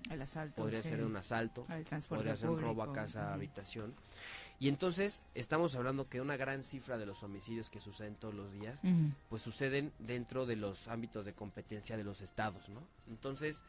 podría 0.63 0.81
ser 0.83 0.99
de 0.99 1.05
un 1.05 1.17
asalto, 1.17 1.63
podría 2.07 2.35
ser 2.37 2.49
un 2.51 2.55
robo 2.61 2.83
a 2.83 2.93
casa, 2.93 3.33
habitación. 3.33 3.93
Y 4.59 4.69
entonces 4.69 5.23
estamos 5.33 5.75
hablando 5.75 6.07
que 6.07 6.21
una 6.21 6.37
gran 6.37 6.63
cifra 6.63 6.97
de 6.97 7.05
los 7.05 7.23
homicidios 7.23 7.69
que 7.69 7.81
suceden 7.81 8.15
todos 8.15 8.33
los 8.33 8.51
días, 8.53 8.79
pues 9.29 9.41
suceden 9.41 9.91
dentro 9.99 10.45
de 10.45 10.55
los 10.55 10.87
ámbitos 10.87 11.25
de 11.25 11.33
competencia 11.33 11.97
de 11.97 12.03
los 12.03 12.21
estados, 12.21 12.69
¿no? 12.69 12.81
Entonces, 13.07 13.63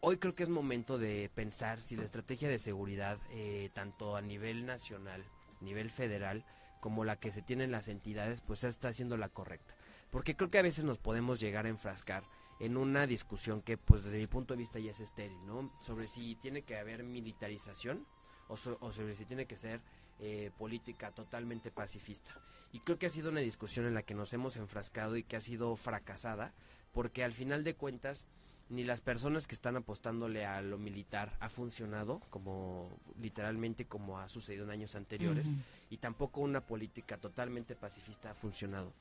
hoy 0.00 0.16
creo 0.16 0.34
que 0.34 0.42
es 0.42 0.48
momento 0.48 0.98
de 0.98 1.30
pensar 1.34 1.82
si 1.82 1.96
la 1.96 2.04
estrategia 2.04 2.48
de 2.48 2.58
seguridad, 2.58 3.18
eh, 3.30 3.70
tanto 3.74 4.16
a 4.16 4.22
nivel 4.22 4.64
nacional, 4.64 5.24
nivel 5.60 5.90
federal, 5.90 6.44
como 6.80 7.04
la 7.04 7.16
que 7.16 7.30
se 7.30 7.42
tienen 7.42 7.70
las 7.70 7.88
entidades, 7.88 8.40
pues 8.40 8.64
está 8.64 8.88
haciendo 8.88 9.18
la 9.18 9.28
correcta. 9.28 9.74
Porque 10.10 10.34
creo 10.34 10.50
que 10.50 10.58
a 10.58 10.62
veces 10.62 10.84
nos 10.84 10.98
podemos 10.98 11.38
llegar 11.40 11.66
a 11.66 11.68
enfrascar 11.68 12.24
en 12.58 12.76
una 12.76 13.06
discusión 13.06 13.62
que, 13.62 13.76
pues 13.76 14.04
desde 14.04 14.18
mi 14.18 14.26
punto 14.26 14.54
de 14.54 14.58
vista 14.58 14.78
ya 14.78 14.90
es 14.90 15.00
estéril, 15.00 15.44
¿no? 15.46 15.70
Sobre 15.80 16.08
si 16.08 16.36
tiene 16.36 16.62
que 16.62 16.78
haber 16.78 17.04
militarización 17.04 18.06
o, 18.50 18.56
sobre 18.56 19.14
si 19.14 19.24
tiene 19.24 19.46
que 19.46 19.56
ser 19.56 19.80
eh, 20.18 20.50
política 20.58 21.10
totalmente 21.12 21.70
pacifista. 21.70 22.34
Y 22.72 22.80
creo 22.80 22.98
que 22.98 23.06
ha 23.06 23.10
sido 23.10 23.30
una 23.30 23.40
discusión 23.40 23.86
en 23.86 23.94
la 23.94 24.02
que 24.02 24.14
nos 24.14 24.32
hemos 24.32 24.56
enfrascado 24.56 25.16
y 25.16 25.22
que 25.22 25.36
ha 25.36 25.40
sido 25.40 25.74
fracasada, 25.76 26.52
porque 26.92 27.24
al 27.24 27.32
final 27.32 27.64
de 27.64 27.74
cuentas 27.74 28.26
ni 28.70 28.84
las 28.84 29.00
personas 29.00 29.48
que 29.48 29.54
están 29.54 29.76
apostándole 29.76 30.46
a 30.46 30.62
lo 30.62 30.78
militar 30.78 31.36
ha 31.40 31.48
funcionado 31.48 32.20
como 32.30 32.88
literalmente 33.20 33.84
como 33.84 34.20
ha 34.20 34.28
sucedido 34.28 34.64
en 34.64 34.70
años 34.70 34.94
anteriores 34.94 35.52
y 35.90 35.96
tampoco 35.96 36.40
una 36.40 36.60
política 36.60 37.18
totalmente 37.18 37.74
pacifista 37.74 38.30
ha 38.30 38.34
funcionado. 38.34 38.92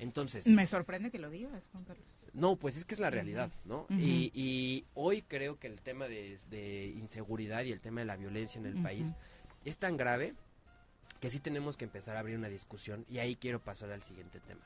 Entonces... 0.00 0.46
Me 0.48 0.66
sorprende 0.66 1.12
que 1.12 1.20
lo 1.20 1.30
digas, 1.30 1.68
Juan 1.70 1.84
Carlos. 1.84 2.04
No, 2.32 2.56
pues 2.56 2.76
es 2.76 2.84
que 2.84 2.94
es 2.94 3.00
la 3.00 3.10
realidad, 3.10 3.52
¿no? 3.64 3.86
y, 3.90 4.84
hoy 4.94 5.22
creo 5.22 5.58
que 5.58 5.68
el 5.68 5.80
tema 5.80 6.08
de, 6.08 6.92
inseguridad 6.96 7.62
y 7.64 7.70
el 7.70 7.80
tema 7.80 8.00
de 8.00 8.06
la 8.06 8.16
violencia 8.16 8.58
en 8.58 8.66
el 8.66 8.82
país 8.82 9.14
es 9.64 9.76
tan 9.76 9.96
grave 9.96 10.34
que 11.20 11.30
sí 11.30 11.38
tenemos 11.38 11.76
que 11.76 11.84
empezar 11.84 12.16
a 12.16 12.20
abrir 12.20 12.36
una 12.36 12.48
discusión 12.48 13.06
y 13.08 13.18
ahí 13.18 13.36
quiero 13.36 13.60
pasar 13.60 13.92
al 13.92 14.02
siguiente 14.02 14.40
tema. 14.40 14.62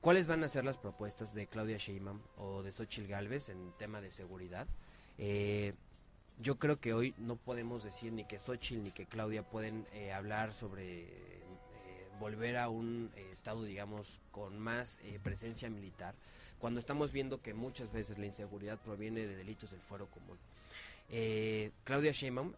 ¿Cuáles 0.00 0.28
van 0.28 0.44
a 0.44 0.48
ser 0.48 0.64
las 0.64 0.76
propuestas 0.76 1.34
de 1.34 1.48
Claudia 1.48 1.76
Sheinbaum 1.76 2.20
o 2.36 2.62
de 2.62 2.70
Xochitl 2.70 3.08
Galvez 3.08 3.48
en 3.48 3.72
tema 3.78 4.00
de 4.00 4.12
seguridad? 4.12 4.68
Eh, 5.18 5.74
yo 6.40 6.56
creo 6.56 6.78
que 6.78 6.94
hoy 6.94 7.14
no 7.18 7.34
podemos 7.34 7.82
decir 7.82 8.12
ni 8.12 8.24
que 8.24 8.38
Xochitl 8.38 8.84
ni 8.84 8.92
que 8.92 9.06
Claudia 9.06 9.42
pueden 9.42 9.88
eh, 9.92 10.12
hablar 10.12 10.54
sobre 10.54 11.02
eh, 11.02 11.08
volver 12.20 12.58
a 12.58 12.68
un 12.68 13.10
estado, 13.32 13.64
digamos, 13.64 14.20
con 14.30 14.56
más 14.60 15.00
presencia 15.24 15.68
militar, 15.68 16.14
cuando 16.60 16.78
estamos 16.78 17.10
viendo 17.10 17.42
que 17.42 17.52
muchas 17.52 17.90
veces 17.92 18.18
la 18.18 18.26
inseguridad 18.26 18.78
proviene 18.78 19.26
de 19.26 19.34
delitos 19.34 19.72
del 19.72 19.80
fuero 19.80 20.06
común. 20.06 20.38
Claudia 21.82 22.12
Sheinbaum 22.12 22.52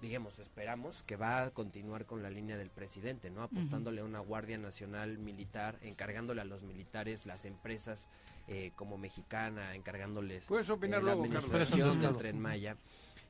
digamos, 0.00 0.38
esperamos 0.38 1.02
que 1.02 1.16
va 1.16 1.42
a 1.42 1.50
continuar 1.50 2.06
con 2.06 2.22
la 2.22 2.30
línea 2.30 2.56
del 2.56 2.70
presidente, 2.70 3.30
¿no? 3.30 3.42
Apostándole 3.42 4.00
a 4.00 4.04
una 4.04 4.20
Guardia 4.20 4.56
Nacional 4.58 5.18
Militar, 5.18 5.78
encargándole 5.82 6.40
a 6.40 6.44
los 6.44 6.62
militares, 6.62 7.26
las 7.26 7.44
empresas 7.44 8.08
eh, 8.48 8.72
como 8.76 8.96
Mexicana, 8.96 9.74
encargándoles 9.74 10.46
¿Puedes 10.46 10.70
opinar 10.70 11.02
eh, 11.02 11.04
la 11.04 11.12
administración 11.12 12.00
del 12.00 12.16
Tren 12.16 12.40
Maya. 12.40 12.76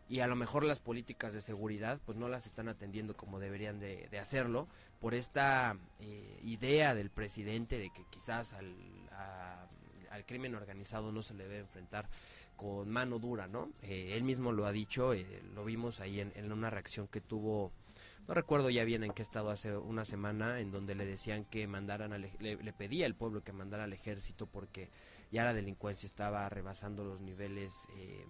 Y 0.08 0.20
a 0.20 0.26
lo 0.26 0.34
mejor 0.34 0.64
las 0.64 0.80
políticas 0.80 1.34
de 1.34 1.40
seguridad 1.40 2.00
pues 2.04 2.18
no 2.18 2.28
las 2.28 2.46
están 2.46 2.68
atendiendo 2.68 3.16
como 3.16 3.38
deberían 3.38 3.78
de, 3.78 4.08
hacerlo 4.20 4.66
por 5.00 5.14
esta 5.14 5.76
eh, 6.00 6.40
idea 6.42 6.94
del 6.94 7.10
presidente 7.10 7.78
de 7.78 7.90
que 7.90 8.04
quizás 8.10 8.52
al, 8.54 8.74
al 10.10 10.26
crimen 10.26 10.54
organizado 10.56 11.12
no 11.12 11.22
se 11.22 11.34
le 11.34 11.44
debe 11.44 11.60
enfrentar 11.60 12.08
con 12.60 12.90
mano 12.90 13.18
dura, 13.18 13.48
¿no? 13.48 13.70
Eh, 13.80 14.12
él 14.14 14.22
mismo 14.22 14.52
lo 14.52 14.66
ha 14.66 14.70
dicho, 14.70 15.14
eh, 15.14 15.40
lo 15.54 15.64
vimos 15.64 15.98
ahí 16.00 16.20
en, 16.20 16.52
una 16.52 16.68
reacción 16.68 17.08
que 17.08 17.22
tuvo, 17.22 17.72
no 18.28 18.34
recuerdo 18.34 18.68
ya 18.68 18.84
bien 18.84 19.02
en 19.02 19.14
qué 19.14 19.22
estado 19.22 19.48
hace 19.48 19.74
una 19.74 20.04
semana, 20.04 20.60
en 20.60 20.70
donde 20.70 20.94
le 20.94 21.06
decían 21.06 21.46
que 21.46 21.66
mandaran, 21.66 22.10
le, 22.20 22.72
pedía 22.74 23.06
al 23.06 23.14
pueblo 23.14 23.42
que 23.42 23.54
mandara 23.54 23.84
al 23.84 23.94
ejército 23.94 24.46
porque 24.46 24.90
ya 25.32 25.44
la 25.44 25.54
delincuencia 25.54 26.06
estaba 26.06 26.46
rebasando 26.50 27.02
los 27.02 27.22
niveles, 27.22 27.88
eh, 27.96 28.26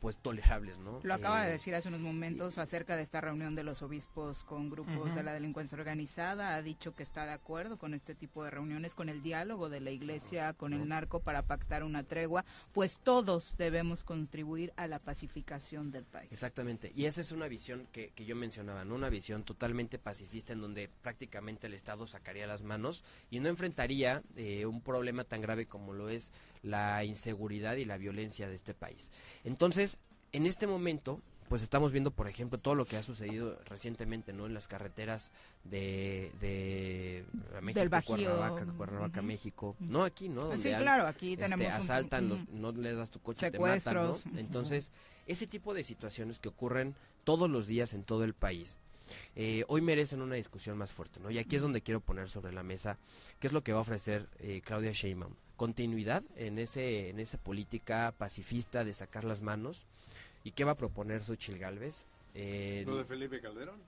pues 0.00 0.18
tolerables, 0.18 0.78
¿no? 0.78 1.00
Lo 1.02 1.14
acaba 1.14 1.42
de 1.42 1.50
Eh, 1.50 1.52
decir 1.52 1.74
hace 1.74 1.88
unos 1.88 2.00
momentos 2.00 2.58
acerca 2.58 2.96
de 2.96 3.02
esta 3.02 3.20
reunión 3.20 3.54
de 3.54 3.62
los 3.62 3.82
obispos 3.82 4.44
con 4.44 4.70
grupos 4.70 5.14
de 5.14 5.22
la 5.22 5.32
delincuencia 5.32 5.76
organizada. 5.76 6.54
Ha 6.56 6.62
dicho 6.62 6.94
que 6.94 7.02
está 7.02 7.26
de 7.26 7.32
acuerdo 7.32 7.76
con 7.78 7.94
este 7.94 8.14
tipo 8.14 8.42
de 8.42 8.50
reuniones, 8.50 8.94
con 8.94 9.08
el 9.08 9.22
diálogo 9.22 9.68
de 9.68 9.80
la 9.80 9.90
iglesia, 9.90 10.54
con 10.54 10.72
el 10.72 10.88
narco 10.88 11.20
para 11.20 11.42
pactar 11.42 11.84
una 11.84 12.02
tregua, 12.02 12.44
pues 12.72 12.98
todos 13.02 13.56
debemos 13.58 14.02
contribuir 14.02 14.72
a 14.76 14.86
la 14.86 14.98
pacificación 14.98 15.90
del 15.90 16.04
país. 16.04 16.32
Exactamente, 16.32 16.92
y 16.96 17.04
esa 17.04 17.20
es 17.20 17.32
una 17.32 17.46
visión 17.46 17.86
que, 17.92 18.10
que 18.10 18.24
yo 18.24 18.34
mencionaba, 18.34 18.84
¿no? 18.84 18.94
Una 18.94 19.10
visión 19.10 19.44
totalmente 19.44 19.98
pacifista 19.98 20.52
en 20.52 20.60
donde 20.62 20.88
prácticamente 21.02 21.66
el 21.66 21.74
Estado 21.74 22.06
sacaría 22.06 22.46
las 22.46 22.62
manos 22.62 23.04
y 23.30 23.40
no 23.40 23.48
enfrentaría 23.48 24.22
eh, 24.36 24.64
un 24.64 24.80
problema 24.80 25.24
tan 25.24 25.42
grave 25.42 25.66
como 25.66 25.92
lo 25.92 26.08
es 26.08 26.32
la 26.62 27.04
inseguridad 27.04 27.76
y 27.76 27.84
la 27.84 27.96
violencia 27.96 28.48
de 28.48 28.54
este 28.54 28.74
país. 28.74 29.10
Entonces, 29.44 29.89
en 30.32 30.46
este 30.46 30.66
momento, 30.66 31.20
pues 31.48 31.62
estamos 31.62 31.90
viendo, 31.90 32.12
por 32.12 32.28
ejemplo, 32.28 32.58
todo 32.58 32.74
lo 32.76 32.84
que 32.84 32.96
ha 32.96 33.02
sucedido 33.02 33.58
recientemente, 33.66 34.32
¿no? 34.32 34.46
En 34.46 34.54
las 34.54 34.68
carreteras 34.68 35.32
de, 35.64 36.30
de 36.40 37.24
México, 37.60 37.80
Del 37.80 37.88
Bajío. 37.88 38.14
Cuernavaca, 38.16 38.64
Cuernavaca. 38.76 39.22
México. 39.22 39.74
No 39.80 40.04
aquí, 40.04 40.28
¿no? 40.28 40.42
Ah, 40.42 40.44
Donde 40.44 40.62
sí, 40.62 40.76
claro, 40.78 41.06
aquí 41.08 41.32
este, 41.32 41.44
tenemos 41.46 41.66
un- 41.66 41.72
asaltan, 41.80 42.28
los, 42.28 42.48
no 42.50 42.70
le 42.72 42.94
das 42.94 43.10
tu 43.10 43.18
coche 43.20 43.48
y 43.48 43.50
te 43.50 43.58
matan, 43.58 43.94
¿no? 43.94 44.16
Entonces, 44.36 44.92
ese 45.26 45.46
tipo 45.48 45.74
de 45.74 45.82
situaciones 45.82 46.38
que 46.38 46.48
ocurren 46.48 46.94
todos 47.24 47.50
los 47.50 47.66
días 47.66 47.94
en 47.94 48.04
todo 48.04 48.22
el 48.24 48.32
país, 48.34 48.78
eh, 49.34 49.64
hoy 49.66 49.80
merecen 49.80 50.22
una 50.22 50.36
discusión 50.36 50.78
más 50.78 50.92
fuerte, 50.92 51.18
¿no? 51.18 51.32
Y 51.32 51.38
aquí 51.38 51.56
es 51.56 51.62
donde 51.62 51.80
quiero 51.82 51.98
poner 52.00 52.30
sobre 52.30 52.52
la 52.52 52.62
mesa 52.62 52.96
qué 53.40 53.48
es 53.48 53.52
lo 53.52 53.62
que 53.64 53.72
va 53.72 53.78
a 53.78 53.82
ofrecer 53.82 54.28
eh, 54.38 54.62
Claudia 54.64 54.92
Sheinbaum. 54.92 55.34
Continuidad 55.56 56.22
en 56.36 56.58
ese 56.60 57.10
en 57.10 57.18
esa 57.18 57.36
política 57.38 58.14
pacifista 58.16 58.84
de 58.84 58.94
sacar 58.94 59.24
las 59.24 59.42
manos 59.42 59.84
y 60.44 60.52
qué 60.52 60.64
va 60.64 60.72
a 60.72 60.76
proponer 60.76 61.22
Xochitl 61.22 61.58
Gálvez. 61.58 62.04
Eh, 62.34 62.84
¿Lo 62.86 62.96
de 62.96 63.04
Felipe 63.04 63.40
Calderón? 63.40 63.80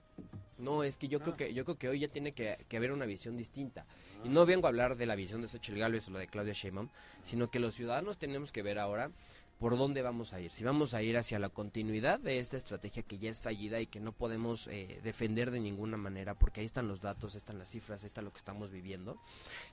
no, 0.57 0.83
es 0.83 0.97
que 0.97 1.07
yo 1.07 1.19
creo 1.19 1.35
que 1.35 1.53
yo 1.53 1.65
creo 1.65 1.77
que 1.77 1.89
hoy 1.89 1.99
ya 1.99 2.07
tiene 2.07 2.33
que, 2.33 2.57
que 2.67 2.77
haber 2.77 2.91
una 2.91 3.05
visión 3.05 3.37
distinta. 3.37 3.85
Y 4.23 4.29
no 4.29 4.45
vengo 4.45 4.67
a 4.67 4.69
hablar 4.69 4.95
de 4.95 5.05
la 5.05 5.15
visión 5.15 5.41
de 5.41 5.47
Xochitl 5.47 5.79
Gálvez 5.79 6.07
o 6.07 6.11
la 6.11 6.19
de 6.19 6.27
Claudia 6.27 6.53
Sheinbaum, 6.53 6.89
sino 7.23 7.49
que 7.49 7.59
los 7.59 7.75
ciudadanos 7.75 8.17
tenemos 8.17 8.51
que 8.51 8.63
ver 8.63 8.79
ahora 8.79 9.11
por 9.59 9.77
dónde 9.77 10.01
vamos 10.01 10.33
a 10.33 10.41
ir. 10.41 10.51
Si 10.51 10.63
vamos 10.63 10.93
a 10.93 11.01
ir 11.01 11.17
hacia 11.17 11.39
la 11.39 11.49
continuidad 11.49 12.19
de 12.19 12.39
esta 12.39 12.57
estrategia 12.57 13.03
que 13.03 13.17
ya 13.17 13.29
es 13.29 13.39
fallida 13.39 13.79
y 13.79 13.87
que 13.87 13.99
no 13.99 14.11
podemos 14.11 14.67
eh, 14.67 14.99
defender 15.03 15.51
de 15.51 15.59
ninguna 15.59 15.95
manera, 15.95 16.33
porque 16.33 16.59
ahí 16.59 16.65
están 16.65 16.87
los 16.87 16.99
datos, 16.99 17.33
ahí 17.33 17.37
están 17.37 17.59
las 17.59 17.69
cifras, 17.69 18.03
ahí 18.03 18.07
está 18.07 18.21
lo 18.21 18.31
que 18.31 18.39
estamos 18.39 18.71
viviendo. 18.71 19.17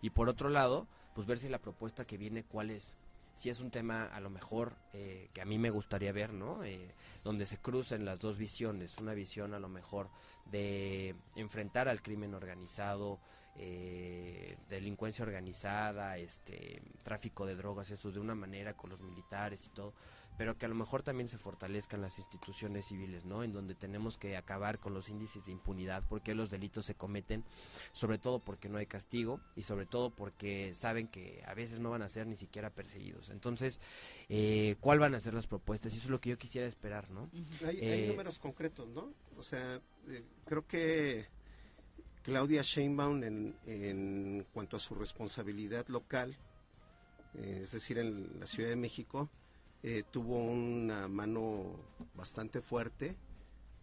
Y 0.01 0.11
por 0.11 0.29
otro 0.29 0.49
lado, 0.49 0.87
pues 1.15 1.27
ver 1.27 1.39
si 1.39 1.49
la 1.49 1.59
propuesta 1.59 2.05
que 2.05 2.19
viene 2.19 2.45
cuál 2.45 2.71
es. 2.71 2.95
Si 3.41 3.49
es 3.49 3.59
un 3.61 3.71
tema 3.71 4.05
a 4.05 4.21
lo 4.21 4.29
mejor 4.29 4.75
eh, 4.93 5.31
que 5.33 5.41
a 5.41 5.47
mí 5.47 5.59
me 5.59 5.71
gustaría 5.71 6.13
ver, 6.13 6.31
¿no? 6.31 6.63
Eh, 6.63 6.91
donde 7.25 7.47
se 7.47 7.57
crucen 7.57 8.05
las 8.05 8.21
dos 8.21 8.37
visiones, 8.37 8.99
una 8.99 9.15
visión 9.15 9.55
a 9.55 9.59
lo 9.59 9.71
mejor 9.71 10.11
de 10.45 11.15
enfrentar 11.37 11.89
al 11.89 12.03
crimen 12.03 12.35
organizado, 12.35 13.19
eh, 13.57 14.59
delincuencia 14.69 15.25
organizada, 15.25 16.19
este 16.19 16.83
tráfico 17.03 17.47
de 17.47 17.57
drogas, 17.57 17.91
eso 17.91 18.13
de 18.13 18.21
una 18.21 18.35
manera 18.35 18.75
con 18.75 18.91
los 18.91 19.01
militares 19.01 19.65
y 19.69 19.71
todo, 19.71 19.95
pero 20.41 20.57
que 20.57 20.65
a 20.65 20.71
lo 20.71 20.75
mejor 20.75 21.03
también 21.03 21.29
se 21.29 21.37
fortalezcan 21.37 22.01
las 22.01 22.17
instituciones 22.17 22.87
civiles, 22.87 23.27
¿no? 23.27 23.45
En 23.45 23.53
donde 23.53 23.75
tenemos 23.75 24.17
que 24.17 24.39
acabar 24.39 24.79
con 24.79 24.95
los 24.95 25.11
índices 25.11 25.45
de 25.45 25.53
impunidad, 25.53 26.03
porque 26.09 26.35
los 26.35 26.49
delitos 26.49 26.87
se 26.87 26.95
cometen, 26.95 27.45
sobre 27.93 28.17
todo 28.17 28.39
porque 28.39 28.71
no 28.71 28.79
hay 28.79 28.87
castigo 28.87 29.39
y 29.55 29.65
sobre 29.65 29.85
todo 29.85 30.09
porque 30.09 30.73
saben 30.73 31.09
que 31.09 31.43
a 31.47 31.53
veces 31.53 31.79
no 31.79 31.91
van 31.91 32.01
a 32.01 32.09
ser 32.09 32.27
ni 32.27 32.37
siquiera 32.37 32.71
perseguidos. 32.71 33.29
Entonces, 33.29 33.83
eh, 34.31 34.77
¿cuál 34.81 34.99
van 34.99 35.15
a 35.15 35.21
ser 35.21 35.35
las 35.35 35.47
propuestas? 35.47 35.93
Y 35.93 35.99
eso 35.99 36.07
es 36.07 36.11
lo 36.11 36.23
que 36.23 36.31
yo 36.31 36.39
quisiera 36.39 36.67
esperar, 36.67 37.11
¿no? 37.11 37.29
Hay, 37.61 37.77
hay 37.77 38.05
Eh, 38.05 38.09
números 38.09 38.39
concretos, 38.39 38.89
¿no? 38.89 39.13
O 39.37 39.43
sea, 39.43 39.79
eh, 40.09 40.25
creo 40.47 40.67
que 40.67 41.27
Claudia 42.23 42.63
Sheinbaum 42.63 43.23
en, 43.25 43.57
en 43.67 44.47
cuanto 44.55 44.79
a 44.79 44.81
su 44.81 44.95
responsabilidad 44.95 45.87
local, 45.89 46.35
eh, 47.35 47.59
es 47.61 47.73
decir, 47.73 47.99
en 47.99 48.41
la 48.41 48.47
Ciudad 48.47 48.71
de 48.71 48.77
México, 48.77 49.29
eh, 49.83 50.03
tuvo 50.11 50.39
una 50.39 51.09
mano 51.09 51.77
bastante 52.15 52.61
fuerte, 52.61 53.17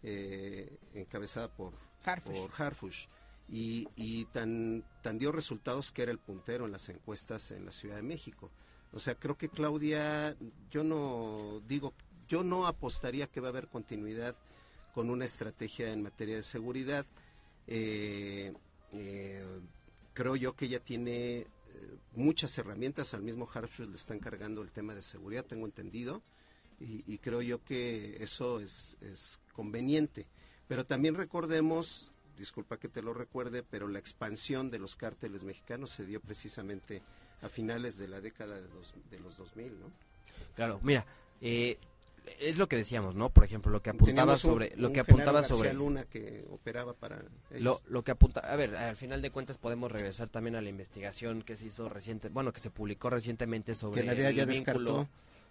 eh, 0.02 0.78
encabezada 0.94 1.48
por 1.48 1.74
Harfush. 2.04 2.34
por 2.34 2.62
Harfush. 2.62 3.06
Y, 3.50 3.88
y 3.96 4.26
tan, 4.26 4.84
tan 5.02 5.18
dio 5.18 5.32
resultados 5.32 5.90
que 5.90 6.02
era 6.02 6.12
el 6.12 6.18
puntero 6.18 6.66
en 6.66 6.72
las 6.72 6.88
encuestas 6.90 7.50
en 7.50 7.64
la 7.64 7.72
Ciudad 7.72 7.96
de 7.96 8.02
México. 8.02 8.50
O 8.92 8.98
sea, 8.98 9.14
creo 9.14 9.36
que 9.36 9.48
Claudia, 9.48 10.36
yo 10.70 10.84
no 10.84 11.60
digo, 11.66 11.94
yo 12.28 12.42
no 12.42 12.66
apostaría 12.66 13.26
que 13.26 13.40
va 13.40 13.48
a 13.48 13.50
haber 13.50 13.68
continuidad 13.68 14.36
con 14.94 15.10
una 15.10 15.24
estrategia 15.24 15.92
en 15.92 16.02
materia 16.02 16.36
de 16.36 16.42
seguridad. 16.42 17.06
Eh, 17.66 18.52
eh, 18.92 19.60
creo 20.14 20.36
yo 20.36 20.56
que 20.56 20.66
ella 20.66 20.80
tiene 20.80 21.46
muchas 22.14 22.56
herramientas, 22.58 23.14
al 23.14 23.22
mismo 23.22 23.48
Harfush 23.52 23.86
le 23.88 23.96
está 23.96 24.14
encargando 24.14 24.62
el 24.62 24.70
tema 24.70 24.94
de 24.94 25.02
seguridad, 25.02 25.44
tengo 25.44 25.66
entendido, 25.66 26.22
y, 26.80 27.18
creo 27.18 27.42
yo 27.42 27.64
que 27.64 28.22
eso 28.22 28.60
es, 28.60 28.96
es 29.00 29.40
conveniente. 29.52 30.26
Pero 30.68 30.86
también 30.86 31.16
recordemos, 31.16 32.12
disculpa 32.36 32.78
que 32.78 32.88
te 32.88 33.02
lo 33.02 33.12
recuerde, 33.14 33.64
pero 33.64 33.88
la 33.88 33.98
expansión 33.98 34.70
de 34.70 34.78
los 34.78 34.94
cárteles 34.94 35.42
mexicanos 35.42 35.90
se 35.90 36.06
dio 36.06 36.20
precisamente 36.20 37.02
a 37.42 37.48
finales 37.48 37.96
de 37.98 38.06
la 38.06 38.20
década 38.20 38.60
de, 38.60 38.68
dos- 38.68 38.94
de 39.10 39.18
los 39.18 39.36
2000, 39.38 39.80
¿no? 39.80 39.90
Claro, 40.54 40.78
mira, 40.84 41.04
eh, 41.40 41.78
es 42.40 42.58
lo 42.58 42.68
que 42.68 42.76
decíamos, 42.76 43.14
¿no? 43.14 43.30
Por 43.30 43.44
ejemplo, 43.44 43.70
lo 43.72 43.82
que 43.82 43.90
apuntaba 43.90 44.06
Teníamos 44.06 44.44
un- 44.44 44.50
sobre, 44.52 44.72
lo 44.76 44.92
que 44.92 45.00
apuntaba 45.00 45.42
sobre 45.42 45.72
Luna 45.72 46.04
que 46.04 46.44
operaba 46.50 46.92
para 46.94 47.22
lo, 47.58 47.80
lo 47.86 48.02
que 48.04 48.10
apunta, 48.12 48.40
a 48.40 48.56
ver, 48.56 48.74
al 48.76 48.96
final 48.96 49.22
de 49.22 49.30
cuentas 49.30 49.58
podemos 49.58 49.90
regresar 49.92 50.28
también 50.28 50.56
a 50.56 50.60
la 50.60 50.68
investigación 50.68 51.42
que 51.42 51.56
se 51.56 51.66
hizo 51.66 51.88
reciente, 51.88 52.28
bueno, 52.28 52.52
que 52.52 52.60
se 52.60 52.70
publicó 52.70 53.10
recientemente 53.10 53.74
sobre 53.74 54.00
Que 54.02 54.06
la 54.06 54.14
DEA 54.14 54.28
el 54.30 54.36
ya 54.36 54.44
vínculo, 54.44 54.78
descartó. 54.98 55.08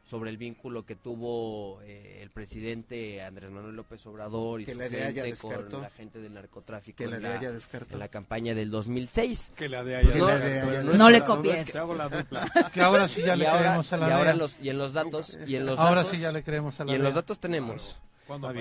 Sobre 0.08 0.30
el 0.30 0.38
vínculo 0.38 0.86
que 0.86 0.96
tuvo 0.96 1.82
eh, 1.84 2.20
el 2.24 2.30
presidente 2.30 3.22
Andrés 3.22 3.52
Manuel 3.52 3.76
López 3.76 4.06
Obrador 4.06 4.62
y 4.62 4.66
Que 4.66 4.72
su 4.72 4.78
la 4.80 4.88
DEA 4.90 5.10
ya 5.12 5.24
gente 5.26 5.38
con 5.42 5.50
descartó. 5.52 5.82
la 5.82 5.90
gente 5.90 6.20
del 6.22 6.34
narcotráfico 6.34 6.98
Que 6.98 7.08
la 7.08 7.18
en, 7.18 7.24
DEA 7.24 7.42
ya 7.42 7.52
descartó. 7.52 7.94
en 7.94 8.00
la 8.00 8.08
campaña 8.08 8.56
del 8.56 8.72
2006. 8.72 9.52
Que 9.56 9.68
la 9.68 9.84
DEA 9.84 10.02
Pues 10.02 10.16
ya 10.16 10.22
no, 10.22 10.84
No 10.84 10.98
No 10.98 11.10
le 11.10 11.20
no, 11.20 11.26
copies. 11.26 11.56
es 11.60 11.66
que- 11.68 11.72
Te 11.74 11.78
hago 11.80 11.94
la 11.94 12.08
dupla. 12.08 12.50
Que 12.74 12.82
ahora 12.82 13.08
sí 13.10 13.22
ya 13.22 13.36
le 13.36 13.48
ahora, 13.48 13.60
creemos 13.64 13.92
a 13.94 13.98
la 13.98 14.08
y 14.08 14.12
ahora 14.12 14.34
los 14.34 14.60
y 14.62 14.70
en 14.70 14.78
los 14.78 14.94
datos 14.94 15.38
y 15.46 15.56
en 15.58 15.66
los 15.66 15.78
Ahora 15.78 16.04
datos- 16.04 16.12
sí 16.12 16.20
ya 16.20 16.32
le 16.32 16.42
creemos 16.44 16.80
a 16.80 16.86
la 16.86 16.92
y 16.94 16.96
en 16.96 17.04
los 17.04 17.14
datos 17.14 17.40
tenemos 17.42 17.98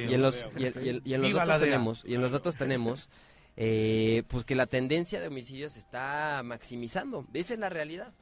y 0.09 0.15
en 0.15 0.23
los 0.23 0.45
y, 0.57 0.67
en- 0.67 0.75
y 0.85 0.89
en- 0.89 1.03
y 1.05 1.15
en 1.15 1.23
los 1.23 1.33
la 1.33 1.47
datos 1.47 1.61
tenemos 1.63 2.03
y 2.05 2.15
en 2.15 2.23
los 2.23 2.33
datos 2.33 2.57
tenemos 2.57 3.09
eh, 3.57 4.25
pues 4.29 4.45
que 4.45 4.55
la 4.57 4.67
tendencia 4.67 5.21
de 5.21 5.29
homicidios 5.29 5.73
se 5.75 5.79
está 5.79 6.43
maximizando 6.45 7.25
esa 7.33 7.55
es 7.55 7.61
la 7.61 7.69
realidad 7.69 8.13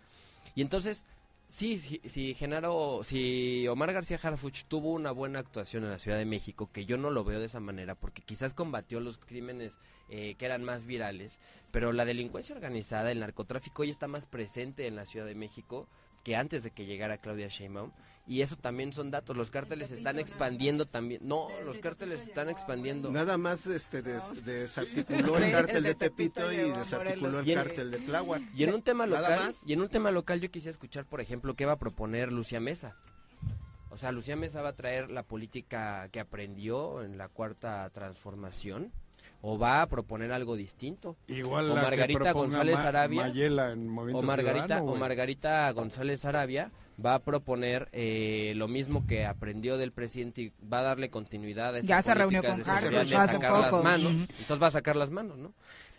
y 0.55 0.61
entonces 0.63 1.05
sí 1.55 1.79
si, 1.79 2.01
si 2.09 2.35
Genaro 2.35 3.03
si 3.05 3.69
Omar 3.69 3.93
García 3.93 4.19
Harfuch 4.21 4.65
tuvo 4.65 4.91
una 4.91 5.13
buena 5.13 5.39
actuación 5.39 5.85
en 5.85 5.91
la 5.91 6.01
Ciudad 6.01 6.19
de 6.19 6.25
México 6.25 6.69
que 6.73 6.85
yo 6.85 6.97
no 6.97 7.11
lo 7.11 7.23
veo 7.23 7.39
de 7.39 7.47
esa 7.47 7.61
manera 7.61 7.95
porque 7.95 8.23
quizás 8.23 8.55
combatió 8.55 8.99
los 8.99 9.19
crímenes 9.19 9.79
eh, 10.09 10.35
que 10.35 10.47
eran 10.47 10.65
más 10.65 10.85
virales 10.85 11.39
pero 11.71 11.93
la 11.93 12.05
delincuencia 12.05 12.57
organizada 12.57 13.13
el 13.13 13.21
narcotráfico 13.21 13.83
hoy 13.83 13.91
está 13.91 14.09
más 14.09 14.27
presente 14.27 14.89
en 14.89 14.97
la 14.97 15.07
Ciudad 15.07 15.27
de 15.27 15.37
México 15.37 15.87
que 16.25 16.35
antes 16.35 16.65
de 16.65 16.71
que 16.73 16.87
llegara 16.87 17.19
Claudia 17.19 17.47
Sheinbaum 17.49 17.93
y 18.27 18.41
eso 18.41 18.57
también 18.57 18.93
son 18.95 19.11
datos 19.11 19.37
los 19.37 19.51
cárteles 19.51 19.93
están 19.93 20.19
expandiendo 20.19 20.87
también 20.87 21.21
no 21.23 21.49
los 21.65 21.79
cárteles 21.79 22.23
están 22.23 22.49
expandiendo. 22.49 23.11
Nada 23.13 23.37
más 23.37 23.67
este 23.67 24.01
des- 24.01 24.43
desarticuló 24.45 25.37
el 25.37 25.53
cártel 25.53 25.77
el 25.77 25.83
de 25.83 25.95
Tepito 25.95 26.51
y 26.51 26.57
desarticuló 26.57 27.41
el 27.41 27.55
cártel 27.55 27.91
de 27.91 27.99
Tláhuac. 27.99 28.43
Y 28.55 28.65
en 28.65 28.75
un 28.75 28.83
tema 28.83 29.07
local, 29.07 29.55
y 29.67 29.75
en 29.75 29.83
un 29.83 29.89
tema 29.91 30.11
local 30.11 30.41
yo 30.41 30.51
quisiera 30.51 30.71
escuchar, 30.73 31.05
por 31.05 31.21
ejemplo, 31.21 31.55
qué 31.55 31.67
va 31.67 31.73
a 31.73 31.79
proponer 31.79 32.33
Lucía 32.33 32.61
Mesa. 32.61 32.97
O 33.91 33.97
sea, 33.99 34.11
Lucía 34.11 34.35
Mesa 34.35 34.61
va 34.63 34.71
a 34.71 34.75
traer 34.77 35.11
la 35.11 35.23
política 35.23 36.09
que 36.11 36.19
aprendió 36.19 37.03
en 37.05 37.17
la 37.19 37.29
cuarta 37.29 37.89
transformación 37.91 38.91
o 39.47 39.59
va 39.59 39.83
a 39.83 39.87
proponer 39.87 40.33
algo 40.33 40.57
distinto. 40.57 41.17
Igual 41.29 41.71
o 41.71 41.75
Margarita 41.75 42.33
González 42.33 42.77
Ma- 42.77 42.89
Arabia 42.89 43.23
Mayela 43.25 43.73
en 43.73 43.89
Movimiento 43.89 44.19
o 44.19 44.23
Margarita 44.23 44.83
o. 44.83 44.97
Margarita 44.97 45.71
González 45.73 46.25
Arabia 46.25 46.71
va 47.05 47.15
a 47.17 47.19
proponer 47.19 47.89
eh, 47.93 48.55
lo 48.57 48.69
mismo 48.69 49.07
que 49.07 49.27
aprendió 49.27 49.77
del 49.77 49.93
presidente 49.93 50.41
y 50.43 50.53
va 50.67 50.79
a 50.79 50.83
darle 50.83 51.11
continuidad 51.11 51.75
a 51.75 51.79
esta 51.81 51.89
Ya 51.97 52.03
se 52.03 52.15
reunió 52.15 52.43
con 52.43 52.57
de 52.57 52.63
hace 52.63 52.89
sacar 53.33 53.51
poco. 53.51 53.77
las 53.77 53.85
manos 53.85 54.13
entonces 54.13 54.63
va 54.63 54.67
a 54.69 54.71
sacar 54.71 54.97
las 54.97 55.11
manos 55.11 55.37
no 55.37 55.53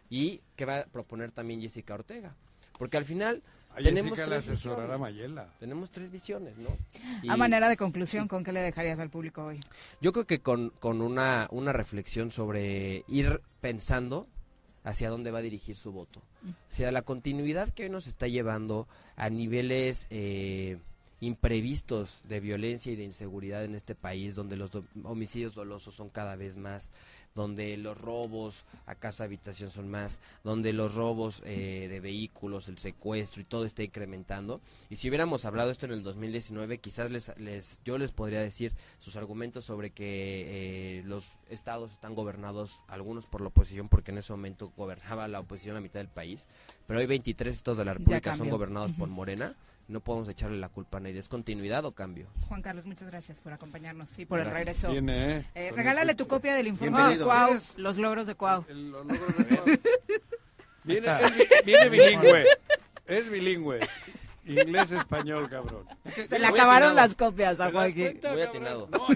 y 0.09 0.41
que 0.55 0.65
va 0.65 0.79
a 0.79 0.85
proponer 0.85 1.31
también 1.31 1.61
Jessica 1.61 1.93
Ortega 1.93 2.33
porque 2.79 2.97
al 2.97 3.05
final 3.05 3.43
A 3.75 3.81
tenemos 3.83 4.11
Jessica 4.11 4.27
le 4.27 4.35
tres 4.37 4.49
asesorará 4.49 4.95
visiones. 4.95 4.99
Mayela. 5.01 5.49
tenemos 5.59 5.91
tres 5.91 6.09
visiones 6.11 6.57
no 6.57 6.69
A 7.31 7.35
Y- 7.35 7.37
manera 7.37 7.67
de 7.69 7.75
conclusión, 7.77 8.27
¿con 8.27 8.43
qué 8.43 8.51
le 8.53 8.61
dejarías 8.61 8.99
al 8.99 9.09
público 9.09 9.43
hoy? 9.45 9.59
yo 10.01 10.13
creo 10.13 10.25
que 10.25 10.39
con, 10.39 10.69
con 10.79 11.01
una, 11.01 11.47
una 11.51 11.73
reflexión 11.73 12.31
sobre 12.31 13.03
ir 13.07 13.41
pensando 13.61 14.27
hacia 14.83 15.09
dónde 15.09 15.31
va 15.31 15.39
a 15.39 15.41
dirigir 15.41 15.75
su 15.75 15.91
voto. 15.91 16.21
O 16.45 16.75
sea, 16.75 16.91
la 16.91 17.01
continuidad 17.01 17.69
que 17.73 17.83
hoy 17.83 17.89
nos 17.89 18.05
está 18.07 18.27
llevando 18.27 18.87
a 19.15 19.29
niveles 19.31 20.05
eh, 20.11 20.77
imprevistos 21.21 22.21
de 22.29 22.39
violencia 22.39 22.91
y 22.91 22.95
de 22.95 23.03
inseguridad 23.03 23.63
en 23.65 23.75
este 23.75 23.95
país, 23.95 24.35
donde 24.35 24.55
los 24.57 24.71
homicidios 25.03 25.55
dolosos 25.55 25.95
son 25.95 26.09
cada 26.09 26.35
vez 26.35 26.55
más, 26.55 26.91
donde 27.35 27.75
los 27.75 27.99
robos 27.99 28.65
a 28.85 28.95
casa 28.95 29.25
habitación 29.25 29.69
son 29.69 29.89
más, 29.89 30.21
donde 30.43 30.71
los 30.71 30.95
robos 30.95 31.41
eh, 31.45 31.87
de 31.89 31.99
vehículos, 31.99 32.69
el 32.69 32.77
secuestro 32.77 33.41
y 33.41 33.45
todo 33.45 33.65
está 33.65 33.83
incrementando. 33.83 34.61
Y 34.89 34.95
si 34.95 35.09
hubiéramos 35.09 35.43
hablado 35.43 35.69
esto 35.69 35.85
en 35.85 35.91
el 35.91 36.01
2019, 36.01 36.77
quizás 36.77 37.11
les, 37.11 37.37
les 37.37 37.81
yo 37.83 37.97
les 37.97 38.13
podría 38.13 38.39
decir 38.39 38.73
sus 38.99 39.17
argumentos 39.17 39.65
sobre 39.65 39.89
que 39.91 40.99
eh, 40.99 41.03
los 41.03 41.29
estados 41.49 41.91
están 41.91 42.15
gobernados, 42.15 42.79
algunos 42.87 43.25
por 43.25 43.41
la 43.41 43.49
oposición, 43.49 43.89
porque 43.89 44.11
en 44.11 44.19
ese 44.19 44.31
momento 44.31 44.71
gobernaba 44.77 45.27
la 45.27 45.41
oposición 45.41 45.75
a 45.75 45.81
mitad 45.81 45.99
del 45.99 46.07
país, 46.07 46.47
pero 46.87 46.99
hoy 46.99 47.05
23 47.05 47.53
estados 47.53 47.77
de 47.77 47.85
la 47.85 47.95
República 47.95 48.35
son 48.35 48.49
gobernados 48.49 48.93
por 48.93 49.09
Morena 49.09 49.55
no 49.87 49.99
podemos 49.99 50.27
echarle 50.29 50.57
la 50.57 50.69
culpa 50.69 50.97
a 50.97 51.01
nadie. 51.01 51.19
¿Es 51.19 51.29
continuidad 51.29 51.85
o 51.85 51.93
cambio? 51.93 52.27
Juan 52.47 52.61
Carlos, 52.61 52.85
muchas 52.85 53.07
gracias 53.07 53.41
por 53.41 53.53
acompañarnos 53.53 54.09
y 54.17 54.25
por 54.25 54.39
el 54.39 54.51
regreso. 54.51 54.91
Viene, 54.91 55.37
¿eh? 55.37 55.45
eh 55.55 55.71
regálale 55.75 56.15
tu 56.15 56.27
copia 56.27 56.55
del 56.55 56.67
informe 56.67 57.17
de 57.17 57.23
Cuau, 57.23 57.57
los 57.77 57.97
logros 57.97 58.27
de 58.27 58.35
Cuau. 58.35 58.65
viene, 60.83 61.09
viene 61.65 61.89
bilingüe, 61.89 62.45
es 63.07 63.29
bilingüe. 63.29 63.79
Inglés-español, 64.45 65.49
cabrón. 65.49 65.87
Se 66.29 66.37
le 66.37 66.45
acabaron 66.45 66.95
las 66.95 67.15
copias 67.15 67.59
a 67.59 67.71
Joaquín. 67.71 68.19
Muy 68.31 68.41
atinado. 68.41 68.87
No, 68.91 69.07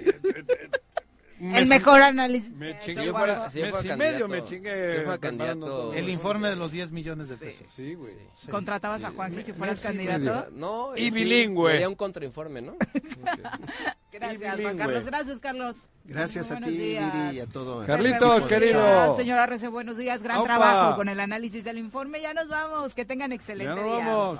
el 1.39 1.65
mejor 1.67 2.01
análisis. 2.01 2.49
Me 2.51 2.79
chingué, 2.79 3.11
fuera, 3.11 3.47
mes 3.53 3.85
y 3.85 3.89
medio 3.95 4.27
me 4.27 4.43
chingué. 4.43 5.05
candidato. 5.19 5.93
El 5.93 6.09
informe 6.09 6.49
de 6.49 6.55
los 6.55 6.71
10 6.71 6.91
millones 6.91 7.29
de 7.29 7.37
pesos. 7.37 7.67
Sí, 7.75 7.95
güey. 7.95 8.15
¿Contratabas 8.49 9.03
a 9.03 9.11
Juan 9.11 9.33
si 9.43 9.53
fueras 9.53 9.81
candidato? 9.81 10.49
No. 10.51 10.95
Y 10.95 11.09
bilingüe. 11.11 11.71
Sería 11.71 11.89
un 11.89 11.95
contrainforme, 11.95 12.61
¿no? 12.61 12.75
Gracias, 14.11 14.59
Juan 14.59 14.77
Carlos. 14.77 15.05
Gracias, 15.05 15.39
Carlos. 15.39 15.75
Gracias 16.03 16.51
a 16.51 16.57
ti, 16.57 16.71
Viri, 16.71 16.99
y 17.33 17.39
a 17.39 17.45
todo. 17.45 17.85
Carlitos, 17.85 18.45
querido. 18.47 19.15
Señora 19.15 19.45
Rece, 19.45 19.67
buenos 19.67 19.97
días. 19.97 20.23
Gran 20.23 20.43
trabajo 20.43 20.95
con 20.95 21.09
el 21.09 21.19
análisis 21.19 21.63
del 21.63 21.77
informe. 21.77 22.21
Ya 22.21 22.33
nos 22.33 22.47
vamos. 22.47 22.93
Que 22.93 23.05
tengan 23.05 23.31
excelente 23.31 23.75
ya 23.75 23.81
nos 23.81 23.97
día. 23.97 24.07
Vamos. 24.07 24.39